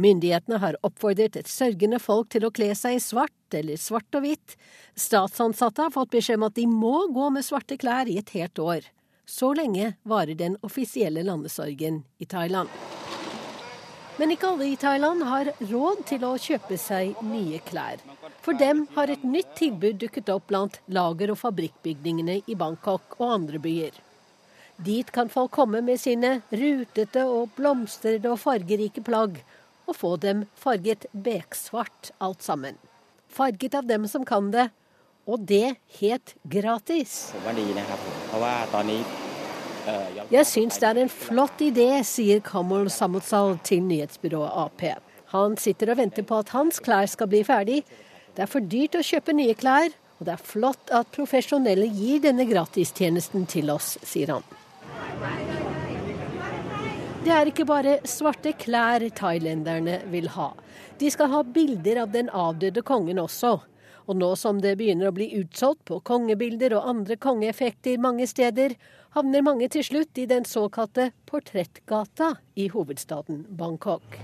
Myndighetene 0.00 0.60
har 0.62 0.78
oppfordret 0.86 1.36
et 1.36 1.50
sørgende 1.50 1.98
folk 2.00 2.30
til 2.32 2.46
å 2.46 2.52
kle 2.54 2.70
seg 2.78 2.96
i 2.96 3.02
svart 3.02 3.58
eller 3.58 3.80
svart 3.80 4.16
og 4.16 4.24
hvitt. 4.24 4.54
Statsansatte 4.96 5.88
har 5.88 5.92
fått 5.92 6.14
beskjed 6.14 6.40
om 6.40 6.46
at 6.48 6.56
de 6.56 6.68
må 6.70 7.08
gå 7.12 7.28
med 7.34 7.44
svarte 7.44 7.76
klær 7.80 8.08
i 8.08 8.16
et 8.22 8.32
helt 8.36 8.62
år. 8.62 8.86
Så 9.28 9.52
lenge 9.56 9.94
varer 10.08 10.38
den 10.38 10.56
offisielle 10.62 11.26
landesorgen 11.26 12.04
i 12.22 12.28
Thailand. 12.28 12.70
Men 14.20 14.32
ikke 14.34 14.50
alle 14.52 14.66
i 14.68 14.76
Thailand 14.76 15.24
har 15.24 15.48
råd 15.70 16.02
til 16.10 16.24
å 16.28 16.34
kjøpe 16.40 16.76
seg 16.80 17.20
nye 17.24 17.60
klær. 17.64 18.02
For 18.44 18.58
dem 18.58 18.84
har 18.96 19.10
et 19.12 19.24
nytt 19.24 19.54
tilbud 19.56 20.00
dukket 20.02 20.28
opp 20.34 20.48
blant 20.50 20.80
lager- 20.92 21.32
og 21.32 21.40
fabrikkbygningene 21.40 22.42
i 22.46 22.56
Bangkok 22.58 23.16
og 23.18 23.36
andre 23.38 23.60
byer. 23.62 23.96
Dit 24.82 25.12
kan 25.14 25.30
folk 25.32 25.52
komme 25.54 25.80
med 25.84 26.00
sine 26.00 26.40
rutete 26.50 27.24
og 27.28 27.52
blomstrede 27.56 28.30
og 28.32 28.40
fargerike 28.42 29.04
plagg, 29.06 29.40
og 29.86 29.96
få 29.98 30.16
dem 30.20 30.44
farget 30.58 31.06
beksvart 31.12 32.12
alt 32.22 32.42
sammen. 32.42 32.78
Farget 33.32 33.74
av 33.74 33.86
dem 33.88 34.06
som 34.08 34.24
kan 34.24 34.50
det, 34.52 34.68
og 35.26 35.46
det 35.46 35.76
helt 36.00 36.34
gratis. 36.44 37.32
Jeg 40.30 40.46
syns 40.46 40.78
det 40.78 40.88
er 40.88 41.00
en 41.02 41.10
flott 41.10 41.62
idé, 41.64 41.88
sier 42.06 42.42
Kamal 42.44 42.90
Samutsal 42.92 43.56
til 43.66 43.82
nyhetsbyrået 43.82 44.54
Ap. 44.64 44.84
Han 45.32 45.56
sitter 45.58 45.90
og 45.90 45.98
venter 45.98 46.26
på 46.28 46.38
at 46.38 46.52
hans 46.54 46.78
klær 46.84 47.08
skal 47.10 47.30
bli 47.32 47.42
ferdig. 47.46 47.80
Det 48.36 48.44
er 48.44 48.50
for 48.50 48.62
dyrt 48.62 48.94
å 48.98 49.02
kjøpe 49.04 49.34
nye 49.34 49.56
klær, 49.58 49.90
og 50.20 50.28
det 50.28 50.36
er 50.36 50.44
flott 50.46 50.92
at 50.94 51.10
profesjonelle 51.14 51.88
gir 51.90 52.22
denne 52.22 52.46
gratistjenesten 52.46 53.48
til 53.50 53.72
oss, 53.74 53.96
sier 54.06 54.36
han. 54.36 54.46
Det 57.22 57.34
er 57.34 57.50
ikke 57.50 57.66
bare 57.66 57.98
svarte 58.08 58.54
klær 58.58 59.02
thailenderne 59.18 60.00
vil 60.10 60.30
ha. 60.36 60.52
De 60.98 61.10
skal 61.10 61.30
ha 61.32 61.42
bilder 61.42 62.04
av 62.04 62.14
den 62.14 62.30
avdøde 62.30 62.82
kongen 62.86 63.18
også. 63.22 63.56
Og 64.10 64.18
nå 64.18 64.32
som 64.38 64.58
det 64.62 64.76
begynner 64.78 65.10
å 65.10 65.14
bli 65.14 65.28
utsolgt 65.38 65.84
på 65.90 66.00
kongebilder 66.06 66.74
og 66.78 66.88
andre 66.90 67.16
kongeeffekter 67.22 68.00
mange 68.02 68.26
steder, 68.30 68.74
havner 69.12 69.44
mange 69.44 69.68
til 69.72 69.84
slutt 69.84 70.18
i 70.20 70.26
den 70.28 70.46
såkalte 70.48 71.10
Portrettgata 71.28 72.32
i 72.56 72.68
hovedstaden 72.72 73.44
Bangkok. 73.58 74.16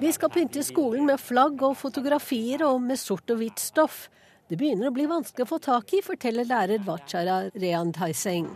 Vi 0.00 0.12
skal 0.12 0.32
pynte 0.34 0.64
skolen 0.66 1.10
med 1.10 1.20
flagg 1.22 1.62
og 1.66 1.76
fotografier 1.80 2.64
og 2.68 2.80
med 2.86 3.00
sort 3.00 3.30
og 3.34 3.42
hvitt 3.42 3.62
stoff. 3.62 4.08
Det 4.50 4.58
begynner 4.58 4.90
å 4.90 4.94
bli 4.94 5.06
vanskelig 5.10 5.46
å 5.46 5.50
få 5.52 5.60
tak 5.62 5.92
i, 5.94 6.02
forteller 6.02 6.46
lærer 6.46 6.82
Vachara 6.86 7.44
Rean 7.54 7.92
Taiseng. 7.94 8.48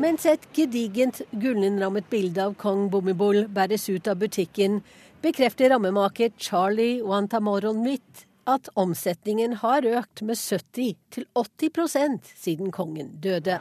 Mens 0.00 0.24
et 0.28 0.46
gedigent 0.56 1.20
gullinnrammet 1.32 2.08
bilde 2.10 2.44
av 2.48 2.56
kong 2.60 2.88
Bumibol 2.92 3.44
bæres 3.52 3.84
ut 3.92 4.08
av 4.08 4.16
butikken, 4.20 4.80
bekrefter 5.22 5.70
rammemaker 5.72 6.32
Charlie 6.40 7.04
Wantamoron 7.04 7.84
Mitt 7.84 8.24
at 8.46 8.68
omsetningen 8.78 9.58
har 9.62 9.86
økt 9.86 10.22
med 10.22 10.38
70 10.38 11.26
80% 11.34 12.32
siden 12.36 12.72
kongen 12.74 13.10
døde. 13.20 13.58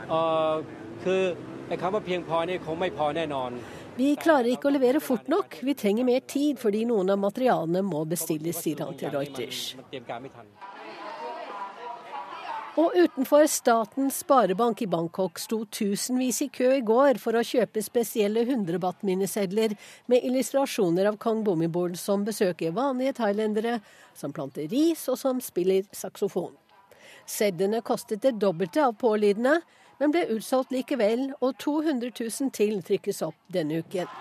Vi 3.96 4.10
klarer 4.20 4.52
ikke 4.52 4.70
å 4.70 4.76
levere 4.76 5.02
fort 5.02 5.30
nok. 5.32 5.60
Vi 5.66 5.74
trenger 5.80 6.08
mer 6.08 6.26
tid 6.28 6.60
fordi 6.62 6.84
noen 6.90 7.10
av 7.14 7.22
materialene 7.22 7.82
må 7.86 8.04
bestilles, 8.10 8.62
sier 8.62 8.84
han 8.86 8.98
til 9.00 9.14
Reuters. 9.16 9.76
Og 12.76 12.92
utenfor 12.92 13.46
Statens 13.48 14.18
sparebank 14.20 14.82
i 14.84 14.88
Bangkok 14.92 15.40
sto 15.40 15.62
tusenvis 15.72 16.42
i 16.44 16.48
kø 16.52 16.74
i 16.76 16.82
går 16.84 17.22
for 17.24 17.38
å 17.40 17.44
kjøpe 17.48 17.80
spesielle 17.80 18.44
100 18.44 18.82
baht-minnesedler 18.84 19.78
med 20.12 20.26
illustrasjoner 20.28 21.08
av 21.08 21.16
kong 21.24 21.46
Bumibol 21.48 21.96
som 21.96 22.26
besøker 22.28 22.76
vanlige 22.76 23.16
thailendere, 23.22 23.78
som 24.12 24.36
planter 24.36 24.68
ris 24.68 25.06
og 25.08 25.16
som 25.22 25.40
spiller 25.40 25.88
saksofon. 25.96 26.52
Sedlene 27.24 27.80
kostet 27.80 28.26
det 28.28 28.36
dobbelte 28.44 28.84
av 28.84 28.98
pålydende, 29.00 29.62
men 30.04 30.12
ble 30.12 30.26
utsolgt 30.36 30.76
likevel, 30.76 31.30
og 31.40 31.56
200 31.64 32.12
000 32.12 32.52
til 32.60 32.82
trykkes 32.84 33.24
opp 33.24 33.40
denne 33.56 33.80
uken. 33.86 34.12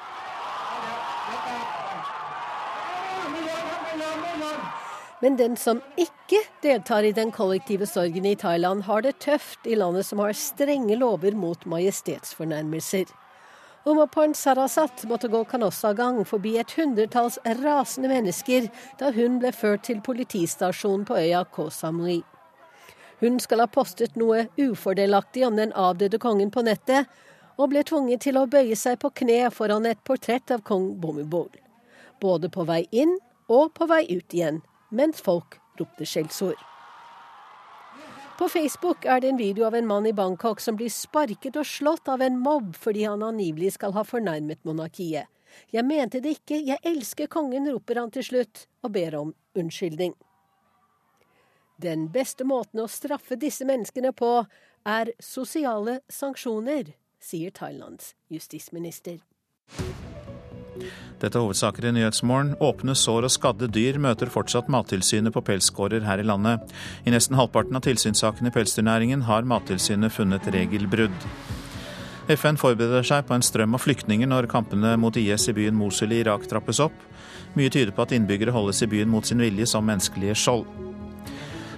Men 5.24 5.38
den 5.40 5.54
som 5.56 5.78
ikke 5.96 6.42
deltar 6.60 7.06
i 7.08 7.12
den 7.16 7.30
kollektive 7.32 7.86
sorgen 7.88 8.26
i 8.28 8.34
Thailand, 8.36 8.82
har 8.84 9.00
det 9.00 9.22
tøft 9.24 9.64
i 9.64 9.76
landet 9.80 10.04
som 10.04 10.20
har 10.20 10.34
strenge 10.36 10.98
lover 11.00 11.32
mot 11.32 11.62
majestetsfornærmelser. 11.64 13.08
Umaporn 13.88 14.34
Sarasat 14.36 15.06
måtte 15.08 15.30
gå 15.32 15.40
kanossagang 15.48 16.18
forbi 16.28 16.58
et 16.60 16.74
hundretalls 16.76 17.38
rasende 17.62 18.10
mennesker 18.12 18.68
da 19.00 19.14
hun 19.16 19.38
ble 19.40 19.54
ført 19.56 19.86
til 19.88 20.02
politistasjonen 20.04 21.08
på 21.08 21.16
øya 21.22 21.40
Koh 21.56 21.72
Samui. 21.72 22.18
Hun 23.24 23.40
skal 23.40 23.64
ha 23.64 23.68
postet 23.78 24.20
noe 24.20 24.44
ufordelaktig 24.60 25.46
om 25.48 25.56
den 25.56 25.72
avdøde 25.72 26.20
kongen 26.20 26.52
på 26.52 26.66
nettet, 26.68 27.08
og 27.56 27.72
ble 27.72 27.80
tvunget 27.80 28.26
til 28.28 28.36
å 28.36 28.44
bøye 28.44 28.76
seg 28.76 29.00
på 29.00 29.14
kne 29.22 29.40
foran 29.56 29.88
et 29.88 30.04
portrett 30.04 30.52
av 30.52 30.68
kong 30.68 30.90
Bhumibol. 31.00 31.48
Både 32.20 32.52
på 32.52 32.68
vei 32.68 32.82
inn 32.92 33.16
og 33.48 33.72
på 33.72 33.88
vei 33.88 34.04
ut 34.12 34.36
igjen, 34.36 34.60
mens 34.94 35.20
folk 35.24 35.58
ropte 35.78 36.06
skjellsord. 36.06 36.60
På 38.38 38.48
Facebook 38.50 39.04
er 39.04 39.20
det 39.20 39.28
en 39.28 39.38
video 39.38 39.66
av 39.66 39.74
en 39.78 39.86
mann 39.86 40.06
i 40.06 40.12
Bangkok 40.12 40.60
som 40.60 40.74
blir 40.78 40.90
sparket 40.90 41.54
og 41.54 41.66
slått 41.70 42.08
av 42.10 42.22
en 42.22 42.38
mobb 42.42 42.74
fordi 42.74 43.04
han 43.06 43.22
angivelig 43.22 43.76
skal 43.76 43.94
ha 43.94 44.02
fornærmet 44.06 44.64
monarkiet. 44.66 45.30
Jeg 45.70 45.86
mente 45.86 46.18
det 46.18 46.40
ikke, 46.40 46.58
jeg 46.58 46.82
elsker 46.82 47.30
kongen, 47.30 47.68
roper 47.70 48.00
han 48.02 48.10
til 48.10 48.26
slutt 48.26 48.64
og 48.82 48.96
ber 48.96 49.14
om 49.20 49.34
unnskyldning. 49.54 50.16
Den 51.78 52.08
beste 52.10 52.46
måten 52.46 52.82
å 52.82 52.90
straffe 52.90 53.38
disse 53.38 53.66
menneskene 53.66 54.10
på 54.14 54.32
er 54.86 55.14
sosiale 55.22 56.00
sanksjoner, 56.10 56.90
sier 57.22 57.54
Thailands 57.54 58.14
justisminister. 58.30 59.22
Dette 61.22 61.38
er 61.38 61.44
hovedsaker 61.44 61.88
i 61.88 61.92
Nyhetsmorgen. 61.96 62.54
Åpne 62.62 62.94
sår 62.98 63.28
og 63.28 63.32
skadde 63.32 63.68
dyr 63.72 63.98
møter 64.02 64.30
fortsatt 64.32 64.70
Mattilsynet 64.72 65.34
på 65.34 65.42
pelsgårder 65.46 66.04
her 66.04 66.20
i 66.20 66.26
landet. 66.26 66.64
I 67.06 67.14
nesten 67.14 67.38
halvparten 67.38 67.78
av 67.78 67.84
tilsynssakene 67.86 68.50
i 68.50 68.54
pelsdyrnæringen 68.54 69.24
har 69.28 69.46
Mattilsynet 69.48 70.12
funnet 70.12 70.48
regelbrudd. 70.52 71.28
FN 72.28 72.56
forbereder 72.56 73.04
seg 73.04 73.26
på 73.28 73.36
en 73.36 73.44
strøm 73.44 73.76
av 73.76 73.82
flyktninger 73.84 74.28
når 74.30 74.48
kampene 74.48 74.94
mot 75.00 75.16
IS 75.20 75.50
i 75.52 75.56
byen 75.56 75.76
Mosul 75.76 76.14
i 76.14 76.22
Irak 76.22 76.46
trappes 76.48 76.80
opp. 76.80 76.96
Mye 77.54 77.70
tyder 77.70 77.92
på 77.94 78.06
at 78.06 78.14
innbyggere 78.16 78.54
holdes 78.54 78.80
i 78.82 78.88
byen 78.90 79.12
mot 79.12 79.28
sin 79.28 79.42
vilje 79.44 79.68
som 79.70 79.84
menneskelige 79.86 80.36
skjold. 80.40 80.64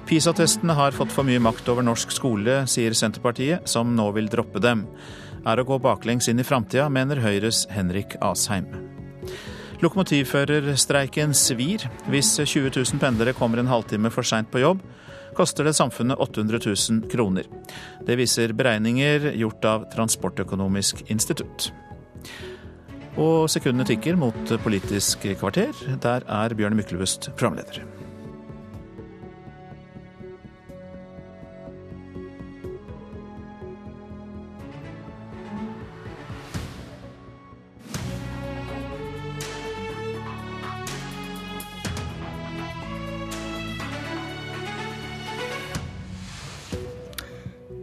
PISA-testene 0.06 0.76
har 0.78 0.94
fått 0.94 1.10
for 1.10 1.26
mye 1.26 1.42
makt 1.42 1.66
over 1.72 1.82
norsk 1.82 2.12
skole, 2.14 2.60
sier 2.70 2.94
Senterpartiet, 2.94 3.66
som 3.66 3.90
nå 3.98 4.04
vil 4.14 4.28
droppe 4.30 4.62
dem. 4.62 4.84
Er 5.46 5.60
å 5.62 5.66
gå 5.66 5.78
baklengs 5.78 6.26
inn 6.26 6.42
i 6.42 6.46
framtida, 6.46 6.88
mener 6.90 7.20
Høyres 7.22 7.68
Henrik 7.70 8.16
Asheim. 8.24 8.66
Lokomotivførerstreiken 9.78 11.34
svir. 11.36 11.84
Hvis 12.10 12.32
20 12.40 12.72
000 12.74 12.98
pendlere 13.02 13.34
kommer 13.36 13.62
en 13.62 13.70
halvtime 13.70 14.10
for 14.10 14.26
seint 14.26 14.50
på 14.50 14.64
jobb, 14.64 14.80
koster 15.36 15.68
det 15.68 15.76
samfunnet 15.78 16.18
800 16.18 16.58
000 16.64 17.10
kroner. 17.12 17.46
Det 18.06 18.16
viser 18.18 18.56
beregninger 18.56 19.30
gjort 19.36 19.68
av 19.68 19.86
Transportøkonomisk 19.92 21.04
institutt. 21.12 21.70
Og 23.16 23.46
sekundene 23.52 23.86
tikker 23.88 24.18
mot 24.18 24.56
Politisk 24.64 25.28
kvarter. 25.38 25.76
Der 26.02 26.26
er 26.26 26.56
Bjørn 26.58 26.76
Myklebust 26.80 27.30
programleder. 27.36 27.84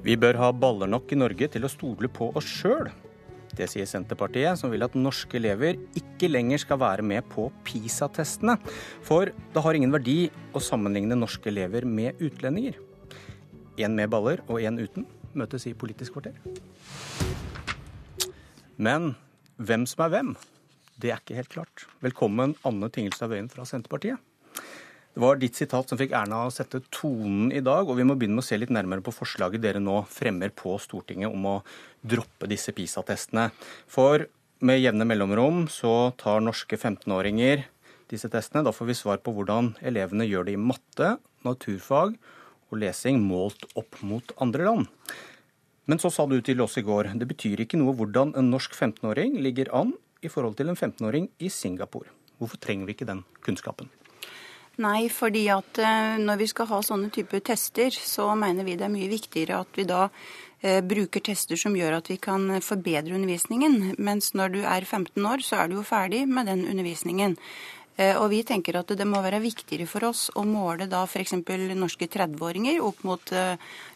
Vi 0.03 0.17
bør 0.19 0.35
ha 0.35 0.49
baller 0.51 0.89
nok 0.91 1.13
i 1.15 1.17
Norge 1.17 1.47
til 1.47 1.63
å 1.63 1.71
stole 1.71 2.09
på 2.11 2.27
oss 2.35 2.47
sjøl. 2.59 2.89
Det 3.55 3.69
sier 3.71 3.87
Senterpartiet, 3.87 4.57
som 4.59 4.73
vil 4.73 4.83
at 4.83 4.97
norske 4.99 5.37
elever 5.39 5.77
ikke 5.95 6.27
lenger 6.27 6.59
skal 6.59 6.81
være 6.81 7.05
med 7.07 7.23
på 7.31 7.45
PISA-testene. 7.63 8.57
For 9.05 9.31
det 9.31 9.63
har 9.63 9.79
ingen 9.79 9.93
verdi 9.93 10.25
å 10.51 10.59
sammenligne 10.63 11.15
norske 11.15 11.47
elever 11.53 11.87
med 11.87 12.19
utlendinger. 12.19 12.75
Én 13.79 13.95
med 13.95 14.11
baller 14.11 14.43
og 14.49 14.59
én 14.59 14.81
uten 14.81 15.07
møtes 15.39 15.69
i 15.71 15.75
Politisk 15.77 16.17
kvarter. 16.17 16.35
Men 18.75 19.13
hvem 19.55 19.87
som 19.87 20.03
er 20.03 20.15
hvem, 20.17 20.35
det 20.99 21.13
er 21.13 21.23
ikke 21.23 21.39
helt 21.39 21.53
klart. 21.55 21.87
Velkommen 22.03 22.57
Anne 22.67 22.91
Tingelstad 22.91 23.31
Wøien 23.31 23.47
fra 23.53 23.63
Senterpartiet. 23.69 24.19
Det 25.13 25.21
var 25.21 25.37
ditt 25.37 25.53
sitat 25.53 25.89
som 25.89 25.97
fikk 25.99 26.15
Erna 26.17 26.47
å 26.47 26.53
sette 26.53 26.79
tonen 26.89 27.51
i 27.53 27.61
dag, 27.61 27.85
og 27.85 27.99
vi 27.99 28.05
må 28.07 28.15
begynne 28.17 28.39
med 28.39 28.41
å 28.41 28.47
se 28.47 28.57
litt 28.57 28.71
nærmere 28.73 29.03
på 29.05 29.13
forslaget 29.13 29.61
dere 29.61 29.81
nå 29.81 29.99
fremmer 30.09 30.49
på 30.57 30.73
Stortinget 30.81 31.29
om 31.29 31.45
å 31.51 31.59
droppe 32.01 32.49
disse 32.49 32.73
PISA-testene. 32.73 33.51
For 33.85 34.25
med 34.65 34.81
jevne 34.81 35.05
mellomrom 35.05 35.67
så 35.69 36.15
tar 36.17 36.41
norske 36.41 36.79
15-åringer 36.79 37.61
disse 38.09 38.31
testene. 38.33 38.65
Da 38.65 38.73
får 38.73 38.89
vi 38.89 38.97
svar 38.97 39.21
på 39.21 39.35
hvordan 39.37 39.75
elevene 39.85 40.25
gjør 40.25 40.49
det 40.49 40.57
i 40.57 40.63
matte, 40.71 41.13
naturfag 41.45 42.17
og 42.71 42.79
lesing 42.81 43.21
målt 43.21 43.69
opp 43.77 44.01
mot 44.01 44.33
andre 44.41 44.65
land. 44.65 44.91
Men 45.85 46.01
så 46.01 46.09
sa 46.15 46.25
du 46.25 46.39
til 46.41 46.63
oss 46.65 46.79
i 46.81 46.87
går, 46.87 47.11
det 47.19 47.29
betyr 47.29 47.61
ikke 47.61 47.77
noe 47.77 47.93
hvordan 47.99 48.33
en 48.39 48.49
norsk 48.49 48.73
15-åring 48.73 49.37
ligger 49.45 49.69
an 49.77 49.93
i 50.25 50.31
forhold 50.31 50.57
til 50.57 50.73
en 50.73 50.79
15-åring 50.79 51.29
i 51.37 51.53
Singapore. 51.53 52.09
Hvorfor 52.41 52.57
trenger 52.57 52.89
vi 52.89 52.97
ikke 52.97 53.13
den 53.13 53.27
kunnskapen? 53.45 53.91
Nei, 54.81 55.05
fordi 55.13 55.43
at 55.53 55.77
eh, 55.77 56.15
når 56.17 56.39
vi 56.39 56.47
skal 56.49 56.65
ha 56.71 56.79
sånne 56.81 57.11
typer 57.13 57.43
tester, 57.45 57.93
så 57.93 58.31
mener 58.33 58.65
vi 58.65 58.73
det 58.73 58.87
er 58.87 58.93
mye 58.93 59.11
viktigere 59.11 59.59
at 59.61 59.77
vi 59.77 59.85
da 59.85 60.07
eh, 60.65 60.79
bruker 60.81 61.21
tester 61.21 61.59
som 61.61 61.75
gjør 61.77 61.99
at 61.99 62.09
vi 62.09 62.17
kan 62.17 62.57
forbedre 62.57 63.13
undervisningen. 63.13 63.93
Mens 64.01 64.31
når 64.33 64.55
du 64.55 64.59
er 64.65 64.81
15 64.81 65.21
år, 65.29 65.45
så 65.45 65.61
er 65.61 65.69
du 65.69 65.77
jo 65.77 65.85
ferdig 65.85 66.23
med 66.25 66.49
den 66.49 66.65
undervisningen. 66.65 67.35
Eh, 68.01 68.17
og 68.17 68.31
vi 68.31 68.39
tenker 68.49 68.79
at 68.79 68.89
det 68.97 69.05
må 69.05 69.21
være 69.21 69.43
viktigere 69.43 69.85
for 69.85 70.07
oss 70.09 70.23
å 70.33 70.41
måle 70.41 70.87
da 70.89 71.03
f.eks. 71.05 71.35
norske 71.77 72.09
30-åringer 72.09 72.81
opp 72.81 73.05
mot 73.05 73.33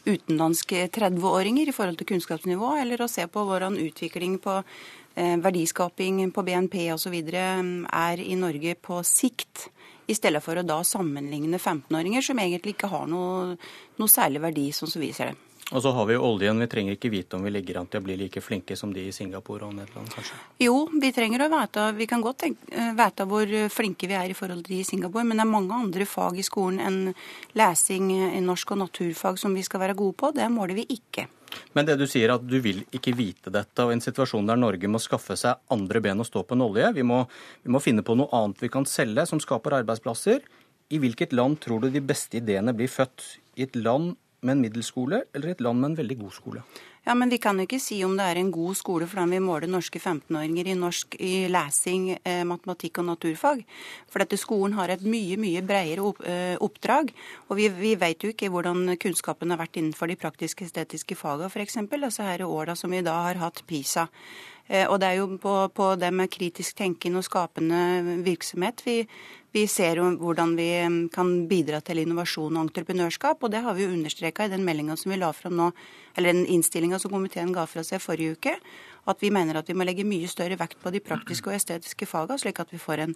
utenlandske 0.06 0.84
30-åringer 0.94 1.74
i 1.74 1.74
forhold 1.74 1.98
til 1.98 2.12
kunnskapsnivå, 2.14 2.76
eller 2.84 3.02
å 3.02 3.10
se 3.10 3.26
på 3.26 3.48
hvordan 3.50 3.82
utvikling 3.82 4.38
på 4.46 4.62
verdiskaping 5.18 6.20
på 6.30 6.44
BNP 6.46 6.92
osv. 6.94 7.16
Mm, 7.18 7.88
er 7.90 8.22
i 8.22 8.38
Norge 8.38 8.78
på 8.78 9.02
sikt. 9.02 9.72
I 10.08 10.16
stedet 10.16 10.44
for 10.44 10.60
å 10.60 10.64
da 10.64 10.80
sammenligne 10.88 11.60
15-åringer 11.60 12.24
som 12.24 12.40
egentlig 12.40 12.78
ikke 12.78 12.92
har 12.92 13.10
noe, 13.12 13.58
noe 14.00 14.12
særlig 14.12 14.44
verdi, 14.46 14.70
sånn 14.76 14.92
som 14.92 15.04
vi 15.04 15.12
ser 15.16 15.34
det. 15.34 15.44
Og 15.76 15.82
så 15.84 15.92
har 15.92 16.06
vi 16.08 16.16
jo 16.16 16.24
oljen. 16.24 16.62
Vi 16.64 16.68
trenger 16.72 16.96
ikke 16.96 17.10
vite 17.12 17.36
om 17.36 17.44
vi 17.44 17.52
ligger 17.52 17.82
an 17.82 17.90
til 17.92 18.00
å 18.00 18.06
bli 18.06 18.16
like 18.16 18.40
flinke 18.40 18.78
som 18.80 18.94
de 18.96 19.04
i 19.10 19.12
Singapore 19.12 19.68
og 19.68 19.74
Nederland, 19.76 20.08
kanskje? 20.14 20.38
Jo, 20.64 20.86
vi 20.96 21.12
trenger 21.12 21.44
å 21.44 21.50
vite 21.52 21.90
Vi 21.98 22.08
kan 22.08 22.24
godt 22.24 22.46
eh, 22.48 22.94
vite 22.96 23.28
hvor 23.28 23.52
flinke 23.74 24.08
vi 24.08 24.16
er 24.16 24.32
i 24.32 24.38
forhold 24.38 24.64
til 24.64 24.78
de 24.78 24.80
i 24.86 24.88
Singapore, 24.88 25.28
men 25.28 25.42
det 25.42 25.44
er 25.44 25.52
mange 25.52 25.76
andre 25.76 26.08
fag 26.08 26.40
i 26.40 26.46
skolen 26.48 26.80
enn 26.80 27.02
lesing, 27.60 28.14
i 28.16 28.44
norsk 28.46 28.72
og 28.78 28.86
naturfag 28.86 29.42
som 29.42 29.58
vi 29.58 29.66
skal 29.68 29.84
være 29.84 29.98
gode 30.00 30.16
på. 30.16 30.32
Det 30.40 30.48
måler 30.54 30.80
vi 30.80 30.88
ikke. 30.96 31.28
Men 31.78 31.88
det 31.88 31.98
du 32.00 32.06
sier 32.10 32.34
at 32.34 32.46
du 32.46 32.58
vil 32.64 32.84
ikke 32.96 33.16
vite 33.18 33.54
dette, 33.54 33.84
og 33.84 33.92
i 33.92 33.98
en 33.98 34.04
situasjon 34.04 34.48
der 34.50 34.60
Norge 34.60 34.90
må 34.92 35.02
skaffe 35.02 35.38
seg 35.40 35.60
andre 35.74 36.02
ben 36.04 36.22
å 36.24 36.28
stå 36.28 36.44
på 36.44 36.58
enn 36.58 36.66
olje, 36.66 36.92
vi 36.98 37.06
må, 37.08 37.24
vi 37.64 37.74
må 37.74 37.82
finne 37.84 38.06
på 38.06 38.18
noe 38.18 38.32
annet 38.36 38.64
vi 38.64 38.72
kan 38.74 38.88
selge 38.90 39.28
som 39.30 39.42
skaper 39.44 39.80
arbeidsplasser. 39.82 40.46
I 40.88 41.02
hvilket 41.04 41.36
land 41.36 41.60
tror 41.64 41.84
du 41.84 41.92
de 41.92 42.04
beste 42.04 42.40
ideene 42.40 42.76
blir 42.76 42.92
født? 42.92 43.26
I 43.60 43.68
et 43.68 43.76
land 43.76 44.16
med 44.46 44.56
en 44.56 44.62
middelskole 44.68 45.24
eller 45.36 45.52
et 45.52 45.64
land 45.64 45.82
med 45.82 45.92
en 45.92 46.00
veldig 46.00 46.20
god 46.22 46.36
skole? 46.36 46.64
Ja, 47.08 47.14
men 47.16 47.30
Vi 47.30 47.38
kan 47.40 47.56
jo 47.56 47.64
ikke 47.64 47.80
si 47.80 48.02
om 48.04 48.18
det 48.20 48.26
er 48.28 48.38
en 48.42 48.50
god 48.52 48.76
skole 48.76 49.06
for 49.08 49.22
fordi 49.22 49.38
vi 49.38 49.40
måler 49.40 49.70
norske 49.72 49.96
15-åringer 49.96 50.68
i, 50.68 50.74
norsk, 50.76 51.16
i 51.24 51.48
lesing, 51.48 52.18
eh, 52.20 52.44
matematikk 52.44 53.00
og 53.00 53.06
naturfag. 53.08 53.62
For 54.12 54.20
dette 54.20 54.36
skolen 54.36 54.76
har 54.76 54.92
et 54.92 55.06
mye 55.08 55.38
mye 55.40 55.62
bredere 55.64 56.04
opp, 56.04 56.20
eh, 56.28 56.58
oppdrag. 56.60 57.14
Og 57.48 57.56
vi, 57.56 57.70
vi, 57.70 57.96
vet 57.96 58.20
jo 58.20 58.34
ikke 58.34 58.50
hvordan 58.52 58.98
kunnskapen 59.00 59.56
har 59.56 59.62
vært 59.62 59.80
innenfor 59.80 60.12
de 60.12 60.20
praktisk-estetiske 60.20 61.16
fagene 61.16 61.48
f.eks. 61.48 61.78
Altså 61.80 62.28
her 62.28 62.44
i 62.44 62.52
åra 62.60 62.76
som 62.76 62.92
vi 62.92 63.00
da 63.00 63.16
har 63.30 63.40
hatt 63.40 63.64
PISA. 63.64 64.10
Eh, 64.68 64.84
og 64.92 65.00
det 65.00 65.08
er 65.08 65.22
jo 65.22 65.32
på, 65.40 65.56
på 65.72 65.96
det 65.96 66.12
med 66.12 66.28
kritisk 66.28 66.76
tenkende 66.76 67.24
og 67.24 67.30
skapende 67.30 68.20
virksomhet 68.28 68.84
vi, 68.84 69.00
vi 69.58 69.66
ser 69.72 69.98
jo 70.02 70.10
hvordan 70.22 70.54
vi 70.58 70.68
kan 71.14 71.32
bidra 71.50 71.80
til 71.86 72.04
innovasjon 72.04 72.60
og 72.60 72.68
entreprenørskap, 72.68 73.42
og 73.42 73.54
det 73.54 73.64
har 73.66 73.78
vi 73.78 73.88
jo 73.88 73.94
understreka 73.96 74.46
i 74.46 74.52
den 74.54 74.66
meldinga 74.68 74.98
som 75.00 75.14
vi 75.14 75.18
la 75.18 75.32
fram 75.34 75.58
nå, 75.58 75.72
eller 76.18 76.36
den 76.36 76.46
innstillinga 76.58 77.00
som 77.02 77.14
komiteen 77.14 77.54
ga 77.56 77.66
fra 77.70 77.84
seg 77.86 78.04
forrige 78.04 78.38
uke. 78.38 78.54
At 79.08 79.22
vi 79.24 79.32
mener 79.32 79.56
at 79.56 79.70
vi 79.70 79.76
må 79.78 79.86
legge 79.88 80.04
mye 80.04 80.28
større 80.28 80.58
vekt 80.60 80.82
på 80.84 80.92
de 80.92 81.00
praktiske 81.00 81.48
og 81.50 81.56
estetiske 81.56 82.10
fagene, 82.10 82.38
slik 82.42 82.60
at 82.60 82.74
vi 82.74 82.80
får 82.82 83.06
en, 83.06 83.14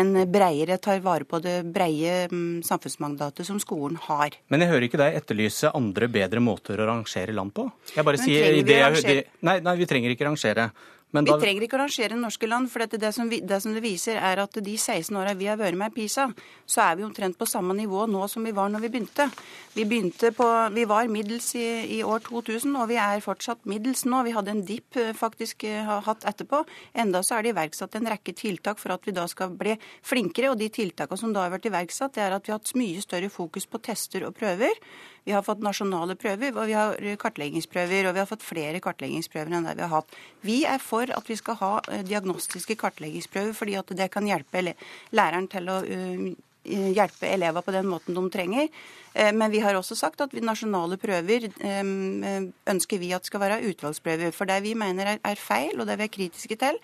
en 0.00 0.12
breiere, 0.26 0.80
tar 0.82 1.00
vare 1.04 1.28
på 1.28 1.38
det 1.44 1.60
breie 1.70 2.26
samfunnsmandatet 2.66 3.46
som 3.46 3.60
skolen 3.62 3.98
har. 4.08 4.34
Men 4.50 4.64
jeg 4.64 4.72
hører 4.72 4.88
ikke 4.88 5.00
deg 5.00 5.20
etterlyse 5.22 5.70
andre, 5.76 6.10
bedre 6.10 6.42
måter 6.42 6.82
å 6.82 6.90
rangere 6.90 7.36
land 7.36 7.54
på. 7.54 7.68
Jeg 7.94 8.06
bare 8.08 8.20
sier 8.20 8.58
det, 8.58 8.80
det, 9.06 9.20
nei, 9.46 9.60
nei, 9.62 9.78
vi 9.78 9.88
trenger 9.88 10.16
ikke 10.16 10.26
rangere. 10.28 10.72
Da... 11.10 11.24
Vi 11.26 11.34
trenger 11.42 11.64
ikke 11.66 11.74
å 11.74 11.80
rangere 11.82 12.14
norske 12.14 12.46
land, 12.46 12.70
for 12.70 12.84
det, 12.84 13.00
det, 13.02 13.10
som 13.16 13.26
vi, 13.30 13.40
det, 13.42 13.58
som 13.64 13.74
det 13.74 13.82
viser, 13.82 14.20
er 14.22 14.44
at 14.44 14.54
de 14.62 14.74
16 14.78 15.16
åra 15.18 15.34
vi 15.34 15.48
har 15.50 15.58
vært 15.58 15.78
med 15.78 15.90
i 15.90 15.96
PISA, 15.96 16.28
så 16.70 16.84
er 16.84 17.00
vi 17.00 17.06
omtrent 17.06 17.38
på 17.38 17.48
samme 17.50 17.74
nivå 17.74 18.04
nå 18.06 18.28
som 18.30 18.46
vi 18.46 18.52
var 18.54 18.70
når 18.70 18.84
vi 18.84 18.92
begynte. 18.94 19.26
Vi, 19.74 19.86
begynte 19.90 20.30
på, 20.36 20.46
vi 20.70 20.86
var 20.86 21.10
middels 21.10 21.50
i, 21.58 21.66
i, 21.96 22.00
år 22.06 22.22
2000, 22.28 22.78
og 22.78 22.86
vi 22.92 23.00
er 23.02 23.24
fortsatt 23.24 23.66
middels 23.70 24.04
nå. 24.06 24.22
Vi 24.26 24.36
hadde 24.36 24.54
en 24.54 24.62
dipp 24.66 25.00
eh, 25.02 25.10
faktisk 25.18 25.66
eh, 25.66 25.90
hatt 26.06 26.26
etterpå. 26.30 26.62
Enda 27.02 27.24
så 27.26 27.40
er 27.40 27.46
det 27.46 27.56
iverksatt 27.56 27.98
en 27.98 28.10
rekke 28.14 28.36
tiltak 28.38 28.78
for 28.78 28.94
at 28.94 29.06
vi 29.06 29.16
da 29.16 29.26
skal 29.30 29.50
bli 29.58 29.74
flinkere. 30.06 30.54
Og 30.54 30.60
de 30.62 30.70
tiltakene 30.70 31.18
som 31.18 31.34
da 31.34 31.48
har 31.48 31.54
vært 31.56 31.66
iverksatt, 31.72 32.14
det 32.14 32.28
er 32.28 32.38
at 32.38 32.46
vi 32.46 32.54
har 32.54 32.62
hatt 32.62 32.76
mye 32.78 33.02
større 33.02 33.34
fokus 33.34 33.66
på 33.66 33.82
tester 33.82 34.30
og 34.30 34.38
prøver. 34.38 34.78
Vi 35.24 35.32
har 35.32 35.44
fått 35.44 35.62
nasjonale 35.64 36.16
prøver, 36.18 36.54
og 36.56 36.68
vi 36.70 36.76
har 36.76 36.96
kartleggingsprøver, 37.20 38.08
og 38.08 38.16
vi 38.16 38.22
har 38.22 38.28
fått 38.28 38.46
flere 38.46 38.80
kartleggingsprøver 38.82 39.56
enn 39.56 39.68
det 39.68 39.76
vi 39.78 39.84
har 39.84 39.92
hatt. 39.92 40.14
Vi 40.46 40.60
er 40.68 40.80
for 40.82 41.10
at 41.12 41.28
vi 41.28 41.36
skal 41.38 41.58
ha 41.60 41.72
eh, 41.88 42.04
diagnostiske 42.06 42.78
kartleggingsprøver, 42.80 43.52
fordi 43.56 43.76
at 43.80 43.92
det 43.98 44.08
kan 44.14 44.28
hjelpe 44.28 44.64
læreren 45.12 45.50
til 45.52 45.68
å 45.68 45.80
eh, 45.84 46.30
hjelpe 46.70 47.28
elever 47.28 47.64
på 47.64 47.74
den 47.74 47.88
måten 47.88 48.16
de 48.16 48.24
trenger. 48.32 48.72
Eh, 49.12 49.30
men 49.36 49.52
vi 49.52 49.60
har 49.64 49.76
også 49.76 49.98
sagt 49.98 50.24
at 50.24 50.32
vi 50.36 50.44
nasjonale 50.44 50.96
prøver 51.00 51.50
ønsker 51.60 53.00
vi 53.00 53.12
at 53.16 53.28
skal 53.28 53.44
være 53.44 53.62
utvalgsprøver. 53.70 54.34
For 54.36 54.48
det 54.48 54.62
vi 54.64 54.74
mener 54.78 55.18
er 55.18 55.40
feil, 55.40 55.76
og 55.78 55.88
det 55.88 56.00
vi 56.00 56.08
er 56.08 56.16
kritiske 56.16 56.60
til, 56.64 56.80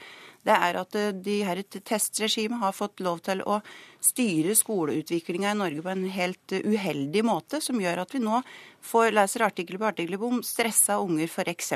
det 0.46 0.54
er 0.54 0.76
at 0.78 0.94
de 1.24 1.40
her 1.42 1.58
testregimet 1.66 2.60
har 2.60 2.76
fått 2.76 3.00
lov 3.02 3.24
til 3.26 3.40
å 3.42 3.58
styre 4.06 4.54
skoleutviklinga 4.58 5.52
i 5.52 5.58
Norge 5.58 5.82
på 5.82 5.92
en 5.92 6.06
helt 6.14 6.56
uheldig 6.62 7.24
måte, 7.26 7.60
som 7.64 7.80
gjør 7.82 8.04
at 8.04 8.14
vi 8.14 8.22
nå 8.22 8.40
får 8.86 9.12
leser 9.16 9.46
artikler 9.48 9.82
på 9.82 9.90
artikler 9.90 10.26
om 10.30 10.40
stressa 10.46 11.00
unger, 11.02 11.26
f.eks. 11.26 11.74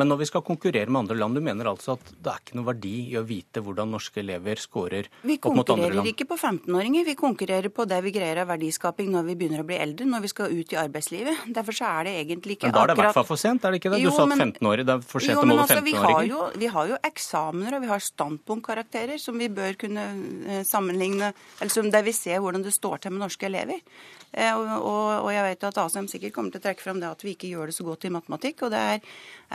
Men 0.00 0.08
når 0.08 0.22
vi 0.22 0.28
skal 0.30 0.44
konkurrere 0.46 0.88
med 0.88 1.02
andre 1.02 1.16
land, 1.20 1.36
du 1.36 1.42
mener 1.44 1.68
altså 1.68 1.96
at 1.98 2.12
det 2.12 2.30
er 2.32 2.40
ikke 2.40 2.56
noe 2.56 2.68
verdi 2.70 2.94
i 3.12 3.16
å 3.20 3.24
vite 3.28 3.60
hvordan 3.64 3.90
norske 3.92 4.22
elever 4.22 4.60
scorer 4.60 5.08
opp 5.10 5.18
mot 5.20 5.28
andre 5.28 5.42
land? 5.42 5.52
Vi 5.52 5.66
konkurrerer 5.72 6.10
ikke 6.12 6.26
på 6.30 6.38
15-åringer, 6.38 7.06
vi 7.08 7.16
konkurrerer 7.18 7.74
på 7.76 7.86
det 7.90 7.98
vi 8.06 8.14
greier 8.14 8.42
av 8.44 8.48
verdiskaping 8.52 9.10
når 9.12 9.26
vi 9.28 9.36
begynner 9.42 9.64
å 9.64 9.68
bli 9.68 9.80
eldre, 9.84 10.08
når 10.08 10.24
vi 10.24 10.32
skal 10.32 10.56
ut 10.56 10.72
i 10.72 10.80
arbeidslivet. 10.80 11.44
Derfor 11.58 11.76
så 11.76 11.90
er 11.90 12.08
det 12.08 12.16
egentlig 12.22 12.56
ikke 12.56 12.70
akkurat 12.70 12.72
Men 12.72 12.78
da 12.78 12.84
er 12.86 12.92
det 12.92 12.96
i 12.96 13.02
hvert 13.02 13.18
fall 13.20 13.28
for 13.28 13.44
sent, 13.44 13.68
er 13.68 13.76
det 13.76 13.82
ikke 13.82 13.92
det? 13.92 14.00
Du 14.00 14.08
jo, 14.08 14.14
sa 14.16 14.26
at 14.26 14.34
15-årige, 14.46 14.88
det 14.88 14.96
er 14.96 15.06
for 15.12 15.26
sent 15.26 15.42
å 15.42 15.44
måle 15.44 15.68
15-åringer. 15.68 16.08
Altså, 16.22 16.56
vi, 16.56 16.64
vi 16.64 16.72
har 16.78 16.90
jo 16.94 17.00
eksamener 17.12 17.76
og 17.76 17.84
vi 17.84 17.92
har 17.92 18.08
standpunktkarakterer 18.08 19.20
som 19.20 19.38
vi 19.44 19.52
bør 19.52 19.76
kunne 19.84 20.08
eh, 20.48 20.64
sammenligne, 20.68 21.34
eller 21.60 21.76
som 21.76 21.92
der 21.92 22.08
vi 22.08 22.16
ser 22.16 22.40
hvordan 22.40 22.64
det 22.64 22.72
står 22.74 23.04
til 23.04 23.16
med 23.16 23.26
norske 23.26 23.48
elever. 23.50 23.84
Eh, 24.32 24.56
og, 24.56 25.28
jeg 25.28 25.44
vet 25.44 25.64
at 25.68 25.78
ASM 25.82 26.06
sikkert 26.08 26.32
kommer 26.32 26.54
til 26.54 26.62
å 26.62 26.64
trekke 26.64 26.80
fram 26.80 27.00
det 27.02 27.10
at 27.10 27.20
vi 27.24 27.34
ikke 27.34 27.50
gjør 27.50 27.68
det 27.68 27.76
så 27.76 27.84
godt 27.84 28.06
i 28.08 28.12
matematikk. 28.14 28.64
og 28.64 28.72
det 28.72 28.80
er, 28.94 29.02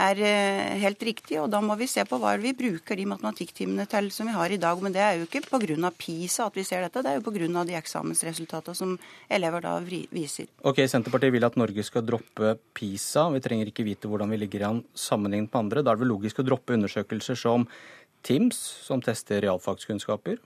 er 0.07 0.21
eh, 0.21 0.75
helt 0.83 1.01
riktig, 1.01 1.39
og 1.41 1.49
da 1.49 1.61
må 1.65 1.77
vi 1.79 1.87
se 1.89 2.03
på 2.05 2.19
hva 2.21 2.35
vi 2.41 2.53
bruker 2.57 2.99
de 2.99 3.07
matematikktimene 3.09 3.87
til 3.89 4.11
som 4.13 4.29
vi 4.29 4.35
har 4.37 4.53
i 4.53 4.59
dag. 4.61 4.81
Men 4.83 4.93
det 4.93 5.01
er 5.01 5.17
jo 5.17 5.25
ikke 5.25 5.45
pga. 5.49 5.91
PISA 5.97 6.47
at 6.47 6.57
vi 6.57 6.63
ser 6.67 6.83
dette, 6.85 7.01
det 7.01 7.11
er 7.11 7.17
jo 7.17 7.25
pga. 7.25 7.63
de 7.65 7.77
eksamensresultatene 7.77 8.77
som 8.77 8.97
elever 9.29 9.65
da 9.65 9.77
viser. 9.81 10.47
Ok, 10.61 10.83
Senterpartiet 10.85 11.33
vil 11.33 11.47
at 11.47 11.57
Norge 11.57 11.83
skal 11.83 12.05
droppe 12.05 12.57
PISA. 12.77 13.27
Vi 13.33 13.41
trenger 13.41 13.71
ikke 13.71 13.85
vite 13.87 14.07
hvordan 14.07 14.29
vi 14.29 14.41
ligger 14.43 14.67
an 14.69 14.83
sammenlignet 14.93 15.49
med 15.49 15.59
andre. 15.63 15.81
Da 15.81 15.91
er 15.91 15.97
det 15.97 16.05
vel 16.05 16.13
logisk 16.13 16.43
å 16.43 16.45
droppe 16.45 16.77
undersøkelser 16.77 17.39
som 17.39 17.65
TIMS, 18.27 18.59
som 18.85 19.01
tester 19.01 19.41
realfagskunnskaper, 19.45 20.37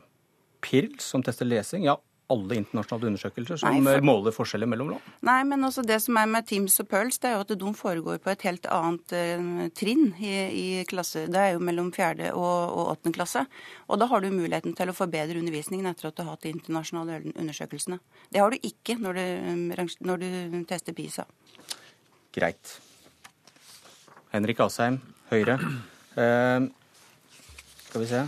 PIRLS, 0.62 1.04
som 1.14 1.24
tester 1.26 1.48
lesing. 1.50 1.86
Ja, 1.88 1.98
alle 2.32 2.58
internasjonale 2.60 3.10
undersøkelser 3.12 3.60
som 3.62 3.76
Nei, 3.76 3.82
for... 3.86 4.06
måler 4.08 4.36
forskjeller 4.36 4.70
mellom 4.70 4.94
land? 4.94 5.12
Nei, 5.28 5.40
men 5.48 5.68
også 5.68 5.84
det 5.88 5.98
som 6.04 6.18
er 6.20 6.30
med 6.32 6.48
Teams 6.50 6.78
og 6.84 6.90
Pearls, 6.92 7.20
det 7.22 7.32
er 7.32 7.36
jo 7.38 7.46
at 7.46 7.54
de 7.64 7.74
foregår 7.78 8.22
på 8.24 8.32
et 8.34 8.46
helt 8.48 8.68
annet 8.72 9.16
uh, 9.16 9.64
trinn 9.78 10.12
i, 10.18 10.34
i, 10.48 10.66
klasse. 10.90 11.26
Det 11.32 11.42
er 11.42 11.56
jo 11.56 11.64
mellom 11.64 11.92
fjerde 11.96 12.32
og 12.38 12.78
åttende 12.88 13.16
klasse. 13.18 13.46
Og 13.88 14.02
da 14.02 14.10
har 14.12 14.24
du 14.24 14.30
muligheten 14.34 14.76
til 14.78 14.92
å 14.92 14.98
forbedre 14.98 15.40
undervisningen 15.42 15.90
etter 15.92 16.10
at 16.10 16.18
du 16.18 16.24
har 16.24 16.36
hatt 16.36 16.46
de 16.48 16.54
internasjonale 16.56 17.22
undersøkelsene. 17.36 18.00
Det 18.32 18.44
har 18.44 18.54
du 18.54 18.70
ikke 18.72 18.98
når 19.02 19.20
du, 19.20 19.26
um, 19.52 19.90
når 20.08 20.24
du 20.24 20.30
tester 20.70 20.98
PISA. 20.98 21.28
Greit. 22.36 22.78
Henrik 24.32 24.64
Asheim, 24.64 25.02
Høyre. 25.32 25.60
Uh, 26.16 26.72
skal 27.90 28.06
vi 28.06 28.08
se 28.08 28.24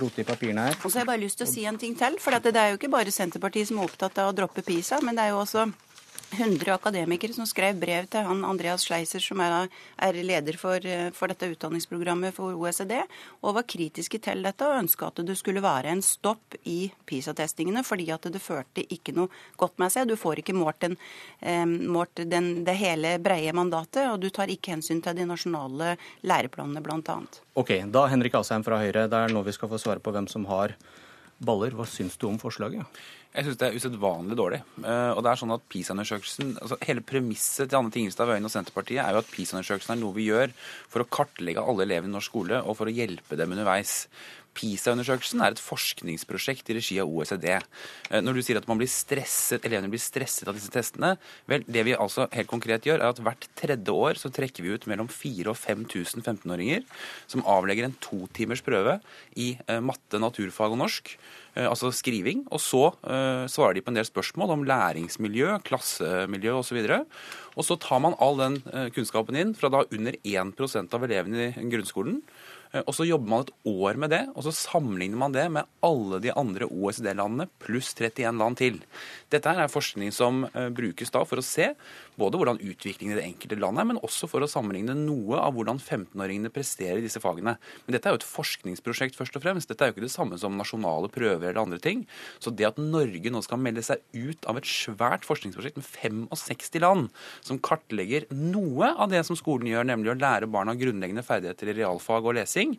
rote 0.00 0.22
i 0.22 0.26
papirene 0.26 0.68
her. 0.68 0.78
Og 0.80 0.90
så 0.90 0.98
har 0.98 1.04
jeg 1.04 1.12
bare 1.12 1.24
lyst 1.24 1.40
til 1.40 1.48
å 1.48 1.52
si 1.52 1.64
en 1.68 1.78
ting 1.80 1.96
til. 1.98 2.18
For 2.22 2.36
det 2.40 2.54
er 2.56 2.72
jo 2.72 2.80
ikke 2.80 2.92
bare 2.92 3.14
Senterpartiet 3.14 3.68
som 3.70 3.80
er 3.80 3.88
opptatt 3.88 4.20
av 4.22 4.32
å 4.32 4.36
droppe 4.36 4.64
PISA, 4.66 5.00
men 5.04 5.18
det 5.18 5.26
er 5.26 5.34
jo 5.34 5.42
også 5.42 5.66
100 6.32 6.74
akademikere 6.74 7.34
som 7.36 7.46
skrev 7.48 7.76
brev 7.80 8.06
til 8.10 8.24
han 8.26 8.44
Andreas 8.48 8.86
Schleiser, 8.86 9.20
som 9.20 9.40
er, 9.44 9.68
er 10.00 10.18
leder 10.24 10.56
for, 10.60 10.80
for, 11.16 11.32
dette 11.32 11.50
utdanningsprogrammet 11.52 12.34
for 12.36 12.56
OECD, 12.56 12.94
og 13.42 13.56
var 13.58 13.66
kritiske 13.68 14.20
til 14.22 14.42
dette 14.46 14.66
og 14.66 14.78
ønska 14.80 15.10
at 15.10 15.22
det 15.28 15.36
skulle 15.38 15.62
være 15.64 15.92
en 15.92 16.02
stopp 16.04 16.56
i 16.68 16.86
PISA-testingene, 17.08 17.84
fordi 17.86 18.08
at 18.14 18.30
det 18.32 18.42
førte 18.42 18.84
ikke 18.84 19.14
noe 19.16 19.28
godt 19.60 19.78
med 19.82 19.92
seg. 19.92 20.08
Du 20.08 20.16
får 20.16 20.42
ikke 20.42 20.56
målt, 20.56 20.80
den, 20.84 20.96
eh, 21.40 21.66
målt 21.66 22.24
den, 22.24 22.64
det 22.66 22.78
hele 22.80 23.16
breie 23.22 23.52
mandatet, 23.52 24.08
og 24.08 24.20
du 24.22 24.30
tar 24.30 24.52
ikke 24.52 24.76
hensyn 24.76 25.02
til 25.04 25.18
de 25.18 25.28
nasjonale 25.28 25.96
læreplanene, 26.26 26.82
bl.a. 26.84 27.20
Ok, 27.58 27.76
da 27.92 28.06
Henrik 28.08 28.34
Asheim 28.38 28.64
fra 28.64 28.80
Høyre, 28.80 29.08
det 29.10 29.24
er 29.26 29.32
nå 29.32 29.44
vi 29.44 29.54
skal 29.54 29.70
få 29.72 29.80
svare 29.80 30.02
på 30.02 30.14
hvem 30.14 30.28
som 30.30 30.48
har 30.48 30.76
baller. 31.42 31.74
Hva 31.76 31.86
syns 31.88 32.16
du 32.16 32.28
om 32.30 32.38
forslaget? 32.40 32.86
Jeg 33.32 33.46
syns 33.46 33.58
det 33.60 33.68
er 33.68 33.76
usedvanlig 33.80 34.36
dårlig. 34.36 34.58
Uh, 34.76 35.14
og 35.16 35.22
det 35.24 35.30
er 35.30 35.40
sånn 35.40 35.54
at 35.54 35.64
PISA-undersøkelsen, 35.72 36.50
altså 36.60 36.76
Hele 36.84 37.04
premisset 37.06 37.70
til 37.70 37.78
Anne 37.78 37.92
Tingelstad 37.94 38.28
Wøien 38.28 38.44
og 38.44 38.52
Senterpartiet 38.52 39.00
er 39.00 39.16
jo 39.16 39.22
at 39.22 39.30
PISA-undersøkelsen 39.32 39.94
er 39.94 40.02
noe 40.02 40.16
vi 40.18 40.28
gjør 40.28 40.52
for 40.92 41.00
å 41.00 41.08
kartlegge 41.08 41.64
alle 41.64 41.86
elevene 41.86 42.12
i 42.12 42.16
norsk 42.18 42.28
skole 42.28 42.60
og 42.60 42.76
for 42.76 42.90
å 42.90 42.94
hjelpe 42.94 43.38
dem 43.40 43.54
underveis. 43.56 44.02
PISA-undersøkelsen 44.56 45.40
er 45.40 45.54
et 45.54 45.62
forskningsprosjekt 45.62 46.68
i 46.70 46.76
regi 46.76 46.98
av 47.00 47.10
OECD. 47.10 47.48
Eh, 47.56 48.20
når 48.20 48.36
du 48.36 48.42
sier 48.44 48.60
at 48.60 48.68
man 48.68 48.80
blir 48.80 48.90
stresset, 48.90 49.64
elevene 49.64 49.88
blir 49.92 50.02
stresset 50.02 50.48
av 50.50 50.58
disse 50.58 50.72
testene, 50.72 51.14
vel, 51.48 51.64
det 51.64 51.86
vi 51.88 51.96
altså 51.96 52.28
helt 52.34 52.50
konkret 52.50 52.88
gjør, 52.88 53.00
er 53.00 53.14
at 53.14 53.22
hvert 53.24 53.48
tredje 53.58 53.96
år 53.96 54.20
så 54.20 54.32
trekker 54.34 54.64
vi 54.64 54.74
ut 54.76 54.88
mellom 54.90 55.08
4000 55.08 55.48
og 55.52 55.58
5000 55.58 56.26
15-åringer 56.26 56.84
som 57.30 57.46
avlegger 57.48 57.88
en 57.88 57.96
totimers 58.04 58.64
prøve 58.64 58.98
i 59.40 59.54
eh, 59.66 59.80
matte, 59.80 60.20
naturfag 60.20 60.76
og 60.76 60.84
norsk. 60.84 61.16
Eh, 61.54 61.68
altså 61.68 61.90
skriving. 61.92 62.46
Og 62.48 62.60
så 62.64 62.86
uh, 63.04 63.44
svarer 63.50 63.76
de 63.76 63.82
på 63.84 63.92
en 63.92 63.98
del 63.98 64.08
spørsmål 64.08 64.54
om 64.54 64.64
læringsmiljø, 64.68 65.58
klassemiljø 65.66 66.56
osv. 66.62 66.80
Og 67.52 67.66
så 67.68 67.76
tar 67.76 68.00
man 68.00 68.16
all 68.24 68.40
den 68.40 68.62
uh, 68.72 68.88
kunnskapen 68.94 69.36
inn 69.36 69.52
fra 69.58 69.68
da 69.72 69.84
under 69.84 70.16
1% 70.24 70.96
av 70.96 71.04
elevene 71.08 71.50
i 71.50 71.68
grunnskolen 71.74 72.22
Eh, 72.72 72.82
og 72.86 72.96
Så 72.96 73.06
jobber 73.06 73.28
man 73.28 73.44
et 73.44 73.52
år 73.68 73.98
med 74.00 74.12
det, 74.14 74.22
og 74.34 74.46
så 74.46 74.54
sammenligner 74.56 75.20
man 75.20 75.34
det 75.34 75.46
med 75.52 75.68
alle 75.84 76.20
de 76.24 76.32
andre 76.32 76.68
OECD-landene 76.68 77.48
pluss 77.62 77.92
31 77.94 78.38
land 78.40 78.58
til. 78.60 78.80
Dette 79.32 79.52
er 79.52 79.70
forskning 79.72 80.12
som 80.14 80.44
eh, 80.52 80.68
brukes 80.74 81.12
da 81.14 81.22
for 81.28 81.40
å 81.40 81.44
se 81.46 81.70
både 82.20 82.38
hvordan 82.38 82.60
utviklingen 82.60 83.16
i 83.16 83.20
det 83.20 83.26
enkelte 83.26 83.58
land 83.60 83.80
er, 83.80 83.88
men 83.88 84.00
også 84.04 84.28
for 84.30 84.44
å 84.44 84.50
sammenligne 84.50 84.94
noe 84.98 85.40
av 85.40 85.56
hvordan 85.56 85.80
15-åringene 85.80 86.52
presterer 86.52 87.00
i 87.00 87.04
disse 87.06 87.22
fagene. 87.22 87.56
Men 87.86 87.96
dette 87.96 88.10
er 88.10 88.16
jo 88.16 88.20
et 88.20 88.28
forskningsprosjekt 88.28 89.16
først 89.18 89.38
og 89.38 89.44
fremst. 89.44 89.70
Dette 89.70 89.86
er 89.86 89.90
jo 89.90 89.96
ikke 89.96 90.06
det 90.06 90.12
samme 90.12 90.38
som 90.40 90.58
nasjonale 90.58 91.10
prøver 91.12 91.50
eller 91.50 91.62
andre 91.64 91.80
ting. 91.82 92.04
Så 92.42 92.52
det 92.52 92.68
at 92.68 92.80
Norge 92.82 93.32
nå 93.32 93.42
skal 93.44 93.60
melde 93.62 93.84
seg 93.86 94.02
ut 94.12 94.48
av 94.50 94.60
et 94.60 94.68
svært 94.68 95.26
forskningsprosjekt 95.28 95.80
med 95.80 95.88
65 95.88 96.82
land, 96.82 97.08
som 97.44 97.60
kartlegger 97.62 98.28
noe 98.36 98.92
av 98.92 99.12
det 99.12 99.24
som 99.28 99.38
skolen 99.38 99.70
gjør, 99.70 99.88
nemlig 99.88 100.12
å 100.12 100.18
lære 100.18 100.50
barna 100.52 100.76
grunnleggende 100.78 101.24
ferdigheter 101.26 101.72
i 101.72 101.76
realfag 101.80 102.26
og 102.26 102.36
lesing, 102.36 102.76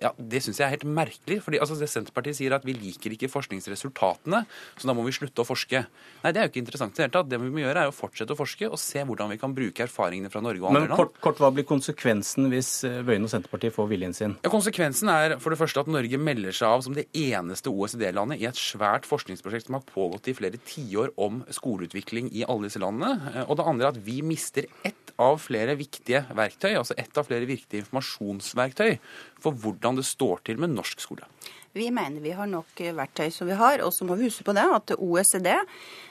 ja, 0.00 0.12
det 0.16 0.40
syns 0.44 0.60
jeg 0.60 0.66
er 0.66 0.74
helt 0.78 0.88
merkelig. 0.88 1.40
fordi 1.44 1.60
altså, 1.60 1.76
Senterpartiet 1.80 2.38
sier 2.38 2.54
at 2.56 2.64
vi 2.64 2.76
liker 2.76 3.12
ikke 3.14 3.30
forskningsresultatene, 3.32 4.44
så 4.78 4.88
da 4.88 4.96
må 4.96 5.04
vi 5.04 5.14
slutte 5.16 5.44
å 5.44 5.48
forske. 5.48 5.84
Nei, 6.20 6.32
det 6.34 6.40
er 6.40 6.46
jo 6.46 6.52
ikke 6.52 6.60
interessant 6.60 6.92
i 6.92 6.98
det 6.98 7.06
hele 7.06 7.14
tatt. 7.14 7.28
Det 7.30 7.38
vi 7.40 7.50
må 7.52 7.62
gjøre, 7.62 7.84
er 7.86 7.90
å 7.90 7.94
fortsette 7.96 8.34
å 8.34 8.38
forske 8.38 8.68
og 8.68 8.80
se 8.80 9.02
hvordan 9.08 9.30
vi 9.32 9.38
kan 9.40 9.54
bruke 9.56 9.84
erfaringene 9.86 10.30
fra 10.32 10.42
Norge 10.44 10.60
og 10.60 10.68
andre 10.68 10.82
land. 10.82 10.92
Men 10.92 10.98
kort, 10.98 11.16
kort, 11.24 11.40
Hva 11.40 11.48
blir 11.54 11.64
konsekvensen 11.68 12.50
hvis 12.52 12.72
Bøyen 13.06 13.24
og 13.24 13.32
Senterpartiet 13.32 13.74
får 13.76 13.88
viljen 13.92 14.16
sin? 14.16 14.36
Ja, 14.44 14.52
konsekvensen 14.52 15.12
er 15.12 15.36
for 15.40 15.54
det 15.54 15.60
første 15.62 15.84
at 15.84 15.90
Norge 15.90 16.20
melder 16.20 16.56
seg 16.56 16.68
av 16.68 16.84
som 16.84 16.96
det 16.96 17.06
eneste 17.16 17.72
OECD-landet 17.72 18.42
i 18.42 18.48
et 18.50 18.60
svært 18.60 19.08
forskningsprosjekt 19.08 19.70
som 19.70 19.78
har 19.78 19.86
pågått 19.88 20.28
i 20.28 20.36
flere 20.36 20.60
tiår 20.60 21.14
om 21.20 21.40
skoleutvikling 21.56 22.28
i 22.36 22.44
alle 22.44 22.68
disse 22.68 22.82
landene. 22.82 23.32
Eh, 23.32 23.46
og 23.46 23.56
det 23.56 23.68
andre 23.72 23.88
er 23.88 23.94
at 23.94 24.04
vi 24.04 24.20
mister 24.26 24.68
ett 24.84 25.14
av 25.20 25.40
flere 25.40 25.76
viktige 25.76 26.24
verktøy, 26.36 26.72
altså 26.74 26.96
ett 27.00 27.16
av 27.20 27.28
flere 27.28 27.48
viktige 27.48 27.84
informasjonsverktøy 27.84 28.94
for 29.40 29.56
hvordan 29.56 30.00
det 30.00 30.06
står 30.08 30.44
til 30.48 30.60
med 30.60 30.72
norsk 30.72 31.02
skole. 31.02 31.28
Vi 31.76 31.90
mener 31.94 32.22
vi 32.22 32.34
har 32.34 32.48
nok 32.50 32.80
verktøy 32.96 33.30
som 33.30 33.46
vi 33.46 33.58
har. 33.58 33.82
Og 33.86 33.92
så 33.94 34.06
må 34.06 34.16
vi 34.18 34.26
huske 34.30 34.46
på 34.46 34.54
det 34.56 34.66
at 34.74 34.94
OECD 34.98 35.52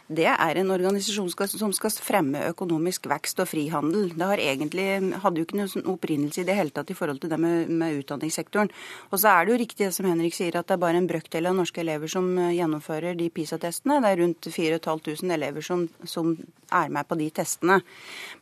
det 0.10 0.26
er 0.26 0.57
en 0.57 0.72
organisasjon 0.73 1.30
som 1.52 1.73
skal 1.76 1.91
fremme 1.94 2.41
økonomisk 2.49 3.06
vekst 3.11 3.44
og 3.44 3.49
frihandel. 3.52 4.07
Det 4.18 4.26
har 4.26 4.41
egentlig, 4.41 4.88
hadde 5.22 5.38
jo 5.38 5.45
ikke 5.45 5.60
noen 5.60 5.90
opprinnelse 5.94 6.41
i 6.41 6.48
det 6.48 6.56
hele 6.57 6.73
tatt 6.73 6.90
i 6.90 6.98
forhold 6.98 7.22
til 7.22 7.30
det 7.30 7.38
med, 7.38 7.69
med 7.69 7.99
utdanningssektoren. 8.02 8.72
Og 9.11 9.22
så 9.22 9.30
er 9.36 9.45
det 9.45 9.53
jo 9.53 9.60
riktig 9.61 9.86
det 9.86 9.94
som 9.94 10.07
Henrik 10.10 10.34
sier, 10.34 10.57
at 10.57 10.65
det 10.65 10.80
er 10.80 10.81
bare 10.81 10.98
en 10.98 11.10
brøkdel 11.10 11.52
av 11.52 11.60
norske 11.60 11.84
elever 11.84 12.10
som 12.10 12.31
eh, 12.41 12.56
gjennomfører 12.57 13.19
de 13.19 13.27
PISA-testene. 13.36 13.99
Det 14.02 14.10
er 14.10 14.22
rundt 14.23 14.49
4500 14.49 15.36
elever 15.38 15.65
som, 15.69 15.86
som, 16.10 16.34
er 16.69 16.91
med 16.94 17.07
på 17.10 17.15
de 17.18 17.26
testene. 17.34 17.80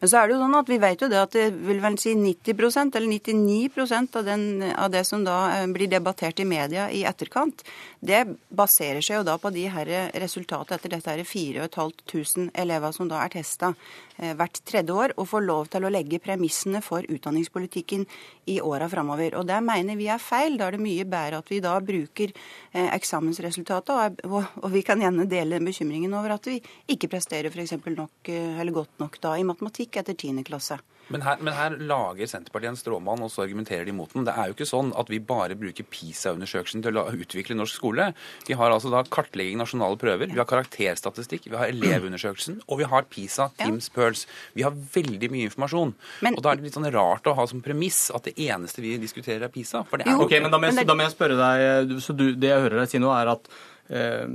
Men 0.02 0.10
så 0.12 0.18
er 0.20 0.28
det 0.28 0.34
jo 0.36 0.40
sånn 0.42 0.56
at 0.60 0.68
vi 0.68 0.80
vet 0.84 1.04
jo 1.04 1.08
det 1.08 1.20
at 1.22 1.36
det 1.36 1.46
vil 1.64 1.78
vel 1.80 1.96
si 2.00 2.12
90% 2.12 2.98
eller 3.00 3.12
99 3.14 3.94
av, 4.04 4.24
den, 4.28 4.48
av 4.72 4.92
det 4.92 5.04
som 5.08 5.24
da 5.24 5.38
eh, 5.58 5.68
blir 5.72 5.92
debattert 5.92 6.40
i 6.44 6.48
media 6.48 6.90
i 6.92 7.06
etterkant, 7.08 7.64
det 8.00 8.24
baserer 8.56 9.04
seg 9.04 9.22
jo 9.22 9.28
da 9.28 9.38
på 9.40 9.52
de 9.56 9.64
her 9.72 9.92
resultatene 10.20 10.76
etter 10.76 10.92
dette 10.96 11.12
her 11.12 11.24
fire 11.28 11.57
4500 11.60 12.52
elever 12.62 12.94
som 12.96 13.10
da 13.10 13.22
er 13.24 13.34
testa 13.34 13.74
eh, 14.18 14.34
hvert 14.38 14.62
tredje 14.68 14.94
år, 14.94 15.14
og 15.18 15.30
får 15.32 15.46
lov 15.46 15.70
til 15.74 15.88
å 15.88 15.92
legge 15.94 16.22
premissene 16.24 16.82
for 16.86 17.06
utdanningspolitikken 17.08 18.06
i 18.54 18.60
åra 18.62 18.90
framover. 18.92 19.38
Og 19.40 19.48
det 19.50 19.60
mener 19.66 20.00
vi 20.00 20.10
er 20.14 20.22
feil. 20.22 20.58
Da 20.60 20.68
er 20.68 20.78
det 20.78 20.84
mye 20.84 21.08
bedre 21.08 21.42
at 21.42 21.52
vi 21.52 21.62
da 21.64 21.78
bruker 21.84 22.34
eh, 22.34 22.90
eksamensresultatet, 22.96 24.24
og 24.28 24.70
vi 24.74 24.84
kan 24.86 25.02
gjerne 25.04 25.28
dele 25.30 25.62
bekymringen 25.64 26.14
over 26.18 26.38
at 26.38 26.52
vi 26.52 26.60
ikke 26.88 27.12
presterer 27.12 27.54
for 27.54 27.94
nok 27.96 28.32
eh, 28.32 28.60
eller 28.60 28.76
godt 28.76 29.00
nok 29.02 29.20
da 29.24 29.38
i 29.38 29.48
matematikk 29.48 30.02
etter 30.02 30.18
10. 30.18 30.44
klasse. 30.48 30.80
Men 31.14 31.24
her, 31.24 31.40
men 31.44 31.56
her, 31.56 31.76
lager 31.88 32.28
Senterpartiet 32.30 32.74
en 32.74 32.80
stråmann, 32.80 33.22
og 33.24 33.32
så 33.32 33.46
argumenterer 33.46 33.88
de 33.88 33.96
mot 33.96 34.12
den. 34.14 34.26
Det 34.28 34.34
er 34.36 34.50
jo 34.50 34.58
ikke 34.58 34.68
sånn 34.68 34.92
at 35.00 35.12
vi 35.12 35.20
bare 35.24 35.56
bruker 35.60 35.88
PISA-undersøkelsen 35.88 36.84
til 36.84 37.00
å 37.00 37.06
utvikle 37.16 37.56
norsk 37.58 37.80
skole. 37.80 38.10
Vi 38.48 38.58
har 38.60 38.74
altså 38.74 38.92
da 38.92 39.04
kartlegging 39.14 39.60
nasjonale 39.62 40.00
prøver, 40.02 40.32
vi 40.32 40.42
har 40.42 40.50
karakterstatistikk, 40.50 41.48
vi 41.52 41.60
har 41.60 41.72
elevundersøkelsen, 41.72 42.60
og 42.68 42.82
vi 42.82 42.90
har 42.92 43.08
PISA, 43.12 43.50
TIMS, 43.62 43.90
Pearls. 43.96 44.26
Vi 44.58 44.66
har 44.68 44.76
veldig 44.76 45.32
mye 45.34 45.48
informasjon. 45.48 45.96
Men, 46.26 46.38
og 46.38 46.44
da 46.44 46.52
er 46.52 46.60
det 46.60 46.68
litt 46.68 46.80
sånn 46.80 46.90
rart 46.94 47.30
å 47.30 47.36
ha 47.38 47.48
som 47.50 47.64
premiss 47.64 48.08
at 48.16 48.28
det 48.28 48.36
eneste 48.50 48.84
vi 48.84 48.98
diskuterer, 49.02 49.48
er 49.48 49.54
PISA. 49.54 49.86
For 49.88 50.02
det 50.02 50.10
er 50.10 50.18
jo, 50.18 50.28
ok, 50.28 50.38
men 50.44 50.54
da 50.54 50.60
må, 50.60 50.72
jeg, 50.72 50.88
da 50.88 50.98
må 50.98 51.08
jeg 51.08 51.16
spørre 51.16 51.40
deg, 51.40 51.96
så 52.04 52.16
du, 52.18 52.30
Det 52.38 52.52
jeg 52.52 52.68
hører 52.68 52.82
deg 52.84 52.92
si 52.92 53.02
nå, 53.02 53.14
er 53.16 53.32
at 53.32 53.50
eh, 53.94 54.26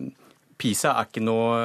PISA 0.62 0.96
er 0.96 1.10
ikke 1.10 1.24
noe 1.24 1.60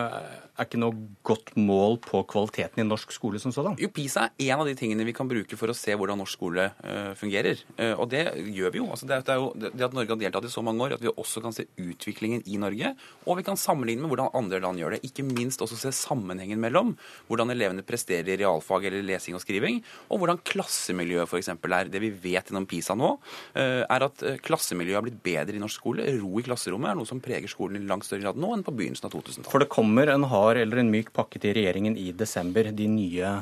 er 0.58 0.68
ikke 0.68 0.80
noe 0.82 0.96
godt 1.28 1.54
mål 1.60 1.98
på 2.04 2.22
kvaliteten 2.30 2.82
i 2.82 2.86
norsk 2.88 3.12
skole 3.14 3.40
som 3.42 3.54
sådan? 3.54 3.78
Jo, 3.82 3.90
PISA 3.94 4.28
er 4.30 4.52
en 4.52 4.64
av 4.64 4.70
de 4.70 4.76
tingene 4.78 5.06
vi 5.08 5.14
kan 5.16 5.30
bruke 5.30 5.58
for 5.60 5.72
å 5.72 5.76
se 5.78 5.94
hvordan 5.94 6.20
norsk 6.22 6.38
skole 6.38 6.68
uh, 6.82 7.14
fungerer. 7.18 7.62
Uh, 7.78 7.94
og 7.94 8.10
det 8.12 8.24
gjør 8.56 8.74
vi 8.74 8.82
jo. 8.82 8.88
Altså, 8.94 9.08
det, 9.10 9.20
er 9.22 9.42
jo. 9.42 9.52
det, 9.58 9.74
at 9.76 9.96
Norge 9.96 10.14
har 10.14 10.22
deltatt 10.22 10.48
i 10.50 10.54
så 10.54 10.64
mange 10.66 10.84
år, 10.86 10.98
at 10.98 11.04
vi 11.04 11.12
også 11.14 11.44
kan 11.46 11.56
se 11.56 11.68
utviklingen 11.82 12.44
i 12.50 12.60
Norge. 12.62 12.94
Og 13.26 13.40
vi 13.40 13.46
kan 13.48 13.60
sammenligne 13.60 14.04
med 14.04 14.14
hvordan 14.14 14.34
andre 14.38 14.62
land 14.64 14.82
gjør 14.82 14.98
det. 14.98 15.02
Ikke 15.08 15.26
minst 15.28 15.64
også 15.64 15.80
se 15.80 15.94
sammenhengen 15.96 16.62
mellom 16.62 16.96
hvordan 17.30 17.54
elevene 17.54 17.86
presterer 17.88 18.34
i 18.34 18.40
realfag 18.42 18.90
eller 18.90 19.06
lesing 19.06 19.38
og 19.38 19.44
skriving, 19.44 19.84
og 20.10 20.22
hvordan 20.22 20.42
klassemiljøet 20.48 21.30
f.eks. 21.30 21.54
er. 21.54 21.92
Det 21.94 22.02
vi 22.02 22.12
vet 22.12 22.50
gjennom 22.50 22.68
PISA 22.70 22.98
nå, 22.98 23.14
uh, 23.22 23.84
er 23.86 24.08
at 24.10 24.26
klassemiljøet 24.46 25.00
har 25.00 25.06
blitt 25.06 25.22
bedre 25.26 25.58
i 25.58 25.62
norsk 25.62 25.82
skole. 25.82 26.10
Ro 26.18 26.42
i 26.42 26.48
klasserommet 26.48 26.92
er 26.92 27.00
noe 27.00 27.10
som 27.10 27.22
preger 27.24 27.50
skolen 27.52 27.82
i 27.82 27.88
langt 27.88 28.08
større 28.08 28.26
grad 28.26 28.40
nå 28.42 28.56
enn 28.56 28.66
på 28.66 28.74
begynnelsen 28.76 29.10
av 29.10 29.14
2000-tallet. 29.14 29.52
For 29.52 29.64
det 29.64 29.72
kommer 29.74 30.10
en 30.12 30.26
hard 30.32 30.47
hard 30.48 30.62
eller 30.64 30.82
en 30.82 30.94
myk 30.94 31.12
pakke 31.16 31.42
til 31.44 31.56
regjeringen 31.58 31.98
i 32.00 32.12
desember, 32.16 32.72
de 32.72 32.88
nye 32.92 33.34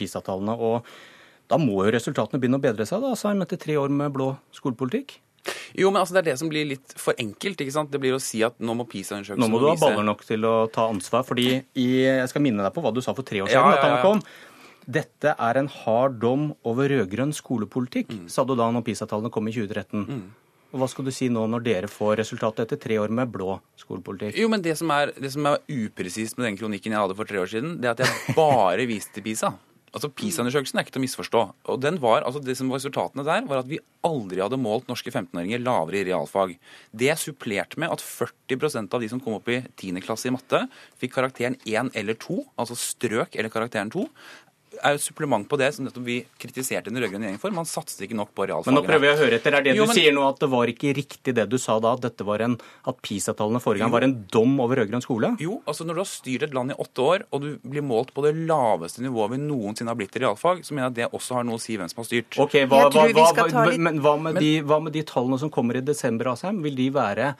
PISA-tallene. 0.00 0.56
og 0.56 0.88
Da 1.50 1.60
må 1.60 1.84
jo 1.84 1.92
resultatene 1.94 2.40
begynne 2.40 2.58
å 2.60 2.64
bedre 2.64 2.88
seg, 2.88 3.04
da, 3.04 3.12
Asheim, 3.12 3.44
etter 3.44 3.60
tre 3.60 3.76
år 3.80 3.92
med 3.92 4.12
blå 4.16 4.32
skolepolitikk? 4.56 5.18
Jo, 5.76 5.90
men 5.90 6.00
altså 6.00 6.16
det 6.16 6.22
er 6.22 6.30
det 6.30 6.38
som 6.40 6.48
blir 6.48 6.64
litt 6.70 6.94
for 6.96 7.18
enkelt. 7.20 7.60
ikke 7.60 7.74
sant? 7.74 7.90
Det 7.92 8.00
blir 8.00 8.16
å 8.16 8.22
si 8.22 8.40
at 8.46 8.56
nå 8.62 8.76
må 8.78 8.86
PISA-undersøkelsen 8.88 9.42
Nå 9.42 9.50
må 9.52 9.60
du 9.60 9.68
ha 9.68 9.76
baller 9.80 10.06
nok 10.06 10.24
til 10.24 10.46
å 10.48 10.54
ta 10.72 10.88
ansvar. 10.88 11.26
fordi 11.28 11.48
i, 11.60 11.88
Jeg 12.06 12.28
skal 12.32 12.44
minne 12.44 12.64
deg 12.64 12.72
på 12.72 12.84
hva 12.84 12.94
du 12.94 13.02
sa 13.04 13.12
for 13.12 13.26
tre 13.26 13.42
år 13.44 13.52
siden. 13.52 13.76
Ja, 13.76 14.00
ja, 14.00 14.00
ja. 14.00 14.20
Dette 14.84 15.32
er 15.40 15.56
en 15.56 15.68
hard 15.68 16.18
dom 16.20 16.50
over 16.64 16.88
rød-grønn 16.92 17.32
skolepolitikk, 17.32 18.10
mm. 18.12 18.24
sa 18.28 18.44
du 18.44 18.52
da 18.56 18.68
når 18.72 18.84
PISA-tallene 18.84 19.32
kom 19.32 19.48
i 19.48 19.54
2013. 19.56 20.04
Mm. 20.04 20.24
Og 20.74 20.80
Hva 20.82 20.88
skal 20.90 21.06
du 21.06 21.12
si 21.14 21.28
nå 21.30 21.44
når 21.46 21.62
dere 21.62 21.90
får 21.90 22.16
resultatet 22.18 22.66
etter 22.66 22.80
tre 22.82 22.96
år 22.98 23.12
med 23.14 23.30
blå 23.30 23.60
skolepolitikk? 23.78 24.34
Jo, 24.40 24.48
men 24.50 24.64
Det 24.64 24.74
som 24.80 24.90
er, 24.90 25.14
er 25.14 25.60
upresist 25.70 26.34
med 26.36 26.50
den 26.50 26.58
kronikken 26.58 26.90
jeg 26.90 27.04
hadde 27.04 27.14
for 27.14 27.30
tre 27.30 27.38
år 27.38 27.52
siden, 27.52 27.78
det 27.78 27.92
er 27.92 27.94
at 27.94 28.02
jeg 28.02 28.34
bare 28.34 28.88
viste 28.90 29.22
PISA. 29.22 29.54
Altså, 29.94 30.10
PISA-undersøkelsen 30.10 30.80
er 30.80 30.82
ikke 30.82 30.96
til 30.96 30.98
å 30.98 31.04
misforstå. 31.04 31.40
Og 31.70 31.84
var, 32.02 32.24
altså 32.26 32.40
det 32.42 32.56
som 32.58 32.66
var 32.66 32.80
Resultatene 32.80 33.22
der 33.22 33.44
var 33.46 33.60
at 33.60 33.68
vi 33.70 33.78
aldri 34.04 34.42
hadde 34.42 34.58
målt 34.58 34.88
norske 34.90 35.12
15-åringer 35.12 35.62
lavere 35.62 36.00
i 36.00 36.06
realfag. 36.08 36.56
Det 36.90 37.12
er 37.12 37.20
supplert 37.20 37.76
med 37.78 37.94
at 37.94 38.02
40% 38.02 38.90
av 38.90 39.04
de 39.04 39.10
som 39.12 39.22
kom 39.22 39.38
opp 39.38 39.46
i 39.54 39.60
10. 39.62 40.02
klasse 40.02 40.26
i 40.28 40.34
matte, 40.34 40.64
fikk 40.98 41.14
karakteren 41.14 41.54
1 41.62 41.94
eller 41.94 42.18
2, 42.18 42.40
altså 42.58 42.74
strøk 42.78 43.38
eller 43.38 43.54
karakteren 43.54 43.94
2 43.94 44.02
er 44.78 44.94
jo 44.94 45.00
et 45.00 45.04
supplement 45.04 45.46
på 45.48 45.58
det 45.60 45.70
som 45.76 45.88
vi 46.04 46.20
kritiserte 46.40 46.90
den 46.90 47.00
rød-grønne 47.02 47.26
regjeringen 47.26 47.42
for. 47.42 47.54
Man 47.54 47.68
satset 47.68 48.04
ikke 48.06 48.16
nok 48.18 48.32
på 48.36 48.46
realfagene. 48.48 48.74
Men 48.74 48.82
nå 48.82 48.88
prøver 48.88 49.08
jeg 49.08 49.16
å 49.16 49.20
høre 49.22 49.38
etter. 49.38 49.56
Er 49.58 49.66
det 49.66 49.74
jo, 49.74 49.84
du 49.84 49.92
men... 49.92 49.98
sier 49.98 50.14
nå 50.16 50.24
at 50.28 50.40
det 50.42 50.48
var 50.52 50.72
ikke 50.72 50.94
riktig 50.96 51.34
det 51.36 51.46
du 51.50 51.56
sa 51.60 51.76
da, 51.82 51.94
at 51.96 52.04
dette 52.04 52.26
var 52.26 52.44
en, 52.44 52.56
at 52.90 53.00
PISA-tallene 53.04 53.62
forrige 53.64 53.84
gang 53.84 53.94
var 53.94 54.06
en 54.06 54.16
dom 54.34 54.58
over 54.64 54.82
rød-grønn 54.82 55.04
skole? 55.04 55.32
Jo, 55.42 55.60
altså 55.70 55.86
når 55.88 55.98
du 55.98 56.02
har 56.04 56.10
styrt 56.10 56.46
et 56.48 56.56
land 56.56 56.74
i 56.74 56.78
åtte 56.86 57.08
år, 57.08 57.26
og 57.30 57.44
du 57.46 57.48
blir 57.62 57.86
målt 57.86 58.14
på 58.16 58.26
det 58.26 58.34
laveste 58.44 59.04
nivået 59.04 59.34
vi 59.34 59.40
noensinne 59.44 59.92
har 59.92 59.98
blitt 59.98 60.18
i 60.18 60.24
realfag, 60.24 60.62
så 60.66 60.76
mener 60.76 60.88
jeg 60.88 60.94
at 60.94 61.00
det 61.00 61.10
også 61.20 61.40
har 61.40 61.48
noe 61.48 61.60
å 61.60 61.64
si 61.64 61.78
hvem 61.80 61.90
som 61.90 62.02
har 62.02 62.10
styrt. 62.10 62.40
Ok, 62.44 62.60
hva, 62.70 62.84
hva, 62.90 63.08
hva, 63.14 63.66
litt... 63.70 63.82
men 63.88 64.02
hva 64.04 64.16
med, 64.20 64.40
de, 64.42 64.54
hva 64.66 64.80
med 64.84 64.94
de 64.96 65.04
tallene 65.08 65.40
som 65.42 65.52
kommer 65.54 65.80
i 65.80 65.84
desember, 65.84 66.34
Asheim? 66.34 66.62
Vil 66.64 66.78
de 66.78 66.90
være 66.94 67.34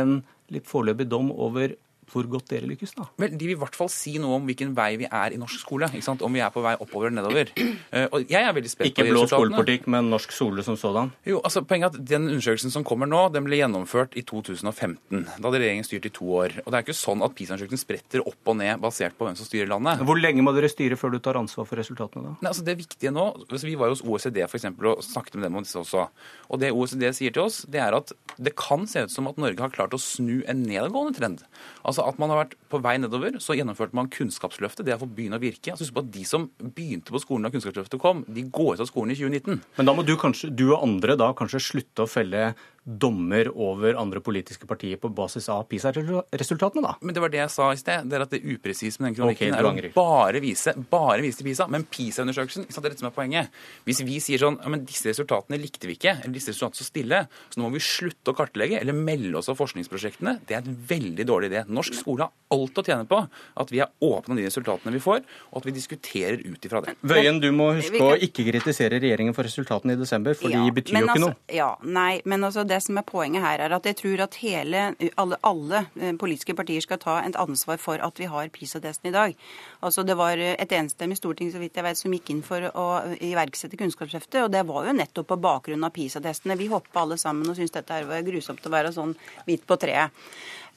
en 0.00 0.20
litt 0.50 0.66
foreløpig 0.70 1.06
dom 1.10 1.30
over 1.32 1.74
hvor 2.12 2.26
godt 2.30 2.50
dere 2.50 2.68
lykkes, 2.70 2.94
da? 2.98 3.06
Vel, 3.20 3.34
De 3.38 3.48
vil 3.48 3.56
i 3.56 3.60
hvert 3.60 3.76
fall 3.78 3.90
si 3.92 4.16
noe 4.22 4.38
om 4.38 4.48
hvilken 4.48 4.72
vei 4.76 4.90
vi 5.00 5.06
er 5.06 5.34
i 5.34 5.38
norsk 5.40 5.62
skole. 5.62 5.88
ikke 5.90 6.06
sant? 6.06 6.24
Om 6.26 6.36
vi 6.36 6.42
er 6.44 6.52
på 6.54 6.62
vei 6.64 6.74
oppover 6.76 7.10
eller 7.10 7.22
nedover. 7.22 7.52
Uh, 7.56 8.06
og 8.14 8.30
jeg 8.30 8.40
er 8.42 8.54
veldig 8.56 8.72
spent 8.72 8.90
Ikke 8.90 9.04
på 9.04 9.08
de 9.08 9.14
blå 9.14 9.24
skolepolitikk, 9.30 9.88
men 9.94 10.10
norsk 10.12 10.34
skole 10.34 10.64
som 10.66 10.78
sådan? 10.80 11.12
Jo, 11.28 11.40
altså 11.44 11.62
poenget 11.66 11.94
er 11.94 12.00
at 12.00 12.08
Den 12.10 12.28
undersøkelsen 12.28 12.74
som 12.74 12.86
kommer 12.86 13.10
nå, 13.10 13.22
den 13.34 13.46
ble 13.46 13.60
gjennomført 13.60 14.16
i 14.18 14.24
2015. 14.26 15.24
Da 15.26 15.46
hadde 15.46 15.62
regjeringen 15.62 15.86
styrt 15.86 16.08
i 16.10 16.14
to 16.20 16.28
år. 16.42 16.56
Og 16.64 16.70
Det 16.70 16.78
er 16.78 16.86
ikke 16.86 16.98
sånn 16.98 17.24
at 17.26 17.36
PISA-undersøkelsen 17.38 17.84
spretter 17.84 18.24
opp 18.26 18.52
og 18.52 18.58
ned 18.60 18.82
basert 18.82 19.16
på 19.18 19.28
hvem 19.28 19.38
som 19.38 19.48
styrer 19.48 19.70
landet. 19.70 20.04
Hvor 20.06 20.18
lenge 20.18 20.44
må 20.44 20.54
dere 20.56 20.70
styre 20.72 20.98
før 21.00 21.14
du 21.14 21.20
tar 21.22 21.38
ansvar 21.40 21.68
for 21.68 21.80
resultatene, 21.80 22.30
da? 22.30 22.36
Nei, 22.40 22.50
altså 22.52 22.66
Det 22.66 22.76
viktige 22.80 23.14
nå, 23.14 23.26
altså 23.46 23.66
Vi 23.66 23.76
var 23.78 23.90
jo 23.90 23.96
hos 23.98 24.04
OECD 24.04 24.42
for 24.46 24.58
eksempel, 24.58 24.92
og 24.92 25.04
snakket 25.06 25.38
med 25.38 25.48
dem 25.48 25.60
om 25.60 25.66
disse 25.66 25.78
også. 25.80 26.08
Og 26.50 26.60
Det 26.60 26.72
OECD 26.74 27.06
sier 27.16 27.34
til 27.34 27.46
oss, 27.46 27.62
det 27.70 27.82
er 27.82 27.96
at 27.96 28.12
det 28.40 28.54
kan 28.58 28.86
se 28.90 29.04
ut 29.04 29.12
som 29.12 29.28
at 29.30 29.38
Norge 29.40 29.60
har 29.62 29.72
klart 29.72 29.94
å 29.96 30.00
snu 30.00 30.40
en 30.48 30.62
nedadgående 30.64 31.16
trend. 31.16 31.44
Altså 31.86 31.99
at 32.06 32.18
man 32.20 32.32
har 32.32 32.42
vært 32.42 32.56
på 32.72 32.80
vei 32.82 32.96
nedover, 33.00 33.38
så 33.42 33.56
gjennomførte 33.58 33.96
man 33.96 34.10
Kunnskapsløftet. 34.12 34.84
Det 34.86 34.94
har 34.94 35.00
fått 35.02 35.14
begynne 35.16 35.38
å 35.40 35.42
virke. 35.42 35.72
Altså 35.72 35.86
Husk 35.86 35.96
på 35.96 36.04
at 36.04 36.10
De 36.14 36.24
som 36.28 36.48
begynte 36.60 37.14
på 37.14 37.22
skolen 37.22 37.46
da 37.46 37.52
Kunnskapsløftet 37.54 38.02
kom, 38.02 38.24
de 38.28 38.44
går 38.48 38.76
ut 38.76 38.84
av 38.84 38.90
skolen 38.90 39.14
i 39.14 39.18
2019. 39.18 39.62
Men 39.78 39.90
da 39.90 39.94
må 39.96 40.04
du, 40.06 40.14
kanskje, 40.20 40.52
du 40.54 40.68
og 40.70 40.80
andre 40.82 41.18
da 41.20 41.32
kanskje 41.36 41.62
slutte 41.70 42.06
å 42.06 42.10
felle 42.10 42.52
dommer 42.84 43.50
over 43.52 43.94
andre 44.00 44.22
politiske 44.24 44.66
partier 44.66 44.96
på 45.00 45.10
basis 45.12 45.48
av 45.52 45.66
PISA-resultatene, 45.68 46.82
da? 46.84 46.94
Men 47.04 47.16
det 47.16 47.22
var 47.22 47.32
det 47.32 47.42
jeg 47.42 47.52
sa 47.52 47.68
i 47.74 47.80
sted. 47.80 48.08
det 48.08 48.16
er 48.16 48.24
at 48.24 48.32
det 48.32 48.40
er 48.40 48.54
upresist 48.56 49.00
med 49.00 49.10
den 49.10 49.18
kronikken 49.18 49.52
Okay, 49.52 49.58
er 49.60 49.68
å 49.68 49.92
bare 49.94 50.40
vise, 50.42 50.72
bare 50.90 51.20
vise 51.24 51.40
til 51.40 51.50
PISA. 51.50 51.68
Men 51.70 51.84
PISA-undersøkelsen 51.84 52.66
det 52.70 52.78
er 52.80 52.88
dette 52.88 53.02
som 53.02 53.10
er 53.10 53.14
poenget. 53.14 53.52
Hvis 53.84 54.00
vi 54.06 54.16
sier 54.24 54.40
sånn 54.40 54.56
ja, 54.62 54.72
men 54.72 54.86
disse 54.88 55.10
resultatene 55.12 55.60
likte 55.60 55.90
vi 55.90 55.98
ikke, 55.98 56.16
eller 56.22 56.34
disse 56.34 56.54
resultatene 56.54 56.80
så 56.80 56.88
stille, 56.88 57.20
så 57.52 57.60
nå 57.60 57.66
må 57.66 57.74
vi 57.76 57.84
slutte 57.84 58.32
å 58.32 58.38
kartlegge 58.38 58.80
eller 58.80 58.96
melde 58.96 59.36
oss 59.40 59.50
av 59.52 59.60
forskningsprosjektene, 59.60 60.38
det 60.48 60.56
er 60.56 60.64
en 60.64 60.80
veldig 60.90 61.26
dårlig 61.28 61.52
idé. 61.52 61.64
Norsk 61.68 62.00
skole 62.00 62.26
har 62.26 62.56
alt 62.56 62.80
å 62.80 62.84
tjene 62.86 63.06
på 63.10 63.20
at 63.60 63.70
vi 63.70 63.82
er 63.84 63.92
åpne 64.02 64.34
om 64.34 64.40
de 64.40 64.46
resultatene 64.48 64.94
vi 64.96 65.02
får, 65.04 65.22
og 65.52 65.60
at 65.60 65.68
vi 65.68 65.76
diskuterer 65.76 66.40
ut 66.42 66.66
ifra 66.66 66.82
det. 66.84 66.96
Vøyen, 67.06 67.40
du 67.42 67.50
må 67.54 67.70
huske 67.76 68.00
å 68.02 68.16
ikke 68.16 68.46
kritisere 68.48 69.00
regjeringen 69.02 69.36
for 69.36 69.46
resultatene 69.46 69.94
i 69.94 70.00
desember, 70.00 70.34
for 70.38 70.52
Ja, 70.52 70.64
de 70.64 70.74
betyr 70.80 70.96
jo 70.96 71.04
ikke 71.04 71.14
altså, 71.14 71.30
noe. 71.30 71.38
Ja, 71.54 71.70
nei, 71.84 72.20
men 72.24 72.46
altså 72.46 72.64
det 72.70 72.80
som 72.84 72.98
er 73.00 73.06
poenget 73.06 73.44
her, 73.44 73.60
er 73.64 73.74
at 73.76 73.86
jeg 73.88 73.98
tror 73.98 74.22
at 74.24 74.38
hele, 74.42 74.84
alle, 75.20 75.38
alle 75.46 75.82
eh, 76.00 76.14
politiske 76.18 76.54
partier 76.58 76.84
skal 76.84 77.00
ta 77.02 77.18
et 77.24 77.38
ansvar 77.40 77.80
for 77.82 78.02
at 78.02 78.20
vi 78.20 78.28
har 78.30 78.52
PISA-testen 78.54 79.10
i 79.10 79.14
dag. 79.14 79.36
Altså 79.82 80.04
Det 80.06 80.16
var 80.18 80.40
et 80.40 80.72
enstemmig 80.78 81.18
storting 81.18 81.52
så 81.52 81.60
vidt 81.62 81.76
jeg 81.76 81.86
vet, 81.86 81.98
som 81.98 82.14
gikk 82.14 82.32
inn 82.32 82.44
for 82.46 82.70
å 82.70 82.86
iverksette 83.18 83.78
Kunnskapsløftet, 83.80 84.42
og 84.44 84.54
det 84.54 84.64
var 84.68 84.88
jo 84.88 84.96
nettopp 84.96 85.30
på 85.32 85.40
bakgrunn 85.42 85.84
av 85.86 85.94
PISA-testene. 85.96 86.58
Vi 86.60 86.70
hoppa 86.72 87.04
alle 87.04 87.18
sammen 87.20 87.48
og 87.48 87.58
syntes 87.58 87.76
dette 87.78 88.02
var 88.08 88.26
grusomt 88.26 88.66
å 88.66 88.74
være 88.74 88.94
sånn 88.96 89.14
hvit 89.46 89.66
på 89.66 89.78
treet. 89.80 90.14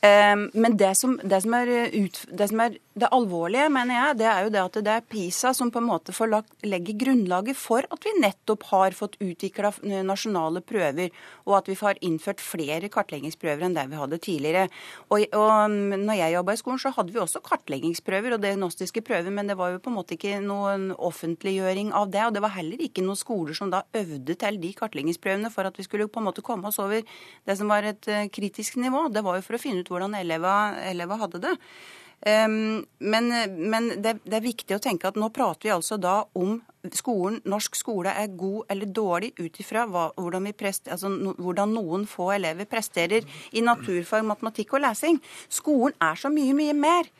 Eh, 0.03 0.35
Men 0.53 0.77
det 0.77 0.95
som, 0.99 1.19
det, 1.23 1.41
som 1.41 1.53
er 1.53 1.71
ut, 1.93 2.25
det 2.27 2.49
som 2.51 2.59
er 2.65 2.77
det 2.93 3.09
alvorlige, 3.09 3.69
mener 3.73 3.95
jeg, 3.97 4.17
det 4.19 4.25
er 4.29 4.43
jo 4.45 4.51
det 4.53 4.61
at 4.61 4.75
det 4.85 4.91
er 4.93 5.05
PISA 5.09 5.49
som 5.57 5.71
på 5.73 5.81
en 5.81 5.87
måte 5.87 6.13
får 6.13 6.29
lagt, 6.29 6.51
legger 6.61 6.97
grunnlaget 7.01 7.57
for 7.57 7.87
at 7.89 8.05
vi 8.05 8.13
nettopp 8.21 8.67
har 8.69 8.93
fått 8.93 9.15
utvikla 9.23 9.71
nasjonale 10.05 10.61
prøver, 10.61 11.09
og 11.47 11.55
at 11.57 11.71
vi 11.71 11.77
har 11.79 12.01
innført 12.05 12.43
flere 12.43 12.91
kartleggingsprøver 12.93 13.65
enn 13.65 13.77
det 13.77 13.87
vi 13.89 13.97
hadde 13.97 14.19
tidligere. 14.21 14.67
Og, 15.09 15.25
og 15.33 15.73
når 15.73 16.19
jeg 16.19 16.35
jobba 16.35 16.53
i 16.53 16.61
skolen, 16.61 16.83
så 16.83 16.93
hadde 16.93 17.15
vi 17.15 17.21
også 17.23 17.41
kartleggingsprøver 17.47 18.37
og 18.37 18.43
diagnostiske 18.45 19.01
prøver, 19.07 19.33
men 19.33 19.49
det 19.49 19.57
var 19.57 19.73
jo 19.73 19.81
på 19.81 19.89
en 19.89 19.97
måte 19.97 20.17
ikke 20.17 20.37
noen 20.45 20.91
offentliggjøring 20.93 21.89
av 21.97 22.13
det. 22.13 22.21
Og 22.27 22.37
det 22.37 22.45
var 22.45 22.53
heller 22.59 22.85
ikke 22.85 23.05
noen 23.05 23.19
skoler 23.19 23.57
som 23.57 23.73
da 23.73 23.81
øvde 23.97 24.37
til 24.37 24.61
de 24.61 24.73
kartleggingsprøvene 24.77 25.49
for 25.53 25.65
at 25.65 25.81
vi 25.81 25.87
skulle 25.87 26.09
på 26.11 26.21
en 26.21 26.29
måte 26.29 26.45
komme 26.45 26.69
oss 26.69 26.77
over 26.83 27.01
det 27.01 27.57
som 27.57 27.73
var 27.73 27.89
et 27.89 28.05
eh, 28.11 28.29
kritisk 28.33 28.77
nivå. 28.77 29.07
Det 29.09 29.25
var 29.25 29.41
jo 29.41 29.47
for 29.49 29.57
å 29.57 29.63
finne 29.65 29.81
ut 29.81 29.89
hvordan 29.89 30.13
eleva, 30.21 31.17
hadde 31.23 31.41
det. 31.41 31.57
Men 32.23 33.25
men 33.53 33.87
det, 33.99 34.13
det 34.23 34.37
er 34.37 34.45
viktig 34.45 34.77
å 34.77 34.83
tenke 34.83 35.09
at 35.09 35.17
nå 35.19 35.27
prater 35.35 35.67
vi 35.67 35.73
altså 35.75 35.97
da 35.99 36.21
om 36.39 36.61
skolen, 36.91 37.39
norsk 37.47 37.75
skole 37.75 38.11
er 38.11 38.31
god 38.39 38.71
eller 38.71 38.89
dårlig 38.91 39.31
ut 39.39 39.59
ifra 39.59 39.85
hvordan, 39.87 40.47
altså, 40.47 41.11
no, 41.11 41.35
hvordan 41.39 41.75
noen 41.75 42.07
få 42.09 42.33
elever 42.35 42.67
presterer 42.67 43.27
i 43.51 43.63
naturfag, 43.63 44.25
matematikk 44.27 44.75
og 44.75 44.83
lesing. 44.83 45.19
Skolen 45.51 45.95
er 46.03 46.19
så 46.19 46.31
mye, 46.33 46.55
mye 46.57 46.75
mer. 46.75 47.11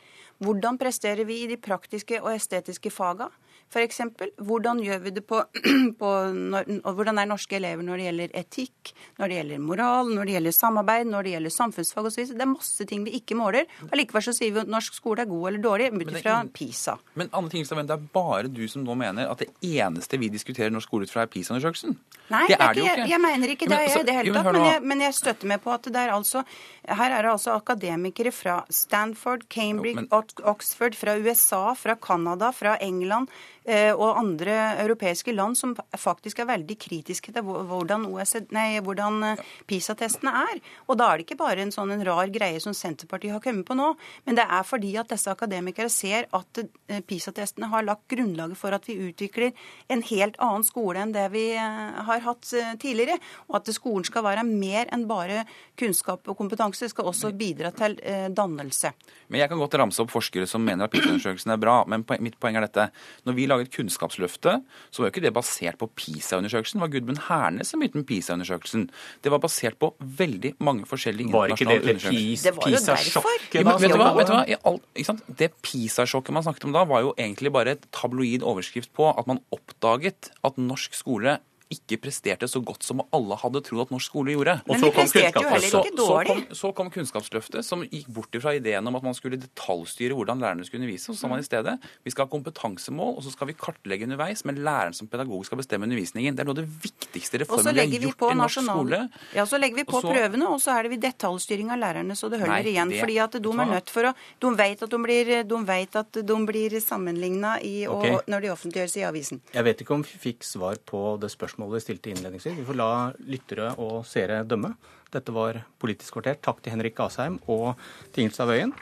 Hvordan 0.44 0.76
presterer 0.80 1.24
vi 1.24 1.42
i 1.44 1.48
de 1.48 1.56
praktiske 1.60 2.20
og 2.20 2.34
estetiske 2.34 2.92
faga? 2.92 3.30
F.eks. 3.74 4.00
hvordan 4.38 4.80
gjør 4.84 5.00
vi 5.02 5.12
det 5.16 5.24
på, 5.26 5.40
på 6.00 6.10
når, 6.32 6.70
hvordan 6.86 7.18
er 7.18 7.28
norske 7.30 7.58
elever 7.58 7.82
når 7.86 8.00
det 8.00 8.06
gjelder 8.08 8.36
etikk, 8.40 8.92
når 9.18 9.30
det 9.30 9.38
gjelder 9.40 9.64
moral, 9.64 10.12
når 10.14 10.28
det 10.28 10.36
gjelder 10.36 10.56
samarbeid, 10.56 11.10
når 11.10 11.26
det 11.26 11.34
gjelder 11.34 11.54
samfunnsfag 11.56 12.10
osv. 12.10 12.24
Det 12.30 12.46
er 12.46 12.52
masse 12.52 12.86
ting 12.88 13.04
vi 13.06 13.16
ikke 13.18 13.38
måler. 13.38 13.66
Allikevel 13.90 14.26
så 14.28 14.34
sier 14.36 14.54
vi 14.54 14.62
at 14.62 14.70
norsk 14.70 14.96
skole 14.96 15.24
er 15.24 15.30
god 15.30 15.48
eller 15.50 15.64
dårlig 15.64 15.90
ut 15.90 16.14
ifra 16.14 16.36
PISA. 16.54 16.96
Men 17.18 17.32
Anne 17.34 17.50
Tingelstad 17.52 17.82
det 17.84 17.96
er 17.96 18.08
bare 18.14 18.50
du 18.52 18.62
som 18.70 18.84
nå 18.86 18.94
mener 18.98 19.30
at 19.30 19.42
det 19.42 19.50
eneste 19.66 20.20
vi 20.20 20.30
diskuterer 20.32 20.72
norsk 20.72 20.88
skole 20.88 21.08
ut 21.08 21.12
fra, 21.12 21.26
er 21.26 21.32
PISA-undersøkelsen. 21.32 21.98
Nei, 22.32 22.46
det 22.48 22.56
er 22.56 22.72
det 22.72 22.80
jo 22.80 22.86
jeg, 22.86 22.98
ikke. 23.02 23.10
jeg 23.10 23.20
mener 23.20 23.50
ikke 23.52 23.66
det 23.68 23.74
Men, 23.74 23.82
i 23.82 23.88
altså, 23.90 24.04
det 24.06 24.14
hele 24.16 24.36
tatt. 24.36 24.46
Men 24.56 24.68
jeg, 24.68 24.82
men 24.92 25.02
jeg 25.04 25.16
støtter 25.18 25.50
meg 25.50 25.60
på 25.64 25.72
at 25.74 25.88
det 25.92 26.00
er 26.00 26.12
altså 26.14 26.44
Her 26.84 27.16
er 27.18 27.26
det 27.26 27.32
altså 27.34 27.56
akademikere 27.58 28.32
fra 28.32 28.54
Stanford, 28.72 29.44
Cambridge, 29.52 30.06
Ox- 30.14 30.40
Oxford, 30.44 30.96
fra 30.96 31.16
USA, 31.20 31.64
fra 31.76 31.96
Canada, 32.00 32.50
fra 32.52 32.78
England 32.84 33.28
og 33.64 34.18
andre 34.20 34.54
europeiske 34.82 35.32
land 35.32 35.56
som 35.56 35.72
faktisk 35.96 36.42
er 36.42 36.50
veldig 36.50 36.76
kritiske 36.80 37.32
til 37.32 37.44
hvordan, 37.44 38.06
hvordan 38.84 39.22
eh, 39.30 39.42
PISA-testene 39.68 40.32
er. 40.44 40.60
Og 40.88 40.98
da 41.00 41.10
er 41.10 41.18
det 41.18 41.26
ikke 41.26 41.40
bare 41.40 41.64
en 41.64 41.72
sånn 41.74 41.94
en 41.94 42.04
rar 42.06 42.30
greie 42.32 42.60
som 42.62 42.74
Senterpartiet 42.76 43.34
har 43.34 43.42
kommet 43.44 43.66
på 43.68 43.76
nå, 43.78 43.92
men 44.26 44.38
det 44.38 44.44
er 44.44 44.66
fordi 44.66 44.94
at 45.00 45.10
disse 45.12 45.30
akademikere 45.32 45.90
ser 45.92 46.28
at 46.36 46.62
eh, 46.62 47.00
PISA-testene 47.00 47.70
har 47.72 47.86
lagt 47.86 48.06
grunnlaget 48.12 48.60
for 48.60 48.76
at 48.76 48.88
vi 48.88 48.98
utvikler 49.08 49.52
en 49.92 50.04
helt 50.10 50.38
annen 50.42 50.66
skole 50.66 51.00
enn 51.02 51.14
det 51.14 51.26
vi 51.34 51.46
eh, 51.56 52.02
har 52.08 52.24
hatt 52.26 52.52
eh, 52.56 52.74
tidligere, 52.80 53.18
og 53.48 53.60
at 53.60 53.72
skolen 53.74 54.06
skal 54.06 54.26
være 54.26 54.46
mer 54.48 54.90
enn 54.94 55.06
bare 55.10 55.44
kunnskap 55.78 56.28
og 56.30 56.38
kompetanse, 56.38 56.90
skal 56.92 57.10
også 57.10 57.32
bidra 57.36 57.72
til 57.76 57.98
eh, 58.02 58.28
dannelse. 58.34 58.94
Men 59.28 59.40
Jeg 59.40 59.50
kan 59.50 59.60
godt 59.60 59.78
ramse 59.80 60.02
opp 60.04 60.12
forskere 60.12 60.48
som 60.50 60.64
mener 60.64 60.86
at 60.86 60.94
PISA-undersøkelsen 60.94 61.54
er 61.54 61.60
bra, 61.60 61.80
men 61.88 62.04
mitt 62.24 62.38
poeng 62.40 62.58
er 62.58 62.68
dette. 62.68 62.88
Når 63.24 63.36
vi 63.36 63.48
laget 63.54 63.70
Kunnskapsløftet, 63.74 64.64
så 64.90 65.00
var 65.02 65.08
jo 65.08 65.12
ikke 65.14 65.24
det 65.24 65.32
basert 65.36 65.78
på 65.80 65.88
PISA-undersøkelsen. 65.96 66.78
Det 66.78 66.84
var 66.84 66.92
Gudmund 66.94 67.22
Hernes 67.28 67.70
som 67.72 67.80
begynte 67.80 68.00
med 68.02 68.06
PISA-undersøkelsen. 68.10 68.88
Det 69.24 69.32
var 69.32 69.38
basert 69.42 69.78
på 69.80 69.92
veldig 70.00 70.54
mange 70.60 70.84
forskjellige 70.90 71.30
internasjonale 71.30 71.80
undersøkelser. 71.80 72.10
Var 72.10 72.18
ikke 72.28 72.44
Det 72.44 72.54
PISA-sjokket 72.74 73.60
Jo, 73.60 73.78
vet 73.78 73.90
du 73.90 73.98
hva? 73.98 74.08
som- 74.10 74.18
Vet 74.18 74.26
du 74.26 74.32
hva? 74.34 74.58
Alt. 74.74 75.36
Det 75.38 75.50
PISA-sjokket 75.62 76.32
man 76.32 76.42
snakket 76.42 76.64
om 76.64 76.72
da, 76.72 76.84
var 76.84 77.00
jo 77.02 77.14
egentlig 77.18 77.52
bare 77.52 77.68
et 77.78 77.86
tabloid 77.92 78.42
overskrift 78.42 78.92
på 78.92 79.08
at 79.18 79.26
man 79.26 79.40
oppdaget 79.52 80.30
at 80.44 80.56
norsk 80.58 80.94
skole 80.94 81.38
ikke 81.72 81.98
presterte 82.04 82.48
så 82.50 82.60
godt 82.64 82.84
som 82.84 83.00
alle 83.14 83.36
hadde 83.40 83.62
trodd 83.64 83.86
at 83.86 83.92
norsk 83.94 84.10
skole 84.10 84.34
gjorde. 84.34 84.56
Men 84.68 84.82
de 84.82 84.90
presterte 84.94 85.40
jo 85.40 85.48
heller 85.48 85.78
ikke 85.80 85.96
dårlig. 85.96 86.34
Så 86.34 86.34
kom, 86.34 86.42
så 86.60 86.70
kom 86.76 86.90
Kunnskapsløftet, 86.94 87.66
som 87.66 87.84
gikk 87.86 88.10
bort 88.14 88.36
fra 88.42 88.52
ideen 88.58 88.86
om 88.86 88.98
at 88.98 89.06
man 89.06 89.16
skulle 89.16 89.38
detaljstyre 89.40 90.16
hvordan 90.16 90.42
lærerne 90.42 90.66
skulle 90.66 90.82
undervise. 90.84 91.10
Og 91.10 91.16
så 91.16 91.24
sa 91.24 91.30
man 91.32 91.42
i 91.42 91.46
stedet 91.46 91.76
vi 92.04 92.12
skal 92.12 92.26
ha 92.26 92.32
kompetansemål, 92.32 93.16
og 93.18 93.24
så 93.24 93.32
skal 93.32 93.50
vi 93.50 93.56
kartlegge 93.58 94.06
underveis, 94.08 94.44
men 94.44 94.60
læreren 94.66 94.96
som 94.96 95.08
pedagog 95.10 95.46
skal 95.48 95.60
bestemme 95.60 95.88
undervisningen. 95.88 96.36
Det 96.36 96.44
er 96.44 96.50
noe 96.50 96.56
av 96.58 96.62
det 96.62 96.68
viktigste 96.84 97.40
reformen 97.42 97.74
vi 97.74 97.80
har 97.80 97.90
vi 97.90 98.00
på 98.12 98.28
gjort 98.28 98.36
i 98.36 98.38
norsk 98.42 98.64
skole. 98.68 99.00
Ja, 99.34 99.48
så 99.48 99.60
legger 99.60 99.80
vi 99.80 99.86
på 99.88 99.98
Og 99.98 100.04
så- 100.04 100.12
prøvene, 100.12 100.50
og 100.50 100.60
så 100.60 100.76
er 100.78 100.82
det 100.84 100.90
vi 100.94 101.00
detaljstyring 101.08 101.72
av 101.72 101.78
lærerne, 101.80 102.14
så 102.14 102.30
det 102.30 102.40
holder 102.40 102.62
Nei, 102.62 102.74
igjen. 102.74 102.90
det- 102.90 103.00
fordi 103.00 103.18
at 103.24 103.32
de 103.32 103.48
er 103.48 103.72
nødt 103.72 103.90
for 103.90 104.02
å 104.02 104.14
De 104.40 104.50
vet 104.54 104.82
at 104.82 104.90
de 104.90 104.98
blir, 104.98 105.44
de 105.44 105.64
vet 105.64 105.96
at 105.96 106.12
de 106.12 106.36
blir 106.46 106.70
sammenligna 106.80 107.56
okay. 107.88 108.18
når 108.28 108.40
de 108.40 108.48
offentliggjøres 108.48 108.96
i 108.96 109.00
avisen. 109.00 109.40
Jeg 109.52 109.64
vet 109.64 109.80
ikke 109.80 109.94
om 109.94 110.02
vi 110.02 110.18
fikk 110.18 110.42
svar 110.42 110.76
på 110.84 111.18
det 111.20 111.30
spørsmålet 111.30 111.53
vi 111.56 111.80
stilte 111.80 112.10
innledningsvis. 112.10 112.58
Vi 112.58 112.66
får 112.66 112.78
la 112.78 112.90
lyttere 113.30 113.70
og 113.78 114.04
seere 114.08 114.42
dømme. 114.44 114.74
Dette 115.14 115.32
var 115.34 115.62
Politisk 115.78 116.16
kvarter. 116.16 116.38
Takk 116.42 116.62
til 116.62 116.74
Henrik 116.74 116.98
Asheim 117.00 117.38
og 117.46 117.74
Tingelstad 118.12 118.50
Wøien. 118.50 118.74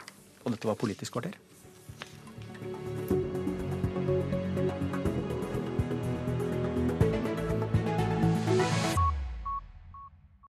Og 0.43 0.55
dette 0.55 0.67
var 0.67 0.79
Politisk 0.79 1.13
kvarter. 1.13 1.37